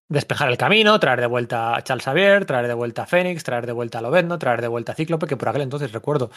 despejar 0.09 0.51
el 0.51 0.59
camino, 0.59 0.99
traer 1.01 1.21
de 1.21 1.27
vuelta 1.27 1.75
a 1.75 1.83
Charles 1.83 2.05
Xavier, 2.05 2.45
traer 2.45 2.69
de 2.69 2.75
vuelta 2.75 3.03
a 3.03 3.07
Fénix, 3.07 3.43
traer 3.43 3.67
de 3.67 3.73
vuelta 3.73 3.99
a 3.99 4.03
Lobezno, 4.03 4.39
traer 4.39 4.61
de 4.61 4.69
vuelta 4.69 4.93
a 4.93 4.95
Cíclope, 4.95 5.27
que 5.27 5.37
por 5.37 5.49
aquel 5.49 5.63
entonces 5.63 5.93
recuerdo 5.93 6.31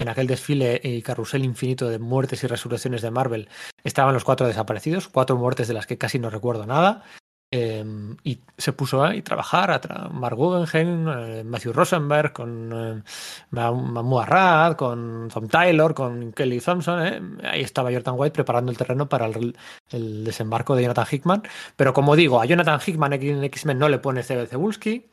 en 0.00 0.08
aquel 0.08 0.26
desfile 0.26 0.80
y 0.82 1.02
carrusel 1.02 1.44
infinito 1.44 1.88
de 1.88 1.98
muertes 1.98 2.42
y 2.42 2.46
resurrecciones 2.46 3.02
de 3.02 3.10
Marvel 3.10 3.48
estaban 3.84 4.14
los 4.14 4.24
cuatro 4.24 4.46
desaparecidos, 4.46 5.08
cuatro 5.08 5.36
muertes 5.36 5.68
de 5.68 5.74
las 5.74 5.86
que 5.86 5.98
casi 5.98 6.18
no 6.18 6.30
recuerdo 6.30 6.66
nada. 6.66 7.04
Eh, 7.52 7.84
y 8.22 8.38
se 8.56 8.72
puso 8.72 9.02
a 9.02 9.12
trabajar 9.22 9.72
a 9.72 9.80
tra 9.80 10.08
Mark 10.08 10.36
Guggenheim, 10.36 11.08
eh, 11.08 11.44
Matthew 11.44 11.72
Rosenberg, 11.72 12.32
con 12.32 12.72
eh, 12.72 13.02
Arrad, 14.20 14.76
con 14.76 15.28
Tom 15.28 15.48
Taylor, 15.48 15.92
con 15.92 16.32
Kelly 16.32 16.60
Thompson. 16.60 17.06
Eh. 17.06 17.48
Ahí 17.48 17.62
estaba 17.62 17.90
Jonathan 17.90 18.14
White 18.16 18.34
preparando 18.34 18.70
el 18.70 18.78
terreno 18.78 19.08
para 19.08 19.26
el, 19.26 19.56
desembarco 20.24 20.76
de 20.76 20.82
Jonathan 20.82 21.06
Hickman. 21.10 21.42
Pero 21.74 21.92
como 21.92 22.14
digo, 22.14 22.40
a 22.40 22.46
Jonathan 22.46 22.80
Hickman 22.84 23.14
en 23.14 23.44
X-Men 23.44 23.78
no 23.78 23.88
le 23.88 23.98
pone 23.98 24.22
C.B. 24.22 24.46
Cebulski. 24.46 25.10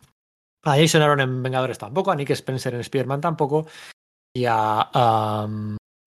A 0.64 0.76
Jason 0.76 1.02
Aaron 1.02 1.22
en 1.22 1.42
Vengadores 1.44 1.78
tampoco, 1.78 2.12
a 2.12 2.16
Nick 2.16 2.32
Spencer 2.32 2.74
en 2.74 2.82
Spider-Man 2.82 3.22
tampoco, 3.22 3.68
y 4.34 4.46
a 4.46 5.48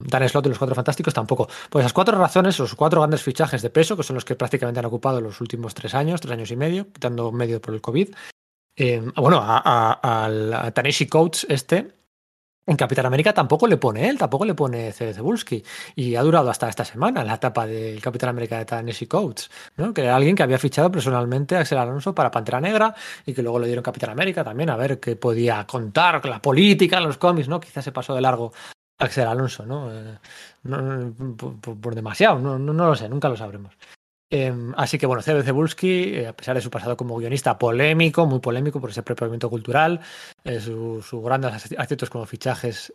Dan 0.01 0.29
Slott 0.29 0.45
de 0.45 0.51
los 0.51 0.59
Cuatro 0.59 0.75
Fantásticos 0.75 1.15
tampoco. 1.15 1.49
Pues 1.69 1.83
esas 1.83 1.93
cuatro 1.93 2.19
razones, 2.19 2.59
los 2.59 2.75
cuatro 2.75 3.01
grandes 3.01 3.23
fichajes 3.23 3.63
de 3.63 3.71
peso, 3.71 3.97
que 3.97 4.03
son 4.03 4.15
los 4.15 4.25
que 4.25 4.35
prácticamente 4.35 4.81
han 4.81 4.87
ocupado 4.87 5.21
los 5.21 5.41
últimos 5.41 5.75
tres 5.75 5.95
años, 5.95 6.21
tres 6.21 6.33
años 6.33 6.51
y 6.51 6.57
medio, 6.57 6.91
quitando 6.93 7.31
medio 7.31 7.61
por 7.61 7.75
el 7.75 7.81
COVID. 7.81 8.15
Eh, 8.77 9.03
bueno, 9.17 9.41
a, 9.43 10.01
a, 10.03 10.73
Coates 11.11 11.47
este, 11.51 11.93
en 12.67 12.77
Capitán 12.77 13.05
América 13.05 13.35
tampoco 13.35 13.67
le 13.67 13.77
pone 13.77 14.09
él, 14.09 14.17
tampoco 14.17 14.45
le 14.45 14.55
pone. 14.55 14.93
Cebulski. 14.93 15.63
Y 15.97 16.15
ha 16.15 16.23
durado 16.23 16.49
hasta 16.49 16.69
esta 16.69 16.85
semana 16.85 17.25
la 17.25 17.35
etapa 17.35 17.67
del 17.67 18.01
Capitán 18.01 18.31
América 18.31 18.59
de 18.59 18.65
Tennessee 18.65 19.07
Coates, 19.07 19.51
¿no? 19.77 19.93
que 19.93 20.03
era 20.03 20.17
alguien 20.17 20.37
que 20.37 20.45
había 20.45 20.59
fichado 20.59 20.91
personalmente 20.91 21.57
a 21.57 21.61
Axel 21.61 21.79
Alonso 21.79 22.15
para 22.15 22.31
Pantera 22.31 22.61
Negra 22.61 22.95
y 23.27 23.35
que 23.35 23.43
luego 23.43 23.59
le 23.59 23.67
dieron 23.67 23.83
Capitán 23.83 24.11
América 24.11 24.45
también 24.45 24.71
a 24.71 24.77
ver 24.77 25.01
qué 25.01 25.17
podía 25.17 25.67
contar 25.67 26.21
con 26.21 26.31
la 26.31 26.41
política 26.41 27.01
los 27.01 27.19
cómics, 27.19 27.49
¿no? 27.49 27.61
Quizás 27.61 27.85
se 27.85 27.93
pasó 27.93 28.15
de 28.15 28.21
largo 28.21 28.53
Axel 29.01 29.27
Alonso, 29.27 29.67
¿no? 29.67 29.91
Eh, 29.93 30.19
por, 30.63 31.95
demasiado, 31.95 32.39
no, 32.39 32.59
no, 32.59 32.87
lo 32.87 32.95
sé, 32.95 33.09
nunca 33.09 33.29
lo 33.29 33.37
sabremos. 33.37 33.77
Eh, 34.33 34.55
así 34.77 34.97
que 34.97 35.07
bueno, 35.07 35.23
C.B. 35.23 35.43
Cebulski, 35.43 36.15
eh, 36.15 36.29
a 36.29 36.37
pesar 36.37 36.55
de 36.55 36.61
su 36.61 36.71
pasado 36.71 36.97
como 36.97 37.17
guionista 37.17 37.59
polémico, 37.59 38.27
muy 38.27 38.39
polémico 38.39 38.81
por 38.81 38.91
ese 38.91 39.03
propio 39.03 39.51
cultural, 39.51 40.01
eh, 40.45 40.61
sus 40.61 41.05
su 41.05 41.21
grandes 41.21 41.53
aciertos 41.77 42.11
como 42.11 42.27
fichajes 42.27 42.95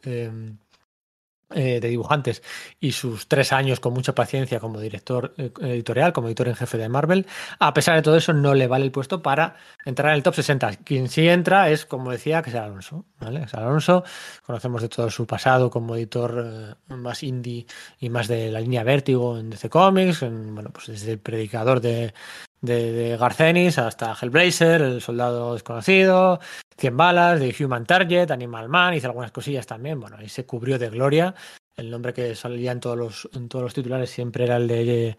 eh, 1.55 1.79
de 1.79 1.87
dibujantes 1.87 2.43
y 2.81 2.91
sus 2.91 3.29
tres 3.29 3.53
años 3.53 3.79
con 3.79 3.93
mucha 3.93 4.13
paciencia 4.13 4.59
como 4.59 4.79
director 4.81 5.33
eh, 5.37 5.51
editorial, 5.61 6.11
como 6.11 6.27
editor 6.27 6.49
en 6.49 6.55
jefe 6.55 6.77
de 6.77 6.89
Marvel, 6.89 7.25
a 7.59 7.73
pesar 7.73 7.95
de 7.95 8.01
todo 8.01 8.17
eso 8.17 8.33
no 8.33 8.53
le 8.53 8.67
vale 8.67 8.83
el 8.83 8.91
puesto 8.91 9.21
para 9.21 9.55
entrar 9.85 10.11
en 10.11 10.17
el 10.17 10.23
top 10.23 10.35
60. 10.35 10.75
Quien 10.83 11.07
sí 11.07 11.29
entra 11.29 11.69
es, 11.69 11.85
como 11.85 12.11
decía, 12.11 12.41
que 12.41 12.49
es 12.49 12.55
Alonso. 12.57 13.05
¿vale? 13.21 13.43
Es 13.43 13.53
Alonso, 13.53 14.03
conocemos 14.45 14.81
de 14.81 14.89
todo 14.89 15.09
su 15.09 15.25
pasado 15.25 15.69
como 15.69 15.95
editor 15.95 16.75
eh, 16.89 16.93
más 16.93 17.23
indie 17.23 17.65
y 17.99 18.09
más 18.09 18.27
de 18.27 18.51
la 18.51 18.59
línea 18.59 18.83
Vértigo 18.83 19.37
en 19.37 19.49
DC 19.49 19.69
Comics, 19.69 20.23
en, 20.23 20.53
bueno, 20.53 20.71
pues 20.71 20.87
desde 20.87 21.13
el 21.13 21.19
predicador 21.19 21.79
de, 21.79 22.13
de, 22.61 22.91
de 22.91 23.17
Garcenis 23.17 23.77
hasta 23.77 24.15
Hellblazer, 24.19 24.81
El 24.81 25.01
Soldado 25.01 25.53
Desconocido, 25.53 26.39
100 26.77 26.97
balas, 26.97 27.39
de 27.39 27.55
Human 27.59 27.85
Target, 27.85 28.31
Animal 28.31 28.69
Man, 28.69 28.93
hizo 28.93 29.07
algunas 29.07 29.31
cosillas 29.31 29.65
también. 29.65 29.99
Bueno, 29.99 30.17
ahí 30.17 30.29
se 30.29 30.45
cubrió 30.45 30.77
de 30.77 30.89
gloria. 30.89 31.35
El 31.75 31.91
nombre 31.91 32.13
que 32.13 32.35
salía 32.35 32.71
en 32.71 32.79
todos 32.79 32.97
los, 32.97 33.29
en 33.33 33.49
todos 33.49 33.63
los 33.63 33.73
titulares 33.73 34.09
siempre 34.09 34.45
era 34.45 34.57
el 34.57 34.67
de 34.67 35.17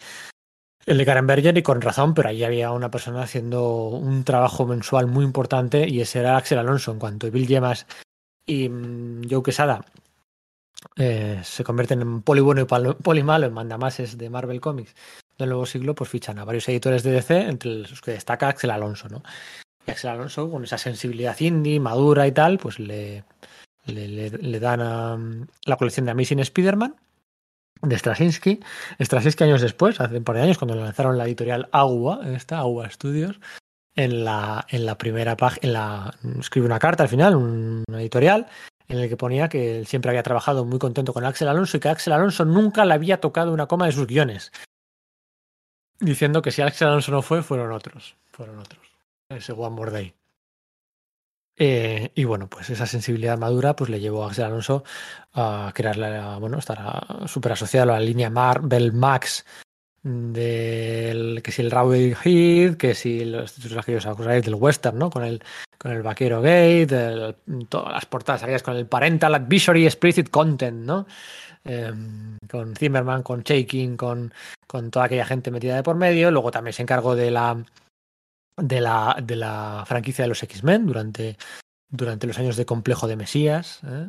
el 0.87 0.99
de 0.99 1.05
Karen 1.05 1.27
Berger 1.27 1.59
y 1.59 1.63
con 1.63 1.81
razón, 1.81 2.15
pero 2.15 2.29
ahí 2.29 2.45
había 2.45 2.71
una 2.71 2.93
persona 2.93 3.23
haciendo 3.23 3.89
un 3.89 4.23
trabajo 4.23 4.67
mensual 4.67 5.09
muy 5.09 5.25
importante 5.25 5.89
y 5.89 6.01
ese 6.01 6.21
era 6.21 6.37
Axel 6.37 6.59
Alonso. 6.59 6.93
En 6.93 7.01
cuanto 7.01 7.31
Bill 7.31 7.49
Yemas 7.49 7.87
y 8.47 8.69
um, 8.69 9.21
Joe 9.29 9.43
Quesada 9.43 9.85
eh, 10.97 11.41
se 11.43 11.65
convierten 11.65 12.03
en 12.03 12.23
poli 12.23 12.41
bueno 12.41 12.61
y 12.61 12.65
poli 13.03 13.23
malo 13.25 13.47
en 13.47 13.53
mandamases 13.53 14.17
de 14.17 14.31
Marvel 14.31 14.61
Comics 14.61 14.95
del 15.39 15.51
nuevo 15.51 15.67
siglo, 15.67 15.95
pues 15.95 16.11
fichan 16.11 16.39
a 16.39 16.45
varios 16.45 16.69
editores 16.69 17.03
de 17.03 17.13
DC, 17.13 17.41
entre 17.49 17.71
los 17.71 18.01
que 18.01 18.13
destaca 18.13 18.49
Axel 18.49 18.71
Alonso, 18.71 19.09
¿no? 19.09 19.23
Y 19.87 19.91
Axel 19.91 20.11
Alonso, 20.11 20.51
con 20.51 20.65
esa 20.65 20.79
sensibilidad 20.79 21.39
indie, 21.41 21.81
madura 21.81 22.27
y 22.27 22.33
tal, 22.33 22.59
pues 22.59 22.79
le, 22.79 23.25
le, 23.87 24.31
le, 24.31 24.61
dan 24.61 24.81
a 24.81 25.19
la 25.65 25.77
colección 25.77 26.07
de 26.07 26.13
Amazing 26.13 26.41
Spider-Man 26.41 26.97
de 27.83 27.99
Straczynski. 27.99 28.61
Straczynski 29.01 29.45
años 29.45 29.61
después, 29.61 30.01
hace 30.01 30.19
un 30.19 30.25
par 30.25 30.37
de 30.37 30.43
años, 30.43 30.59
cuando 30.59 30.75
lanzaron 30.75 31.19
la 31.19 31.27
editorial 31.27 31.69
Agua, 31.73 32.21
esta 32.35 32.59
Agua 32.59 32.91
Studios, 32.91 33.39
en 33.95 34.25
la, 34.25 34.67
en 34.69 34.87
la 34.87 34.99
primera 34.99 35.37
página, 35.37 36.13
en 36.23 36.41
escribe 36.41 36.67
una 36.67 36.79
carta 36.79 37.03
al 37.03 37.09
final, 37.09 37.37
un, 37.37 37.85
una 37.89 38.01
editorial, 38.01 38.47
en 38.89 38.99
el 38.99 39.09
que 39.09 39.17
ponía 39.17 39.49
que 39.49 39.79
él 39.79 39.87
siempre 39.87 40.11
había 40.11 40.23
trabajado 40.23 40.65
muy 40.65 40.79
contento 40.79 41.13
con 41.13 41.25
Axel 41.25 41.49
Alonso 41.49 41.77
y 41.77 41.81
que 41.81 41.89
Axel 41.89 42.13
Alonso 42.13 42.45
nunca 42.45 42.85
le 42.85 42.95
había 42.95 43.21
tocado 43.21 43.53
una 43.53 43.67
coma 43.67 43.87
de 43.87 43.93
sus 43.93 44.07
guiones. 44.07 44.53
Diciendo 46.01 46.43
que 46.43 46.51
si 46.51 46.63
Axel 46.63 46.89
Alonso 46.89 47.13
no 47.13 47.23
fue, 47.23 47.43
fueron 47.43 47.73
otros. 47.73 48.17
Fueron 48.33 48.59
otros 48.59 48.87
ese 49.29 49.53
One 49.53 49.77
More. 49.77 50.15
Eh, 51.59 52.13
y 52.15 52.25
bueno, 52.25 52.49
pues 52.49 52.69
esa 52.69 52.87
sensibilidad 52.87 53.39
madura 53.39 53.75
pues 53.75 53.89
le 53.91 53.99
llevó 53.99 54.25
a 54.25 54.29
Axel 54.29 54.45
Alonso 54.45 54.85
a 55.33 55.73
crear 55.75 55.97
la, 55.97 56.39
bueno, 56.39 56.59
estar 56.59 57.27
súper 57.27 57.53
asociado 57.53 57.93
a 57.93 57.99
la 57.99 58.05
línea 58.05 58.29
Marvel 58.29 58.93
Max 58.93 59.45
del 60.03 61.43
que 61.43 61.51
si 61.51 61.63
el 61.63 61.71
Raúl 61.71 62.17
Heath, 62.23 62.77
que 62.77 62.95
si 62.95 63.25
los 63.25 63.55
títulos 63.55 63.85
que 63.85 63.97
os 63.97 64.05
del 64.05 64.55
western, 64.55 64.99
¿no? 64.99 65.11
Con 65.11 65.25
el 65.25 65.43
con 65.79 65.93
el 65.93 66.03
Vaquero 66.03 66.41
Gate, 66.41 67.35
todas 67.69 67.93
las 67.93 68.07
portadas 68.07 68.43
aquellas 68.43 68.63
con 68.63 68.77
el 68.77 68.87
Parental 68.87 69.35
Advisory 69.35 69.85
Explicit 69.85 70.31
Content, 70.31 70.85
¿no? 70.85 71.07
Em, 71.67 72.39
con 72.49 72.77
Zimmerman, 72.77 73.23
con 73.23 73.43
Shaking, 73.43 73.97
con, 73.97 74.33
con 74.67 74.91
toda 74.91 75.07
aquella 75.07 75.27
gente 75.27 75.51
metida 75.51 75.75
de 75.75 75.83
por 75.83 75.97
medio. 75.97 76.31
Luego 76.31 76.51
también 76.51 76.73
se 76.73 76.83
encargó 76.83 77.17
de 77.17 77.31
la 77.31 77.65
de 78.57 78.81
la, 78.81 79.17
de 79.23 79.37
la 79.37 79.85
franquicia 79.87 80.25
de 80.25 80.29
los 80.29 80.43
X-Men 80.43 80.87
durante, 80.87 81.37
durante 81.91 82.27
los 82.27 82.39
años 82.39 82.57
de 82.57 82.65
complejo 82.65 83.07
de 83.07 83.17
Mesías. 83.17 83.81
¿eh? 83.85 84.09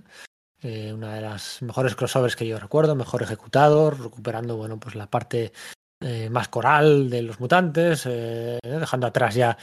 Eh, 0.61 0.93
una 0.93 1.15
de 1.15 1.21
las 1.21 1.61
mejores 1.61 1.95
crossovers 1.95 2.35
que 2.35 2.47
yo 2.47 2.59
recuerdo, 2.59 2.95
mejor 2.95 3.23
ejecutado, 3.23 3.91
recuperando 3.91 4.55
bueno, 4.55 4.79
pues 4.79 4.95
la 4.95 5.07
parte 5.07 5.51
eh, 5.99 6.29
más 6.29 6.47
coral 6.47 7.09
de 7.09 7.23
los 7.23 7.39
mutantes, 7.39 8.05
dejando 8.05 9.07
atrás 9.07 9.35
ya 9.35 9.57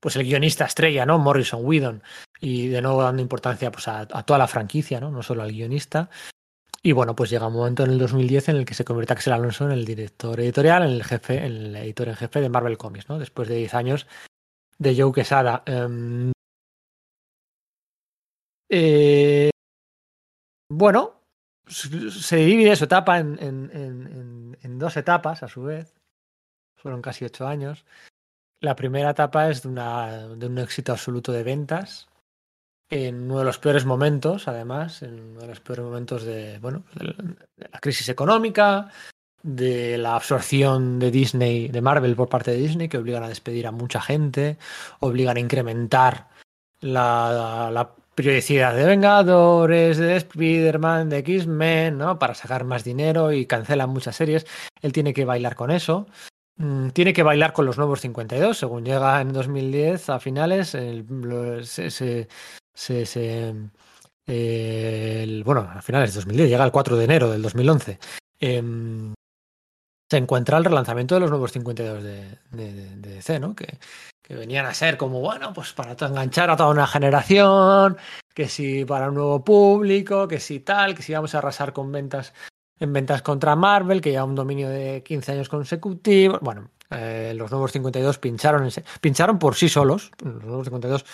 pues 0.00 0.16
el 0.16 0.24
guionista 0.24 0.66
estrella, 0.66 1.06
¿no? 1.06 1.18
Morrison 1.18 1.64
Whedon, 1.64 2.02
y 2.38 2.68
de 2.68 2.82
nuevo 2.82 3.02
dando 3.02 3.22
importancia 3.22 3.72
pues, 3.72 3.88
a, 3.88 4.00
a, 4.00 4.22
toda 4.22 4.38
la 4.38 4.46
franquicia, 4.46 5.00
¿no? 5.00 5.10
No 5.10 5.22
solo 5.22 5.42
al 5.42 5.52
guionista. 5.52 6.10
Y 6.86 6.92
bueno, 6.92 7.16
pues 7.16 7.30
llega 7.30 7.48
un 7.48 7.54
momento 7.54 7.82
en 7.82 7.90
el 7.90 7.98
2010 7.98 8.50
en 8.50 8.56
el 8.58 8.64
que 8.64 8.74
se 8.74 8.84
convierte 8.84 9.12
Axel 9.12 9.32
Alonso 9.32 9.64
en 9.64 9.72
el 9.72 9.84
director 9.84 10.38
editorial, 10.38 10.84
en 10.84 10.90
el 10.90 11.02
jefe, 11.02 11.38
en 11.38 11.44
el 11.44 11.74
editor 11.74 12.06
en 12.06 12.14
jefe 12.14 12.40
de 12.40 12.48
Marvel 12.48 12.78
Comics, 12.78 13.08
¿no? 13.08 13.18
Después 13.18 13.48
de 13.48 13.56
10 13.56 13.74
años 13.74 14.06
de 14.78 14.94
Joe 14.96 15.12
Quesada. 15.12 15.64
Um, 15.66 16.30
eh, 18.68 19.50
bueno, 20.70 21.22
se 21.66 22.36
divide 22.36 22.76
su 22.76 22.84
etapa 22.84 23.18
en, 23.18 23.36
en, 23.40 23.70
en, 23.72 24.56
en, 24.62 24.78
dos 24.78 24.96
etapas, 24.96 25.42
a 25.42 25.48
su 25.48 25.64
vez. 25.64 25.92
Fueron 26.76 27.02
casi 27.02 27.24
ocho 27.24 27.48
años. 27.48 27.84
La 28.60 28.76
primera 28.76 29.10
etapa 29.10 29.50
es 29.50 29.64
de, 29.64 29.70
una, 29.70 30.28
de 30.28 30.46
un 30.46 30.58
éxito 30.58 30.92
absoluto 30.92 31.32
de 31.32 31.42
ventas 31.42 32.06
en 32.90 33.22
uno 33.22 33.38
de 33.40 33.44
los 33.44 33.58
peores 33.58 33.84
momentos, 33.84 34.48
además, 34.48 35.02
en 35.02 35.18
uno 35.20 35.40
de 35.40 35.46
los 35.48 35.60
peores 35.60 35.84
momentos 35.84 36.24
de, 36.24 36.58
bueno, 36.60 36.84
la 37.56 37.80
crisis 37.80 38.08
económica, 38.08 38.90
de 39.42 39.96
la 39.98 40.16
absorción 40.16 40.98
de 40.98 41.10
Disney, 41.10 41.68
de 41.68 41.80
Marvel 41.80 42.16
por 42.16 42.28
parte 42.28 42.50
de 42.50 42.58
Disney, 42.58 42.88
que 42.88 42.98
obligan 42.98 43.22
a 43.22 43.28
despedir 43.28 43.66
a 43.66 43.72
mucha 43.72 44.00
gente, 44.00 44.58
obligan 45.00 45.36
a 45.36 45.40
incrementar 45.40 46.28
la, 46.80 47.70
la 47.72 47.94
periodicidad 48.16 48.74
de 48.74 48.86
Vengadores, 48.86 49.98
de 49.98 50.16
Spider-Man, 50.16 51.10
de 51.10 51.18
X-Men, 51.18 51.98
¿no? 51.98 52.18
Para 52.18 52.34
sacar 52.34 52.64
más 52.64 52.82
dinero 52.82 53.30
y 53.30 53.46
cancelan 53.46 53.90
muchas 53.90 54.16
series. 54.16 54.46
Él 54.80 54.92
tiene 54.92 55.12
que 55.12 55.24
bailar 55.24 55.54
con 55.54 55.70
eso. 55.70 56.06
Mm, 56.56 56.88
tiene 56.90 57.12
que 57.12 57.22
bailar 57.22 57.52
con 57.52 57.66
los 57.66 57.76
nuevos 57.76 58.00
52. 58.00 58.56
Según 58.56 58.84
llega 58.84 59.20
en 59.20 59.32
2010 59.32 60.08
a 60.08 60.18
finales, 60.18 60.74
el, 60.74 61.04
se, 61.64 61.90
se, 61.90 62.28
se, 62.76 63.52
bueno, 65.44 65.60
a 65.60 65.82
finales 65.82 66.12
de 66.12 66.20
2010, 66.20 66.48
llega 66.48 66.64
el 66.64 66.72
4 66.72 66.96
de 66.96 67.04
enero 67.04 67.30
del 67.30 67.42
2011. 67.42 67.98
Eh, 68.40 68.62
se 70.08 70.16
encuentra 70.16 70.58
el 70.58 70.64
relanzamiento 70.64 71.16
de 71.16 71.20
los 71.20 71.30
nuevos 71.30 71.52
52 71.52 72.02
de, 72.02 72.38
de, 72.52 72.72
de 72.72 73.14
DC, 73.14 73.40
¿no? 73.40 73.56
Que, 73.56 73.78
que, 74.22 74.34
venían 74.36 74.66
a 74.66 74.74
ser 74.74 74.96
como, 74.96 75.20
bueno, 75.20 75.52
pues 75.52 75.72
para 75.72 75.92
enganchar 75.92 76.50
a 76.50 76.56
toda 76.56 76.70
una 76.70 76.86
generación, 76.86 77.96
que 78.32 78.48
si 78.48 78.84
para 78.84 79.08
un 79.08 79.16
nuevo 79.16 79.44
público, 79.44 80.28
que 80.28 80.38
si 80.38 80.60
tal, 80.60 80.94
que 80.94 81.02
si 81.02 81.12
vamos 81.12 81.34
a 81.34 81.38
arrasar 81.38 81.72
con 81.72 81.90
ventas 81.90 82.32
en 82.78 82.92
ventas 82.92 83.22
contra 83.22 83.56
Marvel, 83.56 84.00
que 84.00 84.12
ya 84.12 84.24
un 84.24 84.34
dominio 84.34 84.68
de 84.68 85.02
15 85.02 85.32
años 85.32 85.48
consecutivos. 85.48 86.40
Bueno, 86.40 86.70
eh, 86.90 87.32
los 87.34 87.50
nuevos 87.50 87.72
52 87.72 88.18
pincharon, 88.18 88.64
en, 88.64 88.70
pincharon 89.00 89.38
por 89.38 89.54
sí 89.54 89.68
solos, 89.68 90.10
los 90.22 90.44
nuevos 90.44 90.66
52 90.66 91.04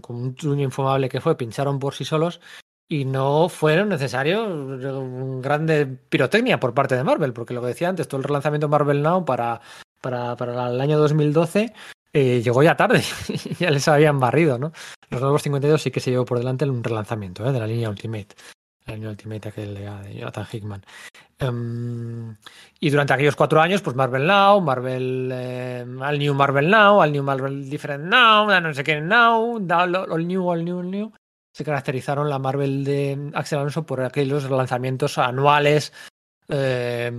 con 0.00 0.36
un 0.42 0.60
infumable 0.60 1.08
que 1.08 1.20
fue, 1.20 1.36
pincharon 1.36 1.78
por 1.78 1.94
sí 1.94 2.04
solos 2.04 2.40
y 2.88 3.04
no 3.04 3.48
fueron 3.48 3.90
necesarios 3.90 4.46
un 4.48 5.42
grande 5.42 5.86
pirotecnia 5.86 6.58
por 6.58 6.74
parte 6.74 6.96
de 6.96 7.04
Marvel, 7.04 7.32
porque 7.32 7.54
lo 7.54 7.60
que 7.60 7.68
decía 7.68 7.88
antes, 7.88 8.08
todo 8.08 8.18
el 8.18 8.24
relanzamiento 8.24 8.68
Marvel 8.68 9.02
Now 9.02 9.24
para, 9.24 9.60
para, 10.00 10.36
para 10.36 10.68
el 10.68 10.80
año 10.80 10.98
2012 10.98 11.72
eh, 12.14 12.40
llegó 12.42 12.62
ya 12.62 12.76
tarde, 12.76 13.02
ya 13.58 13.70
les 13.70 13.86
habían 13.88 14.18
barrido, 14.18 14.58
¿no? 14.58 14.72
Los 15.10 15.20
nuevos 15.20 15.42
52 15.42 15.80
sí 15.80 15.90
que 15.90 16.00
se 16.00 16.10
llevó 16.10 16.24
por 16.24 16.38
delante 16.38 16.64
un 16.64 16.82
relanzamiento 16.82 17.46
¿eh? 17.46 17.52
de 17.52 17.60
la 17.60 17.66
línea 17.66 17.90
Ultimate 17.90 18.34
línea 18.94 19.10
Ultimate 19.10 19.48
aquel 19.48 19.74
de, 19.74 20.14
Jonathan 20.14 20.46
Hickman. 20.50 20.84
Um, 21.40 22.34
y 22.80 22.90
durante 22.90 23.12
aquellos 23.12 23.36
cuatro 23.36 23.60
años, 23.60 23.80
pues 23.82 23.94
Marvel 23.94 24.26
Now, 24.26 24.60
Marvel, 24.60 25.30
eh, 25.32 25.86
al 26.00 26.18
New 26.18 26.34
Marvel 26.34 26.68
Now, 26.68 27.00
al 27.00 27.12
New 27.12 27.22
Marvel 27.22 27.68
Different 27.70 28.04
Now, 28.04 28.60
no 28.60 28.74
sé 28.74 28.82
qué 28.82 29.00
Now, 29.00 29.56
All 29.56 30.26
New, 30.26 30.48
All 30.48 30.64
New, 30.64 30.78
All 30.78 30.90
New, 30.90 31.12
se 31.52 31.64
caracterizaron 31.64 32.28
la 32.28 32.38
Marvel 32.38 32.84
de 32.84 33.30
Axel 33.34 33.58
Alonso 33.58 33.86
por 33.86 34.02
aquellos 34.02 34.50
lanzamientos 34.50 35.18
anuales 35.18 35.92
eh, 36.48 37.12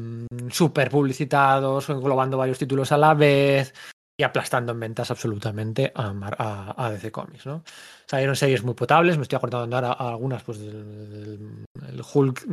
super 0.50 0.90
publicitados, 0.90 1.90
englobando 1.90 2.38
varios 2.38 2.58
títulos 2.58 2.92
a 2.92 2.98
la 2.98 3.14
vez 3.14 3.74
y 4.20 4.24
aplastando 4.24 4.74
en 4.74 4.82
ventas 4.82 5.10
absolutamente 5.12 5.94
a, 5.96 6.90
DC 6.92 7.10
Comics, 7.10 7.46
¿no? 7.46 7.64
Salieron 8.06 8.36
series 8.36 8.66
muy 8.66 8.74
potables, 8.74 9.16
me 9.16 9.24
estoy 9.24 9.38
acordando 9.38 9.78
ahora 9.78 9.94
a 9.94 10.10
algunas, 10.10 10.44
pues 10.44 10.60
del, 10.60 11.64
el 11.88 12.02
Hulk, 12.14 12.46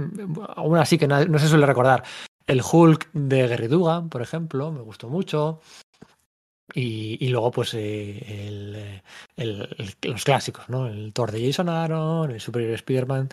aún 0.54 0.78
así 0.78 0.96
que 0.96 1.08
no, 1.08 1.38
se 1.40 1.48
suele 1.48 1.66
recordar. 1.66 2.04
El 2.46 2.62
Hulk 2.62 3.10
de 3.14 3.48
Gary 3.48 3.66
Dugan, 3.66 4.08
por 4.08 4.22
ejemplo, 4.22 4.70
me 4.70 4.80
gustó 4.80 5.08
mucho. 5.08 5.60
Y, 6.72 7.28
luego, 7.30 7.50
pues, 7.50 7.74
eh, 7.74 9.02
el, 9.36 9.92
los 10.02 10.24
clásicos, 10.24 10.68
¿no? 10.68 10.86
El 10.86 11.12
Thor 11.12 11.32
de 11.32 11.44
Jason 11.44 11.68
Aaron, 11.68 12.30
el 12.30 12.40
Superior 12.40 12.74
Spider-Man 12.74 13.28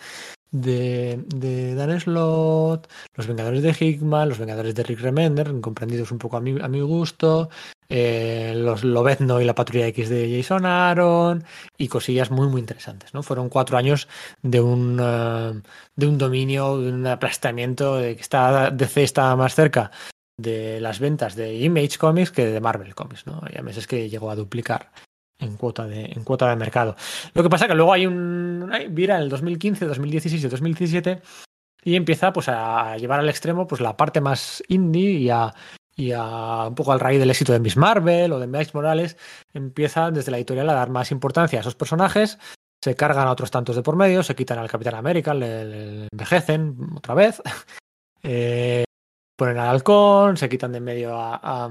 de, 0.54 1.24
de, 1.36 1.76
Dan 1.76 2.00
Slott, 2.00 2.88
los 3.16 3.28
Vengadores 3.28 3.64
de 3.64 3.76
Hickman, 3.78 4.30
los 4.30 4.38
Vengadores 4.38 4.76
de 4.76 4.84
Rick 4.84 5.00
Remender, 5.00 5.60
comprendidos 5.60 6.12
un 6.12 6.20
poco 6.20 6.38
a 6.38 6.42
mi, 6.42 6.62
a 6.62 6.68
mi 6.68 6.80
gusto, 6.80 7.50
eh, 7.90 8.54
los 8.56 8.84
Lobezno 8.84 9.42
y 9.42 9.46
la 9.46 9.56
Patrulla 9.56 9.88
X 9.88 10.10
de 10.10 10.38
Jason 10.38 10.66
Aaron 10.66 11.44
y 11.78 11.88
cosillas 11.88 12.32
muy 12.32 12.48
muy 12.48 12.62
interesantes, 12.62 13.14
¿no? 13.14 13.24
Fueron 13.24 13.50
cuatro 13.50 13.78
años 13.78 14.08
de 14.42 14.62
un 14.62 15.00
uh, 15.00 15.62
de 15.96 16.08
un 16.08 16.18
dominio, 16.18 16.80
de 16.80 16.92
un 16.92 17.08
aplastamiento, 17.08 17.98
de 17.98 18.16
que 18.16 18.22
está 18.22 18.70
DC 18.72 19.04
está 19.04 19.36
más 19.36 19.56
cerca 19.56 19.92
de 20.38 20.80
las 20.80 21.00
ventas 21.00 21.36
de 21.36 21.56
Image 21.56 21.98
Comics 21.98 22.32
que 22.32 22.46
de 22.46 22.62
Marvel 22.62 22.96
Comics, 22.96 23.26
¿no? 23.26 23.42
Hay 23.44 23.62
meses 23.64 23.88
que 23.88 24.10
llegó 24.10 24.30
a 24.32 24.36
duplicar 24.36 24.92
en 25.40 25.58
cuota 25.58 25.88
de, 25.88 26.06
en 26.06 26.24
cuota 26.24 26.50
de 26.50 26.56
mercado. 26.56 26.96
Lo 27.34 27.44
que 27.44 27.50
pasa 27.50 27.68
que 27.68 27.76
luego 27.76 27.94
hay 27.94 28.06
un 28.06 28.72
vira 28.90 29.18
en 29.18 29.24
el 29.24 29.30
2015, 29.30 29.86
2016 29.86 30.44
y 30.44 30.48
2017 30.48 31.22
y 31.84 31.96
empieza 31.96 32.32
pues 32.32 32.50
a 32.50 32.98
llevar 32.98 33.20
al 33.20 33.30
extremo 33.30 33.68
pues 33.68 33.82
la 33.82 33.98
parte 33.98 34.22
más 34.22 34.64
indie 34.68 35.12
y 35.12 35.30
a, 35.30 35.54
y 35.96 36.12
a, 36.12 36.68
un 36.68 36.76
poco 36.76 36.92
al 36.92 37.00
raíz 37.00 37.20
del 37.20 37.30
éxito 37.30 37.54
de 37.54 37.60
Miss 37.60 37.78
Marvel 37.78 38.32
o 38.32 38.40
de 38.40 38.48
Miles 38.48 38.74
Morales, 38.74 39.18
empieza 39.54 40.12
desde 40.12 40.32
la 40.32 40.38
editorial 40.38 40.70
a 40.70 40.74
dar 40.74 40.90
más 40.90 41.12
importancia 41.12 41.60
a 41.60 41.62
esos 41.62 41.76
personajes, 41.76 42.40
se 42.84 42.96
cargan 42.96 43.28
a 43.28 43.32
otros 43.32 43.52
tantos 43.52 43.76
de 43.76 43.84
por 43.84 43.96
medio, 43.96 44.24
se 44.24 44.36
quitan 44.36 44.60
al 44.60 44.70
Capitán 44.70 44.96
América, 44.96 45.34
le, 45.34 46.08
envejecen 46.12 46.76
otra 46.96 47.14
vez, 47.14 47.42
eh, 48.24 48.84
ponen 49.38 49.58
al 49.58 49.70
halcón, 49.70 50.38
se 50.38 50.50
quitan 50.50 50.72
de 50.72 50.80
en 50.80 50.84
medio 50.84 51.16
a, 51.16 51.70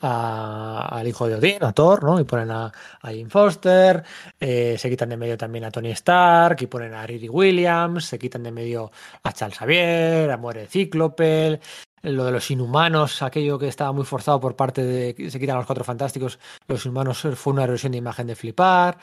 al 0.00 1.06
hijo 1.06 1.28
de 1.28 1.36
Odín, 1.36 1.64
a 1.64 1.72
Thor, 1.72 2.04
¿no? 2.04 2.20
Y 2.20 2.24
ponen 2.24 2.50
a, 2.50 2.72
Jim 3.08 3.28
Foster, 3.28 4.02
eh, 4.38 4.76
se 4.78 4.90
quitan 4.90 5.08
de 5.08 5.16
medio 5.16 5.36
también 5.36 5.64
a 5.64 5.70
Tony 5.70 5.90
Stark, 5.90 6.60
y 6.60 6.66
ponen 6.66 6.94
a 6.94 7.06
Riri 7.06 7.28
Williams, 7.28 8.04
se 8.04 8.18
quitan 8.18 8.42
de 8.42 8.52
medio 8.52 8.90
a 9.22 9.32
Charles 9.32 9.58
Xavier, 9.58 10.30
a 10.30 10.36
Muere 10.36 10.66
Cíclope, 10.66 11.60
lo 12.02 12.24
de 12.24 12.32
los 12.32 12.50
inhumanos, 12.50 13.22
aquello 13.22 13.58
que 13.58 13.68
estaba 13.68 13.92
muy 13.92 14.04
forzado 14.04 14.40
por 14.40 14.54
parte 14.54 14.82
de 14.82 15.30
se 15.30 15.40
quitan 15.40 15.56
los 15.56 15.66
cuatro 15.66 15.84
fantásticos, 15.84 16.38
los 16.68 16.84
inhumanos 16.84 17.26
fue 17.34 17.52
una 17.52 17.64
erosión 17.64 17.92
de 17.92 17.98
imagen 17.98 18.26
de 18.26 18.36
flipar. 18.36 18.98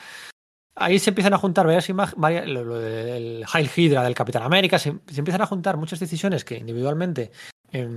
Ahí 0.76 0.98
se 0.98 1.12
empiezan 1.12 1.34
a 1.34 1.38
juntar 1.38 1.68
varias 1.68 1.88
imágenes, 1.90 2.48
lo, 2.48 2.64
lo 2.64 2.80
del 2.80 3.46
Heil 3.54 3.70
Hydra 3.76 4.04
del 4.04 4.16
Capitán 4.16 4.42
América, 4.42 4.80
se, 4.80 4.90
empiezan 4.90 5.42
a 5.42 5.46
juntar 5.46 5.78
muchas 5.78 6.00
decisiones 6.00 6.44
que 6.44 6.58
individualmente 6.58 7.32
eh, 7.72 7.88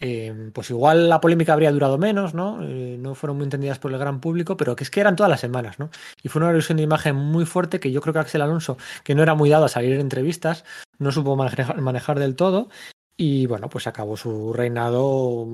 eh, 0.00 0.50
pues 0.52 0.70
igual 0.70 1.08
la 1.08 1.20
polémica 1.20 1.54
habría 1.54 1.72
durado 1.72 1.96
menos, 1.96 2.34
¿no? 2.34 2.62
Eh, 2.62 2.96
no 2.98 3.14
fueron 3.14 3.38
muy 3.38 3.44
entendidas 3.44 3.78
por 3.78 3.92
el 3.92 3.98
gran 3.98 4.20
público, 4.20 4.56
pero 4.56 4.76
que 4.76 4.84
es 4.84 4.90
que 4.90 5.00
eran 5.00 5.16
todas 5.16 5.30
las 5.30 5.40
semanas, 5.40 5.78
¿no? 5.78 5.90
Y 6.22 6.28
fue 6.28 6.40
una 6.42 6.50
erosión 6.50 6.76
de 6.76 6.82
imagen 6.84 7.16
muy 7.16 7.46
fuerte 7.46 7.80
que 7.80 7.90
yo 7.90 8.00
creo 8.00 8.12
que 8.12 8.20
Axel 8.20 8.42
Alonso, 8.42 8.76
que 9.04 9.14
no 9.14 9.22
era 9.22 9.34
muy 9.34 9.48
dado 9.48 9.64
a 9.64 9.68
salir 9.68 9.92
en 9.92 10.00
entrevistas, 10.00 10.64
no 10.98 11.12
supo 11.12 11.36
manejar, 11.36 12.18
del 12.18 12.36
todo 12.36 12.68
y 13.16 13.46
bueno, 13.46 13.68
pues 13.68 13.86
acabó 13.86 14.16
su 14.16 14.52
reinado 14.52 15.46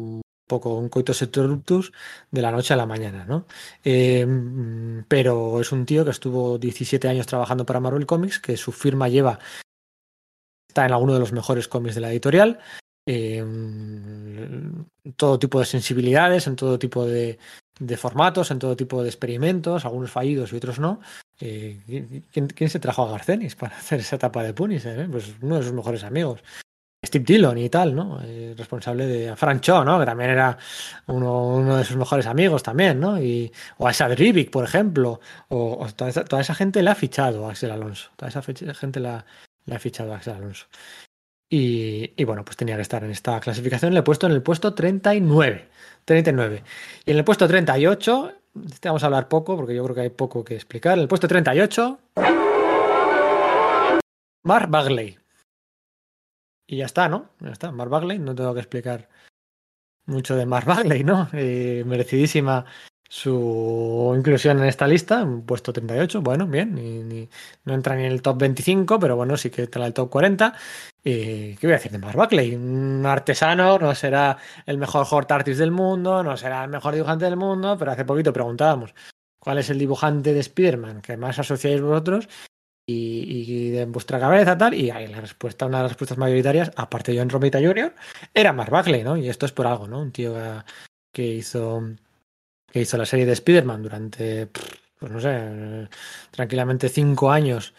poco 0.47 0.75
un 0.75 0.89
coitus 0.89 1.23
interruptus 1.23 1.93
de 2.31 2.43
la 2.43 2.51
noche 2.51 2.75
a 2.75 2.77
la 2.77 2.87
mañana, 2.87 3.25
¿no? 3.25 3.47
Eh, 3.85 4.27
pero 5.09 5.61
es 5.61 5.73
un 5.73 5.87
tío 5.87 6.05
que 6.05 6.11
estuvo 6.11 6.59
17 6.59 7.09
años 7.09 7.27
trabajando 7.27 7.65
para 7.65 7.81
Marvel 7.81 8.07
Comics, 8.07 8.41
que 8.41 8.57
su 8.57 8.73
firma 8.73 9.09
lleva 9.09 9.39
está 10.69 10.87
en 10.87 10.93
alguno 10.93 11.13
de 11.13 11.21
los 11.21 11.33
mejores 11.33 11.69
cómics 11.69 11.95
de 11.95 12.01
la 12.01 12.11
editorial. 12.11 12.59
Eh, 13.07 13.45
todo 15.17 15.39
tipo 15.39 15.59
de 15.59 15.67
sensibilidades, 15.67 16.47
en 16.47 16.57
todo 16.57 16.79
tipo 16.79 17.05
de, 17.05 17.39
formatos, 17.97 18.51
en 18.51 18.59
todo 18.59 18.77
tipo 18.77 19.03
de 19.03 19.09
experimentos, 19.09 19.85
algunos 19.85 20.11
fallidos 20.11 20.53
y 20.53 20.57
otros 20.57 20.79
no. 20.79 21.01
Eh, 21.41 21.81
¿quién, 22.33 22.47
¿quién, 22.49 22.71
se 22.71 22.79
trajo 22.79 23.03
a 23.03 23.11
Garcenis 23.11 23.57
para 23.57 23.77
hacer 23.79 24.01
esa 24.01 24.17
etapa 24.17 24.43
de 24.43 24.55
Punisher? 24.55 24.99
Eh? 25.01 25.09
Pues 25.11 25.35
uno 25.41 25.57
de 25.57 25.63
sus 25.63 25.73
mejores 25.73 26.05
amigos. 26.05 26.43
Steve 27.05 27.25
Dillon 27.25 27.59
y 27.59 27.69
tal, 27.69 27.97
¿no? 27.97 28.21
Eh, 28.23 28.55
responsable 28.57 29.07
de 29.07 29.35
Frank 29.35 29.61
Cho, 29.61 29.85
¿no? 29.85 29.99
Que 29.99 30.07
también 30.07 30.31
era 30.31 30.57
uno, 31.09 31.49
uno, 31.49 31.77
de 31.77 31.85
sus 31.85 31.97
mejores 31.97 32.27
amigos 32.27 32.63
también, 32.63 33.01
¿no? 33.01 33.21
Y, 33.21 33.53
o 33.79 33.89
a 33.89 33.93
Sad 33.93 34.15
Rivik, 34.15 34.51
por 34.51 34.63
ejemplo. 34.63 35.21
O, 35.49 35.85
toda, 35.97 36.11
esa, 36.11 36.25
esa, 36.41 36.55
gente 36.55 36.81
le 36.81 36.91
ha 36.91 36.95
fichado 36.95 37.49
Axel 37.49 37.73
Alonso. 37.73 38.11
Toda 38.15 38.29
esa 38.29 38.43
gente 38.43 39.01
la, 39.01 39.25
ha 39.69 39.79
fichado 39.81 40.13
a 40.13 40.17
Axel 40.17 40.35
Alonso. 40.35 40.67
Y, 41.55 42.25
bueno, 42.25 42.47
pues 42.47 42.57
tenía 42.57 42.77
que 42.77 42.83
estar 42.83 43.05
en 43.05 43.11
esta 43.11 43.39
clasificación. 43.39 43.93
Le 43.93 44.01
he 44.01 44.03
puesto 44.03 44.27
en 44.27 44.33
el 44.33 44.43
puesto 44.43 44.73
39. 44.73 45.69
39. 46.07 46.65
Y 47.05 47.11
en 47.11 47.19
el 47.19 47.25
puesto 47.25 47.47
38, 47.47 48.33
este 48.71 48.89
vamos 48.89 49.03
a 49.03 49.07
hablar 49.07 49.29
poco 49.29 49.55
porque 49.55 49.75
yo 49.75 49.85
creo 49.85 49.95
que 49.95 50.01
hay 50.01 50.09
poco 50.09 50.43
que 50.43 50.55
explicar. 50.55 50.95
En 50.95 51.01
el 51.01 51.09
puesto 51.09 51.29
38, 51.29 51.99
Mark 54.45 54.71
Bagley. 54.71 55.19
Y 56.67 56.79
ya 56.79 56.87
está, 56.87 57.11
¿no? 57.11 57.29
Ya 57.41 57.51
está, 57.51 57.71
Mark 57.71 57.91
Bagley. 57.91 58.19
No 58.19 58.35
tengo 58.35 58.55
que 58.55 58.61
explicar 58.61 59.11
mucho 60.07 60.35
de 60.35 60.47
Mark 60.47 60.65
Bagley, 60.65 61.05
¿no? 61.05 61.29
Eh, 61.35 61.85
merecidísima 61.87 62.65
su 63.15 64.15
inclusión 64.17 64.59
en 64.61 64.65
esta 64.65 64.87
lista, 64.89 65.29
puesto 65.45 65.71
38, 65.71 66.23
bueno, 66.23 66.47
bien, 66.47 66.75
ni, 66.75 67.03
ni, 67.03 67.29
no 67.67 67.75
entra 67.75 67.95
ni 67.95 68.07
en 68.07 68.13
el 68.13 68.23
top 68.23 68.39
25, 68.39 68.99
pero 68.99 69.17
bueno, 69.17 69.37
sí 69.37 69.51
que 69.51 69.65
entra 69.65 69.83
en 69.83 69.89
el 69.89 69.93
top 69.93 70.09
40. 70.09 70.55
¿Y 71.05 71.55
qué 71.57 71.67
voy 71.67 71.73
a 71.73 71.77
decir 71.77 71.93
de 71.93 71.99
Mark 71.99 72.17
Buckley? 72.17 72.55
Un 72.55 73.05
artesano, 73.05 73.79
no 73.79 73.95
será 73.95 74.39
el 74.65 74.79
mejor 74.79 75.07
hort 75.11 75.31
artist 75.31 75.59
del 75.59 75.73
mundo, 75.73 76.23
no 76.23 76.39
será 76.39 76.65
el 76.65 76.71
mejor 76.71 76.95
dibujante 76.95 77.27
del 77.27 77.37
mundo, 77.37 77.77
pero 77.79 77.93
hace 77.93 78.07
poquito 78.07 78.33
preguntábamos 78.33 78.95
cuál 79.39 79.59
es 79.59 79.69
el 79.69 79.79
dibujante 79.79 80.33
de 80.33 80.41
Spider-Man 80.41 81.03
que 81.03 81.19
más 81.19 81.39
asociáis 81.39 81.83
vosotros 81.83 82.31
y, 82.87 83.25
y, 83.29 83.71
de 83.73 83.85
vuestra 83.85 84.19
cabeza 84.21 84.57
tal, 84.57 84.73
y 84.73 84.91
ahí 84.91 85.07
la 85.07 85.21
respuesta, 85.21 85.67
una 85.67 85.79
de 85.79 85.83
las 85.83 85.93
respuestas 85.93 86.17
mayoritarias, 86.17 86.73
aparte 86.77 87.13
de 87.13 87.19
John 87.19 87.29
Romita 87.29 87.59
Jr., 87.59 87.95
era 88.33 88.55
Mark 88.55 88.71
Buckley, 88.71 89.05
¿no? 89.05 89.19
Y 89.19 89.29
esto 89.29 89.45
es 89.45 89.53
por 89.53 89.67
algo, 89.67 89.87
¿no? 89.87 90.01
Un 90.01 90.13
tío 90.13 90.35
que 91.13 91.27
hizo 91.27 91.83
que 92.73 92.81
hizo 92.81 92.97
la 92.97 93.07
serie 93.07 93.27
de 93.27 93.33
Spider-Man 93.33 93.83
durante, 93.83 94.49
pues 94.99 95.13
no 95.13 95.21
sé, 95.21 95.89
tranquilamente 96.31 96.89
cinco 96.89 97.31
años 97.31 97.75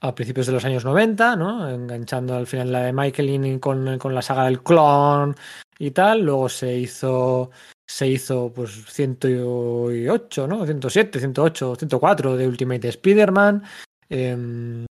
a 0.00 0.14
principios 0.14 0.46
de 0.46 0.52
los 0.52 0.64
años 0.64 0.84
90, 0.84 1.36
¿no? 1.36 1.68
Enganchando 1.68 2.34
al 2.34 2.46
final 2.46 2.72
la 2.72 2.84
de 2.84 2.92
Michael 2.92 3.60
con, 3.60 3.98
con 3.98 4.14
la 4.14 4.22
saga 4.22 4.46
del 4.46 4.62
clon 4.62 5.36
y 5.78 5.90
tal. 5.90 6.22
Luego 6.22 6.48
se 6.48 6.74
hizo 6.74 7.50
se 7.86 8.06
hizo 8.06 8.52
pues 8.54 8.84
108, 8.86 10.46
¿no? 10.46 10.64
107, 10.64 11.18
108, 11.18 11.76
104 11.76 12.36
de 12.36 12.48
Ultimate 12.48 12.88
Spider-Man. 12.88 13.62
Eh, 14.08 14.86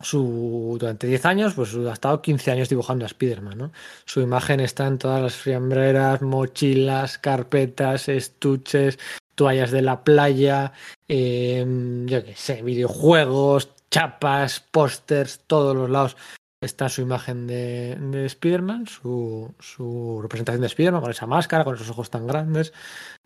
su, 0.00 0.76
durante 0.78 1.06
10 1.06 1.26
años, 1.26 1.54
pues 1.54 1.74
ha 1.74 1.92
estado 1.92 2.22
15 2.22 2.50
años 2.50 2.68
dibujando 2.68 3.04
a 3.04 3.06
Spider-Man, 3.06 3.58
¿no? 3.58 3.72
Su 4.04 4.20
imagen 4.20 4.60
está 4.60 4.86
en 4.86 4.98
todas 4.98 5.22
las 5.22 5.34
fiambreras, 5.34 6.22
mochilas, 6.22 7.18
carpetas, 7.18 8.08
estuches, 8.08 8.98
toallas 9.34 9.70
de 9.70 9.82
la 9.82 10.04
playa, 10.04 10.72
eh, 11.08 11.64
yo 12.06 12.24
qué 12.24 12.34
sé, 12.34 12.62
videojuegos, 12.62 13.70
chapas, 13.90 14.60
pósters, 14.60 15.40
todos 15.46 15.76
los 15.76 15.90
lados 15.90 16.16
está 16.60 16.90
su 16.90 17.00
imagen 17.00 17.46
de, 17.46 17.96
de 17.96 18.26
Spider-Man, 18.26 18.86
su, 18.86 19.54
su, 19.58 20.20
representación 20.20 20.60
de 20.60 20.66
Spider-Man 20.66 21.00
con 21.00 21.10
esa 21.10 21.26
máscara, 21.26 21.64
con 21.64 21.74
esos 21.74 21.88
ojos 21.88 22.10
tan 22.10 22.26
grandes. 22.26 22.72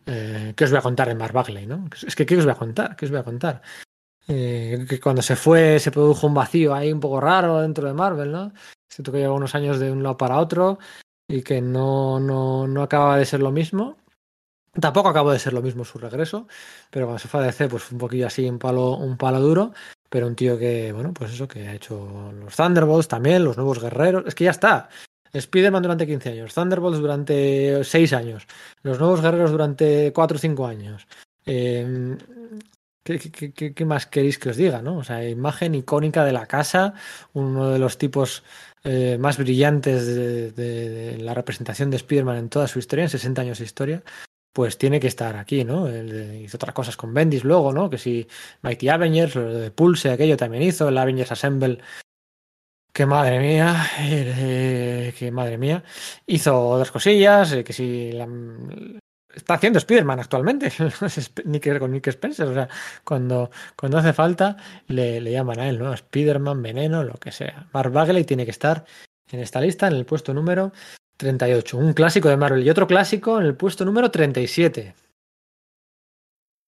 Eh, 0.05 0.53
¿Qué 0.55 0.63
os 0.63 0.69
voy 0.69 0.79
a 0.79 0.83
contar 0.83 1.09
en 1.09 1.17
Mark 1.17 1.33
Bagley, 1.33 1.65
no? 1.65 1.85
Es 2.05 2.15
que, 2.15 2.25
¿qué 2.25 2.37
os 2.37 2.45
voy 2.45 2.53
a 2.53 2.57
contar? 2.57 2.95
¿Qué 2.95 3.05
os 3.05 3.11
voy 3.11 3.19
a 3.19 3.23
contar? 3.23 3.61
Eh, 4.27 4.85
que 4.89 4.99
cuando 4.99 5.21
se 5.21 5.35
fue 5.35 5.79
se 5.79 5.91
produjo 5.91 6.25
un 6.25 6.33
vacío 6.33 6.73
ahí 6.73 6.91
un 6.91 6.99
poco 6.99 7.21
raro 7.21 7.61
dentro 7.61 7.87
de 7.87 7.93
Marvel, 7.93 8.31
¿no? 8.31 8.51
Siento 8.89 9.11
que 9.11 9.19
lleva 9.19 9.33
unos 9.33 9.55
años 9.55 9.79
de 9.79 9.91
un 9.91 10.01
lado 10.03 10.17
para 10.17 10.39
otro 10.39 10.79
y 11.27 11.41
que 11.41 11.61
no, 11.61 12.19
no, 12.19 12.67
no 12.67 12.83
acaba 12.83 13.17
de 13.17 13.25
ser 13.25 13.41
lo 13.41 13.51
mismo. 13.51 13.97
Tampoco 14.79 15.09
acabó 15.09 15.31
de 15.31 15.39
ser 15.39 15.53
lo 15.53 15.61
mismo 15.61 15.85
su 15.85 15.99
regreso, 15.99 16.47
pero 16.89 17.05
cuando 17.05 17.19
se 17.19 17.27
fue 17.27 17.39
a 17.41 17.43
DC, 17.43 17.69
pues 17.69 17.83
fue 17.83 17.95
un 17.95 17.99
poquillo 17.99 18.27
así, 18.27 18.47
un 18.49 18.59
palo, 18.59 18.97
un 18.97 19.17
palo 19.17 19.39
duro. 19.39 19.73
Pero 20.09 20.27
un 20.27 20.35
tío 20.35 20.57
que, 20.57 20.91
bueno, 20.91 21.13
pues 21.13 21.33
eso, 21.33 21.47
que 21.47 21.67
ha 21.67 21.73
hecho 21.73 22.31
los 22.33 22.55
Thunderbolts 22.55 23.07
también, 23.07 23.43
los 23.43 23.57
nuevos 23.57 23.81
guerreros. 23.81 24.23
Es 24.27 24.35
que 24.35 24.45
ya 24.45 24.51
está. 24.51 24.89
Spider-Man 25.33 25.83
durante 25.83 26.07
15 26.07 26.29
años, 26.29 26.53
Thunderbolts 26.53 26.99
durante 26.99 27.83
6 27.83 28.13
años, 28.13 28.47
los 28.83 28.99
nuevos 28.99 29.21
guerreros 29.21 29.51
durante 29.51 30.13
4 30.13 30.37
o 30.37 30.39
5 30.39 30.65
años. 30.65 31.07
Eh, 31.45 32.17
¿Qué, 33.05 33.85
más 33.85 34.07
queréis 34.07 34.39
que 34.39 34.49
os 34.49 34.57
diga? 34.57 34.81
¿no? 34.81 34.97
O 34.97 35.03
sea, 35.03 35.27
imagen 35.29 35.75
icónica 35.75 36.25
de 36.25 36.31
la 36.31 36.47
casa, 36.47 36.95
uno 37.33 37.69
de 37.69 37.77
los 37.77 37.99
tipos 37.99 38.43
eh, 38.83 39.17
más 39.19 39.37
brillantes 39.37 40.07
de, 40.07 41.17
la 41.19 41.35
representación 41.35 41.91
de 41.91 41.97
Spider-Man 41.97 42.37
en 42.37 42.49
toda 42.49 42.67
su 42.67 42.79
historia, 42.79 43.03
en 43.03 43.09
60 43.09 43.41
años 43.43 43.59
de 43.59 43.65
historia, 43.65 44.03
pues 44.51 44.79
tiene 44.79 44.99
que 44.99 45.05
estar 45.07 45.35
aquí, 45.37 45.63
¿no? 45.63 45.87
Hizo 45.87 46.57
otras 46.57 46.73
cosas 46.73 46.97
con 46.97 47.13
Bendis 47.13 47.43
luego, 47.43 47.71
¿no? 47.71 47.91
Que 47.91 47.99
si 47.99 48.27
Mighty 48.63 48.89
Avengers, 48.89 49.35
lo 49.35 49.53
de 49.53 49.69
Pulse, 49.69 50.09
aquello 50.09 50.35
también 50.35 50.63
hizo, 50.63 50.89
el 50.89 50.97
Avengers 50.97 51.31
Assemble, 51.31 51.77
que 52.91 53.05
madre 53.05 53.39
mía, 53.39 53.85
eh, 53.99 55.13
que 55.19 55.29
madre 55.31 55.59
mía, 55.59 55.83
hizo 56.25 56.69
otras 56.69 56.91
cosillas, 56.91 57.51
eh, 57.51 57.63
que 57.63 57.73
si 57.73 58.11
la, 58.13 58.27
está 59.35 59.55
haciendo 59.55 59.79
Spider-Man 59.79 60.19
actualmente, 60.19 60.71
ni 61.45 61.59
que 61.59 61.77
con 61.79 61.91
Nick 61.91 62.07
Spencer, 62.07 62.47
o 62.47 62.53
sea, 62.53 62.69
cuando, 63.03 63.51
cuando 63.75 63.97
hace 63.97 64.13
falta 64.13 64.57
le, 64.87 65.21
le 65.21 65.31
llaman 65.31 65.59
a 65.59 65.69
él, 65.69 65.79
¿no? 65.79 65.93
Spider-Man, 65.93 66.61
Veneno, 66.61 67.03
lo 67.03 67.15
que 67.15 67.31
sea. 67.31 67.67
Mark 67.73 67.91
Bagley 67.91 68.23
tiene 68.23 68.45
que 68.45 68.51
estar 68.51 68.85
en 69.31 69.39
esta 69.39 69.61
lista, 69.61 69.87
en 69.87 69.93
el 69.93 70.05
puesto 70.05 70.33
número 70.33 70.71
38, 71.17 71.77
un 71.77 71.93
clásico 71.93 72.29
de 72.29 72.37
Marvel 72.37 72.65
y 72.65 72.69
otro 72.69 72.87
clásico 72.87 73.39
en 73.39 73.45
el 73.45 73.55
puesto 73.55 73.85
número 73.85 74.11
37. 74.11 74.95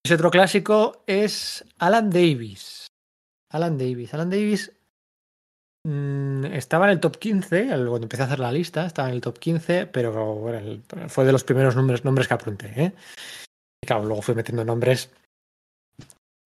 Ese 0.04 0.14
otro 0.14 0.30
clásico 0.30 1.04
es 1.06 1.64
Alan 1.78 2.10
Davis. 2.10 2.86
Alan 3.50 3.76
Davis. 3.78 4.14
Alan 4.14 4.30
Davis 4.30 4.72
estaba 6.52 6.86
en 6.86 6.92
el 6.92 7.00
top 7.00 7.16
15, 7.18 7.66
cuando 7.68 7.96
empecé 8.02 8.22
a 8.22 8.26
hacer 8.26 8.40
la 8.40 8.52
lista, 8.52 8.86
estaba 8.86 9.08
en 9.08 9.14
el 9.14 9.20
top 9.20 9.38
15, 9.38 9.86
pero 9.86 10.34
bueno, 10.34 10.82
fue 11.08 11.24
de 11.24 11.32
los 11.32 11.44
primeros 11.44 11.76
nombres, 11.76 12.04
nombres 12.04 12.28
que 12.28 12.34
apunté. 12.34 12.72
¿eh? 12.76 12.92
Y 13.82 13.86
claro, 13.86 14.04
luego 14.04 14.22
fui 14.22 14.34
metiendo 14.34 14.64
nombres 14.64 15.10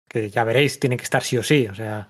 que 0.09 0.29
ya 0.31 0.45
veréis, 0.45 0.79
tienen 0.79 0.99
que 0.99 1.05
estar 1.05 1.23
sí 1.23 1.39
o 1.39 1.43
sí. 1.43 1.67
O 1.67 1.75
sea, 1.75 2.09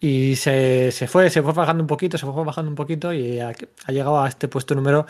y 0.00 0.36
se, 0.36 0.90
se, 0.92 1.06
fue, 1.06 1.30
se 1.30 1.42
fue 1.42 1.52
bajando 1.52 1.82
un 1.82 1.86
poquito, 1.86 2.18
se 2.18 2.26
fue 2.26 2.44
bajando 2.44 2.70
un 2.70 2.76
poquito 2.76 3.12
y 3.12 3.38
ha, 3.40 3.52
ha 3.84 3.92
llegado 3.92 4.20
a 4.20 4.28
este 4.28 4.48
puesto 4.48 4.74
número 4.74 5.06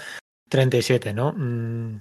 37, 0.49 1.13
¿no? 1.15 1.33
Mm, 1.33 2.01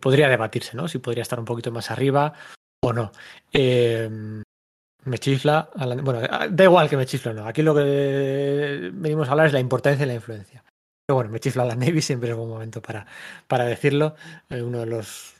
podría 0.00 0.28
debatirse, 0.28 0.76
¿no? 0.76 0.88
Si 0.88 0.98
podría 0.98 1.22
estar 1.22 1.38
un 1.38 1.44
poquito 1.44 1.70
más 1.70 1.90
arriba 1.90 2.34
o 2.82 2.92
no. 2.92 3.12
Eh, 3.52 4.42
me 5.04 5.18
chifla. 5.18 5.70
Bueno, 6.02 6.20
da 6.50 6.64
igual 6.64 6.88
que 6.88 6.96
me 6.96 7.06
chifla 7.06 7.32
o 7.32 7.34
no. 7.34 7.46
Aquí 7.46 7.62
lo 7.62 7.74
que 7.74 8.90
venimos 8.92 9.28
a 9.28 9.32
hablar 9.32 9.46
es 9.48 9.52
la 9.52 9.60
importancia 9.60 10.04
y 10.04 10.08
la 10.08 10.14
influencia. 10.14 10.64
Pero 11.06 11.16
bueno, 11.16 11.30
me 11.30 11.40
chifla 11.40 11.64
la 11.64 11.76
Navy, 11.76 12.00
siempre 12.02 12.30
es 12.30 12.36
buen 12.36 12.48
momento 12.48 12.80
para, 12.80 13.06
para 13.46 13.64
decirlo. 13.64 14.14
Eh, 14.48 14.62
uno 14.62 14.80
de 14.80 14.86
los 14.86 15.34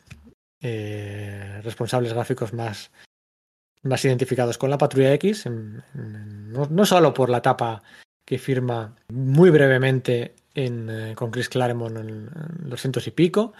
eh, 0.60 1.60
responsables 1.62 2.12
gráficos 2.12 2.52
más, 2.52 2.90
más 3.82 4.04
identificados 4.04 4.58
con 4.58 4.70
la 4.70 4.78
Patrulla 4.78 5.12
X, 5.14 5.46
no, 5.46 6.66
no, 6.70 6.86
solo 6.86 7.12
por 7.14 7.30
la 7.30 7.38
etapa 7.38 7.82
que 8.26 8.38
firma 8.38 8.96
muy 9.08 9.50
brevemente 9.50 10.34
en, 10.54 10.88
eh, 10.88 11.14
con 11.14 11.30
Chris 11.30 11.48
Claremont 11.48 11.96
en 11.96 12.30
los 12.68 12.80
cientos 12.80 13.06
y 13.06 13.10
pico, 13.10 13.52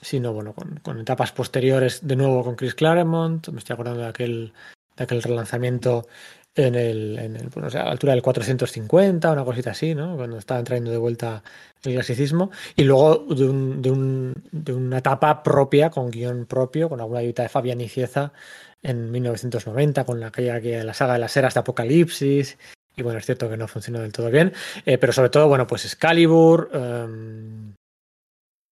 sino 0.00 0.32
bueno, 0.32 0.52
con, 0.54 0.80
con, 0.80 0.98
etapas 0.98 1.32
posteriores 1.32 2.06
de 2.06 2.16
nuevo 2.16 2.42
con 2.44 2.56
Chris 2.56 2.74
Claremont. 2.74 3.48
Me 3.48 3.58
estoy 3.58 3.74
acordando 3.74 4.02
de 4.02 4.08
aquel, 4.08 4.52
de 4.98 5.04
aquel 5.04 5.22
relanzamiento 5.22 6.06
en 6.54 6.74
el, 6.74 7.18
en 7.18 7.36
el 7.36 7.48
bueno, 7.48 7.68
a 7.68 7.84
la 7.84 7.90
altura 7.90 8.12
del 8.12 8.22
450, 8.22 9.30
una 9.30 9.44
cosita 9.44 9.70
así, 9.70 9.94
¿no? 9.94 10.16
Cuando 10.16 10.38
estaba 10.38 10.58
entrando 10.58 10.90
de 10.90 10.98
vuelta 10.98 11.42
el 11.84 11.94
clasicismo. 11.94 12.50
Y 12.76 12.84
luego 12.84 13.26
de, 13.32 13.44
un, 13.44 13.80
de, 13.80 13.90
un, 13.90 14.34
de 14.50 14.74
una 14.74 14.98
etapa 14.98 15.42
propia, 15.42 15.88
con 15.90 16.10
guion 16.10 16.46
propio, 16.46 16.88
con 16.88 17.00
alguna 17.00 17.20
ayuda 17.20 17.44
de 17.44 17.48
Fabián 17.48 17.80
y 17.80 17.88
Cieza 17.88 18.32
en 18.82 19.10
1990, 19.10 20.04
con 20.04 20.20
la, 20.20 20.30
que 20.30 20.82
la 20.84 20.94
saga 20.94 21.14
de 21.14 21.20
las 21.20 21.36
eras 21.36 21.54
de 21.54 21.60
Apocalipsis 21.60 22.58
y 22.98 23.02
bueno, 23.02 23.20
es 23.20 23.26
cierto 23.26 23.48
que 23.48 23.56
no 23.56 23.68
funcionó 23.68 24.00
del 24.00 24.12
todo 24.12 24.28
bien, 24.28 24.52
eh, 24.84 24.98
pero 24.98 25.12
sobre 25.12 25.30
todo, 25.30 25.46
bueno, 25.46 25.66
pues 25.68 25.84
Excalibur, 25.84 26.68
um, 26.74 27.72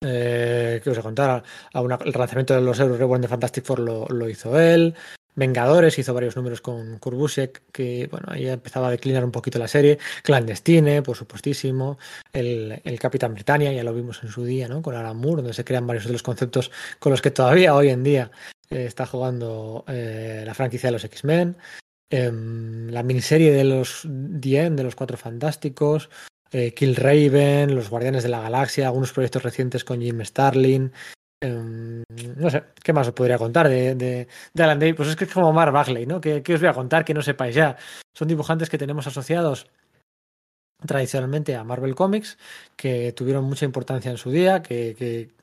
os 0.02 0.84
voy 0.84 0.98
a 0.98 1.02
contar? 1.02 1.42
el 1.72 2.12
lanzamiento 2.12 2.54
de 2.54 2.60
los 2.60 2.78
Euros 2.80 2.98
Reborn 2.98 3.22
de 3.22 3.28
Fantastic 3.28 3.64
Four 3.64 3.78
lo, 3.80 4.28
hizo 4.28 4.58
él. 4.58 4.94
Vengadores 5.36 5.98
hizo 5.98 6.14
varios 6.14 6.34
números 6.34 6.60
con 6.60 6.98
Kurbusek, 6.98 7.62
que 7.70 8.08
bueno, 8.10 8.26
ahí 8.30 8.48
empezaba 8.48 8.88
a 8.88 8.90
declinar 8.90 9.24
un 9.24 9.30
poquito 9.30 9.58
la 9.58 9.68
serie. 9.68 9.98
Clandestine, 10.22 11.02
por 11.02 11.16
supuestísimo. 11.16 11.98
El, 12.32 12.80
el 12.82 12.98
Capitán 12.98 13.34
Britannia, 13.34 13.72
ya 13.72 13.84
lo 13.84 13.94
vimos 13.94 14.22
en 14.22 14.30
su 14.30 14.44
día, 14.44 14.66
¿no? 14.66 14.82
Con 14.82 14.94
Alan 14.96 15.16
Moore, 15.16 15.42
donde 15.42 15.54
se 15.54 15.64
crean 15.64 15.86
varios 15.86 16.06
de 16.06 16.12
los 16.12 16.22
conceptos 16.22 16.70
con 16.98 17.12
los 17.12 17.22
que 17.22 17.30
todavía 17.30 17.74
hoy 17.74 17.90
en 17.90 18.02
día 18.02 18.30
eh, 18.70 18.86
está 18.86 19.06
jugando 19.06 19.84
eh, 19.86 20.42
la 20.44 20.54
franquicia 20.54 20.88
de 20.88 20.92
los 20.92 21.04
X-Men. 21.04 21.56
Em, 22.08 22.88
la 22.88 23.02
miniserie 23.02 23.52
de 23.52 23.64
los 23.64 24.02
Dien, 24.08 24.76
de 24.76 24.84
los 24.84 24.94
Cuatro 24.94 25.16
Fantásticos, 25.16 26.08
eh, 26.52 26.72
Kill 26.72 26.96
Raven, 26.96 27.74
Los 27.74 27.90
Guardianes 27.90 28.22
de 28.22 28.28
la 28.28 28.40
Galaxia, 28.40 28.86
algunos 28.86 29.12
proyectos 29.12 29.42
recientes 29.42 29.84
con 29.84 30.00
Jim 30.00 30.20
Starlin. 30.24 30.92
Em, 31.40 32.02
no 32.36 32.48
sé, 32.48 32.64
¿qué 32.82 32.92
más 32.94 33.08
os 33.08 33.14
podría 33.14 33.36
contar 33.36 33.68
de, 33.68 33.94
de, 33.94 34.62
Alan 34.62 34.78
Davis? 34.78 34.96
Pues 34.96 35.08
es 35.10 35.16
que 35.16 35.24
es 35.24 35.32
como 35.32 35.52
Mark 35.52 35.72
Bagley, 35.72 36.06
¿no? 36.06 36.20
¿Qué, 36.20 36.42
os 36.48 36.60
voy 36.60 36.68
a 36.68 36.74
contar 36.74 37.04
que 37.04 37.12
no 37.12 37.20
sepáis 37.22 37.54
ya? 37.54 37.76
Son 38.14 38.28
dibujantes 38.28 38.70
que 38.70 38.78
tenemos 38.78 39.06
asociados 39.06 39.66
tradicionalmente 40.86 41.54
a 41.54 41.64
Marvel 41.64 41.94
Comics, 41.94 42.38
que 42.74 43.12
tuvieron 43.12 43.44
mucha 43.44 43.64
importancia 43.66 44.10
en 44.10 44.16
su 44.16 44.30
día, 44.30 44.62
que, 44.62 44.94
que 44.96 45.34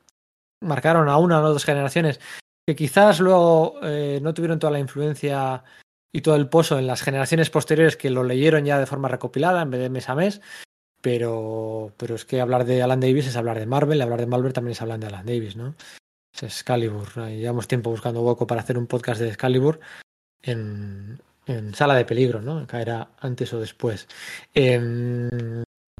marcaron 0.60 1.08
a 1.08 1.18
una 1.18 1.40
o 1.40 1.52
dos 1.52 1.64
generaciones, 1.64 2.20
que 2.66 2.74
quizás 2.74 3.20
luego 3.20 3.78
eh, 3.82 4.18
no 4.22 4.34
tuvieron 4.34 4.58
toda 4.58 4.72
la 4.72 4.78
influencia 4.80 5.62
y 6.12 6.22
todo 6.22 6.36
el 6.36 6.48
pozo 6.48 6.78
en 6.78 6.86
las 6.86 7.02
generaciones 7.02 7.50
posteriores 7.50 7.96
que 7.96 8.10
lo 8.10 8.24
leyeron 8.24 8.64
ya 8.64 8.78
de 8.78 8.86
forma 8.86 9.08
recopilada 9.08 9.62
en 9.62 9.70
vez 9.70 9.80
de 9.80 9.90
mes 9.90 10.08
a 10.08 10.14
mes. 10.14 10.40
Pero, 11.04 11.92
pero 11.98 12.14
es 12.14 12.24
que 12.24 12.40
hablar 12.40 12.64
de 12.64 12.82
Alan 12.82 12.98
Davis 12.98 13.26
es 13.26 13.36
hablar 13.36 13.58
de 13.58 13.66
Marvel, 13.66 14.00
hablar 14.00 14.20
de 14.20 14.26
Marvel 14.26 14.54
también 14.54 14.72
es 14.72 14.80
hablar 14.80 14.98
de 14.98 15.08
Alan 15.08 15.26
Davis, 15.26 15.54
¿no? 15.54 15.74
Es 16.34 16.44
Excalibur. 16.44 17.28
Llevamos 17.28 17.68
tiempo 17.68 17.90
buscando 17.90 18.22
hueco 18.22 18.46
para 18.46 18.62
hacer 18.62 18.78
un 18.78 18.86
podcast 18.86 19.20
de 19.20 19.28
Excalibur 19.28 19.80
en, 20.40 21.20
en 21.44 21.74
Sala 21.74 21.94
de 21.96 22.06
Peligro, 22.06 22.40
¿no? 22.40 22.66
Caerá 22.66 23.10
antes 23.20 23.52
o 23.52 23.60
después. 23.60 24.08
Em, 24.54 25.28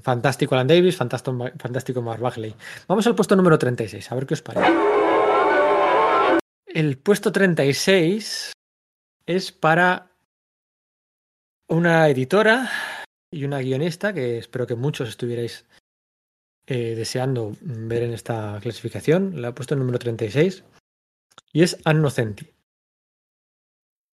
fantástico 0.02 0.54
Alan 0.54 0.68
Davis, 0.68 0.96
fantástico, 0.96 1.50
fantástico 1.58 2.00
Mark 2.00 2.22
Bagley. 2.22 2.54
Vamos 2.88 3.06
al 3.06 3.14
puesto 3.14 3.36
número 3.36 3.58
36, 3.58 4.10
a 4.10 4.14
ver 4.14 4.24
qué 4.24 4.32
os 4.32 4.40
parece. 4.40 4.72
El 6.64 6.96
puesto 6.96 7.30
36 7.30 8.52
es 9.26 9.52
para 9.52 10.08
una 11.68 12.08
editora 12.08 12.70
y 13.34 13.44
una 13.44 13.60
guionista 13.60 14.12
que 14.12 14.38
espero 14.38 14.66
que 14.66 14.76
muchos 14.76 15.08
estuvierais 15.08 15.64
eh, 16.66 16.94
deseando 16.94 17.56
ver 17.60 18.04
en 18.04 18.12
esta 18.12 18.58
clasificación. 18.62 19.42
La 19.42 19.48
he 19.48 19.52
puesto 19.52 19.74
en 19.74 19.80
número 19.80 19.98
36 19.98 20.64
y 21.52 21.62
es 21.62 21.78
Annocenti. 21.84 22.50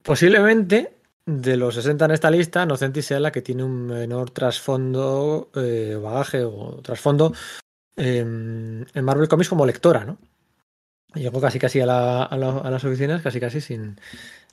Posiblemente 0.03 0.97
de 1.25 1.55
los 1.55 1.75
60 1.75 2.05
en 2.05 2.11
esta 2.11 2.31
lista, 2.31 2.63
Annocenti 2.63 3.01
sea 3.01 3.19
la 3.19 3.31
que 3.31 3.43
tiene 3.43 3.63
un 3.63 3.85
menor 3.85 4.31
trasfondo, 4.31 5.51
eh, 5.55 5.97
bagaje 6.01 6.43
o 6.43 6.81
trasfondo 6.81 7.33
en 7.95 8.87
Marvel 8.95 9.27
Comics 9.27 9.49
como 9.49 9.65
lectora, 9.65 10.05
¿no? 10.05 10.17
Llegó 11.13 11.41
casi 11.41 11.59
casi 11.59 11.81
a 11.81 11.85
las 11.85 12.83
oficinas, 12.85 13.21
casi 13.21 13.39
casi 13.39 13.59
sin, 13.59 13.99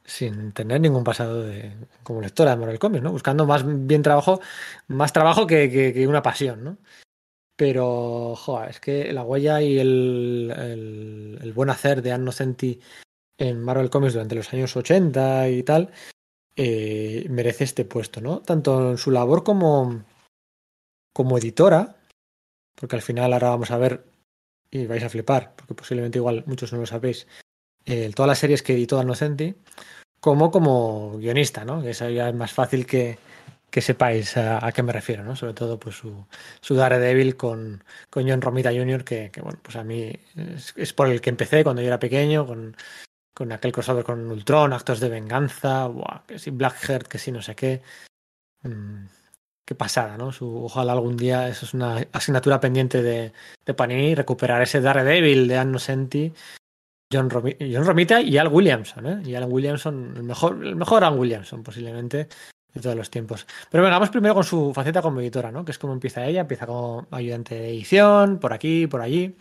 sin 0.09 0.53
tener 0.53 0.81
ningún 0.81 1.05
pasado 1.05 1.43
de, 1.43 1.77
como 2.03 2.23
lectora 2.23 2.53
de 2.53 2.57
Marvel 2.57 2.79
Comics, 2.79 3.05
¿no? 3.05 3.13
Buscando 3.13 3.45
más 3.47 3.63
bien 3.87 4.03
trabajo, 4.03 4.41
más 4.89 5.13
trabajo 5.13 5.47
que, 5.47 6.07
una 6.09 6.23
pasión, 6.23 6.65
¿no? 6.65 6.79
Pero, 7.57 8.35
joder, 8.37 8.71
es 8.71 8.81
que 8.81 9.13
la 9.13 9.23
huella 9.23 9.61
y 9.61 9.79
el, 9.79 11.39
el, 11.43 11.53
buen 11.53 11.71
hacer 11.71 12.01
de 12.03 12.13
Anno 12.13 12.33
Centi 12.33 12.81
en 13.37 13.61
Marvel 13.63 13.91
Comics 13.91 14.15
durante 14.15 14.35
los 14.35 14.53
años 14.55 14.77
80 14.77 15.51
y 15.51 15.63
tal, 15.63 15.91
eh, 16.57 17.27
merece 17.29 17.65
este 17.65 17.85
puesto, 17.85 18.21
¿no? 18.23 18.41
Tanto 18.41 18.93
en 18.93 18.99
su 18.99 19.11
labor 19.11 19.45
como, 19.45 20.05
como 21.13 21.37
editora, 21.37 21.97
porque 22.75 22.97
al 22.97 23.03
final 23.03 23.33
ahora 23.33 23.51
vamos 23.51 23.71
a 23.71 23.79
ver 23.79 24.05
y 24.71 24.87
vais 24.87 25.05
a 25.05 25.11
flipar, 25.11 25.55
porque 25.55 25.75
posiblemente 25.75 26.19
igual 26.19 26.45
muchos 26.47 26.73
no 26.73 26.79
lo 26.79 26.87
sabéis, 26.87 27.27
eh, 27.85 28.11
todas 28.15 28.29
las 28.29 28.39
series 28.39 28.63
que 28.63 28.75
editó 28.75 29.01
Annocenti, 29.01 29.55
como 30.21 30.51
como 30.51 31.19
guionista, 31.19 31.65
¿no? 31.65 31.83
Eso 31.83 32.09
ya 32.11 32.29
es 32.29 32.35
más 32.35 32.53
fácil 32.53 32.87
que, 32.87 33.19
que 33.71 33.81
sepáis 33.81 34.37
a, 34.37 34.65
a, 34.67 34.73
qué 34.73 34.83
me 34.83 34.93
refiero, 34.93 35.25
¿no? 35.25 35.37
Sobre 35.37 35.55
todo 35.55 35.79
pues 35.79 35.97
su, 35.97 36.27
su 36.61 36.75
Daredevil 36.75 37.37
con, 37.37 37.85
con 38.11 38.29
John 38.29 38.41
Romita 38.41 38.71
Jr., 38.73 39.05
que, 39.05 39.31
que 39.31 39.41
bueno, 39.41 39.59
pues 39.63 39.77
a 39.77 39.85
mí 39.85 40.13
es, 40.37 40.75
es, 40.77 40.93
por 40.93 41.09
el 41.09 41.21
que 41.21 41.31
empecé 41.31 41.63
cuando 41.65 41.83
yo 41.83 41.89
era 41.89 41.99
pequeño, 41.99 42.47
con, 42.47 42.77
con 43.35 43.53
aquel 43.53 43.73
crossover 43.73 44.05
con 44.05 44.31
Ultron, 44.31 44.73
actos 44.73 45.01
de 45.01 45.09
venganza, 45.09 45.87
buah, 45.87 46.25
que 46.27 46.39
si 46.39 46.51
Blackheart, 46.51 47.09
que 47.09 47.19
si 47.19 47.33
no 47.33 47.43
sé 47.43 47.55
qué. 47.55 47.83
Mm, 48.63 49.07
qué 49.65 49.75
pasada, 49.75 50.17
¿no? 50.17 50.33
Su, 50.33 50.65
ojalá 50.65 50.93
algún 50.93 51.17
día, 51.17 51.49
eso 51.49 51.67
es 51.67 51.75
una 51.75 51.99
asignatura 52.13 52.59
pendiente 52.59 53.03
de, 53.03 53.35
de 53.67 53.75
Panini, 53.75 54.15
recuperar 54.15 54.63
ese 54.63 54.81
Daredevil 54.81 55.47
de 55.47 55.59
Anno 55.59 55.79
Senti 55.79 56.33
John, 57.13 57.31
Romita 57.31 58.21
y 58.21 58.37
Al 58.37 58.49
Williamson, 58.49 59.07
¿eh? 59.07 59.23
Y 59.25 59.35
Al 59.35 59.45
Williamson, 59.45 60.15
el 60.17 60.23
mejor, 60.25 60.65
el 60.65 60.77
mejor 60.77 61.05
Al 61.05 61.19
Williamson, 61.19 61.63
posiblemente, 61.63 62.29
de 62.75 62.81
todos 62.81 62.97
los 62.97 63.11
tiempos. 63.11 63.47
Pero 63.71 63.83
venga, 63.83 63.97
vamos 63.97 64.11
primero 64.11 64.35
con 64.35 64.45
su 64.45 64.73
faceta 64.75 65.01
como 65.01 65.21
editora, 65.21 65.51
¿no? 65.51 65.65
Que 65.65 65.73
es 65.73 65.79
como 65.79 65.95
empieza 65.95 66.27
ella, 66.27 66.43
empieza 66.43 66.67
como 66.67 67.07
ayudante 67.11 67.55
de 67.55 67.71
edición, 67.71 68.39
por 68.39 68.53
aquí, 68.53 68.87
por 68.87 69.01
allí. 69.01 69.37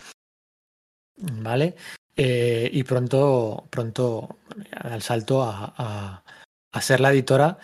¿Vale? 1.17 1.75
Eh, 2.15 2.69
y 2.71 2.83
pronto, 2.83 3.67
pronto 3.69 4.37
da 4.83 4.95
el 4.95 5.01
salto 5.01 5.43
a, 5.43 5.73
a, 5.77 6.23
a, 6.71 6.81
ser 6.81 6.99
la 6.99 7.11
editora 7.11 7.57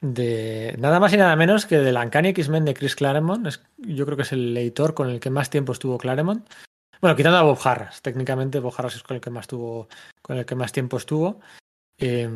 de 0.00 0.74
nada 0.78 0.98
más 0.98 1.12
y 1.12 1.16
nada 1.16 1.36
menos 1.36 1.66
que 1.66 1.78
de 1.78 1.92
la 1.92 2.02
Uncanny 2.02 2.28
X-Men 2.30 2.64
de 2.64 2.74
Chris 2.74 2.96
Claremont. 2.96 3.46
Es, 3.46 3.62
yo 3.76 4.04
creo 4.04 4.16
que 4.16 4.24
es 4.24 4.32
el 4.32 4.56
editor 4.56 4.94
con 4.94 5.10
el 5.10 5.20
que 5.20 5.30
más 5.30 5.50
tiempo 5.50 5.72
estuvo 5.72 5.98
Claremont. 5.98 6.48
Bueno, 7.02 7.16
quitando 7.16 7.38
a 7.38 7.42
Bob 7.42 7.58
Harras. 7.64 8.00
Técnicamente 8.00 8.60
Bob 8.60 8.74
Harras 8.78 8.94
es 8.94 9.02
con 9.02 9.16
el 9.16 9.20
que 9.20 9.30
más 9.30 9.48
tuvo, 9.48 9.88
con 10.22 10.38
el 10.38 10.46
que 10.46 10.54
más 10.54 10.70
tiempo 10.70 10.96
estuvo. 10.96 11.40
Eh, 11.98 12.30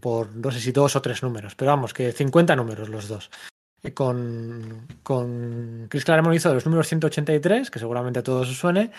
por 0.00 0.34
no 0.34 0.50
sé 0.50 0.60
si 0.60 0.72
dos 0.72 0.96
o 0.96 1.02
tres 1.02 1.22
números. 1.22 1.54
Pero 1.54 1.72
vamos, 1.72 1.92
que 1.92 2.10
50 2.10 2.56
números 2.56 2.88
los 2.88 3.06
dos. 3.06 3.30
Eh, 3.82 3.92
con, 3.92 4.86
con 5.02 5.88
Chris 5.90 6.06
Claremont 6.06 6.34
hizo 6.34 6.48
de 6.48 6.54
los 6.54 6.64
números 6.64 6.88
183, 6.88 7.70
que 7.70 7.78
seguramente 7.78 8.20
a 8.20 8.22
todos 8.22 8.48
os 8.48 8.56
suene, 8.56 8.92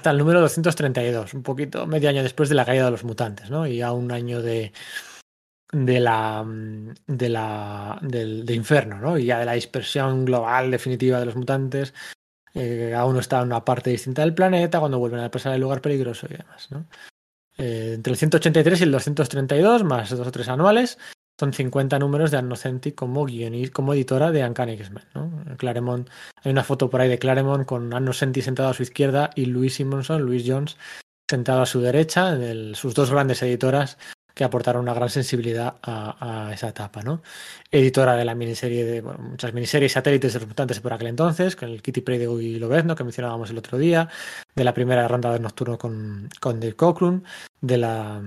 hasta 0.00 0.10
el 0.10 0.18
número 0.18 0.40
232, 0.40 1.34
un 1.34 1.44
poquito, 1.44 1.86
medio 1.86 2.08
año 2.08 2.24
después 2.24 2.48
de 2.48 2.56
la 2.56 2.64
caída 2.64 2.86
de 2.86 2.90
los 2.90 3.04
mutantes, 3.04 3.50
¿no? 3.50 3.68
Y 3.68 3.82
a 3.82 3.92
un 3.92 4.10
año 4.10 4.42
de, 4.42 4.72
de 5.72 6.00
la 6.00 6.44
de 7.06 7.28
la 7.28 8.00
del 8.02 8.44
de 8.44 8.54
Inferno, 8.54 8.98
¿no? 8.98 9.16
Y 9.16 9.26
ya 9.26 9.38
de 9.38 9.44
la 9.44 9.52
dispersión 9.52 10.24
global 10.24 10.72
definitiva 10.72 11.20
de 11.20 11.26
los 11.26 11.36
mutantes, 11.36 11.94
eh, 12.54 12.94
aún 12.96 13.18
está 13.18 13.40
en 13.40 13.46
una 13.46 13.64
parte 13.64 13.90
distinta 13.90 14.22
del 14.22 14.34
planeta, 14.34 14.80
cuando 14.80 14.98
vuelven 14.98 15.20
a 15.20 15.30
pasar 15.30 15.54
el 15.54 15.60
lugar 15.60 15.80
peligroso 15.80 16.26
y 16.28 16.36
demás. 16.36 16.70
¿no? 16.70 16.86
Eh, 17.58 17.92
entre 17.94 18.12
el 18.12 18.18
183 18.18 18.80
y 18.80 18.84
el 18.84 18.92
232, 18.92 19.84
más 19.84 20.10
dos 20.10 20.26
o 20.26 20.32
tres 20.32 20.48
anuales, 20.48 20.98
son 21.38 21.52
50 21.52 21.98
números 21.98 22.30
de 22.30 22.38
Annocenti 22.38 22.92
como 22.92 23.24
guionista, 23.24 23.72
como 23.72 23.94
editora 23.94 24.30
de 24.30 24.44
Uncanny 24.44 24.72
X-Men. 24.72 25.04
¿no? 25.14 25.56
Claremont, 25.56 26.08
hay 26.42 26.52
una 26.52 26.64
foto 26.64 26.90
por 26.90 27.00
ahí 27.00 27.08
de 27.08 27.18
Claremont 27.18 27.66
con 27.66 27.92
Annocenti 27.94 28.42
sentado 28.42 28.68
a 28.68 28.74
su 28.74 28.82
izquierda 28.82 29.30
y 29.34 29.46
Louis 29.46 29.74
Simonson, 29.74 30.22
Louis 30.22 30.44
Jones, 30.46 30.76
sentado 31.30 31.62
a 31.62 31.66
su 31.66 31.80
derecha, 31.80 32.32
el, 32.32 32.74
sus 32.74 32.94
dos 32.94 33.10
grandes 33.10 33.42
editoras 33.42 33.96
que 34.40 34.44
aportaron 34.44 34.80
una 34.80 34.94
gran 34.94 35.10
sensibilidad 35.10 35.74
a, 35.82 36.50
esa 36.54 36.68
etapa, 36.68 37.02
¿no? 37.02 37.20
Editora 37.70 38.16
de 38.16 38.24
la 38.24 38.34
miniserie 38.34 38.86
de 38.86 39.02
muchas 39.02 39.52
miniseries 39.52 39.92
satélites 39.92 40.32
de 40.32 40.38
los 40.40 40.48
mutantes 40.48 40.80
por 40.80 40.94
aquel 40.94 41.08
entonces, 41.08 41.56
con 41.56 41.68
el 41.68 41.82
Kitty 41.82 42.00
Pryde 42.00 42.24
y 42.42 42.58
Lobezno 42.58 42.96
que 42.96 43.04
mencionábamos 43.04 43.50
el 43.50 43.58
otro 43.58 43.76
día, 43.76 44.08
de 44.54 44.64
la 44.64 44.72
primera 44.72 45.06
ronda 45.06 45.30
de 45.30 45.40
nocturno 45.40 45.76
con, 45.76 46.30
con 46.40 46.58
Dave 46.58 46.72
Cockrum, 46.72 47.22
de 47.60 47.76
la 47.76 48.22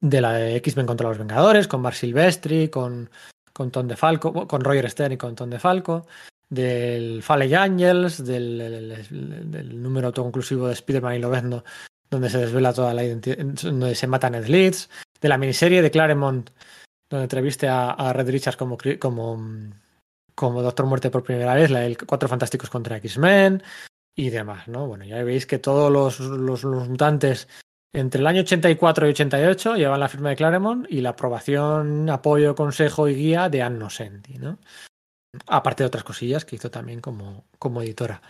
de 0.00 0.20
la 0.22 0.32
de 0.32 0.56
X-Men 0.56 0.86
contra 0.86 1.10
los 1.10 1.18
Vengadores, 1.18 1.68
con 1.68 1.82
Mark 1.82 1.96
Silvestri, 1.96 2.70
con, 2.70 3.10
con 3.52 3.70
Tom 3.70 3.88
DeFalco, 3.88 4.48
con 4.48 4.64
Roger 4.64 4.90
Stern 4.90 5.12
y 5.12 5.16
con 5.18 5.34
Tom 5.34 5.50
DeFalco, 5.50 6.06
del 6.48 7.22
Fallen 7.22 7.54
Angels, 7.54 8.24
del, 8.24 9.82
número 9.82 10.06
autoconclusivo 10.06 10.68
de 10.68 10.72
Spider-Man 10.72 11.16
y 11.16 11.18
Lobezno 11.18 11.62
donde 12.10 12.28
se 12.28 12.38
desvela 12.38 12.72
toda 12.72 12.92
la 12.92 13.04
identidad, 13.04 13.36
donde 13.38 13.94
se 13.94 14.06
mata 14.06 14.28
Ned 14.28 14.46
Leeds, 14.46 14.90
de 15.20 15.28
la 15.28 15.38
miniserie 15.38 15.82
de 15.82 15.90
Claremont, 15.90 16.50
donde 17.10 17.24
entreviste 17.24 17.68
a, 17.68 17.90
a 17.90 18.12
Red 18.12 18.30
Richards 18.30 18.56
como, 18.56 18.78
como, 18.98 19.38
como 20.34 20.62
Doctor 20.62 20.86
Muerte 20.86 21.10
por 21.10 21.22
primera 21.22 21.54
vez, 21.54 21.70
la 21.70 21.80
del 21.80 21.98
Cuatro 21.98 22.28
Fantásticos 22.28 22.70
contra 22.70 22.96
X-Men 22.96 23.62
y 24.16 24.30
demás, 24.30 24.68
¿no? 24.68 24.86
Bueno, 24.86 25.04
ya 25.04 25.22
veis 25.22 25.46
que 25.46 25.58
todos 25.58 25.90
los, 25.90 26.20
los, 26.20 26.64
mutantes 26.64 27.48
entre 27.92 28.20
el 28.20 28.26
año 28.26 28.42
84 28.42 29.06
y 29.06 29.10
88 29.10 29.76
llevan 29.76 30.00
la 30.00 30.08
firma 30.08 30.30
de 30.30 30.36
Claremont 30.36 30.86
y 30.88 31.00
la 31.00 31.10
aprobación, 31.10 32.08
apoyo, 32.08 32.54
consejo 32.54 33.08
y 33.08 33.14
guía 33.14 33.48
de 33.48 33.62
Anno 33.62 33.90
Senti, 33.90 34.38
¿no? 34.38 34.58
Aparte 35.46 35.82
de 35.82 35.88
otras 35.88 36.04
cosillas 36.04 36.44
que 36.44 36.56
hizo 36.56 36.70
también 36.70 37.00
como, 37.00 37.44
como 37.58 37.82
editora. 37.82 38.20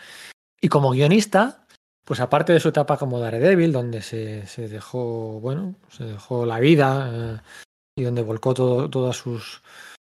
Y 0.61 0.69
como 0.69 0.91
guionista, 0.91 1.60
pues 2.05 2.21
aparte 2.21 2.53
de 2.53 2.61
su 2.61 2.69
etapa 2.69 2.97
como 2.97 3.21
Daredevil, 3.21 3.73
donde 3.73 4.03
se, 4.03 4.47
se 4.47 4.69
dejó, 4.69 5.41
bueno, 5.41 5.77
se 5.91 6.05
dejó 6.05 6.45
la 6.47 6.59
vida 6.59 7.11
eh, 7.13 7.41
y 7.97 8.03
donde 8.03 8.23
volcó 8.23 8.55
todo, 8.55 8.91
todas 8.91 9.17
sus, 9.17 9.63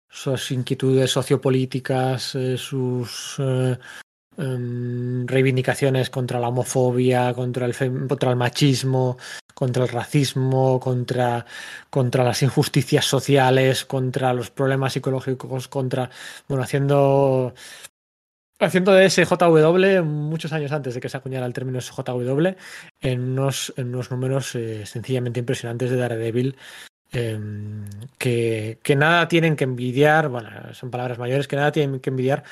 sus 0.09 0.51
inquietudes 0.51 1.10
sociopolíticas, 1.10 2.35
eh, 2.35 2.56
sus 2.56 3.36
eh, 3.39 3.78
em, 4.36 5.27
reivindicaciones 5.27 6.10
contra 6.10 6.40
la 6.40 6.48
homofobia, 6.48 7.35
contra 7.35 7.66
el, 7.66 7.74
contra 8.09 8.31
el 8.31 8.36
machismo, 8.36 9.19
contra 9.55 9.82
el 9.82 9.89
racismo, 9.89 10.78
contra, 10.78 11.44
contra 11.90 12.24
las 12.24 12.43
injusticias 12.43 13.05
sociales, 13.05 13.85
contra 13.85 14.32
los 14.32 14.51
problemas 14.51 14.93
psicológicos, 14.93 15.69
contra, 15.69 16.10
bueno, 16.48 16.62
haciendo 16.62 17.55
haciendo 18.59 18.93
de 18.93 19.09
SJW 19.09 20.02
muchos 20.05 20.52
años 20.52 20.72
antes 20.72 20.94
de 20.94 21.01
que 21.01 21.09
se 21.09 21.16
acuñara 21.16 21.47
el 21.47 21.52
término 21.52 21.80
SJW 21.80 22.55
en 23.01 23.20
unos, 23.39 23.72
números 24.10 24.55
eh, 24.55 24.85
sencillamente 24.86 25.40
impresionantes 25.40 25.90
de 25.90 25.97
Daredevil 25.97 26.56
eh, 27.12 27.39
que, 28.18 28.97
nada 28.97 29.28
tienen 29.28 29.56
que 29.56 29.64
envidiar, 29.64 30.28
bueno, 30.28 30.51
son 30.74 30.90
palabras 30.90 31.18
mayores, 31.18 31.48
que 31.48 31.56
nada 31.56 31.72
tienen 31.72 32.01
que 32.01 32.10
envidiar 32.10 32.43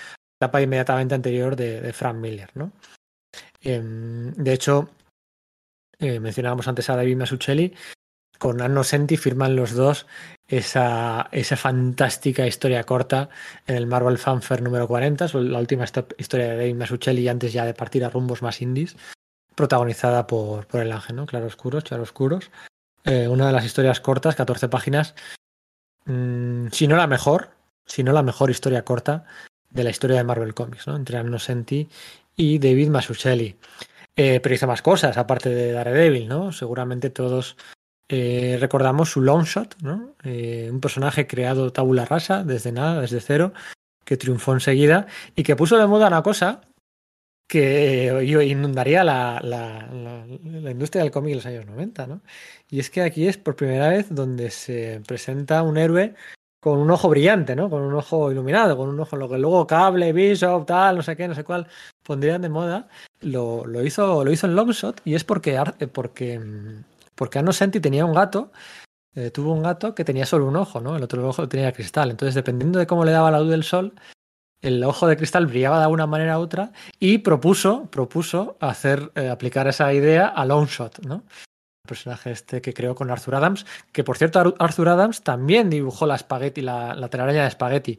la 0.40 0.46
etapa 0.46 0.62
inmediatamente 0.62 1.14
anterior 1.14 1.56
de, 1.56 1.92
Frank 1.92 2.16
Miller, 2.16 2.50
¿no? 2.54 2.72
Eh, 3.62 3.80
de 3.82 4.52
hecho, 4.52 4.90
eh, 5.98 6.20
mencionábamos 6.20 6.68
antes 6.68 6.88
a 6.88 6.96
David 6.96 7.16
Masuccelli, 7.16 7.74
con 8.38 8.60
Anno 8.60 8.84
Senti 8.84 9.16
firman 9.16 9.56
los 9.56 9.74
dos 9.74 10.06
esa, 10.48 11.28
esa 11.32 11.56
fantástica 11.56 12.46
historia 12.46 12.84
corta 12.84 13.28
en 13.66 13.76
el 13.76 13.86
Marvel 13.86 14.18
Fanfare 14.18 14.62
número 14.62 14.86
40, 14.86 15.26
la 15.34 15.58
última 15.58 15.84
historia 15.84 16.48
de 16.48 16.56
David 16.56 16.76
Masuccelli 16.76 17.28
antes 17.28 17.52
ya 17.52 17.64
de 17.64 17.74
partir 17.74 18.04
a 18.04 18.10
rumbos 18.10 18.42
más 18.42 18.62
indies, 18.62 18.96
protagonizada 19.54 20.26
por, 20.26 20.66
por 20.66 20.82
el 20.82 20.92
ángel, 20.92 21.16
¿no? 21.16 21.26
Claroscuros, 21.26 21.84
Claroscuros. 21.84 22.50
Eh, 23.04 23.28
una 23.28 23.46
de 23.46 23.52
las 23.52 23.64
historias 23.64 24.00
cortas, 24.00 24.34
14 24.36 24.68
páginas, 24.68 25.14
mmm, 26.04 26.68
si 26.72 26.86
no 26.88 26.96
la 26.96 27.06
mejor, 27.06 27.50
si 27.84 28.02
no 28.02 28.12
la 28.12 28.22
mejor 28.22 28.50
historia 28.50 28.84
corta 28.84 29.24
de 29.70 29.84
la 29.84 29.90
historia 29.90 30.16
de 30.16 30.24
Marvel 30.24 30.54
Comics, 30.54 30.86
¿no? 30.86 30.96
Entre 30.96 31.16
Anno 31.16 31.38
Senti 31.38 31.88
y 32.36 32.58
David 32.58 32.88
Masuccelli. 32.88 33.56
Eh, 34.16 34.40
pero 34.40 34.54
hizo 34.54 34.66
más 34.66 34.82
cosas, 34.82 35.18
aparte 35.18 35.50
de 35.50 35.72
Daredevil, 35.72 36.26
¿no? 36.26 36.50
Seguramente 36.50 37.10
todos 37.10 37.56
eh, 38.08 38.56
recordamos 38.60 39.10
su 39.10 39.20
long 39.20 39.44
shot, 39.44 39.76
¿no? 39.82 40.14
Eh, 40.22 40.68
un 40.70 40.80
personaje 40.80 41.26
creado 41.26 41.72
tabula 41.72 42.04
rasa, 42.04 42.44
desde 42.44 42.72
nada, 42.72 43.00
desde 43.00 43.20
cero, 43.20 43.52
que 44.04 44.16
triunfó 44.16 44.52
enseguida 44.52 45.06
y 45.34 45.42
que 45.42 45.56
puso 45.56 45.76
de 45.76 45.86
moda 45.86 46.06
una 46.06 46.22
cosa 46.22 46.60
que 47.48 48.44
inundaría 48.44 49.04
la, 49.04 50.26
industria 50.70 51.02
del 51.02 51.12
cómic 51.12 51.30
en 51.30 51.36
los 51.36 51.46
años 51.46 51.66
90, 51.66 52.06
¿no? 52.06 52.22
Y 52.68 52.80
es 52.80 52.90
que 52.90 53.02
aquí 53.02 53.28
es 53.28 53.38
por 53.38 53.56
primera 53.56 53.88
vez 53.88 54.08
donde 54.10 54.50
se 54.50 55.00
presenta 55.06 55.62
un 55.62 55.76
héroe 55.76 56.14
con 56.60 56.78
un 56.78 56.90
ojo 56.90 57.08
brillante, 57.08 57.54
¿no? 57.54 57.70
Con 57.70 57.82
un 57.82 57.94
ojo 57.94 58.32
iluminado, 58.32 58.76
con 58.76 58.88
un 58.88 58.98
ojo 58.98 59.16
lo 59.16 59.28
que 59.28 59.38
luego 59.38 59.66
Cable, 59.66 60.12
Bishop, 60.12 60.66
tal, 60.66 60.96
no 60.96 61.02
sé 61.02 61.16
qué, 61.16 61.28
no 61.28 61.34
sé 61.34 61.44
cuál, 61.44 61.68
pondrían 62.02 62.42
de 62.42 62.48
moda. 62.48 62.88
Lo, 63.20 63.64
hizo, 63.84 64.24
lo 64.24 64.32
hizo 64.32 64.46
en 64.46 64.56
Longshot 64.56 65.00
y 65.04 65.14
es 65.14 65.22
porque, 65.22 65.62
porque 65.92 66.40
porque 67.16 67.40
Anno 67.40 67.52
Senti 67.52 67.80
tenía 67.80 68.04
un 68.04 68.14
gato, 68.14 68.52
eh, 69.16 69.30
tuvo 69.32 69.52
un 69.52 69.62
gato 69.62 69.94
que 69.94 70.04
tenía 70.04 70.26
solo 70.26 70.46
un 70.46 70.54
ojo, 70.56 70.80
¿no? 70.80 70.94
El 70.94 71.02
otro 71.02 71.26
ojo 71.28 71.48
tenía 71.48 71.72
cristal. 71.72 72.10
Entonces, 72.10 72.34
dependiendo 72.34 72.78
de 72.78 72.86
cómo 72.86 73.04
le 73.04 73.10
daba 73.10 73.32
la 73.32 73.40
luz 73.40 73.50
del 73.50 73.64
sol, 73.64 73.94
el 74.60 74.84
ojo 74.84 75.06
de 75.06 75.16
cristal 75.16 75.46
brillaba 75.46 75.80
de 75.80 75.86
una 75.86 76.06
manera 76.06 76.38
u 76.38 76.42
otra 76.42 76.72
y 76.98 77.18
propuso, 77.18 77.90
propuso 77.90 78.56
hacer, 78.60 79.10
eh, 79.14 79.28
aplicar 79.28 79.66
esa 79.66 79.92
idea 79.92 80.28
a 80.28 80.44
Longshot, 80.44 81.04
¿no? 81.06 81.24
El 81.84 81.88
personaje 81.88 82.30
este 82.32 82.60
que 82.60 82.74
creó 82.74 82.94
con 82.94 83.10
Arthur 83.10 83.36
Adams, 83.36 83.64
que 83.92 84.04
por 84.04 84.18
cierto 84.18 84.54
Arthur 84.58 84.88
Adams 84.88 85.22
también 85.22 85.70
dibujó 85.70 86.06
la 86.06 86.16
espagueti, 86.16 86.60
la, 86.60 86.94
la 86.94 87.08
telaraña 87.08 87.42
de 87.42 87.48
espagueti. 87.48 87.98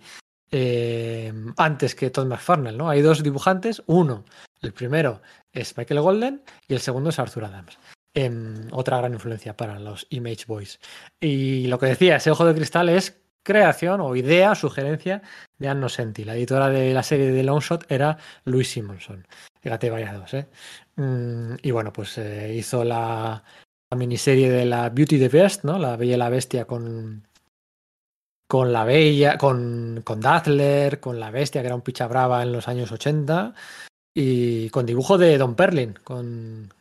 Eh, 0.50 1.34
antes 1.58 1.94
que 1.94 2.10
Todd 2.10 2.28
McFarnell, 2.28 2.78
¿no? 2.78 2.90
Hay 2.90 3.02
dos 3.02 3.22
dibujantes, 3.22 3.84
uno, 3.86 4.24
el 4.62 4.72
primero 4.72 5.22
es 5.52 5.78
Michael 5.78 6.02
Golden 6.02 6.44
y 6.68 6.74
el 6.74 6.80
segundo 6.80 7.10
es 7.10 7.20
Arthur 7.20 7.46
Adams. 7.46 7.78
Eh, 8.20 8.32
otra 8.72 8.98
gran 8.98 9.14
influencia 9.14 9.56
para 9.56 9.78
los 9.78 10.08
Image 10.10 10.46
Boys. 10.48 10.80
Y 11.20 11.68
lo 11.68 11.78
que 11.78 11.86
decía, 11.86 12.16
ese 12.16 12.32
ojo 12.32 12.46
de 12.46 12.56
cristal 12.56 12.90
es 12.90 13.22
creación 13.44 14.02
o 14.02 14.16
idea, 14.16 14.56
sugerencia 14.56 15.22
de 15.60 15.68
Anno 15.68 15.88
Senti. 15.88 16.24
La 16.24 16.36
editora 16.36 16.70
de 16.70 16.96
la 16.96 17.04
serie 17.04 17.32
de 17.32 17.44
Longshot 17.44 17.86
era 17.92 18.18
Louis 18.44 18.68
Simonson. 18.68 19.28
Fíjate, 19.62 19.92
vaya 19.92 20.26
¿eh? 20.32 20.48
Mm, 20.96 21.58
y 21.62 21.70
bueno, 21.70 21.94
pues 21.94 22.18
eh, 22.18 22.56
hizo 22.56 22.84
la, 22.84 23.44
la, 23.92 23.98
miniserie 23.98 24.50
de 24.50 24.66
la 24.66 24.90
Beauty 24.90 25.20
the 25.20 25.30
Best, 25.30 25.64
¿no? 25.64 25.78
La 25.78 25.96
Bella 25.96 26.16
y 26.16 26.18
la 26.18 26.30
Bestia 26.30 26.66
con, 26.66 27.28
con 28.48 28.74
la 28.74 28.84
Bella, 28.84 29.38
con, 29.38 30.02
con 30.04 30.22
Dazzler, 30.22 31.00
con 31.00 31.20
la 31.20 31.30
Bestia, 31.30 31.62
que 31.62 31.68
era 31.68 31.76
un 31.76 31.84
picha 31.84 32.08
brava 32.08 32.42
en 32.42 32.52
los 32.52 32.68
años 32.68 32.92
80 32.92 33.54
y 34.20 34.72
con 34.72 34.88
dibujo 34.88 35.20
de 35.20 35.38
Don 35.38 35.54
Perlin. 35.54 35.94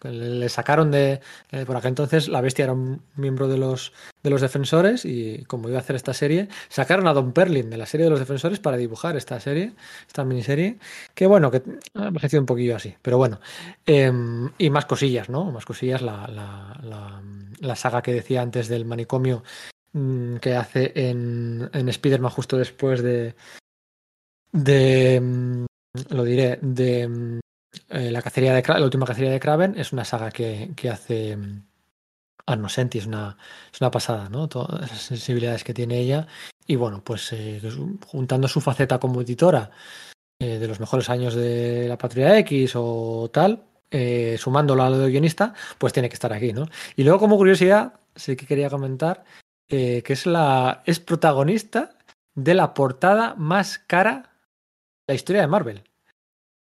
Le 0.04 0.48
sacaron 0.48 0.90
de. 0.90 1.20
Eh, 1.50 1.66
por 1.66 1.76
aquel 1.76 1.90
entonces 1.90 2.28
la 2.28 2.40
bestia 2.40 2.62
era 2.62 2.72
un 2.72 3.02
miembro 3.14 3.46
de 3.46 3.58
los, 3.58 3.92
de 4.22 4.30
los 4.30 4.40
defensores 4.40 5.04
y 5.04 5.44
como 5.44 5.68
iba 5.68 5.76
a 5.76 5.82
hacer 5.82 5.96
esta 5.96 6.14
serie, 6.14 6.48
sacaron 6.70 7.06
a 7.06 7.12
Don 7.12 7.32
Perlin 7.32 7.68
de 7.68 7.76
la 7.76 7.84
serie 7.84 8.04
de 8.04 8.10
los 8.10 8.20
defensores 8.20 8.58
para 8.58 8.78
dibujar 8.78 9.18
esta 9.18 9.38
serie, 9.38 9.74
esta 10.06 10.24
miniserie. 10.24 10.78
Que 11.14 11.26
bueno, 11.26 11.50
que 11.50 11.62
ha 11.96 12.06
envejecido 12.06 12.40
un 12.40 12.46
poquillo 12.46 12.74
así, 12.74 12.94
pero 13.02 13.18
bueno. 13.18 13.38
Eh, 13.84 14.10
y 14.56 14.70
más 14.70 14.86
cosillas, 14.86 15.28
¿no? 15.28 15.52
Más 15.52 15.66
cosillas. 15.66 16.00
La, 16.00 16.26
la, 16.28 16.80
la, 16.82 17.20
la 17.60 17.76
saga 17.76 18.00
que 18.00 18.14
decía 18.14 18.40
antes 18.40 18.68
del 18.68 18.86
manicomio 18.86 19.42
mmm, 19.92 20.36
que 20.36 20.56
hace 20.56 20.90
en, 20.94 21.68
en 21.74 21.88
Spider-Man 21.90 22.30
justo 22.30 22.56
después 22.56 23.02
de. 23.02 23.34
de 24.52 25.66
lo 26.08 26.24
diré, 26.24 26.58
de 26.62 27.40
eh, 27.88 28.10
la 28.10 28.22
cacería 28.22 28.54
de 28.54 28.62
la 28.66 28.84
última 28.84 29.06
cacería 29.06 29.30
de 29.30 29.40
Kraven 29.40 29.74
es 29.76 29.92
una 29.92 30.04
saga 30.04 30.30
que, 30.30 30.70
que 30.76 30.90
hace 30.90 31.36
Arno 32.46 32.68
Senti, 32.68 32.98
es 32.98 33.06
una, 33.06 33.36
es 33.72 33.80
una 33.80 33.90
pasada, 33.90 34.28
¿no? 34.28 34.48
Todas 34.48 34.80
las 34.80 35.00
sensibilidades 35.00 35.64
que 35.64 35.74
tiene 35.74 35.98
ella. 35.98 36.26
Y 36.66 36.76
bueno, 36.76 37.02
pues 37.02 37.32
eh, 37.32 37.60
juntando 38.06 38.48
su 38.48 38.60
faceta 38.60 38.98
como 38.98 39.20
editora 39.20 39.70
eh, 40.40 40.58
de 40.58 40.68
los 40.68 40.80
mejores 40.80 41.08
años 41.10 41.34
de 41.34 41.86
la 41.88 41.98
Patria 41.98 42.38
X 42.38 42.72
o 42.74 43.30
tal, 43.32 43.64
sumándolo 44.38 44.82
a 44.82 44.90
lo 44.90 44.98
de 44.98 45.10
guionista, 45.10 45.54
pues 45.78 45.92
tiene 45.92 46.08
que 46.08 46.14
estar 46.14 46.32
aquí, 46.32 46.52
¿no? 46.52 46.66
Y 46.96 47.04
luego, 47.04 47.18
como 47.18 47.36
curiosidad, 47.36 47.94
sí 48.14 48.36
que 48.36 48.46
quería 48.46 48.68
comentar 48.68 49.24
que 49.68 50.04
es 50.06 50.26
la. 50.26 50.82
es 50.84 51.00
protagonista 51.00 51.96
de 52.34 52.54
la 52.54 52.74
portada 52.74 53.34
más 53.36 53.78
cara 53.78 54.35
la 55.06 55.14
historia 55.14 55.42
de 55.42 55.48
Marvel. 55.48 55.84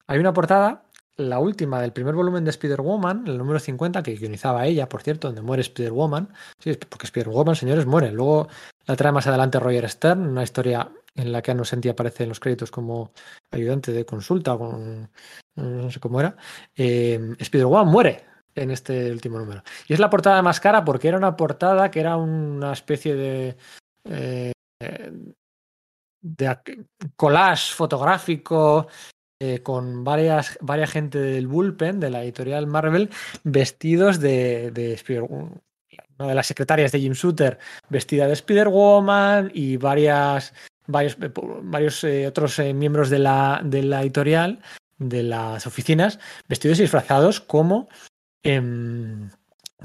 Hay 0.06 0.18
una 0.18 0.32
portada, 0.32 0.84
la 1.16 1.38
última 1.40 1.80
del 1.80 1.92
primer 1.92 2.14
volumen 2.14 2.44
de 2.44 2.50
Spider-Woman, 2.50 3.26
el 3.26 3.38
número 3.38 3.58
50, 3.58 4.02
que 4.02 4.14
guionizaba 4.14 4.66
ella, 4.66 4.88
por 4.88 5.02
cierto, 5.02 5.28
donde 5.28 5.42
muere 5.42 5.62
Spider-Woman. 5.62 6.28
Sí, 6.58 6.78
porque 6.88 7.06
Spider-Woman, 7.06 7.56
señores, 7.56 7.86
muere. 7.86 8.12
Luego 8.12 8.48
la 8.86 8.96
trae 8.96 9.12
más 9.12 9.26
adelante 9.26 9.58
Roger 9.58 9.88
Stern, 9.88 10.26
una 10.26 10.42
historia 10.42 10.90
en 11.14 11.32
la 11.32 11.42
que 11.42 11.50
Anno 11.50 11.64
Senti 11.64 11.88
aparece 11.88 12.24
en 12.24 12.28
los 12.28 12.40
créditos 12.40 12.70
como 12.70 13.12
ayudante 13.50 13.92
de 13.92 14.04
consulta, 14.04 14.56
con, 14.56 15.10
no 15.56 15.90
sé 15.90 15.98
cómo 15.98 16.20
era. 16.20 16.36
Eh, 16.76 17.34
Spider-Woman 17.38 17.88
muere 17.88 18.24
en 18.54 18.70
este 18.70 19.10
último 19.10 19.38
número. 19.38 19.62
Y 19.88 19.94
es 19.94 19.98
la 19.98 20.10
portada 20.10 20.42
más 20.42 20.60
cara 20.60 20.84
porque 20.84 21.08
era 21.08 21.16
una 21.16 21.36
portada 21.36 21.90
que 21.90 22.00
era 22.00 22.16
una 22.16 22.72
especie 22.72 23.14
de... 23.14 23.56
Eh, 24.04 24.52
de 26.26 26.58
collage 27.16 27.72
fotográfico 27.74 28.88
eh, 29.40 29.60
con 29.62 30.02
varias, 30.02 30.58
varias 30.60 30.90
gente 30.90 31.18
del 31.18 31.46
bullpen 31.46 32.00
de 32.00 32.10
la 32.10 32.22
editorial 32.22 32.66
Marvel 32.66 33.10
vestidos 33.44 34.18
de, 34.18 34.70
de 34.70 34.94
Spider 34.94 35.24
una 36.18 36.28
de 36.28 36.34
las 36.34 36.46
secretarias 36.46 36.92
de 36.92 37.00
Jim 37.00 37.12
Shooter 37.12 37.58
vestida 37.88 38.26
de 38.26 38.32
Spider-Woman 38.32 39.50
y 39.54 39.76
varias, 39.76 40.54
varios, 40.86 41.16
varios 41.62 42.02
eh, 42.04 42.26
otros 42.26 42.58
eh, 42.58 42.72
miembros 42.72 43.10
de 43.10 43.18
la, 43.18 43.60
de 43.64 43.82
la 43.82 44.02
editorial, 44.02 44.60
de 44.98 45.22
las 45.22 45.66
oficinas, 45.66 46.18
vestidos 46.48 46.78
y 46.78 46.82
disfrazados 46.82 47.40
como 47.40 47.88
eh, 48.42 48.60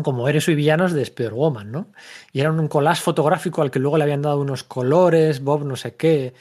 como 0.03 0.27
héroes 0.27 0.47
y 0.47 0.55
villanos 0.55 0.93
de 0.93 1.01
Spider-Woman, 1.01 1.71
¿no? 1.71 1.91
Y 2.31 2.39
era 2.39 2.51
un 2.51 2.67
collage 2.67 3.01
fotográfico 3.01 3.61
al 3.61 3.71
que 3.71 3.79
luego 3.79 3.97
le 3.97 4.03
habían 4.03 4.21
dado 4.21 4.39
unos 4.39 4.63
colores, 4.63 5.43
Bob 5.43 5.65
no 5.65 5.75
sé 5.75 5.95
qué, 5.95 6.33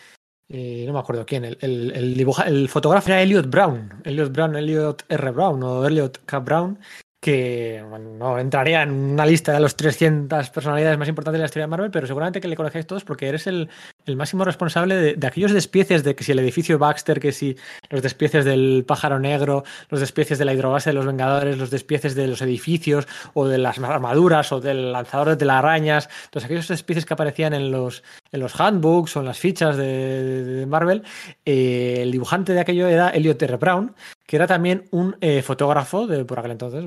eh, 0.48 0.84
no 0.86 0.92
me 0.92 0.98
acuerdo 0.98 1.26
quién, 1.26 1.44
el, 1.44 1.58
el, 1.60 1.92
el, 1.92 2.14
dibuja, 2.14 2.44
el 2.44 2.68
fotógrafo 2.68 3.08
era 3.10 3.22
Elliot 3.22 3.48
Brown, 3.48 4.02
Elliot 4.04 4.32
Brown, 4.32 4.56
Elliot 4.56 5.04
R. 5.08 5.30
Brown 5.30 5.62
o 5.62 5.86
Elliot 5.86 6.18
K. 6.26 6.38
Brown, 6.40 6.78
que 7.20 7.84
no 8.18 8.38
entraría 8.38 8.82
en 8.82 8.92
una 8.92 9.26
lista 9.26 9.52
de 9.52 9.60
las 9.60 9.76
300 9.76 10.48
personalidades 10.48 10.98
más 10.98 11.08
importantes 11.08 11.38
de 11.38 11.42
la 11.42 11.44
historia 11.44 11.64
de 11.64 11.70
Marvel, 11.70 11.90
pero 11.90 12.06
seguramente 12.06 12.40
que 12.40 12.48
le 12.48 12.56
conocéis 12.56 12.86
todos 12.86 13.04
porque 13.04 13.28
eres 13.28 13.46
el, 13.46 13.68
el 14.06 14.16
máximo 14.16 14.44
responsable 14.44 15.14
de, 15.16 15.26
aquellos 15.26 15.52
despieces 15.52 16.02
de 16.02 16.14
que 16.14 16.24
si 16.24 16.32
el 16.32 16.38
edificio 16.38 16.78
Baxter, 16.78 17.20
que 17.20 17.32
si 17.32 17.56
los 17.90 18.00
despieces 18.00 18.46
del 18.46 18.84
pájaro 18.86 19.18
negro, 19.18 19.64
los 19.90 20.00
despieces 20.00 20.38
de 20.38 20.46
la 20.46 20.54
hidrobase 20.54 20.90
de 20.90 20.94
los 20.94 21.04
Vengadores, 21.04 21.58
los 21.58 21.70
despieces 21.70 22.14
de 22.14 22.26
los 22.26 22.40
edificios 22.40 23.06
o 23.34 23.46
de 23.46 23.58
las 23.58 23.78
armaduras 23.78 24.50
o 24.52 24.60
del 24.60 24.92
lanzador 24.92 25.28
de 25.28 25.36
telarañas, 25.36 26.08
todos 26.30 26.46
aquellos 26.46 26.68
despieces 26.68 27.04
que 27.04 27.12
aparecían 27.12 27.52
en 27.52 27.70
los, 27.70 28.02
en 28.32 28.40
los 28.40 28.58
handbooks 28.58 29.16
o 29.16 29.20
en 29.20 29.26
las 29.26 29.38
fichas 29.38 29.76
de, 29.76 30.64
Marvel, 30.66 31.02
eh, 31.44 31.98
el 32.00 32.12
dibujante 32.12 32.54
de 32.54 32.60
aquello 32.60 32.88
era 32.88 33.10
Elliot 33.10 33.42
R. 33.42 33.56
Brown, 33.58 33.94
que 34.30 34.36
era 34.36 34.46
también 34.46 34.84
un 34.92 35.16
eh, 35.20 35.42
fotógrafo 35.42 36.06
de 36.06 36.24
por 36.24 36.38
aquel 36.38 36.52
entonces, 36.52 36.84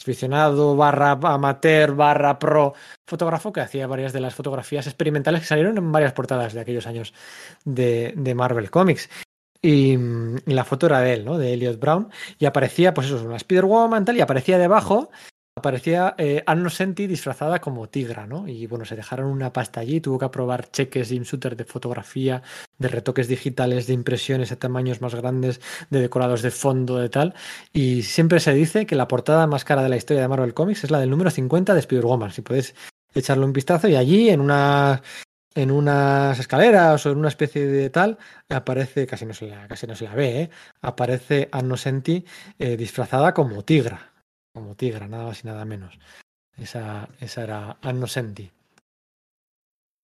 aficionado 0.00 0.74
barra 0.74 1.10
amateur 1.10 1.94
barra 1.94 2.38
pro 2.38 2.72
fotógrafo 3.06 3.52
que 3.52 3.60
hacía 3.60 3.86
varias 3.86 4.14
de 4.14 4.20
las 4.20 4.34
fotografías 4.34 4.86
experimentales 4.86 5.42
que 5.42 5.48
salieron 5.48 5.76
en 5.76 5.92
varias 5.92 6.14
portadas 6.14 6.54
de 6.54 6.60
aquellos 6.60 6.86
años 6.86 7.12
de, 7.66 8.14
Marvel 8.34 8.70
Comics. 8.70 9.10
Y, 9.60 9.98
la 10.46 10.64
foto 10.64 10.86
era 10.86 11.00
de 11.00 11.12
él, 11.12 11.26
¿no? 11.26 11.36
De 11.36 11.52
Elliot 11.52 11.78
Brown. 11.78 12.08
Y 12.38 12.46
aparecía, 12.46 12.94
pues 12.94 13.08
eso, 13.08 13.22
una 13.22 13.36
Spider-Woman 13.36 14.06
tal, 14.06 14.16
y 14.16 14.22
aparecía 14.22 14.56
debajo 14.56 15.10
aparecía 15.58 16.14
eh, 16.18 16.42
Senti 16.70 17.06
disfrazada 17.06 17.60
como 17.60 17.88
tigra, 17.88 18.26
¿no? 18.26 18.48
Y 18.48 18.66
bueno, 18.66 18.84
se 18.84 18.96
dejaron 18.96 19.26
una 19.26 19.52
pasta 19.52 19.80
allí, 19.80 20.00
tuvo 20.00 20.18
que 20.18 20.24
aprobar 20.24 20.70
cheques 20.70 21.08
de 21.10 21.56
de 21.56 21.64
fotografía, 21.64 22.42
de 22.78 22.88
retoques 22.88 23.28
digitales, 23.28 23.86
de 23.86 23.94
impresiones 23.94 24.52
a 24.52 24.56
tamaños 24.56 25.00
más 25.00 25.14
grandes, 25.14 25.60
de 25.90 26.00
decorados 26.00 26.42
de 26.42 26.50
fondo, 26.50 26.98
de 26.98 27.08
tal. 27.08 27.34
Y 27.72 28.02
siempre 28.02 28.40
se 28.40 28.54
dice 28.54 28.86
que 28.86 28.96
la 28.96 29.08
portada 29.08 29.46
más 29.46 29.64
cara 29.64 29.82
de 29.82 29.88
la 29.88 29.96
historia 29.96 30.22
de 30.22 30.28
Marvel 30.28 30.54
Comics 30.54 30.84
es 30.84 30.90
la 30.90 31.00
del 31.00 31.10
número 31.10 31.30
50 31.30 31.74
de 31.74 31.80
Spider-Woman. 31.80 32.32
Si 32.32 32.42
podéis 32.42 32.74
echarle 33.14 33.44
un 33.44 33.52
vistazo, 33.52 33.88
y 33.88 33.96
allí 33.96 34.30
en 34.30 34.40
en 35.54 35.70
unas 35.72 36.38
escaleras 36.38 37.04
o 37.06 37.10
en 37.10 37.18
una 37.18 37.28
especie 37.28 37.66
de 37.66 37.90
tal, 37.90 38.18
aparece, 38.48 39.06
casi 39.06 39.26
no 39.26 39.34
se 39.34 39.46
la, 39.46 39.66
casi 39.66 39.86
no 39.86 39.96
se 39.96 40.04
la 40.04 40.14
ve, 40.14 40.42
¿eh? 40.42 40.50
aparece 40.82 41.48
Anno 41.52 41.76
Senti 41.76 42.24
eh, 42.58 42.76
disfrazada 42.76 43.34
como 43.34 43.64
tigra 43.64 44.12
como 44.58 44.74
Tigra, 44.74 45.08
nada 45.08 45.24
más 45.24 45.44
y 45.44 45.46
nada 45.46 45.64
menos. 45.64 45.98
Esa, 46.56 47.08
esa 47.20 47.42
era 47.42 47.78
Anno 47.82 48.06
Senti. 48.06 48.50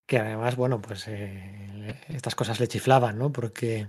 Que 0.07 0.19
además, 0.19 0.57
bueno, 0.57 0.81
pues 0.81 1.09
eh, 1.09 1.95
estas 2.09 2.35
cosas 2.35 2.61
le 2.61 2.69
chiflaban, 2.69 3.19
¿no? 3.19 3.33
Porque 3.33 3.89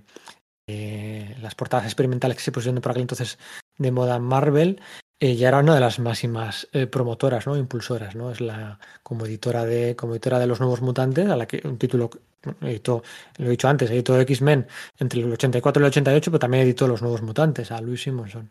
eh, 0.68 1.36
las 1.42 1.56
portadas 1.56 1.86
experimentales 1.86 2.38
que 2.38 2.44
se 2.44 2.52
pusieron 2.52 2.82
por 2.82 2.92
aquel 2.92 3.02
entonces 3.02 3.38
de 3.78 3.92
moda 3.92 4.18
Marvel 4.20 4.82
eh, 5.20 5.36
ya 5.36 5.50
era 5.50 5.60
una 5.60 5.76
de 5.76 5.82
las 5.82 6.00
máximas 6.00 6.68
promotoras, 6.92 7.46
¿no? 7.48 7.58
Impulsoras, 7.58 8.16
¿no? 8.16 8.32
Es 8.32 8.42
la 8.42 8.80
como 9.04 9.26
editora 9.26 9.66
de 9.66 9.96
como 9.96 10.14
editora 10.14 10.40
de 10.40 10.48
los 10.48 10.60
nuevos 10.60 10.82
mutantes, 10.82 11.30
a 11.30 11.36
la 11.36 11.46
que 11.46 11.62
un 11.68 11.78
título 11.78 12.10
editó, 12.62 13.04
lo 13.38 13.48
he 13.48 13.52
dicho 13.52 13.68
antes, 13.68 13.90
editó 13.92 14.20
X-Men 14.20 14.68
entre 15.00 15.22
el 15.22 15.32
84 15.34 15.82
y 15.82 15.84
el 15.84 15.88
88, 15.88 16.32
pero 16.32 16.40
también 16.40 16.64
editó 16.64 16.88
los 16.88 17.02
nuevos 17.02 17.22
mutantes 17.22 17.72
a 17.72 17.82
Louis 17.82 18.02
Simonson 18.02 18.50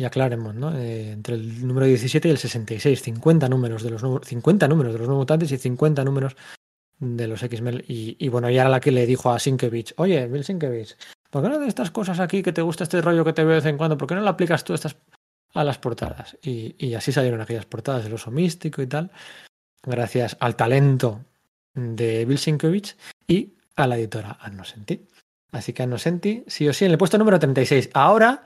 y 0.00 0.04
a 0.06 0.08
Claremont, 0.08 0.58
¿no? 0.58 0.74
Eh, 0.78 1.12
entre 1.12 1.34
el 1.34 1.66
número 1.66 1.84
17 1.84 2.26
y 2.26 2.30
el 2.30 2.38
66, 2.38 3.02
50 3.02 3.50
números 3.50 3.82
de 3.82 3.90
los 3.90 4.00
50 4.00 4.66
números 4.66 4.94
de 4.94 4.98
los 4.98 5.06
nuevos 5.06 5.24
mutantes 5.24 5.52
y 5.52 5.58
50 5.58 6.02
números 6.04 6.36
de 7.00 7.26
los 7.26 7.42
X-Men. 7.42 7.84
Y, 7.86 8.26
bueno, 8.30 8.48
y 8.48 8.56
era 8.56 8.70
la 8.70 8.80
que 8.80 8.92
le 8.92 9.04
dijo 9.04 9.30
a 9.30 9.38
Sinkevich, 9.38 9.92
oye, 9.98 10.26
Bill 10.26 10.42
Sinkevich, 10.42 10.96
¿por 11.28 11.42
qué 11.42 11.50
no 11.50 11.58
de 11.58 11.68
estas 11.68 11.90
cosas 11.90 12.18
aquí 12.18 12.42
que 12.42 12.54
te 12.54 12.62
gusta 12.62 12.84
este 12.84 13.02
rollo 13.02 13.26
que 13.26 13.34
te 13.34 13.42
veo 13.42 13.50
de 13.50 13.56
vez 13.56 13.66
en 13.66 13.76
cuando? 13.76 13.98
¿Por 13.98 14.08
qué 14.08 14.14
no 14.14 14.22
lo 14.22 14.30
aplicas 14.30 14.64
tú 14.64 14.72
estas 14.72 14.96
a 15.52 15.64
las 15.64 15.76
portadas? 15.76 16.38
Y, 16.42 16.94
así 16.94 17.12
salieron 17.12 17.42
aquellas 17.42 17.66
portadas 17.66 18.04
del 18.04 18.14
oso 18.14 18.30
místico 18.30 18.80
y 18.80 18.86
tal, 18.86 19.10
gracias 19.82 20.34
al 20.40 20.56
talento 20.56 21.26
de 21.74 22.24
Bill 22.24 22.38
Sienkiewicz 22.38 22.96
y 23.28 23.52
a 23.76 23.86
la 23.86 23.98
editora 23.98 24.38
Anno 24.40 24.64
Senti. 24.64 25.06
Así 25.52 25.74
que 25.74 25.82
Anno 25.82 25.98
Senti, 25.98 26.42
sí 26.46 26.66
o 26.66 26.72
sí, 26.72 26.86
en 26.86 26.92
el 26.92 26.96
puesto 26.96 27.18
número 27.18 27.38
36. 27.38 27.90
Ahora 27.92 28.44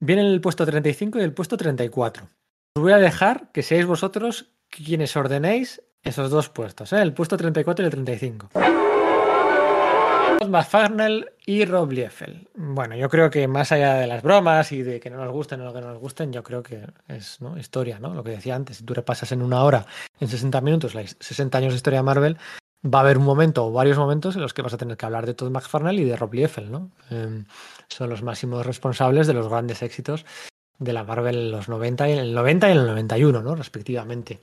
Viene 0.00 0.22
el 0.22 0.40
puesto 0.40 0.66
35 0.66 1.18
y 1.18 1.22
el 1.22 1.32
puesto 1.32 1.56
34. 1.56 2.28
Os 2.76 2.82
voy 2.82 2.92
a 2.92 2.98
dejar 2.98 3.50
que 3.52 3.62
seáis 3.62 3.86
vosotros 3.86 4.52
quienes 4.68 5.16
ordenéis 5.16 5.82
esos 6.02 6.30
dos 6.30 6.50
puestos, 6.50 6.92
¿eh? 6.92 7.00
el 7.00 7.14
puesto 7.14 7.36
34 7.36 7.82
y 7.82 7.86
el 7.86 7.92
35. 7.92 8.50
McFarnell 10.48 11.32
y 11.46 11.64
Rob 11.64 11.90
Liefeld. 11.90 12.46
Bueno, 12.54 12.94
yo 12.94 13.08
creo 13.08 13.30
que 13.30 13.48
más 13.48 13.72
allá 13.72 13.94
de 13.94 14.06
las 14.06 14.22
bromas 14.22 14.70
y 14.70 14.82
de 14.82 15.00
que 15.00 15.08
no 15.08 15.16
nos 15.16 15.32
gusten 15.32 15.62
o 15.62 15.64
lo 15.64 15.72
que 15.72 15.80
no 15.80 15.88
nos 15.88 15.98
gusten, 15.98 16.32
yo 16.32 16.42
creo 16.42 16.62
que 16.62 16.86
es 17.08 17.38
historia, 17.58 17.98
¿no? 17.98 18.14
Lo 18.14 18.22
que 18.22 18.30
decía 18.30 18.54
antes, 18.54 18.76
si 18.76 18.84
tú 18.84 18.92
repasas 18.92 19.32
en 19.32 19.42
una 19.42 19.64
hora, 19.64 19.86
en 20.20 20.28
60 20.28 20.60
minutos, 20.60 20.92
60 20.92 21.58
años 21.58 21.72
de 21.72 21.76
historia 21.76 22.00
de 22.00 22.04
Marvel, 22.04 22.36
va 22.86 23.00
a 23.00 23.02
haber 23.02 23.18
un 23.18 23.24
momento 23.24 23.66
o 23.66 23.72
varios 23.72 23.98
momentos 23.98 24.36
en 24.36 24.42
los 24.42 24.54
que 24.54 24.62
vas 24.62 24.74
a 24.74 24.78
tener 24.78 24.96
que 24.96 25.06
hablar 25.06 25.26
de 25.26 25.34
Todd 25.34 25.50
McFarnell 25.50 25.98
y 25.98 26.04
de 26.04 26.16
Rob 26.16 26.32
Liefeld, 26.34 26.70
¿no? 26.70 26.90
Em, 27.10 27.44
son 27.88 28.10
los 28.10 28.22
máximos 28.22 28.64
responsables 28.64 29.26
de 29.26 29.34
los 29.34 29.48
grandes 29.48 29.82
éxitos 29.82 30.24
de 30.78 30.92
la 30.92 31.04
Marvel 31.04 31.36
en 31.36 31.50
los 31.50 31.68
90 31.68 32.08
y 32.08 32.12
en 32.12 32.18
el 32.18 32.34
90 32.34 32.68
y 32.68 32.72
en 32.72 32.78
el 32.78 32.86
91, 32.86 33.42
¿no? 33.42 33.54
Respectivamente. 33.54 34.40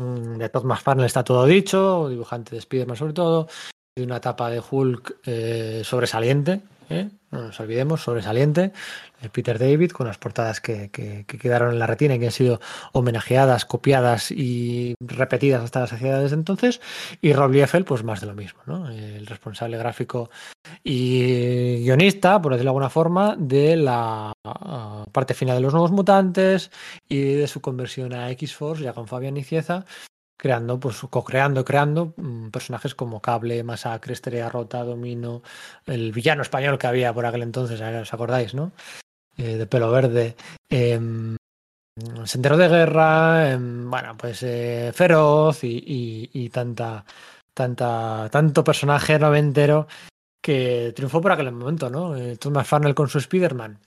Mm, 0.00 0.38
de 0.38 0.48
Todd 0.48 0.64
McFarlane 0.64 1.06
está 1.06 1.22
todo 1.22 1.46
dicho, 1.46 2.08
dibujante 2.08 2.52
de 2.52 2.58
Spider-Man 2.58 2.96
sobre 2.96 3.12
todo, 3.12 3.48
de 3.96 4.02
una 4.02 4.16
etapa 4.16 4.50
de 4.50 4.60
Hulk 4.60 5.18
eh, 5.24 5.82
sobresaliente, 5.84 6.62
¿eh? 6.90 7.10
no 7.30 7.42
nos 7.42 7.60
olvidemos, 7.60 8.02
sobresaliente, 8.02 8.72
Peter 9.30 9.56
David, 9.56 9.92
con 9.92 10.08
las 10.08 10.18
portadas 10.18 10.60
que, 10.60 10.90
quedaron 10.90 11.70
en 11.70 11.78
la 11.78 11.86
retina 11.86 12.16
y 12.16 12.18
que 12.18 12.26
han 12.26 12.32
sido 12.32 12.60
homenajeadas, 12.92 13.64
copiadas 13.64 14.32
y 14.32 14.96
repetidas 14.98 15.62
hasta 15.62 15.80
la 15.80 15.86
saciedad 15.86 16.20
desde 16.20 16.34
entonces, 16.34 16.80
y 17.22 17.34
Rob 17.34 17.52
Liefeld, 17.52 17.86
pues 17.86 18.02
más 18.02 18.20
de 18.20 18.26
lo 18.26 18.34
mismo, 18.34 18.60
¿no? 18.66 18.90
el 18.90 19.28
responsable 19.28 19.78
gráfico 19.78 20.28
y 20.82 21.84
guionista, 21.84 22.42
por 22.42 22.50
decirlo 22.50 22.70
de 22.70 22.70
alguna 22.70 22.90
forma, 22.90 23.36
de 23.38 23.76
la 23.76 24.32
ah, 24.44 25.04
parte 25.12 25.34
final 25.34 25.58
de 25.58 25.62
los 25.62 25.72
nuevos 25.72 25.92
mutantes 25.92 26.72
y 27.08 27.34
de 27.34 27.46
su 27.46 27.60
conversión 27.60 28.12
a 28.12 28.28
X-Force, 28.32 28.82
ya 28.82 28.92
con 28.92 29.06
Fabián 29.06 29.36
Icieza, 29.36 29.84
creando, 30.36 30.78
pues 30.80 30.98
co-creando, 31.10 31.64
creando 31.64 32.14
mm, 32.16 32.48
personajes 32.50 32.94
como 32.94 33.20
Cable, 33.20 33.62
Masacre, 33.62 34.12
Estrella 34.12 34.48
Rota, 34.48 34.84
Domino, 34.84 35.42
el 35.86 36.12
villano 36.12 36.42
español 36.42 36.78
que 36.78 36.86
había 36.86 37.12
por 37.12 37.26
aquel 37.26 37.42
entonces, 37.42 37.80
¿os 37.80 38.14
acordáis, 38.14 38.54
no? 38.54 38.72
Eh, 39.36 39.56
de 39.56 39.66
pelo 39.66 39.90
verde. 39.90 40.36
Em, 40.68 41.36
Sendero 42.24 42.56
de 42.56 42.68
Guerra, 42.68 43.52
em, 43.52 43.88
bueno, 43.88 44.16
pues 44.16 44.42
eh, 44.42 44.92
Feroz 44.94 45.60
y, 45.62 46.50
tanta, 46.52 47.04
tanta, 47.52 48.28
tanto 48.30 48.64
personaje 48.64 49.18
noventero 49.18 49.86
que 50.42 50.92
triunfó 50.94 51.20
por 51.20 51.32
aquel 51.32 51.52
momento, 51.52 51.88
¿no? 51.90 52.16
Eh, 52.16 52.36
Tom 52.36 52.54
McFarnell 52.54 52.94
con 52.94 53.08
su 53.08 53.18
Spider-Man 53.18 53.78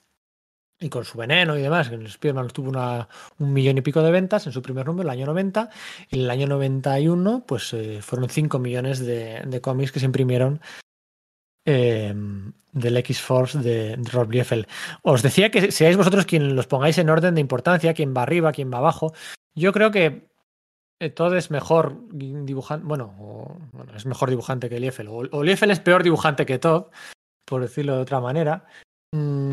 y 0.80 0.88
con 0.88 1.04
su 1.04 1.18
veneno 1.18 1.56
y 1.56 1.62
demás. 1.62 1.90
En 1.90 2.06
Spider-Man 2.06 2.48
tuvo 2.48 2.70
una, 2.70 3.08
un 3.38 3.52
millón 3.52 3.78
y 3.78 3.82
pico 3.82 4.02
de 4.02 4.10
ventas 4.10 4.46
en 4.46 4.52
su 4.52 4.62
primer 4.62 4.86
número, 4.86 5.08
el 5.08 5.12
año 5.12 5.26
90. 5.26 5.70
Y 6.10 6.16
en 6.16 6.24
el 6.24 6.30
año 6.30 6.46
91, 6.46 7.44
pues 7.46 7.72
eh, 7.74 8.00
fueron 8.02 8.28
5 8.28 8.58
millones 8.58 9.00
de, 9.00 9.42
de, 9.44 9.60
cómics 9.60 9.92
que 9.92 10.00
se 10.00 10.06
imprimieron 10.06 10.60
eh, 11.64 12.14
del 12.72 12.96
X-Force 12.96 13.58
de, 13.58 13.96
Rob 14.10 14.30
Liefeld. 14.30 14.66
Os 15.02 15.22
decía 15.22 15.50
que 15.50 15.72
seáis 15.72 15.96
vosotros 15.96 16.26
quien 16.26 16.54
los 16.54 16.66
pongáis 16.66 16.98
en 16.98 17.10
orden 17.10 17.34
de 17.34 17.40
importancia, 17.40 17.94
quién 17.94 18.14
va 18.16 18.22
arriba, 18.22 18.52
quién 18.52 18.72
va 18.72 18.78
abajo. 18.78 19.12
Yo 19.54 19.72
creo 19.72 19.90
que 19.90 20.28
eh, 21.00 21.10
Todd 21.10 21.34
es 21.34 21.50
mejor 21.50 21.96
dibujante, 22.12 22.86
bueno, 22.86 23.58
es 23.94 24.06
mejor 24.06 24.30
dibujante 24.30 24.68
que 24.68 24.80
Liefeld. 24.80 25.08
O, 25.08 25.24
o 25.30 25.42
Liefeld 25.42 25.72
es 25.72 25.80
peor 25.80 26.02
dibujante 26.04 26.46
que 26.46 26.58
Todd, 26.58 26.84
por 27.44 27.62
decirlo 27.62 27.96
de 27.96 28.02
otra 28.02 28.20
manera. 28.20 28.64
Mm, 29.12 29.47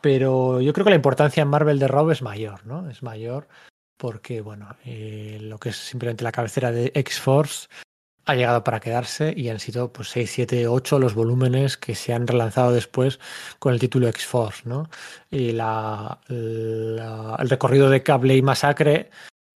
pero 0.00 0.60
yo 0.60 0.72
creo 0.72 0.84
que 0.84 0.90
la 0.90 0.96
importancia 0.96 1.42
en 1.42 1.48
Marvel 1.48 1.78
de 1.78 1.88
Rob 1.88 2.10
es 2.10 2.22
mayor, 2.22 2.66
¿no? 2.66 2.88
Es 2.90 3.02
mayor 3.02 3.48
porque, 3.96 4.40
bueno, 4.40 4.76
eh, 4.84 5.38
lo 5.40 5.58
que 5.58 5.70
es 5.70 5.76
simplemente 5.76 6.24
la 6.24 6.32
cabecera 6.32 6.70
de 6.70 6.92
X-Force 6.94 7.68
ha 8.26 8.34
llegado 8.34 8.64
para 8.64 8.80
quedarse 8.80 9.32
y 9.36 9.48
han 9.48 9.60
sido 9.60 9.92
pues 9.92 10.08
6, 10.10 10.30
7, 10.30 10.68
8 10.68 10.98
los 10.98 11.14
volúmenes 11.14 11.76
que 11.76 11.94
se 11.94 12.12
han 12.12 12.26
relanzado 12.26 12.72
después 12.72 13.20
con 13.58 13.72
el 13.72 13.78
título 13.78 14.08
X-Force, 14.08 14.68
¿no? 14.68 14.90
Y 15.30 15.52
la, 15.52 16.18
el 16.28 17.48
recorrido 17.48 17.88
de 17.88 18.02
Cable 18.02 18.36
y 18.36 18.42
Masacre 18.42 19.10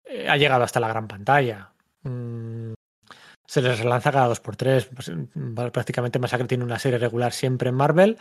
eh, 0.04 0.28
ha 0.28 0.36
llegado 0.36 0.64
hasta 0.64 0.80
la 0.80 0.88
gran 0.88 1.06
pantalla. 1.06 1.70
Mm, 2.02 2.72
se 3.46 3.62
les 3.62 3.78
relanza 3.78 4.10
cada 4.10 4.26
2 4.26 4.40
por 4.40 4.56
3 4.56 4.86
pues, 4.86 5.12
prácticamente 5.72 6.18
Masacre 6.18 6.48
tiene 6.48 6.64
una 6.64 6.80
serie 6.80 6.98
regular 6.98 7.32
siempre 7.32 7.68
en 7.68 7.76
Marvel 7.76 8.18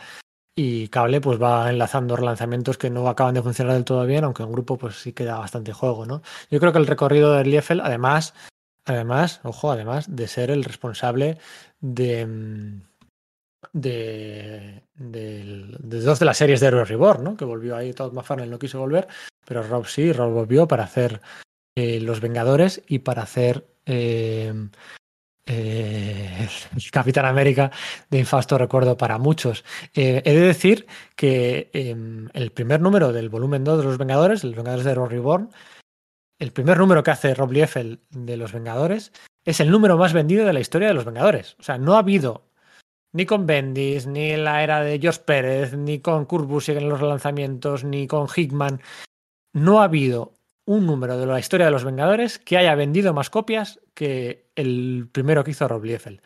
y 0.58 0.88
Cable 0.88 1.20
pues 1.20 1.40
va 1.40 1.70
enlazando 1.70 2.16
relanzamientos 2.16 2.78
que 2.78 2.88
no 2.88 3.08
acaban 3.08 3.34
de 3.34 3.42
funcionar 3.42 3.74
del 3.74 3.84
todo 3.84 4.06
bien, 4.06 4.24
aunque 4.24 4.42
en 4.42 4.50
grupo 4.50 4.78
pues 4.78 4.96
sí 4.96 5.12
queda 5.12 5.38
bastante 5.38 5.74
juego, 5.74 6.06
¿no? 6.06 6.22
Yo 6.50 6.58
creo 6.58 6.72
que 6.72 6.78
el 6.78 6.86
recorrido 6.86 7.34
de 7.34 7.44
Liefeld, 7.44 7.82
además, 7.82 8.32
además, 8.86 9.40
ojo, 9.44 9.70
además 9.70 10.16
de 10.16 10.26
ser 10.26 10.50
el 10.50 10.64
responsable 10.64 11.38
de, 11.80 12.26
mm, 12.26 12.82
de, 13.74 14.82
de, 14.94 15.66
dos 16.00 16.18
de 16.18 16.24
las 16.24 16.38
series 16.38 16.60
de 16.60 16.68
Hero 16.68 16.84
Reborn, 16.86 17.22
¿no? 17.22 17.36
Que 17.36 17.44
volvió 17.44 17.76
ahí, 17.76 17.92
Todd 17.92 18.14
McFarlane 18.14 18.50
no 18.50 18.58
quiso 18.58 18.80
volver, 18.80 19.08
pero 19.44 19.62
Rob 19.62 19.86
sí, 19.86 20.10
Rob 20.10 20.32
volvió 20.32 20.66
para 20.66 20.84
hacer 20.84 21.20
eh, 21.76 22.00
Los 22.00 22.20
Vengadores 22.20 22.82
y 22.88 23.00
para 23.00 23.22
hacer 23.22 23.66
eh, 23.84 24.54
eh, 25.46 26.48
Capitán 26.92 27.24
América 27.24 27.70
de 28.10 28.18
infasto 28.18 28.58
recuerdo 28.58 28.96
para 28.96 29.18
muchos. 29.18 29.64
Eh, 29.94 30.22
he 30.24 30.34
de 30.34 30.40
decir 30.40 30.86
que 31.14 31.70
em, 31.72 32.28
el 32.34 32.52
primer 32.52 32.80
número 32.80 33.12
del 33.12 33.28
volumen 33.28 33.64
2 33.64 33.78
de 33.78 33.84
Los 33.84 33.98
Vengadores, 33.98 34.44
Los 34.44 34.56
Vengadores 34.56 34.84
de 34.84 34.94
Rory 34.94 35.16
Reborn, 35.16 35.50
el 36.38 36.52
primer 36.52 36.78
número 36.78 37.02
que 37.02 37.12
hace 37.12 37.34
Rob 37.34 37.52
Liefeld 37.52 38.00
de 38.10 38.36
Los 38.36 38.52
Vengadores, 38.52 39.12
es 39.44 39.60
el 39.60 39.70
número 39.70 39.96
más 39.96 40.12
vendido 40.12 40.44
de 40.44 40.52
la 40.52 40.60
historia 40.60 40.88
de 40.88 40.94
Los 40.94 41.04
Vengadores. 41.04 41.56
O 41.58 41.62
sea, 41.62 41.78
no 41.78 41.94
ha 41.94 42.00
habido 42.00 42.46
ni 43.12 43.24
con 43.24 43.46
Bendis, 43.46 44.06
ni 44.06 44.32
en 44.32 44.44
la 44.44 44.62
era 44.62 44.82
de 44.82 44.98
George 44.98 45.22
Pérez, 45.24 45.72
ni 45.74 46.00
con 46.00 46.26
Kurt 46.26 46.46
Busiek 46.46 46.76
en 46.76 46.88
los 46.90 47.00
relanzamientos, 47.00 47.82
ni 47.82 48.06
con 48.06 48.26
Hickman. 48.28 48.82
No 49.54 49.80
ha 49.80 49.84
habido 49.84 50.34
un 50.66 50.84
número 50.84 51.16
de 51.16 51.26
la 51.26 51.38
historia 51.38 51.66
de 51.66 51.72
los 51.72 51.84
Vengadores 51.84 52.38
que 52.38 52.58
haya 52.58 52.74
vendido 52.74 53.14
más 53.14 53.30
copias 53.30 53.80
que 53.94 54.50
el 54.56 55.08
primero 55.10 55.44
que 55.44 55.52
hizo 55.52 55.66
Rob 55.66 55.84
Liefeld. 55.84 56.20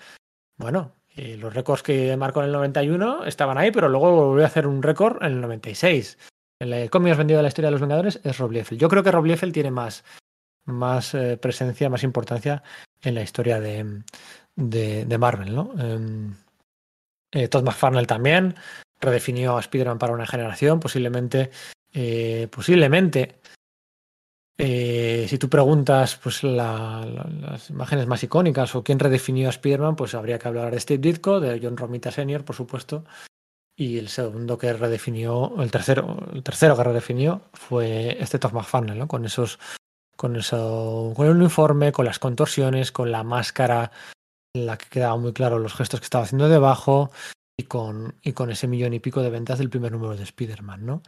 Bueno, 0.57 0.97
eh, 1.15 1.37
los 1.37 1.55
récords 1.55 1.83
que 1.83 2.17
marcó 2.17 2.41
en 2.41 2.47
el 2.47 2.53
91 2.53 3.27
estaban 3.27 3.59
ahí, 3.59 3.71
pero 3.71 3.89
luego 3.89 4.29
volvió 4.29 4.45
a 4.45 4.49
hacer 4.49 4.67
un 4.67 4.83
récord 4.83 5.23
en 5.23 5.33
el 5.33 5.41
96. 5.43 6.19
El, 6.59 6.91
cómic 6.91 7.11
más 7.11 7.19
vendido 7.19 7.39
de 7.39 7.43
la 7.43 7.49
historia 7.49 7.69
de 7.69 7.73
los 7.73 7.81
Vengadores 7.81 8.21
es 8.25 8.39
Rob 8.39 8.53
Liefeld. 8.53 8.81
Yo 8.81 8.89
creo 8.89 9.03
que 9.03 9.11
Rob 9.11 9.27
Liefeld 9.27 9.53
tiene 9.53 9.71
más, 9.71 10.05
más 10.65 11.15
eh, 11.15 11.37
presencia, 11.37 11.91
más 11.91 12.03
importancia 12.03 12.62
en 13.03 13.15
la 13.15 13.23
historia 13.23 13.61
de, 13.61 14.03
de, 14.57 15.19
Marvel, 15.19 15.55
¿no? 15.55 15.73
Em, 15.79 16.35
eh, 17.33 17.49
Todd 17.49 17.65
McFarlane 17.65 18.07
también 18.07 18.55
redefinió 19.01 19.57
a 19.57 19.61
Spider-Man 19.61 19.99
para 19.99 20.12
una 20.12 20.27
generación, 20.27 20.81
posiblemente, 20.81 21.51
posiblemente 22.51 23.41
eh, 24.62 25.27
si 25.27 25.39
tú 25.39 25.49
preguntas 25.49 26.16
pues, 26.23 26.43
las 26.45 27.70
imágenes 27.70 28.07
más 28.07 28.23
icónicas 28.23 28.74
o 28.74 28.85
quién 28.85 28.99
redefinió 28.99 29.49
a 29.49 29.51
Spider-Man, 29.51 29.97
pues 29.97 30.15
habría 30.15 30.39
que 30.39 30.49
hablar 30.49 30.73
de 30.73 30.81
Steve 30.81 31.01
Ditko, 31.01 31.41
de 31.41 31.59
John 31.62 31.78
Romita 31.78 32.11
Sr., 32.11 32.45
por 32.45 32.55
supuesto. 32.55 33.05
Y 33.74 33.97
el 33.97 34.09
segundo 34.09 34.59
que 34.59 34.73
redefinió, 34.74 35.55
el 35.62 35.70
tercero, 35.70 36.19
el 36.35 36.43
tercero 36.43 36.77
que 36.77 36.85
redefinió 36.85 37.41
fue 37.55 38.19
este 38.20 38.39
Todd 38.39 38.53
McFarlane, 38.53 38.99
¿no? 38.99 39.09
Con 39.09 39.24
esos, 39.24 39.59
con 40.15 40.37
eso, 40.37 41.15
con 41.16 41.27
el 41.27 41.37
uniforme, 41.37 41.91
con 41.91 42.05
las 42.05 42.19
contorsiones, 42.19 42.93
con 42.93 43.11
la 43.11 43.23
máscara, 43.23 43.91
en 44.55 44.66
la 44.66 44.77
que 44.77 44.91
quedaban 44.91 45.23
muy 45.23 45.32
claros 45.32 45.62
los 45.62 45.73
gestos 45.73 46.01
que 46.01 46.05
estaba 46.05 46.24
haciendo 46.24 46.51
debajo, 46.51 47.11
y 47.59 47.62
con, 47.62 48.15
y 48.23 48.35
con 48.35 48.51
ese 48.51 48.66
millón 48.69 48.93
y 48.93 49.01
pico 49.01 49.23
de 49.23 49.31
ventas 49.31 49.59
del 49.59 49.70
primer 49.70 49.93
número 49.93 50.16
de 50.16 50.24
Spider-Man, 50.24 50.85
¿no? 50.85 51.03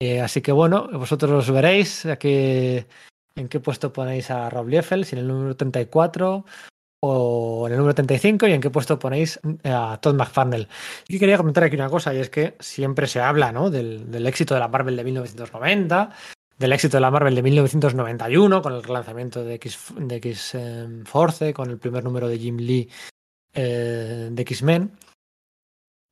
Eh, 0.00 0.20
así 0.20 0.42
que 0.42 0.52
bueno, 0.52 0.88
vosotros 0.92 1.50
veréis 1.50 2.04
a 2.06 2.16
qué, 2.16 2.86
en 3.34 3.48
qué 3.48 3.60
puesto 3.60 3.92
ponéis 3.92 4.30
a 4.30 4.50
Rob 4.50 4.68
Liefeld, 4.68 5.04
si 5.04 5.16
en 5.16 5.20
el 5.20 5.28
número 5.28 5.56
34 5.56 6.44
o 7.00 7.66
en 7.66 7.72
el 7.72 7.78
número 7.78 7.94
35 7.94 8.46
y 8.46 8.52
en 8.52 8.60
qué 8.60 8.70
puesto 8.70 8.98
ponéis 8.98 9.40
a 9.64 9.98
Todd 10.00 10.14
McFarnell. 10.14 10.68
Y 11.08 11.18
quería 11.18 11.36
comentar 11.36 11.64
aquí 11.64 11.76
una 11.76 11.88
cosa 11.88 12.12
y 12.14 12.18
es 12.18 12.30
que 12.30 12.56
siempre 12.60 13.06
se 13.06 13.20
habla 13.20 13.52
del, 13.70 14.26
éxito 14.26 14.54
de 14.54 14.60
la 14.60 14.68
Marvel 14.68 14.96
de 14.96 15.04
1990, 15.04 16.10
del 16.58 16.72
éxito 16.72 16.96
de 16.96 17.00
la 17.02 17.10
Marvel 17.10 17.34
de 17.34 17.42
1991 17.42 18.62
con 18.62 18.74
el 18.74 18.82
relanzamiento 18.82 19.44
de 19.44 19.54
X, 19.54 20.54
em, 20.54 21.04
Force, 21.04 21.52
con 21.54 21.70
el 21.70 21.78
primer 21.78 22.04
número 22.04 22.28
de 22.28 22.38
Jim 22.38 22.56
Lee 22.58 22.88
eh, 23.54 24.28
de 24.30 24.42
X-Men. 24.42 24.92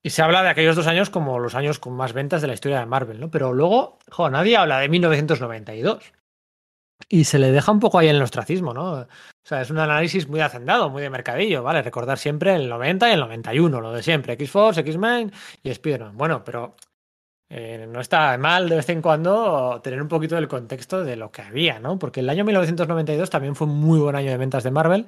Y 0.07 0.11
se 0.11 0.21
habla 0.21 0.43
de 0.43 0.51
aquellos 0.51 0.77
dos 0.77 0.87
años 0.87 1.09
como 1.09 1.39
los 1.39 1.55
años 1.55 1.79
con 1.79 1.95
más 1.95 2.13
ventas 2.13 2.43
de 2.43 2.49
la 2.49 2.53
historia 2.53 2.79
de 2.79 2.85
Marvel, 2.85 3.19
¿no? 3.19 3.31
Pero 3.31 3.55
luego, 3.55 3.99
jo, 4.11 4.29
nadie 4.29 4.55
habla 4.55 4.81
de 4.81 4.91
1992. 4.91 6.13
Y 7.09 7.25
se 7.25 7.39
le 7.39 7.51
deja 7.51 7.73
un 7.73 7.81
poco 7.81 7.99
ahí 7.99 8.09
el 8.09 8.21
ostracismo, 8.21 8.75
¿no? 8.75 8.93
O 8.93 9.07
sea, 9.43 9.63
es 9.63 9.71
un 9.71 9.79
análisis 9.79 10.29
muy 10.29 10.41
hacendado, 10.41 10.91
muy 10.91 11.01
de 11.01 11.09
mercadillo, 11.09 11.63
¿vale? 11.63 11.81
Recordar 11.81 12.19
siempre 12.19 12.55
el 12.55 12.69
90 12.69 13.09
y 13.09 13.13
el 13.15 13.21
91, 13.21 13.81
lo 13.81 13.93
de 13.93 14.03
siempre, 14.03 14.35
X-Force, 14.35 14.81
X-Men 14.81 15.33
y 15.63 15.71
Spider-Man. 15.71 16.19
Bueno, 16.19 16.45
pero 16.45 16.77
eh, 17.49 17.87
no 17.89 18.01
está 18.01 18.37
mal 18.37 18.69
de 18.69 18.77
vez 18.77 18.89
en 18.91 19.01
cuando 19.01 19.81
tener 19.83 20.03
un 20.03 20.09
poquito 20.09 20.35
del 20.35 20.49
contexto 20.49 21.03
de 21.03 21.17
lo 21.17 21.33
que 21.33 21.41
había, 21.41 21.79
¿no? 21.79 21.99
Porque 21.99 22.21
el 22.21 22.29
año 22.29 22.45
1992 22.45 23.31
también 23.31 23.57
fue 23.57 23.67
un 23.67 23.81
muy 23.81 23.99
buen 23.99 24.17
año 24.17 24.31
de 24.31 24.37
ventas 24.37 24.65
de 24.65 24.71
Marvel 24.71 25.07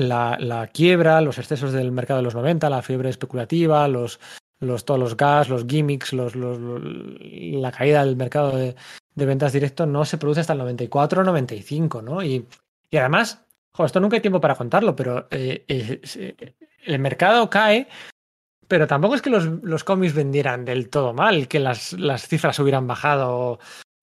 la, 0.00 0.70
quiebra, 0.72 1.20
los 1.20 1.38
excesos 1.38 1.72
del 1.72 1.92
mercado 1.92 2.18
de 2.18 2.24
los 2.24 2.34
90, 2.34 2.68
la 2.68 2.82
fiebre 2.82 3.08
especulativa, 3.08 3.88
los, 3.88 4.20
todos 4.84 5.00
los 5.00 5.16
gas, 5.16 5.48
los 5.48 5.66
gimmicks, 5.66 6.12
los, 6.12 6.36
los, 6.36 6.58
la 6.60 7.72
caída 7.72 8.04
del 8.04 8.16
mercado 8.16 8.56
de, 8.56 8.76
de, 9.14 9.26
ventas 9.26 9.52
directo 9.52 9.86
no 9.86 10.04
se 10.04 10.18
produce 10.18 10.40
hasta 10.40 10.52
el 10.52 10.58
94 10.60 11.22
o 11.22 11.24
95, 11.24 12.02
¿no? 12.02 12.22
Y, 12.22 12.46
y 12.90 12.96
además, 12.96 13.44
jo, 13.72 13.84
esto 13.84 14.00
nunca 14.00 14.16
hay 14.16 14.22
tiempo 14.22 14.40
para 14.40 14.54
contarlo, 14.54 14.94
pero 14.94 15.26
eh, 15.30 15.64
eh, 15.68 16.54
el 16.84 16.98
mercado 16.98 17.48
cae, 17.48 17.88
pero 18.68 18.86
tampoco 18.86 19.14
es 19.14 19.22
que 19.22 19.30
los, 19.30 19.46
los 19.62 19.82
cómics 19.82 20.14
vendieran 20.14 20.64
del 20.64 20.90
todo 20.90 21.14
mal, 21.14 21.48
que 21.48 21.58
las, 21.58 21.94
las 21.94 22.28
cifras 22.28 22.58
hubieran 22.58 22.86
bajado. 22.86 23.58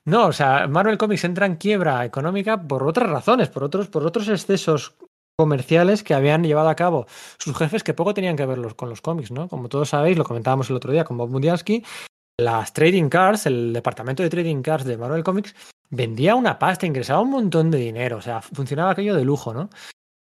No, 0.06 0.28
o 0.28 0.34
sea, 0.34 0.68
Marvel 0.68 0.98
Comics 0.98 1.24
entra 1.24 1.46
en 1.46 1.56
quiebra 1.56 2.06
económica 2.06 2.62
por 2.62 2.84
otras 2.84 3.10
razones, 3.10 3.50
por 3.50 3.64
otros, 3.64 3.88
por 3.88 4.06
otros 4.06 4.28
excesos 4.28 4.96
comerciales 5.38 6.04
que 6.04 6.14
habían 6.14 6.44
llevado 6.44 6.70
a 6.70 6.76
cabo 6.76 7.08
sus 7.38 7.58
jefes 7.58 7.84
que 7.84 7.94
poco 7.94 8.14
tenían 8.14 8.36
que 8.36 8.46
ver 8.46 8.76
con 8.76 8.90
los 8.90 9.02
cómics, 9.02 9.32
¿no? 9.32 9.48
Como 9.48 9.70
todos 9.70 9.90
sabéis, 9.90 10.18
lo 10.18 10.24
comentábamos 10.24 10.70
el 10.70 10.76
otro 10.76 10.92
día 10.92 11.04
con 11.04 11.18
Bob 11.18 11.30
Mundialski, 11.30 11.84
las 12.38 12.74
trading 12.74 13.10
cards, 13.10 13.46
el 13.46 13.74
departamento 13.74 14.24
de 14.24 14.30
trading 14.30 14.62
cards 14.62 14.86
de 14.86 14.98
Marvel 14.98 15.24
Comics 15.24 15.56
vendía 15.90 16.36
una 16.36 16.60
pasta, 16.60 16.86
ingresaba 16.86 17.22
un 17.22 17.30
montón 17.30 17.72
de 17.72 17.78
dinero, 17.78 18.18
o 18.18 18.22
sea, 18.22 18.42
funcionaba 18.42 18.92
aquello 18.92 19.16
de 19.16 19.24
lujo, 19.24 19.54
¿no? 19.54 19.70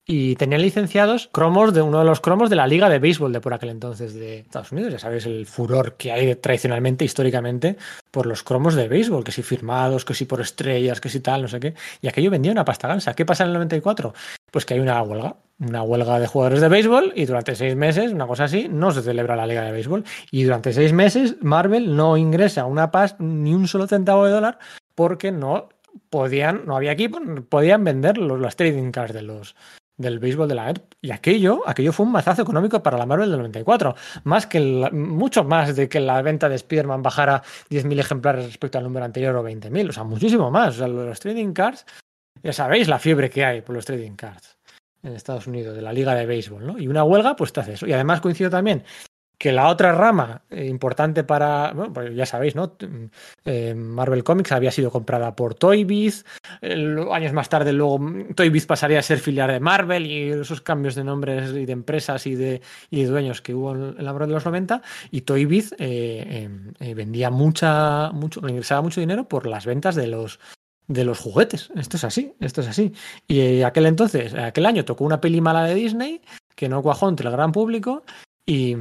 y 0.07 0.35
tenían 0.35 0.61
licenciados 0.61 1.29
cromos 1.31 1.73
de 1.73 1.81
uno 1.81 1.99
de 1.99 2.05
los 2.05 2.21
cromos 2.21 2.49
de 2.49 2.55
la 2.55 2.67
liga 2.67 2.89
de 2.89 2.99
béisbol 2.99 3.33
de 3.33 3.41
por 3.41 3.53
aquel 3.53 3.69
entonces 3.69 4.13
de 4.13 4.39
Estados 4.39 4.71
Unidos. 4.71 4.91
Ya 4.93 4.99
sabéis 4.99 5.25
el 5.25 5.47
furor 5.47 5.95
que 5.97 6.11
hay 6.11 6.35
tradicionalmente, 6.35 7.03
históricamente, 7.05 7.75
por 8.11 8.27
los 8.27 8.43
cromos 8.43 8.75
de 8.75 8.87
béisbol, 8.87 9.23
que 9.23 9.31
si 9.31 9.41
firmados, 9.41 10.05
que 10.05 10.13
si 10.13 10.25
por 10.25 10.41
estrellas, 10.41 11.01
que 11.01 11.09
si 11.09 11.21
tal, 11.21 11.41
no 11.41 11.47
sé 11.47 11.59
qué. 11.59 11.73
Y 12.01 12.07
aquello 12.07 12.29
vendía 12.29 12.51
una 12.51 12.65
pasta 12.65 12.87
gansa. 12.87 13.15
¿Qué 13.15 13.25
pasa 13.25 13.43
en 13.43 13.49
el 13.49 13.53
94? 13.55 14.13
Pues 14.55 14.65
que 14.65 14.75
hay 14.75 14.79
una 14.79 15.03
huelga, 15.03 15.35
una 15.59 15.83
huelga 15.83 16.17
de 16.17 16.27
jugadores 16.27 16.61
de 16.61 16.69
béisbol 16.69 17.11
y 17.13 17.25
durante 17.25 17.57
seis 17.57 17.75
meses, 17.75 18.13
una 18.13 18.25
cosa 18.25 18.45
así, 18.45 18.69
no 18.69 18.89
se 18.91 19.01
celebra 19.01 19.35
la 19.35 19.45
liga 19.45 19.63
de 19.63 19.73
béisbol. 19.73 20.05
Y 20.31 20.43
durante 20.45 20.71
seis 20.71 20.93
meses 20.93 21.35
Marvel 21.41 21.93
no 21.93 22.15
ingresa 22.15 22.63
una 22.63 22.89
pasta, 22.89 23.21
ni 23.21 23.53
un 23.53 23.67
solo 23.67 23.85
centavo 23.85 24.25
de 24.25 24.31
dólar, 24.31 24.59
porque 24.95 25.33
no 25.33 25.67
podían, 26.09 26.65
no 26.65 26.77
había 26.77 26.93
equipo, 26.93 27.19
podían 27.49 27.83
vender 27.83 28.17
los, 28.17 28.39
las 28.39 28.55
trading 28.55 28.91
cards 28.91 29.13
de 29.13 29.23
los, 29.23 29.57
del 29.97 30.19
béisbol 30.19 30.47
de 30.47 30.55
la 30.55 30.69
ERP. 30.69 30.93
Y 31.01 31.11
aquello, 31.11 31.61
aquello 31.65 31.91
fue 31.91 32.05
un 32.05 32.13
mazazo 32.13 32.41
económico 32.41 32.81
para 32.81 32.97
la 32.97 33.05
Marvel 33.05 33.29
del 33.29 33.39
94. 33.39 33.93
Más 34.23 34.47
que 34.47 34.61
mucho 34.93 35.43
más 35.43 35.75
de 35.75 35.89
que 35.89 35.99
la 35.99 36.21
venta 36.21 36.47
de 36.47 36.55
Spider-Man 36.55 37.03
bajara 37.03 37.43
10.000 37.69 37.99
ejemplares 37.99 38.45
respecto 38.45 38.77
al 38.77 38.85
número 38.85 39.05
anterior 39.05 39.35
o 39.35 39.43
20.000. 39.43 39.89
O 39.89 39.91
sea, 39.91 40.05
muchísimo 40.05 40.49
más. 40.49 40.75
O 40.75 40.77
sea, 40.77 40.87
los 40.87 41.19
trading 41.19 41.51
cards, 41.51 41.85
ya 42.45 42.53
sabéis 42.53 42.87
la 42.87 42.99
fiebre 42.99 43.31
que 43.31 43.43
hay 43.43 43.61
por 43.61 43.73
los 43.73 43.85
trading 43.85 44.15
cards 44.15 44.57
en 45.01 45.13
Estados 45.13 45.47
Unidos, 45.47 45.75
de 45.75 45.81
la 45.81 45.91
liga 45.91 46.13
de 46.13 46.27
béisbol, 46.27 46.65
¿no? 46.65 46.77
Y 46.77 46.87
una 46.87 47.03
huelga, 47.03 47.35
pues 47.35 47.51
te 47.51 47.59
hace 47.59 47.73
eso. 47.73 47.87
Y 47.87 47.93
además 47.93 48.21
coincido 48.21 48.49
también 48.49 48.83
que 49.37 49.51
la 49.51 49.67
otra 49.67 49.91
rama 49.91 50.43
eh, 50.49 50.65
importante 50.65 51.23
para, 51.23 51.73
bueno, 51.73 51.91
pues 51.91 52.15
ya 52.15 52.25
sabéis, 52.25 52.55
¿no? 52.55 52.77
Eh, 53.43 53.73
Marvel 53.75 54.23
Comics 54.23 54.51
había 54.51 54.71
sido 54.71 54.91
comprada 54.91 55.35
por 55.35 55.55
Toybiz, 55.55 56.23
años 56.61 57.33
más 57.33 57.49
tarde 57.49 57.73
luego 57.73 57.99
Toybiz 58.35 58.65
pasaría 58.65 58.99
a 58.99 59.01
ser 59.01 59.19
filial 59.19 59.51
de 59.51 59.59
Marvel 59.59 60.05
y 60.05 60.29
esos 60.29 60.61
cambios 60.61 60.95
de 60.95 61.03
nombres 61.03 61.51
y 61.51 61.65
de 61.65 61.73
empresas 61.73 62.25
y 62.27 62.35
de, 62.35 62.61
dueños 62.89 63.41
que 63.41 63.53
hubo 63.53 63.73
en 63.73 64.03
la 64.03 64.13
Marvel 64.13 64.29
de 64.29 64.35
los 64.35 64.45
90 64.45 64.81
y 65.11 65.21
Toybiz 65.21 65.75
eh, 65.79 66.49
vendía 66.95 67.29
mucha, 67.29 68.11
mucho, 68.11 68.39
ingresaba 68.47 68.81
mucho 68.81 69.01
dinero 69.01 69.27
por 69.27 69.47
las 69.47 69.65
ventas 69.65 69.95
de 69.95 70.07
los 70.07 70.39
de 70.87 71.05
los 71.05 71.19
juguetes. 71.19 71.69
Esto 71.75 71.97
es 71.97 72.03
así, 72.03 72.33
esto 72.39 72.61
es 72.61 72.67
así. 72.67 72.93
Y 73.27 73.61
aquel 73.61 73.85
entonces, 73.85 74.33
aquel 74.33 74.65
año 74.65 74.85
tocó 74.85 75.03
una 75.03 75.21
peli 75.21 75.41
mala 75.41 75.63
de 75.63 75.75
Disney 75.75 76.21
que 76.55 76.69
no 76.69 76.81
cuajó 76.81 77.09
entre 77.09 77.27
el 77.27 77.33
gran 77.33 77.51
público 77.51 78.03
y, 78.45 78.75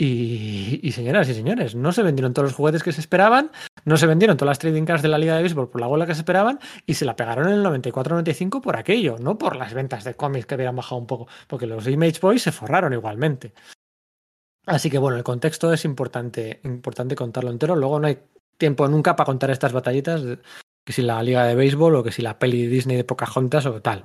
y, 0.00 0.92
señoras 0.92 1.28
y 1.28 1.34
señores, 1.34 1.74
no 1.74 1.90
se 1.92 2.04
vendieron 2.04 2.32
todos 2.32 2.50
los 2.50 2.54
juguetes 2.54 2.84
que 2.84 2.92
se 2.92 3.00
esperaban, 3.00 3.50
no 3.84 3.96
se 3.96 4.06
vendieron 4.06 4.36
todas 4.36 4.50
las 4.50 4.58
trading 4.60 4.84
cards 4.84 5.02
de 5.02 5.08
la 5.08 5.18
Liga 5.18 5.34
de 5.34 5.42
Béisbol 5.42 5.70
por 5.70 5.80
la 5.80 5.88
bola 5.88 6.06
que 6.06 6.14
se 6.14 6.20
esperaban 6.20 6.60
y 6.86 6.94
se 6.94 7.04
la 7.04 7.16
pegaron 7.16 7.48
en 7.48 7.54
el 7.54 7.64
94-95 7.64 8.60
por 8.60 8.76
aquello, 8.76 9.16
no 9.18 9.36
por 9.36 9.56
las 9.56 9.74
ventas 9.74 10.04
de 10.04 10.14
cómics 10.14 10.46
que 10.46 10.54
habían 10.54 10.76
bajado 10.76 11.00
un 11.00 11.08
poco, 11.08 11.26
porque 11.48 11.66
los 11.66 11.86
Image 11.88 12.20
Boys 12.20 12.42
se 12.42 12.52
forraron 12.52 12.92
igualmente. 12.92 13.52
Así 14.66 14.88
que 14.88 14.98
bueno, 14.98 15.16
el 15.16 15.24
contexto 15.24 15.72
es 15.72 15.84
importante, 15.84 16.60
importante 16.62 17.16
contarlo 17.16 17.50
entero. 17.50 17.74
Luego 17.74 17.98
no 17.98 18.06
hay 18.06 18.18
tiempo 18.56 18.86
nunca 18.86 19.16
para 19.16 19.26
contar 19.26 19.50
estas 19.50 19.72
batallitas, 19.72 20.22
que 20.88 20.94
si 20.94 21.02
la 21.02 21.22
Liga 21.22 21.44
de 21.44 21.54
Béisbol 21.54 21.96
o 21.96 22.02
que 22.02 22.10
si 22.10 22.22
la 22.22 22.38
peli 22.38 22.66
Disney 22.66 22.96
de 22.96 23.04
Pocahontas 23.04 23.66
o 23.66 23.82
tal. 23.82 24.04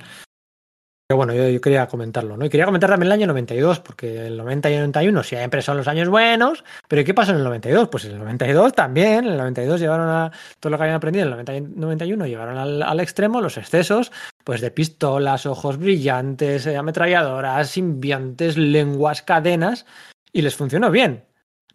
Pero 1.08 1.16
bueno, 1.16 1.34
yo, 1.34 1.62
quería 1.62 1.88
comentarlo, 1.88 2.36
¿no? 2.36 2.44
Y 2.44 2.50
quería 2.50 2.66
comentar 2.66 2.90
también 2.90 3.08
el 3.08 3.14
año 3.14 3.28
92, 3.28 3.80
porque 3.80 4.28
el 4.28 4.36
90 4.36 4.70
y 4.70 4.74
el 4.74 4.80
91 4.80 5.24
siempre 5.24 5.62
son 5.62 5.78
los 5.78 5.88
años 5.88 6.10
buenos, 6.10 6.66
pero 6.90 7.06
¿qué 7.06 7.14
pasó 7.14 7.32
en 7.32 7.38
el 7.38 7.46
92? 7.46 7.88
Pues 7.88 8.04
en 8.04 8.12
el 8.12 8.20
92 8.20 8.74
también, 8.74 9.24
en 9.24 9.32
el 9.32 9.38
92 9.38 9.80
llevaron 9.80 10.10
a 10.10 10.30
todo 10.60 10.72
lo 10.72 10.78
que 10.78 10.84
habían 10.84 10.98
aprendido, 10.98 11.24
en 11.24 11.28
el 11.28 11.38
90 11.38 11.56
y 11.56 11.62
91 11.62 12.28
llevaron 12.28 12.58
al, 12.58 13.00
extremo 13.00 13.40
los 13.40 13.58
excesos, 13.58 14.12
pues 14.44 14.60
de 14.60 14.70
pistolas, 14.70 15.46
ojos 15.46 15.78
brillantes, 15.78 16.68
eh, 16.68 16.76
ametralladoras, 16.76 17.70
simbiontes, 17.70 18.58
lenguas, 18.58 19.22
cadenas, 19.22 19.86
y 20.34 20.42
les 20.42 20.54
funcionó 20.54 20.92
bien. 20.92 21.24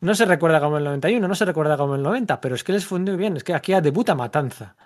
No 0.02 0.14
se 0.14 0.26
recuerda 0.26 0.60
como 0.60 0.76
el 0.76 0.85
91, 0.85 1.26
no 1.26 1.35
se 1.35 1.47
recuerda 1.47 1.78
como 1.78 1.94
el 1.94 2.02
90, 2.02 2.43
pero 2.43 2.55
es 2.55 2.62
que 2.62 2.72
les 2.72 2.85
funcionó 2.85 3.16
bien, 3.16 3.39
es 3.39 3.44
que 3.44 3.55
aquí 3.55 3.72
debuta 3.80 4.14
Matanza. 4.14 4.76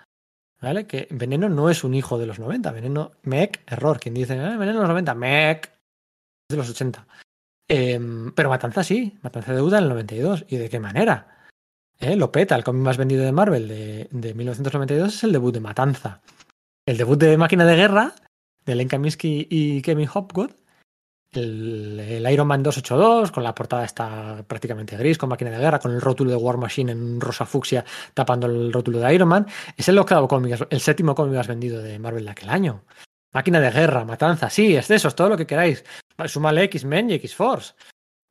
¿Vale? 0.63 0.87
Que 0.87 1.09
Veneno 1.11 1.49
no 1.49 1.69
es 1.69 1.83
un 1.83 1.93
hijo 1.93 2.17
de 2.17 2.25
los 2.25 2.39
90. 2.39 2.71
Veneno, 2.71 3.11
Mec, 3.23 3.61
error. 3.67 3.99
Quien 3.99 4.15
dice, 4.15 4.35
eh, 4.35 4.57
Veneno 4.57 4.75
de 4.75 4.79
los 4.79 4.87
90, 4.87 5.13
Mec, 5.13 5.73
de 6.49 6.55
los 6.55 6.69
80. 6.69 7.05
Em, 7.67 8.31
pero 8.31 8.49
Matanza 8.49 8.81
sí, 8.81 9.17
Matanza 9.21 9.53
deuda 9.53 9.79
en 9.79 9.83
el 9.83 9.89
92. 9.89 10.45
¿Y 10.47 10.55
de 10.55 10.69
qué 10.69 10.79
manera? 10.79 11.49
¿Eh? 11.99 12.15
Lo 12.15 12.31
peta, 12.31 12.55
el 12.55 12.63
cómic 12.63 12.81
más 12.81 12.97
vendido 12.97 13.25
de 13.25 13.33
Marvel 13.33 13.67
de, 13.67 14.07
de, 14.09 14.33
1992 14.33 15.15
es 15.15 15.23
el 15.25 15.33
debut 15.33 15.53
de 15.53 15.59
Matanza. 15.59 16.21
El 16.85 16.95
debut 16.95 17.19
de 17.19 17.37
Máquina 17.37 17.65
de 17.65 17.75
Guerra, 17.75 18.15
de 18.65 18.75
Len 18.75 18.87
Kaminsky 18.87 19.47
y 19.49 19.81
Kevin 19.81 20.09
Hopgood, 20.13 20.51
el, 21.41 22.25
Iron 22.31 22.47
Man 22.47 22.63
282, 22.63 23.31
con 23.31 23.43
la 23.43 23.53
portada 23.53 23.85
está 23.85 24.43
prácticamente 24.47 24.97
gris, 24.97 25.17
con 25.17 25.29
máquina 25.29 25.51
de 25.51 25.57
guerra, 25.57 25.79
con 25.79 25.91
el 25.91 26.01
rótulo 26.01 26.31
de 26.31 26.37
War 26.37 26.57
Machine 26.57 26.91
en 26.91 27.21
rosa 27.21 27.45
fucsia 27.45 27.83
tapando 28.13 28.47
el 28.47 28.71
rótulo 28.71 28.99
de 28.99 29.13
Iron 29.13 29.29
Man. 29.29 29.47
Es 29.75 29.87
el 29.87 29.97
octavo 29.97 30.27
cómic, 30.27 30.67
el 30.69 30.79
séptimo 30.79 31.15
cómic 31.15 31.35
más 31.35 31.47
vendido 31.47 31.81
de 31.81 31.99
Marvel 31.99 32.25
de 32.25 32.31
aquel 32.31 32.49
año. 32.49 32.83
Máquina 33.33 33.59
de 33.59 33.71
guerra, 33.71 34.05
matanza, 34.05 34.49
sí, 34.49 34.75
es 34.75 34.87
todo 35.15 35.29
lo 35.29 35.37
que 35.37 35.47
queráis. 35.47 35.83
Súmale 36.25 36.63
X-Men 36.63 37.09
y 37.09 37.13
X-Force 37.15 37.73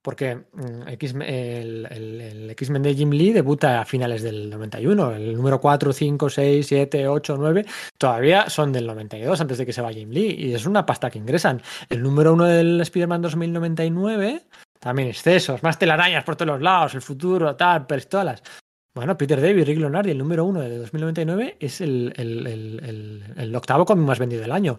porque 0.02 0.34
mm, 0.34 0.88
el, 1.22 2.50
X-Men 2.50 2.82
de 2.82 2.94
Jim 2.94 3.10
Lee 3.10 3.32
debuta 3.32 3.80
a 3.80 3.84
finales 3.84 4.22
del 4.22 4.50
91. 4.50 5.12
El 5.12 5.36
número 5.36 5.60
4, 5.60 5.92
5, 5.92 6.28
6, 6.28 6.66
7, 6.66 7.08
8, 7.08 7.36
9 7.38 7.64
todavía 7.96 8.50
son 8.50 8.72
del 8.72 8.86
92 8.86 9.40
antes 9.40 9.58
de 9.58 9.66
que 9.66 9.72
se 9.72 9.80
vaya 9.80 9.98
Jim 9.98 10.10
Lee 10.10 10.34
y 10.36 10.54
es 10.54 10.66
una 10.66 10.84
pasta 10.84 11.08
que 11.08 11.18
ingresan. 11.18 11.62
El 11.88 12.02
número 12.02 12.34
1 12.34 12.44
del 12.44 12.80
Spider-Man 12.80 13.22
2099 13.22 14.42
también 14.80 15.08
excesos, 15.08 15.62
más 15.62 15.78
telarañas 15.78 16.24
por 16.24 16.34
todos 16.34 16.48
los 16.48 16.60
lados, 16.60 16.94
el 16.96 17.02
futuro, 17.02 17.54
tal, 17.54 17.86
pistolas. 17.86 18.42
Bueno, 18.92 19.16
Peter 19.16 19.40
David, 19.40 19.64
Rick 19.64 19.78
Leonardi, 19.78 20.10
el 20.10 20.18
número 20.18 20.44
1 20.44 20.60
de 20.60 20.78
2099 20.78 21.56
es 21.60 21.80
el, 21.80 22.12
el 23.36 23.56
octavo 23.56 23.84
cómic 23.84 24.04
más 24.04 24.18
vendido 24.18 24.42
del 24.42 24.50
año. 24.50 24.78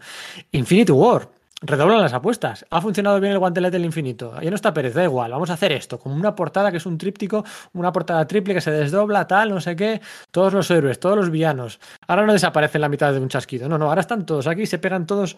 Infinity 0.52 0.91
War, 0.91 1.30
redoblan 1.64 2.02
las 2.02 2.14
apuestas. 2.14 2.65
Ha 2.69 2.81
funcionado 2.81 3.19
bien 3.19 3.34
el 3.34 3.40
guantelete 3.40 3.77
del 3.77 3.85
infinito. 3.85 4.40
Ya 4.41 4.49
no 4.49 4.56
está 4.56 4.73
Pérez, 4.73 4.94
da 4.94 5.03
igual. 5.03 5.31
Vamos 5.31 5.49
a 5.49 5.53
hacer 5.53 5.72
esto, 5.72 5.98
como 5.98 6.15
una 6.15 6.35
portada 6.35 6.72
que 6.72 6.77
es 6.77 6.85
un 6.85 6.98
tríptico, 6.98 7.44
una 7.73 7.91
portada 7.91 8.27
triple 8.27 8.53
que 8.53 8.61
se 8.61 8.72
desdobla, 8.72 9.27
tal, 9.27 9.49
no 9.49 9.61
sé 9.61 9.76
qué. 9.76 10.02
Todos 10.31 10.53
los 10.53 10.69
héroes, 10.69 10.99
todos 10.99 11.18
los 11.18 11.30
villanos. 11.30 11.80
Ahora 12.07 12.26
no 12.26 12.34
desaparecen 12.34 12.81
la 12.81 12.90
mitad 12.90 13.14
de 13.14 13.19
un 13.19 13.30
chasquido. 13.30 13.68
No, 13.69 13.77
no, 13.77 13.88
ahora 13.88 14.02
están 14.02 14.26
todos 14.26 14.48
aquí, 14.48 14.65
se 14.65 14.80
pegan 14.80 15.06
todos 15.06 15.38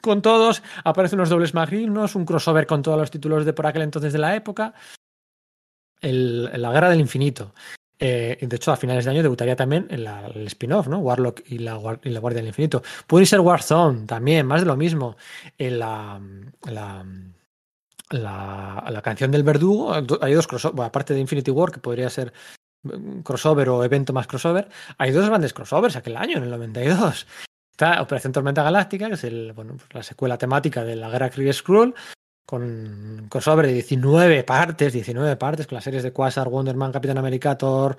con 0.00 0.20
todos. 0.20 0.62
Aparecen 0.84 1.18
unos 1.18 1.30
dobles 1.30 1.54
magnos, 1.54 2.14
un 2.14 2.24
crossover 2.26 2.66
con 2.66 2.82
todos 2.82 2.98
los 2.98 3.10
títulos 3.10 3.44
de 3.44 3.52
por 3.52 3.66
aquel 3.66 3.82
entonces 3.82 4.12
de 4.12 4.18
la 4.18 4.36
época. 4.36 4.74
La 6.02 6.72
guerra 6.72 6.90
del 6.90 7.00
infinito. 7.00 7.54
Eh, 8.04 8.36
de 8.40 8.56
hecho, 8.56 8.72
a 8.72 8.76
finales 8.76 9.04
de 9.04 9.12
año 9.12 9.22
debutaría 9.22 9.54
también 9.54 9.86
el 9.88 10.08
spin-off, 10.48 10.88
¿no? 10.88 10.98
Warlock 10.98 11.42
y 11.46 11.58
la, 11.58 11.74
la, 12.02 12.20
Guardia 12.20 12.40
del 12.40 12.48
Infinito. 12.48 12.82
Puede 13.06 13.26
ser 13.26 13.38
Warzone 13.38 14.06
también, 14.06 14.44
más 14.44 14.60
de 14.62 14.66
lo 14.66 14.76
mismo. 14.76 15.16
En 15.56 15.78
la, 15.78 16.20
la, 16.64 17.04
la, 18.10 19.02
canción 19.02 19.30
del 19.30 19.44
verdugo, 19.44 19.94
hay 20.20 20.34
dos 20.34 20.48
crossovers, 20.48 20.84
aparte 20.84 21.14
de 21.14 21.20
Infinity 21.20 21.52
War, 21.52 21.70
que 21.70 21.78
podría 21.78 22.10
ser 22.10 22.32
mm, 22.82 23.20
crossover 23.20 23.68
o 23.68 23.84
evento 23.84 24.12
más 24.12 24.26
crossover, 24.26 24.68
hay 24.98 25.12
dos 25.12 25.28
grandes 25.28 25.52
crossovers 25.52 25.94
aquel 25.94 26.16
año, 26.16 26.38
en 26.38 26.42
el 26.42 26.50
92. 26.50 27.28
Está 27.70 28.02
Operación 28.02 28.32
Tormenta 28.32 28.64
Galáctica, 28.64 29.06
que 29.06 29.14
es 29.14 29.22
el, 29.22 29.52
bueno, 29.52 29.76
la 29.92 30.02
secuela 30.02 30.36
temática 30.36 30.82
de 30.82 30.96
la 30.96 31.08
guerra 31.08 31.30
Kree 31.30 31.52
Skrull, 31.52 31.94
con 32.46 33.26
crossover 33.30 33.66
de 33.66 33.74
19 33.74 34.44
partes, 34.44 34.92
19 34.92 35.36
partes, 35.36 35.66
con 35.66 35.76
las 35.76 35.84
series 35.84 36.02
de 36.02 36.12
Quasar, 36.12 36.48
Wonder 36.48 36.76
Man, 36.76 36.92
Capitán 36.92 37.18
América, 37.18 37.56
Thor, 37.56 37.96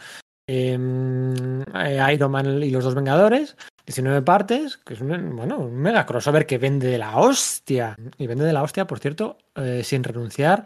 em, 0.48 1.62
eh, 1.62 2.14
Iron 2.14 2.32
Man 2.32 2.64
y 2.64 2.70
los 2.70 2.84
dos 2.84 2.96
Vengadores. 2.96 3.56
19 3.86 4.22
partes, 4.22 4.78
que 4.78 4.94
es 4.94 5.02
un, 5.02 5.36
bueno, 5.36 5.58
un 5.58 5.76
mega 5.76 6.06
crossover 6.06 6.46
que 6.46 6.58
vende 6.58 6.88
de 6.88 6.98
la 6.98 7.18
hostia. 7.18 7.98
Y 8.18 8.28
vende 8.28 8.46
de 8.46 8.54
la 8.54 8.64
hostia, 8.64 8.88
por 8.88 9.00
cierto, 9.00 9.38
eh, 9.56 9.82
sin 9.84 10.04
renunciar 10.04 10.66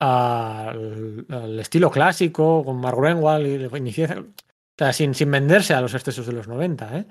al, 0.00 1.58
estilo 1.58 1.90
clásico, 1.90 2.64
con 2.64 2.76
Mark 2.80 2.98
Renwald 3.00 3.46
y, 3.46 3.64
o 3.64 4.26
sea, 4.76 4.92
sin, 4.92 5.14
sin 5.14 5.30
venderse 5.30 5.74
a 5.74 5.80
los 5.80 5.94
excesos 5.94 6.26
de 6.26 6.32
los 6.32 6.46
90. 6.46 6.98
¿eh? 6.98 7.06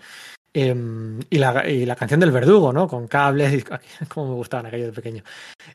Em, 0.59 1.19
y, 1.29 1.38
la, 1.38 1.69
y, 1.69 1.85
la, 1.85 1.95
canción 1.95 2.19
del 2.19 2.31
verdugo, 2.31 2.73
¿no? 2.73 2.88
Con 2.88 3.07
cable, 3.07 3.63
como 4.07 4.29
me 4.29 4.34
gustaban 4.34 4.65
aquellos 4.65 4.88
de 4.88 4.93
pequeño. 4.93 5.23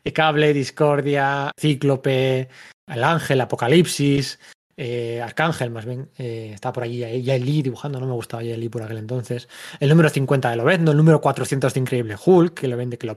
Eh, 0.03 0.13
cable, 0.13 0.53
discordia, 0.53 1.53
cíclope, 1.57 2.49
el 2.89 3.05
ángel, 3.05 3.41
apocalipsis, 3.41 4.41
eh, 4.77 5.23
arcángel 5.23 5.71
más 5.71 5.85
bien. 5.85 6.11
Eh, 6.19 6.51
está 6.53 6.73
por 6.73 6.83
allí 6.83 7.05
Lee 7.05 7.63
dibujando, 7.63 8.01
no 8.01 8.07
me 8.07 8.13
gustaba 8.13 8.43
Lee 8.43 8.69
por 8.69 8.83
aquel 8.83 8.99
entonces. 8.99 9.49
El 9.79 9.89
número 9.89 10.09
50 10.09 10.51
de 10.51 10.57
Lobezno, 10.57 10.91
el 10.91 10.97
número 10.97 11.21
400 11.21 11.73
de 11.73 11.79
Increíble 11.79 12.17
Hulk, 12.27 12.55
que 12.55 12.67
lo 12.67 12.77
vende, 12.77 12.99
que 12.99 13.07
lo. 13.07 13.17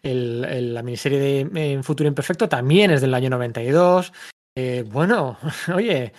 El, 0.00 0.74
la 0.74 0.82
miniserie 0.84 1.18
de 1.18 1.80
Futuro 1.82 2.06
Imperfecto 2.06 2.48
también 2.48 2.92
es 2.92 3.00
del 3.00 3.14
año 3.14 3.30
92. 3.30 4.12
bueno, 4.92 5.38
oye, 5.74 6.12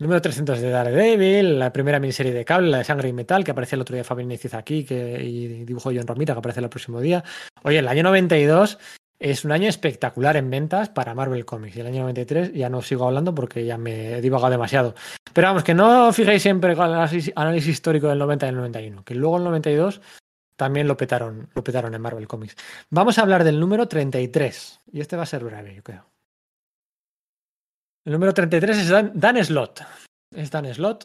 Número 0.00 0.22
300 0.22 0.62
de 0.62 0.70
Daredevil, 0.70 1.58
la 1.58 1.74
primera 1.74 2.00
miniserie 2.00 2.32
de 2.32 2.42
cable, 2.42 2.70
la 2.70 2.78
de 2.78 2.84
Sangre 2.84 3.10
y 3.10 3.12
Metal, 3.12 3.44
que 3.44 3.50
aparece 3.50 3.76
el 3.76 3.82
otro 3.82 3.94
día 3.94 4.02
Fabián 4.02 4.28
Niciza 4.28 4.56
aquí, 4.56 4.82
que, 4.82 5.22
y 5.22 5.46
dibujo 5.64 5.90
John 5.94 6.06
Romita, 6.06 6.32
que 6.32 6.38
aparece 6.38 6.60
el 6.60 6.70
próximo 6.70 7.02
día. 7.02 7.22
Oye, 7.64 7.80
el 7.80 7.86
año 7.86 8.04
92 8.04 8.78
es 9.18 9.44
un 9.44 9.52
año 9.52 9.68
espectacular 9.68 10.38
en 10.38 10.48
ventas 10.48 10.88
para 10.88 11.14
Marvel 11.14 11.44
Comics. 11.44 11.76
Y 11.76 11.80
el 11.80 11.86
año 11.88 12.00
93 12.00 12.54
ya 12.54 12.70
no 12.70 12.80
sigo 12.80 13.06
hablando 13.06 13.34
porque 13.34 13.66
ya 13.66 13.76
me 13.76 14.14
he 14.14 14.20
divagado 14.22 14.50
demasiado. 14.50 14.94
Pero 15.34 15.48
vamos, 15.48 15.64
que 15.64 15.74
no 15.74 16.10
fijéis 16.14 16.40
siempre 16.40 16.74
con 16.74 16.86
el 16.86 16.94
análisis, 16.94 17.68
histórico 17.68 18.08
del 18.08 18.20
90 18.20 18.46
y 18.46 18.48
el 18.48 18.56
91, 18.56 19.04
que 19.04 19.14
luego 19.14 19.36
el 19.36 19.44
92 19.44 20.00
también 20.56 20.88
lo 20.88 20.96
petaron, 20.96 21.50
lo 21.54 21.62
petaron 21.62 21.94
en 21.94 22.00
Marvel 22.00 22.26
Comics. 22.26 22.56
Vamos 22.88 23.18
a 23.18 23.22
hablar 23.22 23.44
del 23.44 23.60
número 23.60 23.86
33. 23.86 24.80
Y 24.92 25.00
este 25.02 25.16
va 25.16 25.24
a 25.24 25.26
ser 25.26 25.44
breve, 25.44 25.74
yo 25.74 25.82
creo. 25.82 26.06
El 28.10 28.14
número 28.14 28.34
33 28.34 28.76
es 28.76 28.88
Dan, 29.14 29.44
Slott. 29.44 29.82
Es 30.34 30.50
Dan 30.50 30.74
Slott. 30.74 31.04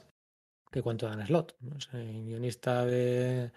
¿Qué 0.71 0.81
cuento 0.81 1.07
Dan 1.07 1.23
Slott? 1.23 1.53
guionista 1.93 2.83
de 2.83 3.51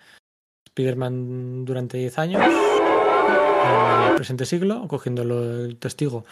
Spider-Man 0.67 1.65
durante 1.65 1.97
10 1.97 2.19
años. 2.19 2.43
En 2.45 4.11
el 4.11 4.17
presente 4.17 4.45
siglo, 4.45 4.87
cogiendo 4.87 5.23
el 5.23 5.79
testigo 5.79 6.27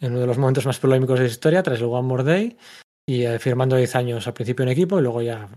en 0.00 0.10
uno 0.10 0.20
de 0.20 0.26
los 0.26 0.36
momentos 0.36 0.66
más 0.66 0.78
polémicos 0.78 1.18
de 1.18 1.24
la 1.24 1.30
historia, 1.30 1.62
tras 1.62 1.78
el 1.78 1.86
One 1.86 2.06
More 2.06 2.24
Day, 2.24 2.58
y 3.08 3.22
eh, 3.22 3.38
firmando 3.38 3.76
10 3.76 3.96
años 3.96 4.26
al 4.26 4.34
principio 4.34 4.64
en 4.64 4.68
equipo 4.68 4.98
y 4.98 5.02
luego 5.02 5.22
ya 5.22 5.48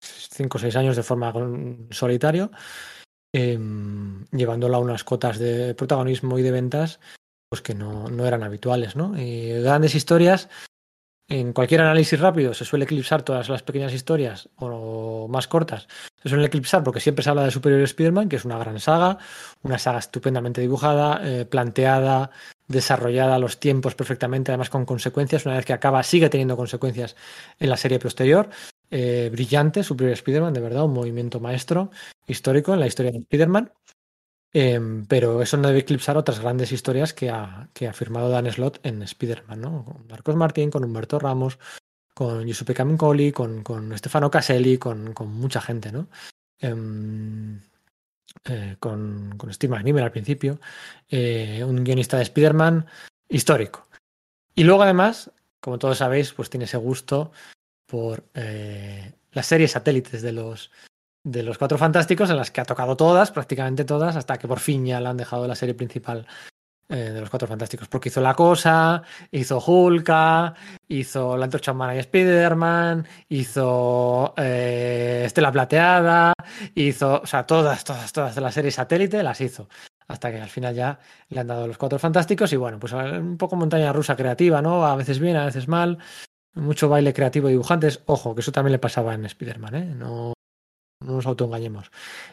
5 0.00 0.56
o 0.56 0.60
6 0.62 0.76
años 0.76 0.96
de 0.96 1.02
forma 1.02 1.30
solitario, 1.90 2.50
eh, 3.34 3.58
llevándola 4.30 4.78
a 4.78 4.80
unas 4.80 5.04
cotas 5.04 5.38
de 5.38 5.74
protagonismo 5.74 6.38
y 6.38 6.42
de 6.42 6.52
ventas 6.52 7.00
pues 7.52 7.60
que 7.60 7.74
no, 7.74 8.08
no 8.08 8.24
eran 8.24 8.42
habituales, 8.44 8.96
¿no? 8.96 9.12
grandes 9.14 9.94
historias, 9.94 10.48
en 11.28 11.52
cualquier 11.52 11.82
análisis 11.82 12.18
rápido 12.18 12.54
se 12.54 12.64
suele 12.64 12.86
eclipsar 12.86 13.24
todas 13.24 13.50
las 13.50 13.62
pequeñas 13.62 13.92
historias 13.92 14.48
o 14.56 15.28
más 15.28 15.48
cortas, 15.48 15.86
se 16.22 16.30
suelen 16.30 16.46
eclipsar 16.46 16.82
porque 16.82 17.00
siempre 17.00 17.22
se 17.22 17.28
habla 17.28 17.44
de 17.44 17.50
Superior 17.50 17.82
Spider-Man, 17.82 18.30
que 18.30 18.36
es 18.36 18.46
una 18.46 18.56
gran 18.56 18.80
saga, 18.80 19.18
una 19.62 19.78
saga 19.78 19.98
estupendamente 19.98 20.62
dibujada, 20.62 21.20
eh, 21.22 21.44
planteada, 21.44 22.30
desarrollada 22.68 23.34
a 23.34 23.38
los 23.38 23.60
tiempos 23.60 23.94
perfectamente, 23.94 24.50
además 24.50 24.70
con 24.70 24.86
consecuencias, 24.86 25.44
una 25.44 25.56
vez 25.56 25.66
que 25.66 25.74
acaba 25.74 26.02
sigue 26.04 26.30
teniendo 26.30 26.56
consecuencias 26.56 27.16
en 27.60 27.68
la 27.68 27.76
serie 27.76 27.98
posterior. 27.98 28.48
Eh, 28.90 29.28
brillante, 29.30 29.82
Superior 29.82 30.14
Spider-Man, 30.14 30.54
de 30.54 30.60
verdad, 30.60 30.84
un 30.84 30.94
movimiento 30.94 31.38
maestro 31.38 31.90
histórico 32.26 32.72
en 32.72 32.80
la 32.80 32.86
historia 32.86 33.12
de 33.12 33.18
Spider-Man. 33.18 33.72
Em, 34.54 35.06
pero 35.06 35.40
eso 35.40 35.56
no 35.56 35.68
debe 35.68 35.80
eclipsar 35.80 36.16
otras 36.18 36.40
grandes 36.40 36.72
historias 36.72 37.14
que 37.14 37.30
ha, 37.30 37.68
que 37.72 37.88
ha 37.88 37.92
firmado 37.92 38.28
Dan 38.28 38.50
Slott 38.52 38.84
en 38.84 39.02
Spider-Man, 39.02 39.60
¿no? 39.60 39.84
Con 39.84 40.06
Marcos 40.08 40.36
Martín, 40.36 40.70
con 40.70 40.84
Humberto 40.84 41.18
Ramos, 41.18 41.58
con 42.14 42.46
Giuseppe 42.46 42.74
Camincoli, 42.74 43.32
con, 43.32 43.62
con 43.62 43.96
Stefano 43.96 44.30
Caselli, 44.30 44.76
con, 44.76 45.14
con 45.14 45.32
mucha 45.32 45.60
gente, 45.62 45.90
¿no? 45.90 46.08
Em, 46.58 47.60
eh, 48.44 48.76
con, 48.78 49.34
con, 49.38 49.52
Steve 49.52 49.74
McNiven 49.74 50.04
al 50.04 50.12
principio, 50.12 50.60
eh, 51.08 51.64
un 51.64 51.82
guionista 51.82 52.18
de 52.18 52.24
Spider-Man 52.24 52.86
histórico. 53.28 53.88
Y 54.54 54.64
luego 54.64 54.82
además, 54.82 55.30
como 55.60 55.78
todos 55.78 55.98
sabéis, 55.98 56.32
pues 56.32 56.50
tiene 56.50 56.66
ese 56.66 56.76
gusto 56.76 57.32
por 57.86 58.24
eh, 58.34 59.14
las 59.32 59.46
series 59.46 59.72
satélites 59.72 60.22
de 60.22 60.32
los, 60.32 60.70
de 61.24 61.42
los 61.42 61.58
Cuatro 61.58 61.78
Fantásticos, 61.78 62.30
en 62.30 62.36
las 62.36 62.50
que 62.50 62.60
ha 62.60 62.64
tocado 62.64 62.96
todas, 62.96 63.30
prácticamente 63.30 63.84
todas, 63.84 64.16
hasta 64.16 64.38
que 64.38 64.48
por 64.48 64.60
fin 64.60 64.84
ya 64.84 65.00
la 65.00 65.10
han 65.10 65.16
dejado 65.16 65.46
la 65.46 65.54
serie 65.54 65.74
principal 65.74 66.26
eh, 66.88 67.10
de 67.10 67.20
los 67.20 67.30
Cuatro 67.30 67.48
Fantásticos. 67.48 67.88
Porque 67.88 68.08
hizo 68.08 68.20
La 68.20 68.34
Cosa, 68.34 69.02
hizo 69.30 69.62
Hulka, 69.64 70.54
hizo 70.88 71.36
La 71.36 71.44
Antorcha 71.44 71.74
y 71.94 71.98
Spider-Man, 71.98 73.06
hizo 73.28 74.34
eh, 74.36 75.22
Estela 75.26 75.52
Plateada, 75.52 76.32
hizo, 76.74 77.20
o 77.22 77.26
sea, 77.26 77.46
todas, 77.46 77.84
todas, 77.84 78.12
todas 78.12 78.34
de 78.34 78.40
la 78.40 78.52
serie 78.52 78.70
satélite 78.70 79.22
las 79.22 79.40
hizo. 79.40 79.68
Hasta 80.08 80.30
que 80.30 80.40
al 80.40 80.50
final 80.50 80.74
ya 80.74 80.98
le 81.28 81.40
han 81.40 81.46
dado 81.46 81.66
los 81.66 81.78
Cuatro 81.78 81.98
Fantásticos 81.98 82.52
y 82.52 82.56
bueno, 82.56 82.78
pues 82.78 82.92
un 82.92 83.38
poco 83.38 83.56
montaña 83.56 83.92
rusa 83.92 84.16
creativa, 84.16 84.60
¿no? 84.60 84.84
A 84.84 84.96
veces 84.96 85.20
bien, 85.20 85.36
a 85.36 85.46
veces 85.46 85.68
mal. 85.68 85.98
Mucho 86.54 86.88
baile 86.88 87.14
creativo 87.14 87.48
y 87.48 87.52
dibujantes. 87.52 88.02
Ojo, 88.04 88.34
que 88.34 88.42
eso 88.42 88.52
también 88.52 88.72
le 88.72 88.78
pasaba 88.78 89.14
en 89.14 89.24
Spider-Man, 89.24 89.74
¿eh? 89.74 89.94
No, 89.94 90.34
no 91.02 91.12
nos 91.12 91.26
autoengañemos. 91.26 91.90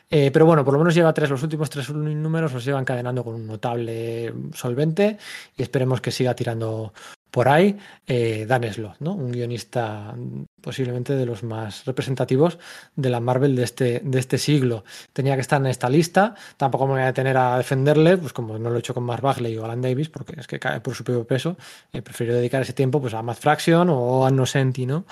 Eh, 0.09 0.31
pero 0.31 0.45
bueno, 0.45 0.65
por 0.65 0.73
lo 0.73 0.79
menos 0.79 0.95
lleva 0.95 1.13
tres, 1.13 1.29
los 1.29 1.43
últimos 1.43 1.69
tres 1.69 1.89
números 1.89 2.53
los 2.53 2.65
lleva 2.65 2.79
encadenando 2.79 3.23
con 3.23 3.35
un 3.35 3.47
notable 3.47 4.33
solvente 4.53 5.17
y 5.55 5.61
esperemos 5.61 6.01
que 6.01 6.11
siga 6.11 6.33
tirando 6.33 6.93
por 7.31 7.47
ahí. 7.47 7.77
Eh, 8.07 8.45
Dan 8.47 8.63
Slott, 8.73 8.97
¿no? 8.99 9.13
Un 9.13 9.31
guionista 9.31 10.15
posiblemente 10.61 11.15
de 11.15 11.25
los 11.25 11.43
más 11.43 11.85
representativos 11.85 12.57
de 12.95 13.09
la 13.09 13.19
Marvel 13.19 13.55
de 13.55 13.63
este, 13.63 14.01
de 14.03 14.19
este 14.19 14.37
siglo. 14.37 14.83
Tenía 15.13 15.35
que 15.35 15.41
estar 15.41 15.61
en 15.61 15.67
esta 15.67 15.89
lista, 15.89 16.35
tampoco 16.57 16.87
me 16.87 16.93
voy 16.93 17.01
a 17.01 17.07
detener 17.07 17.37
a 17.37 17.57
defenderle, 17.57 18.17
pues 18.17 18.33
como 18.33 18.57
no 18.57 18.69
lo 18.69 18.75
he 18.75 18.79
hecho 18.79 18.93
con 18.93 19.03
Mark 19.03 19.21
Bagley 19.21 19.57
o 19.57 19.65
Alan 19.65 19.81
Davis, 19.81 20.09
porque 20.09 20.39
es 20.39 20.47
que 20.47 20.59
cae 20.59 20.81
por 20.81 20.95
su 20.95 21.03
propio 21.03 21.25
peso, 21.25 21.57
eh, 21.93 22.01
prefiero 22.01 22.33
dedicar 22.33 22.61
ese 22.61 22.73
tiempo 22.73 22.99
pues, 22.99 23.13
a 23.13 23.21
Matt 23.21 23.39
Fraction 23.39 23.89
o 23.89 24.25
a 24.25 24.31
Nocenti, 24.31 24.85
¿no? 24.85 25.05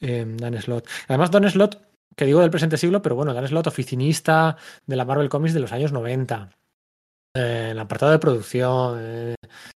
Dan 0.00 0.58
Slott. 0.62 0.88
Además, 1.08 1.30
Dan 1.30 1.50
Slott 1.50 1.89
que 2.16 2.26
digo 2.26 2.40
del 2.40 2.50
presente 2.50 2.76
siglo, 2.76 3.02
pero 3.02 3.16
bueno, 3.16 3.34
Dan 3.34 3.46
Slott, 3.48 3.68
oficinista 3.68 4.56
de 4.86 4.96
la 4.96 5.04
Marvel 5.04 5.28
Comics 5.28 5.54
de 5.54 5.60
los 5.60 5.72
años 5.72 5.92
90. 5.92 6.50
Eh, 7.34 7.66
en 7.66 7.70
el 7.70 7.78
apartado 7.78 8.12
de 8.12 8.18
producción, 8.18 8.98
eh, 9.00 9.34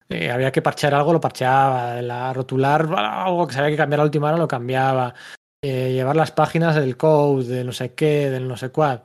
eh, 0.08 0.30
había 0.30 0.50
que 0.50 0.62
parchear 0.62 0.94
algo, 0.94 1.12
lo 1.12 1.20
parcheaba, 1.20 2.02
la 2.02 2.32
rotular 2.32 2.92
algo 2.98 3.46
que 3.46 3.54
se 3.54 3.60
había 3.60 3.70
que 3.70 3.76
cambiar 3.76 4.00
a 4.00 4.02
la 4.02 4.06
última 4.06 4.28
hora, 4.28 4.36
lo 4.36 4.48
cambiaba, 4.48 5.14
llevar 5.62 6.16
las 6.16 6.30
páginas 6.30 6.74
del 6.74 6.96
code, 6.96 7.46
de 7.46 7.64
no 7.64 7.72
sé 7.72 7.94
qué, 7.94 8.28
del 8.30 8.46
no 8.46 8.56
sé 8.56 8.70
cuál. 8.70 9.02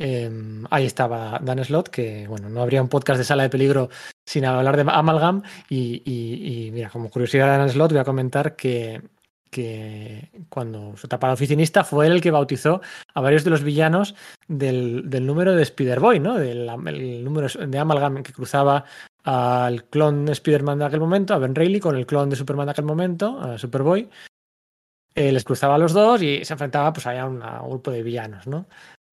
Em, 0.00 0.64
ahí 0.70 0.86
estaba 0.86 1.40
Dan 1.42 1.64
Slott, 1.64 1.88
que 1.88 2.28
bueno, 2.28 2.48
no 2.48 2.62
habría 2.62 2.80
un 2.82 2.88
podcast 2.88 3.18
de 3.18 3.24
sala 3.24 3.42
de 3.42 3.50
peligro 3.50 3.88
sin 4.24 4.44
hablar 4.44 4.76
de 4.76 4.82
Amalgam. 4.92 5.42
Y, 5.68 6.02
y 6.04 6.70
mira, 6.70 6.88
como 6.90 7.10
curiosidad 7.10 7.50
de 7.50 7.58
Dan 7.58 7.70
Slott, 7.70 7.92
voy 7.92 8.00
a 8.00 8.04
comentar 8.04 8.54
que 8.54 9.02
que 9.50 10.30
cuando 10.48 10.96
su 10.96 11.06
etapa 11.06 11.28
de 11.28 11.34
oficinista 11.34 11.84
fue 11.84 12.06
el 12.06 12.20
que 12.20 12.30
bautizó 12.30 12.80
a 13.14 13.20
varios 13.20 13.44
de 13.44 13.50
los 13.50 13.62
villanos 13.62 14.14
del, 14.46 15.08
del 15.08 15.26
número 15.26 15.54
de 15.54 15.62
Spider-Boy, 15.62 16.20
¿no? 16.20 16.34
Del 16.38 16.68
el 16.86 17.24
número 17.24 17.48
de 17.48 17.78
Amalgam 17.78 18.22
que 18.22 18.32
cruzaba 18.32 18.84
al 19.24 19.84
clon 19.84 20.24
de 20.24 20.32
Spider-Man 20.32 20.78
de 20.78 20.84
aquel 20.86 21.00
momento, 21.00 21.34
a 21.34 21.38
Ben 21.38 21.54
Reilly, 21.54 21.80
con 21.80 21.96
el 21.96 22.06
clon 22.06 22.30
de 22.30 22.36
Superman 22.36 22.66
de 22.66 22.72
aquel 22.72 22.84
momento, 22.84 23.38
a 23.40 23.58
Superboy. 23.58 24.08
Eh, 25.14 25.32
les 25.32 25.44
cruzaba 25.44 25.74
a 25.74 25.78
los 25.78 25.92
dos 25.92 26.22
y 26.22 26.44
se 26.44 26.54
enfrentaba 26.54 26.92
pues 26.92 27.06
a 27.06 27.26
un, 27.26 27.40
grupo 27.68 27.90
de 27.90 28.02
villanos, 28.02 28.46
¿no? 28.46 28.66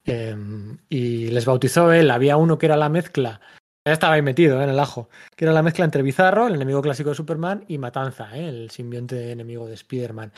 Em, 0.05 0.77
y 0.87 1.27
les 1.31 1.45
bautizó 1.45 1.91
él. 1.91 2.11
Había 2.11 2.37
uno 2.37 2.57
que 2.57 2.67
era 2.67 2.77
la 2.77 2.89
mezcla 2.89 3.41
ya 3.85 3.93
estaba 3.93 4.15
ahí 4.15 4.21
metido 4.23 4.59
¿eh? 4.59 4.63
en 4.63 4.71
el 4.71 4.79
ajo. 4.79 5.09
Que 5.35 5.45
era 5.45 5.53
la 5.53 5.61
mezcla 5.61 5.85
entre 5.85 6.01
Bizarro, 6.01 6.47
el 6.47 6.55
enemigo 6.55 6.81
clásico 6.81 7.09
de 7.09 7.15
Superman, 7.15 7.65
y 7.67 7.77
Matanza, 7.77 8.35
¿eh? 8.35 8.47
el 8.47 8.71
simbionte 8.71 9.31
enemigo 9.31 9.67
de 9.67 9.75
Spider-Man. 9.75 10.31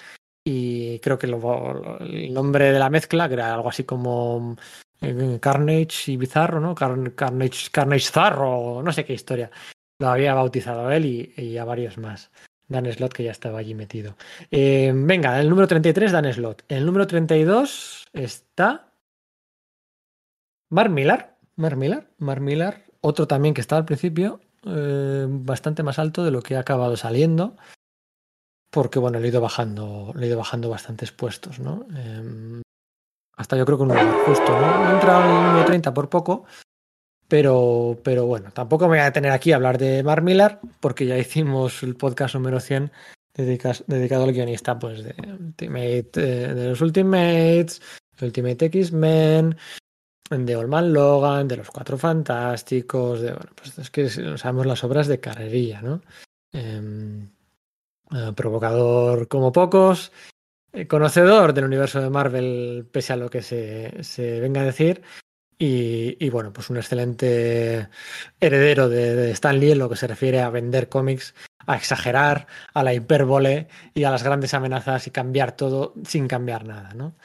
Y 0.46 1.00
creo 1.00 1.18
que 1.18 1.28
el 1.28 2.34
nombre 2.34 2.72
de 2.72 2.80
la 2.80 2.90
mezcla, 2.90 3.26
era 3.26 3.54
algo 3.54 3.70
así 3.70 3.84
como 3.84 4.56
eh, 5.02 5.40
Carnage 5.42 6.12
y 6.12 6.18
Bizarro, 6.18 6.60
¿no? 6.60 6.76
Carnage, 6.76 7.70
Carnage 7.72 8.10
Zarro, 8.10 8.82
no 8.84 8.92
sé 8.92 9.06
qué 9.06 9.14
historia. 9.14 9.50
Lo 10.00 10.10
había 10.10 10.34
bautizado 10.34 10.92
él 10.92 11.34
y, 11.36 11.58
a 11.58 11.66
varios 11.66 11.98
más. 11.98 12.32
Dan 12.68 12.92
Slot, 12.92 13.14
que 13.14 13.24
ya 13.24 13.32
estaba 13.32 13.60
allí 13.60 13.74
metido. 13.76 14.16
venga, 14.52 15.36
en 15.36 15.42
el 15.42 15.50
número 15.50 15.68
33, 15.68 16.12
Dan 16.12 16.34
Slot. 16.34 16.64
El 16.68 16.86
número 16.86 17.08
32 17.08 18.06
está. 18.14 18.92
Mar 20.70 20.90
Millar. 20.90 21.38
Mar 21.56 21.76
Millar. 21.76 22.10
Mar 22.20 22.40
Millar 22.42 22.87
otro 23.02 23.28
también 23.28 23.54
que 23.54 23.62
estaba 23.62 23.80
al 23.80 23.86
principio, 23.86 24.42
eh, 24.66 25.26
bastante 25.30 25.84
más 25.84 26.00
alto 26.00 26.24
de 26.24 26.32
lo 26.32 26.42
que 26.42 26.56
ha 26.56 26.60
acabado 26.60 26.98
saliendo. 26.98 27.56
Porque 28.70 29.00
bueno, 29.00 29.20
le 29.20 29.28
he 29.28 29.30
ido 29.30 29.42
bajando, 29.42 30.12
le 30.16 30.26
he 30.26 30.30
ido 30.30 30.38
bajando 30.38 30.70
bastantes 30.70 31.12
puestos, 31.12 31.60
¿no? 31.60 31.86
Em, 31.96 32.62
hasta 33.38 33.56
yo 33.56 33.66
creo 33.66 33.78
que 33.78 33.84
un 33.84 33.92
justo, 34.26 34.60
¿no? 34.60 34.90
He 34.90 34.94
entrado 34.94 35.24
en 35.24 35.36
el 35.36 35.44
número 35.44 35.66
30 35.66 35.94
por 35.94 36.10
poco, 36.10 36.46
pero, 37.28 37.98
pero 38.04 38.26
bueno, 38.26 38.52
tampoco 38.52 38.86
me 38.86 38.90
voy 38.90 39.00
a 39.00 39.06
detener 39.06 39.32
aquí 39.32 39.52
a 39.52 39.56
hablar 39.56 39.78
de 39.78 40.04
Mark 40.04 40.24
Millar, 40.24 40.60
porque 40.80 41.06
ya 41.06 41.18
hicimos 41.18 41.82
el 41.84 41.96
podcast 41.96 42.36
número 42.36 42.60
100 42.60 42.92
dedicado 43.38 44.24
al 44.24 44.34
guionista 44.34 44.80
pues 44.80 45.04
de, 45.04 45.14
Ultimate, 45.40 46.10
eh, 46.16 46.54
de 46.54 46.70
los 46.70 46.82
Ultimates, 46.82 47.82
Ultimate 48.20 48.66
X-Men, 48.66 49.56
de 50.30 50.56
Olman 50.56 50.94
Logan, 50.94 51.48
de 51.48 51.58
los 51.58 51.70
Cuatro 51.70 51.98
Fantásticos, 51.98 53.22
de, 53.22 53.32
bueno, 53.32 53.52
pues 53.56 53.78
es 53.78 53.90
que 53.90 54.10
sabemos 54.10 54.66
las 54.66 54.84
obras 54.84 55.08
de 55.08 55.20
carrería, 55.20 55.82
¿no? 55.82 56.02
Em, 56.52 57.30
eh, 58.12 58.34
provocador 58.36 59.28
como 59.28 59.52
pocos, 59.52 60.12
eh, 60.74 60.88
conocedor 60.88 61.54
del 61.54 61.66
universo 61.66 62.02
de 62.02 62.10
Marvel, 62.10 62.88
pese 62.92 63.14
a 63.14 63.18
lo 63.18 63.30
que 63.30 63.42
se, 63.42 64.04
se 64.04 64.40
venga 64.40 64.62
a 64.62 64.66
decir, 64.66 65.02
y, 65.60 66.24
y, 66.24 66.30
bueno, 66.30 66.54
pues 66.54 66.70
un 66.70 66.78
excelente 66.78 67.90
heredero 68.40 68.90
de, 68.90 69.16
de, 69.16 69.32
Stan 69.32 69.60
Lee 69.60 69.72
en 69.72 69.80
lo 69.80 69.90
que 69.90 69.96
se 69.96 70.08
refiere 70.08 70.42
a 70.42 70.52
vender 70.52 70.88
cómics, 70.88 71.34
a 71.66 71.76
exagerar, 71.76 72.48
a 72.74 72.84
la 72.84 72.94
hipérbole 72.94 73.68
y 73.94 74.04
a 74.04 74.12
las 74.12 74.24
grandes 74.24 74.54
amenazas 74.54 75.08
y 75.08 75.12
cambiar 75.12 75.56
todo 75.56 75.94
sin 76.06 76.28
cambiar 76.28 76.66
nada, 76.66 76.94
¿no? 76.94 77.16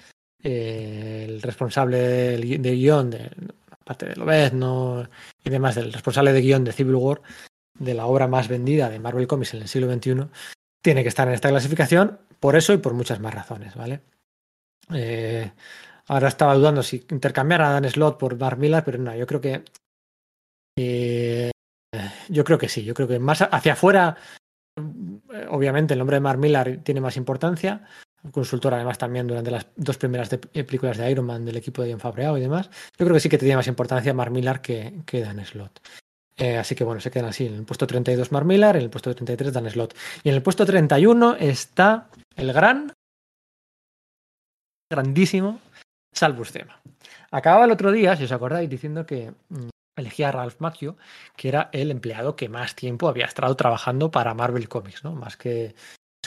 Eh, 0.43 1.27
el 1.29 1.43
responsable 1.43 1.99
de, 1.99 2.75
guion, 2.75 3.11
de, 3.11 3.31
aparte 3.71 4.07
de 4.07 4.17
Lobezno 4.17 5.09
y 5.45 5.51
demás, 5.51 5.77
del 5.77 5.93
responsable 5.93 6.33
de 6.33 6.41
guion 6.41 6.65
de 6.65 6.73
Civil 6.73 6.97
War, 6.97 7.23
de 7.79 7.95
la 7.95 8.07
obra 8.07 8.27
más 8.27 8.49
vendida 8.49 8.91
de 8.91 8.99
Marvel 8.99 9.29
Comics 9.29 9.55
en 9.55 9.63
el 9.63 9.69
siglo 9.69 9.93
XXI, 9.93 10.27
tiene 10.83 11.03
que 11.03 11.09
estar 11.09 11.29
en 11.29 11.35
esta 11.35 11.49
clasificación 11.49 12.19
por 12.41 12.57
eso 12.57 12.73
y 12.73 12.79
por 12.79 12.93
muchas 12.93 13.21
más 13.21 13.33
razones, 13.33 13.77
¿vale? 13.77 14.01
Eh, 14.93 15.53
ahora 16.09 16.29
estaba 16.29 16.55
dudando 16.55 16.83
si 16.83 17.07
intercambiar 17.11 17.63
a 17.63 17.71
Dan 17.71 17.89
Slot 17.89 18.19
por 18.19 18.37
Mark 18.37 18.59
Millar, 18.59 18.85
pero 18.85 18.99
no, 18.99 19.15
yo 19.15 19.27
creo 19.27 19.41
que 19.41 19.65
eh, 20.77 21.53
yo 22.29 22.45
creo 22.45 22.59
que 22.59 22.69
sí, 22.69 22.83
yo 22.85 22.95
creo 22.95 23.07
que 23.07 23.21
más 23.21 23.43
hacia 23.43 23.75
afuera, 23.75 24.17
obviamente 25.51 25.95
el 25.95 25.99
nombre 25.99 26.17
de 26.17 26.21
Mark 26.21 26.39
Millar 26.39 26.79
tiene 26.83 27.01
más 27.01 27.17
importancia, 27.17 27.87
consultor 28.31 28.75
además 28.75 28.99
también 28.99 29.27
durante 29.27 29.51
las 29.51 29.67
dos 29.75 29.99
primeras 29.99 30.33
eh, 30.33 30.65
películas 30.65 30.97
de 30.97 31.11
Iron 31.11 31.27
Man 31.27 31.45
del 31.45 31.57
equipo 31.57 31.83
de 31.83 31.89
Ian 31.89 32.01
Fabreau 32.01 32.37
y 32.37 32.41
demás. 32.41 32.71
Yo 32.99 33.05
creo 33.05 33.15
que 33.15 33.21
sí 33.21 33.29
que 33.29 33.39
tiene 33.39 33.57
más 33.57 33.67
importancia 33.67 34.15
Mark 34.15 34.31
Millar 34.31 34.61
que, 34.61 35.01
que 35.05 35.21
Dan 35.21 35.45
Slot. 35.45 35.81
Eh, 36.37 36.57
así 36.57 36.75
que 36.75 36.85
bueno, 36.85 37.01
se 37.01 37.11
quedan 37.11 37.29
así. 37.29 37.47
En 37.47 37.55
el 37.55 37.65
puesto 37.65 37.87
32 37.87 38.33
Mark 38.33 38.47
Millar, 38.47 38.77
en 38.77 38.83
el 38.83 38.91
puesto 38.91 39.15
33 39.15 39.53
Dan 39.53 39.71
Slot. 39.71 39.97
Y 40.23 40.29
en 40.29 40.37
el 40.37 40.43
puesto 40.43 40.65
31 40.65 41.37
está 41.37 42.09
el 42.37 42.53
gran, 42.53 42.93
grandísimo 44.91 45.61
Salvus 46.13 46.53
Tema. 46.53 46.81
Acababa 47.31 47.65
el 47.65 47.71
otro 47.73 47.91
día, 47.91 48.17
si 48.17 48.25
os 48.25 48.33
acordáis, 48.33 48.69
diciendo 48.69 49.07
que 49.07 49.33
mm, 49.49 49.69
elegía 49.97 50.29
a 50.29 50.33
Ralph 50.33 50.61
Macchio, 50.61 50.97
que 51.37 51.49
era 51.49 51.71
el 51.73 51.91
empleado 51.91 52.37
que 52.37 52.49
más 52.49 52.75
tiempo 52.75 53.09
había 53.09 53.27
estado 53.27 53.55
trabajando 53.57 54.11
para 54.11 54.35
Marvel 54.35 54.69
Comics, 54.69 55.05
¿no? 55.05 55.13
Más 55.13 55.37
que 55.37 55.75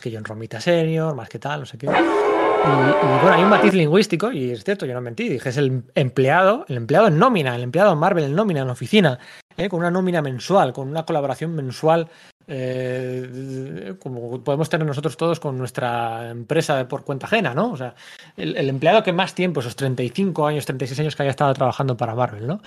que 0.05 0.15
John 0.15 0.23
Romita 0.23 0.61
Senior, 0.61 1.15
más 1.15 1.29
que 1.29 1.39
tal, 1.39 1.61
no 1.61 1.65
sé 1.65 1.77
qué. 1.77 1.87
Y, 1.87 1.89
bueno, 1.89 3.31
hay 3.31 3.43
un 3.43 3.49
matiz 3.49 3.73
lingüístico, 3.73 4.31
y 4.31 4.51
es 4.51 4.63
cierto, 4.63 4.85
yo 4.85 4.93
no 4.93 5.01
mentí, 5.01 5.27
dije, 5.29 5.49
es 5.49 5.57
el 5.57 5.83
empleado, 5.95 6.65
el 6.67 6.77
empleado 6.77 7.07
en 7.07 7.17
nómina, 7.17 7.55
el 7.55 7.63
empleado 7.63 7.93
en 7.93 7.99
Marvel 7.99 8.23
en 8.23 8.35
nómina, 8.35 8.61
en 8.61 8.69
oficina, 8.69 9.19
¿eh? 9.57 9.67
con 9.67 9.79
una 9.79 9.91
nómina 9.91 10.21
mensual, 10.21 10.73
con 10.73 10.87
una 10.87 11.05
colaboración 11.05 11.55
mensual, 11.55 12.07
eh, 12.47 13.95
como 13.99 14.43
podemos 14.43 14.69
tener 14.69 14.85
nosotros 14.85 15.17
todos 15.17 15.39
con 15.39 15.57
nuestra 15.57 16.29
empresa 16.29 16.87
por 16.87 17.03
cuenta 17.03 17.25
ajena, 17.25 17.55
¿no? 17.55 17.71
O 17.71 17.77
sea, 17.77 17.95
el, 18.37 18.69
empleado 18.69 19.01
que 19.01 19.13
más 19.13 19.33
tiempo, 19.33 19.61
esos 19.61 19.75
35 19.75 20.45
años, 20.45 20.65
36 20.65 20.99
años 20.99 21.15
que 21.15 21.23
haya 21.23 21.31
estado 21.31 21.53
trabajando 21.55 21.97
para 21.97 22.13
Marvel, 22.13 22.45
¿no? 22.45 22.61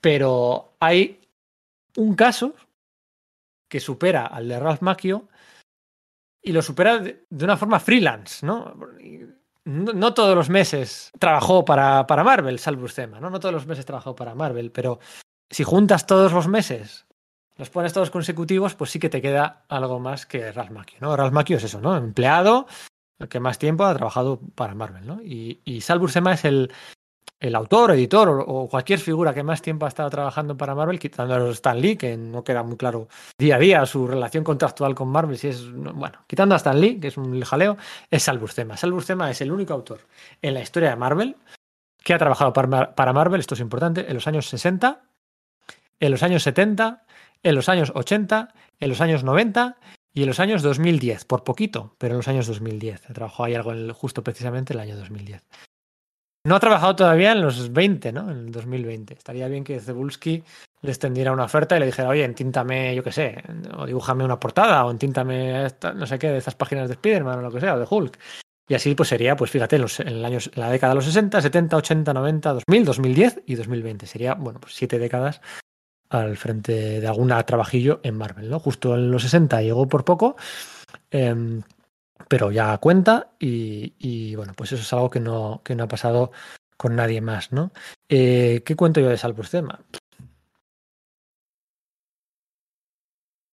Pero 0.00 0.72
hay 0.80 1.20
un 1.96 2.14
caso 2.14 2.54
que 3.68 3.80
supera 3.80 4.26
al 4.26 4.48
de 4.48 4.60
Ralph 4.60 4.82
Macchio 4.82 5.28
y 6.46 6.52
lo 6.52 6.62
supera 6.62 6.98
de, 6.98 7.26
una 7.30 7.56
forma 7.56 7.80
freelance, 7.80 8.46
¿no? 8.46 8.72
¿no? 9.64 10.14
todos 10.14 10.36
los 10.36 10.48
meses 10.48 11.10
trabajó 11.18 11.64
para, 11.64 12.06
para 12.06 12.22
Marvel, 12.22 12.60
salvo 12.60 12.86
tema, 12.86 13.18
¿no? 13.18 13.30
No 13.30 13.40
todos 13.40 13.52
los 13.52 13.66
meses 13.66 13.84
trabajó 13.84 14.14
para 14.14 14.36
Marvel, 14.36 14.70
pero 14.70 15.00
si 15.50 15.64
juntas 15.64 16.06
todos 16.06 16.32
los 16.32 16.46
meses, 16.46 17.04
los 17.56 17.68
pones 17.68 17.92
todos 17.92 18.10
consecutivos, 18.10 18.76
pues 18.76 18.92
sí 18.92 19.00
que 19.00 19.08
te 19.08 19.20
queda 19.20 19.64
algo 19.68 19.98
más 19.98 20.24
que 20.24 20.52
Ralph 20.52 20.70
Macchio, 20.70 20.98
¿no? 21.00 21.16
Ralph 21.16 21.32
Macchio 21.32 21.56
es 21.56 21.64
eso, 21.64 21.80
¿no? 21.80 21.96
Empleado, 21.96 22.68
el 23.18 23.28
que 23.28 23.40
más 23.40 23.58
tiempo 23.58 23.84
ha 23.84 23.94
trabajado 23.96 24.40
para 24.54 24.76
Marvel, 24.76 25.04
¿no? 25.04 25.20
Y, 25.20 25.62
y 25.64 25.80
Sal 25.80 26.00
es 26.04 26.44
el, 26.44 26.72
el 27.38 27.54
autor, 27.54 27.92
editor 27.92 28.44
o, 28.46 28.68
cualquier 28.68 28.98
figura 28.98 29.34
que 29.34 29.42
más 29.42 29.60
tiempo 29.60 29.84
ha 29.84 29.88
estado 29.88 30.08
trabajando 30.10 30.56
para 30.56 30.74
Marvel, 30.74 30.98
quitando 30.98 31.34
a 31.34 31.50
Stan 31.50 31.78
Lee, 31.78 31.96
que 31.96 32.16
no 32.16 32.42
queda 32.42 32.62
muy 32.62 32.76
claro 32.76 33.08
día 33.38 33.56
a 33.56 33.58
día 33.58 33.86
su 33.86 34.06
relación 34.06 34.42
contractual 34.42 34.94
con 34.94 35.08
Marvel, 35.08 35.36
si 35.36 35.48
es, 35.48 35.70
bueno, 35.72 36.24
quitando 36.26 36.54
a 36.54 36.58
Stan 36.58 36.80
Lee, 36.80 36.98
que 36.98 37.08
es 37.08 37.16
un 37.16 37.40
jaleo, 37.42 37.76
es 38.10 38.22
Sal 38.22 38.38
Buscema. 38.38 38.76
Sal 38.76 38.92
Buscema 38.92 39.30
es 39.30 39.40
el 39.40 39.52
único 39.52 39.74
autor 39.74 40.00
en 40.40 40.54
la 40.54 40.62
historia 40.62 40.90
de 40.90 40.96
Marvel 40.96 41.36
que 42.02 42.14
ha 42.14 42.18
trabajado 42.18 42.52
para, 42.52 42.94
para 42.94 43.12
Marvel, 43.12 43.40
esto 43.40 43.54
es 43.54 43.60
importante, 43.60 44.06
en 44.08 44.14
los 44.14 44.26
años 44.26 44.48
60, 44.48 45.02
en 46.00 46.10
los 46.10 46.22
años 46.22 46.42
70, 46.42 47.04
en 47.42 47.54
los 47.54 47.68
años 47.68 47.92
80, 47.94 48.54
en 48.80 48.88
los 48.88 49.00
años 49.00 49.24
90 49.24 49.76
y 50.14 50.22
en 50.22 50.28
los 50.28 50.40
años 50.40 50.62
2010, 50.62 51.24
por 51.24 51.44
poquito, 51.44 51.94
pero 51.98 52.14
en 52.14 52.18
los 52.18 52.28
años 52.28 52.46
2010. 52.46 53.02
Trabajó 53.12 53.44
ahí 53.44 53.54
algo 53.54 53.72
justo 53.92 54.22
precisamente 54.22 54.72
el 54.72 54.80
año 54.80 54.96
2010. 54.96 55.42
No 56.46 56.54
ha 56.54 56.60
trabajado 56.60 56.94
todavía 56.94 57.32
en 57.32 57.42
los 57.42 57.72
20, 57.72 58.12
¿no? 58.12 58.30
En 58.30 58.36
el 58.38 58.52
2020. 58.52 59.14
Estaría 59.14 59.48
bien 59.48 59.64
que 59.64 59.80
Cebulski 59.80 60.44
le 60.80 60.90
extendiera 60.90 61.32
una 61.32 61.42
oferta 61.42 61.76
y 61.76 61.80
le 61.80 61.86
dijera, 61.86 62.08
oye, 62.08 62.22
entíntame, 62.22 62.94
yo 62.94 63.02
qué 63.02 63.10
sé, 63.10 63.42
o 63.76 63.84
dibújame 63.84 64.24
una 64.24 64.38
portada, 64.38 64.84
o 64.84 64.92
entíntame 64.92 65.66
no 65.96 66.06
sé 66.06 66.20
qué, 66.20 66.28
de 66.28 66.38
estas 66.38 66.54
páginas 66.54 66.86
de 66.86 66.94
Spider-Man 66.94 67.40
o 67.40 67.42
lo 67.42 67.50
que 67.50 67.58
sea, 67.58 67.74
o 67.74 67.80
de 67.80 67.86
Hulk. 67.90 68.16
Y 68.68 68.74
así 68.74 68.94
pues 68.94 69.08
sería, 69.08 69.34
pues 69.34 69.50
fíjate, 69.50 69.74
en, 69.74 69.82
los, 69.82 69.98
en, 69.98 70.24
años, 70.24 70.48
la 70.54 70.70
década 70.70 70.92
de 70.92 70.94
los 70.94 71.06
60, 71.06 71.42
70, 71.42 71.76
80, 71.78 72.14
90, 72.14 72.52
2000, 72.52 72.84
2010 72.84 73.42
y 73.46 73.54
2020. 73.56 74.06
Sería, 74.06 74.34
bueno, 74.34 74.60
pues 74.60 74.72
siete 74.76 75.00
décadas 75.00 75.40
al 76.10 76.36
frente 76.36 77.00
de 77.00 77.06
algún 77.08 77.34
trabajillo 77.44 77.98
en 78.04 78.16
Marvel, 78.16 78.48
¿no? 78.48 78.60
Justo 78.60 78.94
en 78.94 79.10
los 79.10 79.22
60 79.22 79.62
llegó 79.62 79.88
por 79.88 80.04
poco. 80.04 80.36
Eh, 81.10 81.60
pero 82.28 82.50
ya 82.50 82.76
cuenta 82.78 83.32
y, 83.38 84.34
bueno, 84.36 84.52
pues 84.56 84.72
eso 84.72 84.82
es 84.82 84.92
algo 84.92 85.10
que 85.10 85.20
no, 85.20 85.60
que 85.64 85.74
no 85.74 85.84
ha 85.84 85.88
pasado 85.88 86.32
con 86.76 86.96
nadie 86.96 87.20
más, 87.20 87.52
¿no? 87.52 87.72
Eh, 88.08 88.62
¿Qué 88.64 88.76
cuento 88.76 89.00
yo 89.00 89.08
de 89.08 89.16
Salbustema? 89.16 89.80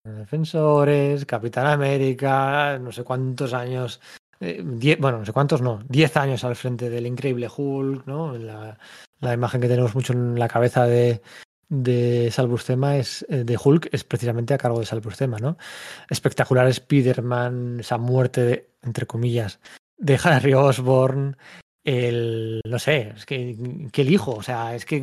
Defensores, 0.03 1.25
Capitán 1.25 1.67
América, 1.67 2.77
no 2.77 2.91
sé 2.91 3.05
cuántos 3.05 3.53
años, 3.53 4.01
eh, 4.41 4.61
bueno, 4.99 5.19
no 5.19 5.25
sé 5.25 5.31
cuántos 5.31 5.61
no, 5.61 5.81
diez 5.87 6.17
años 6.17 6.43
al 6.43 6.57
frente 6.57 6.89
del 6.89 7.07
increíble 7.07 7.47
Hulk, 7.55 8.05
¿no? 8.05 8.37
La 8.37 9.33
imagen 9.33 9.61
que 9.61 9.69
tenemos 9.69 9.95
mucho 9.95 10.11
en 10.11 10.37
la 10.37 10.49
cabeza 10.49 10.85
de, 10.85 11.21
de 11.69 12.29
Salbustema 12.31 12.97
es 12.97 13.25
eh, 13.29 13.43
de 13.43 13.57
Hulk 13.61 13.89
es 13.91 14.03
precisamente 14.03 14.53
a 14.53 14.57
cargo 14.57 14.79
de 14.79 14.85
Salbustema, 14.85 15.37
¿no? 15.37 15.57
Espectacular 16.09 16.67
Spider-Man, 16.67 17.79
esa 17.79 17.97
muerte 17.97 18.69
entre 18.81 19.05
comillas 19.05 19.59
de 19.97 20.19
Harry 20.23 20.53
Osborn, 20.53 21.37
el 21.83 22.61
no 22.65 22.79
sé, 22.79 23.13
es 23.15 23.25
que, 23.25 23.57
el 23.93 24.11
hijo, 24.11 24.31
o 24.31 24.43
sea, 24.43 24.75
es 24.75 24.85
que 24.85 24.97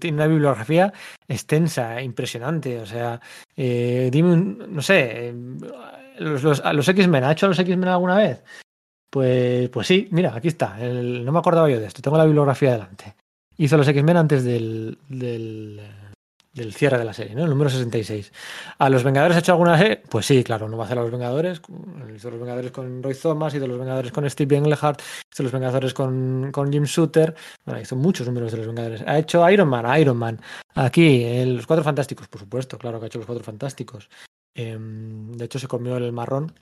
tiene 0.00 0.16
una 0.16 0.26
bibliografía 0.26 0.92
extensa, 1.28 2.00
impresionante, 2.02 2.78
o 2.80 2.86
sea, 2.86 3.20
eh, 3.56 4.08
dime, 4.12 4.36
no 4.36 4.82
sé, 4.82 5.34
los, 6.18 6.42
los, 6.42 6.88
X-Men, 6.88 7.24
¿ha 7.24 7.32
hecho 7.32 7.46
a 7.46 7.48
los 7.50 7.58
X-Men 7.58 7.88
alguna 7.88 8.16
vez? 8.16 8.42
Pues, 9.10 9.68
pues 9.70 9.86
sí, 9.86 10.08
mira, 10.10 10.34
aquí 10.34 10.48
está, 10.48 10.76
no 10.76 11.32
me 11.32 11.38
acordaba 11.38 11.70
yo 11.70 11.80
de 11.80 11.86
esto, 11.86 12.02
tengo 12.02 12.18
la 12.18 12.24
bibliografía 12.24 12.72
delante. 12.72 13.14
Hizo 13.58 13.76
los 13.76 13.88
X-Men 13.88 14.16
antes 14.16 14.44
del, 14.44 14.98
del 16.56 16.72
cierre 16.72 16.98
de 16.98 17.04
la 17.04 17.12
serie, 17.12 17.34
¿no? 17.34 17.44
El 17.44 17.50
número 17.50 17.68
66. 17.68 18.32
¿A 18.78 18.88
los 18.88 19.04
Vengadores 19.04 19.36
ha 19.36 19.40
hecho 19.40 19.52
alguna 19.52 19.76
serie? 19.76 20.02
Pues 20.08 20.24
sí, 20.24 20.42
claro, 20.42 20.68
no 20.68 20.76
va 20.76 20.84
a 20.84 20.86
hacer 20.86 20.98
a 20.98 21.02
los 21.02 21.10
Vengadores. 21.10 21.60
Hizo 22.14 22.30
los 22.30 22.40
Vengadores 22.40 22.72
con 22.72 23.02
Roy 23.02 23.14
Thomas, 23.14 23.54
hizo 23.54 23.66
los 23.66 23.78
Vengadores 23.78 24.10
con 24.10 24.28
Steve 24.28 24.56
Englehart, 24.56 25.02
hizo 25.32 25.42
los 25.42 25.52
Vengadores 25.52 25.92
con, 25.92 26.50
con 26.52 26.72
Jim 26.72 26.84
Shooter. 26.84 27.34
Bueno, 27.64 27.80
hizo 27.80 27.94
muchos 27.94 28.26
números 28.26 28.52
de 28.52 28.58
los 28.58 28.66
Vengadores. 28.66 29.02
Ha 29.06 29.18
hecho 29.18 29.48
Iron 29.50 29.68
Man, 29.68 30.00
Iron 30.00 30.16
Man. 30.16 30.40
Aquí, 30.74 31.44
los 31.44 31.66
Cuatro 31.66 31.84
Fantásticos, 31.84 32.26
por 32.28 32.40
supuesto, 32.40 32.78
claro 32.78 32.98
que 32.98 33.04
ha 33.04 33.08
hecho 33.08 33.18
los 33.18 33.26
Cuatro 33.26 33.44
Fantásticos. 33.44 34.08
Em, 34.54 35.32
de 35.32 35.44
hecho, 35.44 35.58
se 35.58 35.68
comió 35.68 35.98
el 35.98 36.12
marrón 36.12 36.54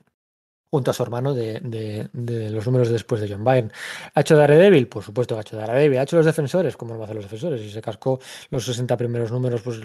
junto 0.71 0.91
a 0.91 0.95
su 0.95 1.03
hermano 1.03 1.35
de, 1.35 2.09
los 2.13 2.67
números 2.67 2.89
después 2.89 3.21
de 3.21 3.29
John 3.29 3.45
Byrne. 3.45 3.71
¿Ha 4.15 4.21
hecho 4.21 4.37
Daredevil? 4.37 4.89
Por 4.89 5.03
supuesto 5.03 5.35
que 5.35 5.39
ha 5.39 5.43
hecho 5.43 5.57
Daredevil. 5.57 5.99
¿Ha 5.99 6.03
hecho 6.03 6.17
los 6.17 6.27
defensores? 6.27 6.77
¿Cómo 6.77 6.95
no 6.95 6.99
va 6.99 7.05
a 7.05 7.07
hacer 7.07 7.17
los 7.17 7.25
defensores? 7.25 7.61
Y 7.63 7.71
se 7.71 7.81
cascó 7.81 8.19
los 8.51 8.65
60 8.65 8.97
primeros 8.97 9.31
números, 9.31 9.63
pues 9.63 9.81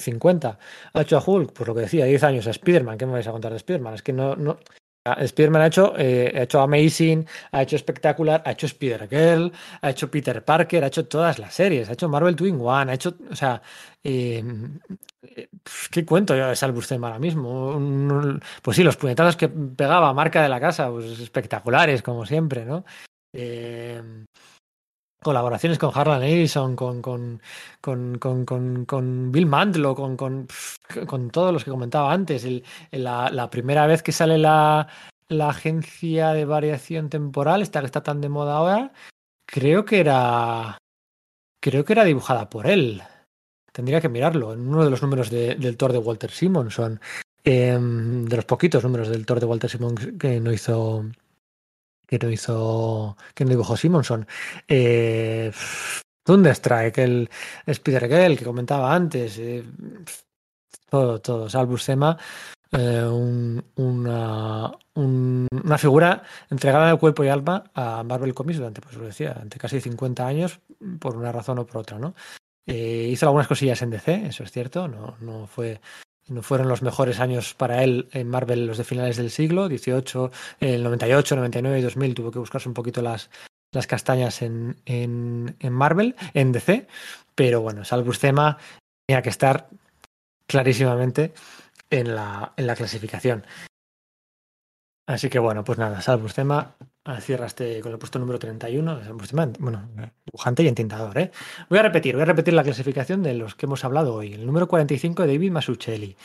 50. 0.00 0.58
¿Ha 0.92 1.00
hecho 1.02 1.18
a 1.18 1.22
Hulk? 1.24 1.52
Pues 1.52 1.68
lo 1.68 1.74
que 1.74 1.82
decía, 1.82 2.06
10 2.06 2.22
años. 2.24 2.46
A 2.46 2.50
Spider-Man, 2.50 2.96
¿qué 2.96 3.06
me 3.06 3.12
vais 3.12 3.26
a 3.26 3.32
contar 3.32 3.52
de 3.52 3.58
Spider-Man? 3.58 3.94
Es 3.94 4.02
que 4.02 4.12
no, 4.12 4.34
no, 4.36 4.58
Spider-Man 5.04 5.62
ha 5.62 5.66
hecho, 5.66 5.94
eh, 5.98 6.32
ha 6.34 6.42
hecho 6.42 6.60
Amazing, 6.60 7.26
ha 7.52 7.62
hecho 7.62 7.76
Espectacular, 7.76 8.42
ha 8.46 8.52
hecho 8.52 8.66
Spider-Girl, 8.66 9.52
ha 9.82 9.90
hecho 9.90 10.10
Peter 10.10 10.42
Parker, 10.42 10.82
ha 10.82 10.86
hecho 10.86 11.06
todas 11.06 11.38
las 11.38 11.52
series, 11.52 11.90
ha 11.90 11.92
hecho 11.92 12.08
Marvel 12.08 12.34
Twin 12.34 12.58
One, 12.58 12.90
ha 12.90 12.94
hecho, 12.94 13.14
o 13.30 13.36
sea, 13.36 13.60
eh, 14.02 14.42
¿qué 15.90 16.06
cuento 16.06 16.34
yo 16.34 16.48
de 16.48 16.56
Salbustema 16.56 17.08
ahora 17.08 17.18
mismo? 17.18 18.40
pues 18.62 18.76
sí, 18.76 18.82
los 18.82 18.96
puñetazos 18.96 19.36
que 19.36 19.48
pegaba 19.48 20.14
marca 20.14 20.42
de 20.42 20.48
la 20.48 20.60
casa, 20.60 20.90
pues 20.90 21.20
espectaculares, 21.20 22.02
como 22.02 22.24
siempre, 22.24 22.64
¿no? 22.64 22.84
Eh, 23.32 24.00
colaboraciones 25.24 25.78
con 25.78 25.90
Harlan 25.92 26.22
Ellison, 26.22 26.76
con, 26.76 27.02
con, 27.02 27.40
con, 27.80 28.18
con, 28.86 29.32
Bill 29.32 29.46
Mantlo, 29.46 29.96
con, 29.96 30.46
todos 31.32 31.52
los 31.52 31.64
que 31.64 31.70
comentaba 31.72 32.12
antes. 32.12 32.44
El, 32.44 32.62
la, 32.92 33.30
la, 33.30 33.50
primera 33.50 33.88
vez 33.88 34.04
que 34.04 34.12
sale 34.12 34.38
la, 34.38 34.86
la 35.28 35.48
agencia 35.48 36.32
de 36.32 36.44
variación 36.44 37.08
temporal, 37.08 37.62
esta 37.62 37.80
que 37.80 37.86
está 37.86 38.02
tan 38.02 38.20
de 38.20 38.28
moda 38.28 38.56
ahora, 38.56 38.92
creo 39.44 39.84
que 39.84 40.00
era. 40.00 40.78
Creo 41.60 41.84
que 41.84 41.94
era 41.94 42.04
dibujada 42.04 42.50
por 42.50 42.66
él. 42.66 43.02
Tendría 43.72 44.00
que 44.00 44.10
mirarlo. 44.10 44.52
En 44.52 44.68
uno 44.68 44.84
de 44.84 44.90
los 44.90 45.02
números 45.02 45.30
de, 45.30 45.56
del 45.56 45.76
Thor 45.76 45.92
de 45.92 45.98
Walter 45.98 46.30
Simonson. 46.30 47.00
Eh, 47.42 47.78
de 47.78 48.36
los 48.36 48.44
poquitos 48.44 48.82
números 48.84 49.08
del 49.08 49.26
Thor 49.26 49.40
de 49.40 49.46
Walter 49.46 49.68
Simonson 49.68 50.18
que 50.18 50.40
no 50.40 50.52
hizo 50.52 51.04
que 52.06 52.18
no 52.18 52.30
hizo, 52.30 53.16
que 53.34 53.44
no 53.44 53.50
dibujó 53.50 53.76
Simonson. 53.76 54.26
Eh, 54.68 55.52
Thunderstrike, 56.24 56.98
el 56.98 57.30
Spider-Girl 57.66 58.38
que 58.38 58.44
comentaba 58.44 58.94
antes, 58.94 59.38
eh, 59.38 59.62
todo, 60.88 61.20
todo, 61.20 61.48
Salvus 61.50 61.82
Sema, 61.82 62.16
eh, 62.72 63.04
una, 63.76 64.72
una 64.94 65.78
figura 65.78 66.22
entregada 66.50 66.90
de 66.90 66.98
cuerpo 66.98 67.24
y 67.24 67.28
alma 67.28 67.64
a 67.74 68.02
Marvel 68.02 68.34
Comics 68.34 68.58
durante, 68.58 68.80
pues 68.80 68.96
lo 68.96 69.04
decía, 69.04 69.34
durante 69.34 69.58
casi 69.58 69.80
50 69.80 70.26
años, 70.26 70.60
por 70.98 71.16
una 71.16 71.30
razón 71.30 71.58
o 71.58 71.66
por 71.66 71.78
otra, 71.78 71.98
¿no? 71.98 72.14
Eh, 72.66 73.08
hizo 73.10 73.26
algunas 73.26 73.46
cosillas 73.46 73.82
en 73.82 73.90
DC, 73.90 74.26
eso 74.26 74.42
es 74.42 74.50
cierto, 74.50 74.88
no, 74.88 75.16
no 75.20 75.46
fue 75.46 75.80
no 76.28 76.42
fueron 76.42 76.68
los 76.68 76.82
mejores 76.82 77.20
años 77.20 77.54
para 77.54 77.82
él 77.82 78.08
en 78.12 78.28
Marvel 78.28 78.66
los 78.66 78.78
de 78.78 78.84
finales 78.84 79.16
del 79.16 79.30
siglo, 79.30 79.68
18, 79.68 80.30
el 80.60 80.82
98, 80.82 81.36
99 81.36 81.78
y 81.78 81.82
2000 81.82 82.14
tuvo 82.14 82.30
que 82.30 82.38
buscarse 82.38 82.68
un 82.68 82.74
poquito 82.74 83.02
las, 83.02 83.30
las 83.72 83.86
castañas 83.86 84.42
en, 84.42 84.76
en, 84.86 85.56
en 85.60 85.72
Marvel, 85.72 86.16
en 86.32 86.52
DC, 86.52 86.86
pero 87.34 87.60
bueno, 87.60 87.84
Salvus 87.84 88.18
Thema 88.18 88.58
tenía 89.06 89.22
que 89.22 89.30
estar 89.30 89.68
clarísimamente 90.46 91.34
en 91.90 92.14
la, 92.14 92.52
en 92.56 92.66
la 92.66 92.76
clasificación. 92.76 93.46
Así 95.06 95.28
que 95.28 95.38
bueno, 95.38 95.64
pues 95.64 95.78
nada, 95.78 96.00
Salvus 96.00 96.34
Thema 96.34 96.76
cierra 97.20 97.46
este 97.46 97.80
con 97.80 97.92
el 97.92 97.98
puesto 97.98 98.18
número 98.18 98.38
31. 98.38 99.00
Bueno, 99.58 99.88
dibujante 100.24 100.62
y 100.62 100.68
entintador, 100.68 101.18
¿eh? 101.18 101.30
Voy 101.68 101.78
a 101.78 101.82
repetir, 101.82 102.14
voy 102.14 102.22
a 102.22 102.26
repetir 102.26 102.54
la 102.54 102.64
clasificación 102.64 103.22
de 103.22 103.34
los 103.34 103.54
que 103.54 103.66
hemos 103.66 103.84
hablado 103.84 104.14
hoy. 104.14 104.32
El 104.32 104.46
número 104.46 104.66
45, 104.68 105.26
David 105.26 105.50
Masuccelli. 105.50 106.16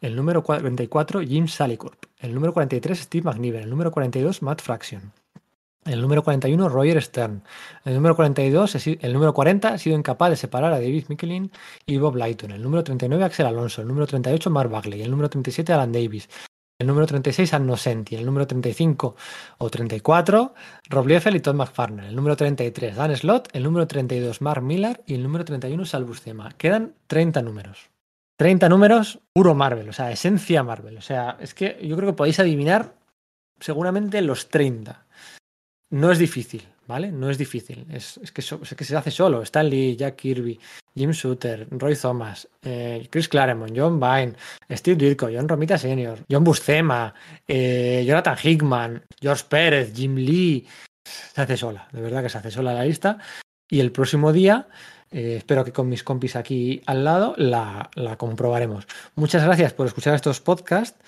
El 0.00 0.14
número 0.14 0.44
44, 0.44 1.22
Jim 1.22 1.48
Salicorp. 1.48 2.04
El 2.20 2.34
número 2.34 2.52
43, 2.52 2.98
Steve 2.98 3.24
McNiven. 3.24 3.64
El 3.64 3.70
número 3.70 3.90
42, 3.90 4.42
Matt 4.42 4.62
Fraction. 4.62 5.12
El 5.84 6.00
número 6.00 6.22
41, 6.22 6.68
Roger 6.68 7.02
Stern. 7.02 7.42
El 7.84 7.94
número 7.94 8.14
42, 8.14 8.86
el 9.00 9.12
número 9.12 9.34
40 9.34 9.68
ha 9.68 9.78
sido 9.78 9.96
incapaz 9.96 10.30
de 10.30 10.36
separar 10.36 10.72
a 10.72 10.78
David 10.80 11.06
Michelin 11.08 11.50
y 11.86 11.96
Bob 11.96 12.14
Lighton. 12.14 12.52
El 12.52 12.62
número 12.62 12.84
39, 12.84 13.24
Axel 13.24 13.46
Alonso. 13.46 13.80
El 13.80 13.88
número 13.88 14.06
38, 14.06 14.50
Mark 14.50 14.70
Bagley. 14.70 15.02
El 15.02 15.10
número 15.10 15.28
37, 15.30 15.72
Alan 15.72 15.90
Davis 15.90 16.28
el 16.78 16.86
número 16.86 17.06
36 17.06 17.54
Anno 17.54 17.76
Senti, 17.76 18.14
el 18.14 18.24
número 18.24 18.46
35 18.46 19.16
o 19.58 19.70
34 19.70 20.54
Rob 20.88 21.06
Liefeld 21.08 21.36
y 21.36 21.40
Todd 21.40 21.56
McFarlane, 21.56 22.08
el 22.08 22.14
número 22.14 22.36
33 22.36 22.94
Dan 22.94 23.16
Slott, 23.16 23.48
el 23.52 23.64
número 23.64 23.88
32 23.88 24.40
Mark 24.40 24.62
Millar 24.62 25.02
y 25.04 25.14
el 25.14 25.24
número 25.24 25.44
31 25.44 25.84
Salvus 25.84 26.22
Thema. 26.22 26.52
Quedan 26.56 26.94
30 27.08 27.42
números. 27.42 27.90
30 28.36 28.68
números 28.68 29.18
puro 29.32 29.56
Marvel, 29.56 29.88
o 29.88 29.92
sea, 29.92 30.12
esencia 30.12 30.62
Marvel. 30.62 30.96
O 30.98 31.02
sea, 31.02 31.36
es 31.40 31.52
que 31.52 31.80
yo 31.82 31.96
creo 31.96 32.10
que 32.10 32.16
podéis 32.16 32.38
adivinar 32.38 32.94
seguramente 33.58 34.22
los 34.22 34.48
30. 34.48 35.04
No 35.90 36.12
es 36.12 36.18
difícil, 36.18 36.68
¿vale? 36.88 37.12
No 37.12 37.30
es 37.30 37.38
difícil. 37.38 37.86
Es, 37.92 38.18
que, 38.32 38.40
es 38.40 38.74
que, 38.76 38.84
se 38.84 38.96
hace 38.96 39.10
solo. 39.10 39.42
Stan 39.42 39.68
Lee, 39.68 39.94
Jack 39.94 40.16
Kirby, 40.16 40.58
Jim 40.96 41.12
Shooter, 41.12 41.68
Roy 41.70 41.94
Thomas, 41.94 42.48
eh, 42.62 43.06
Chris 43.10 43.28
Claremont, 43.28 43.72
John 43.76 44.00
Vine, 44.00 44.32
Steve 44.70 44.96
Ditko, 44.96 45.28
John 45.32 45.46
Romita 45.46 45.78
Sr., 45.78 46.24
John 46.28 46.42
Buscema, 46.42 47.14
eh, 47.46 48.04
Jonathan 48.06 48.36
Hickman, 48.42 49.02
George 49.20 49.44
Pérez, 49.48 49.92
Jim 49.94 50.16
Lee. 50.16 50.66
Se 51.04 51.40
hace 51.40 51.56
sola, 51.56 51.86
de 51.92 52.00
verdad 52.00 52.22
que 52.22 52.30
se 52.30 52.38
hace 52.38 52.50
sola 52.50 52.74
la 52.74 52.84
lista. 52.84 53.18
y 53.70 53.80
el 53.80 53.92
próximo 53.92 54.32
día, 54.32 54.66
eh, 55.10 55.36
espero 55.36 55.62
que 55.62 55.72
con 55.72 55.90
mis 55.90 56.02
compis 56.02 56.36
aquí 56.36 56.80
al 56.86 57.04
lado, 57.04 57.34
la, 57.36 57.90
la 57.94 58.16
comprobaremos. 58.16 58.86
Muchas 59.14 59.44
gracias 59.44 59.74
por 59.74 59.86
escuchar 59.86 60.14
estos 60.14 60.40
podcasts. 60.40 60.98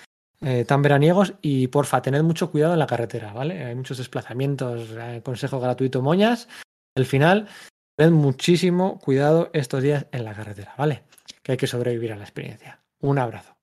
Eh, 0.43 0.65
tan 0.65 0.81
veraniegos 0.81 1.35
y 1.41 1.67
porfa, 1.67 2.01
tened 2.01 2.23
mucho 2.23 2.49
cuidado 2.49 2.73
en 2.73 2.79
la 2.79 2.87
carretera, 2.87 3.31
¿vale? 3.31 3.63
Hay 3.63 3.75
muchos 3.75 3.99
desplazamientos, 3.99 4.89
consejo 5.23 5.59
gratuito 5.59 6.01
moñas. 6.01 6.47
Al 6.95 7.05
final, 7.05 7.47
tened 7.95 8.13
muchísimo 8.13 8.99
cuidado 8.99 9.51
estos 9.53 9.83
días 9.83 10.07
en 10.11 10.25
la 10.25 10.33
carretera, 10.33 10.73
¿vale? 10.77 11.03
Que 11.43 11.53
hay 11.53 11.57
que 11.57 11.67
sobrevivir 11.67 12.11
a 12.11 12.15
la 12.15 12.23
experiencia. 12.23 12.83
Un 13.01 13.19
abrazo. 13.19 13.55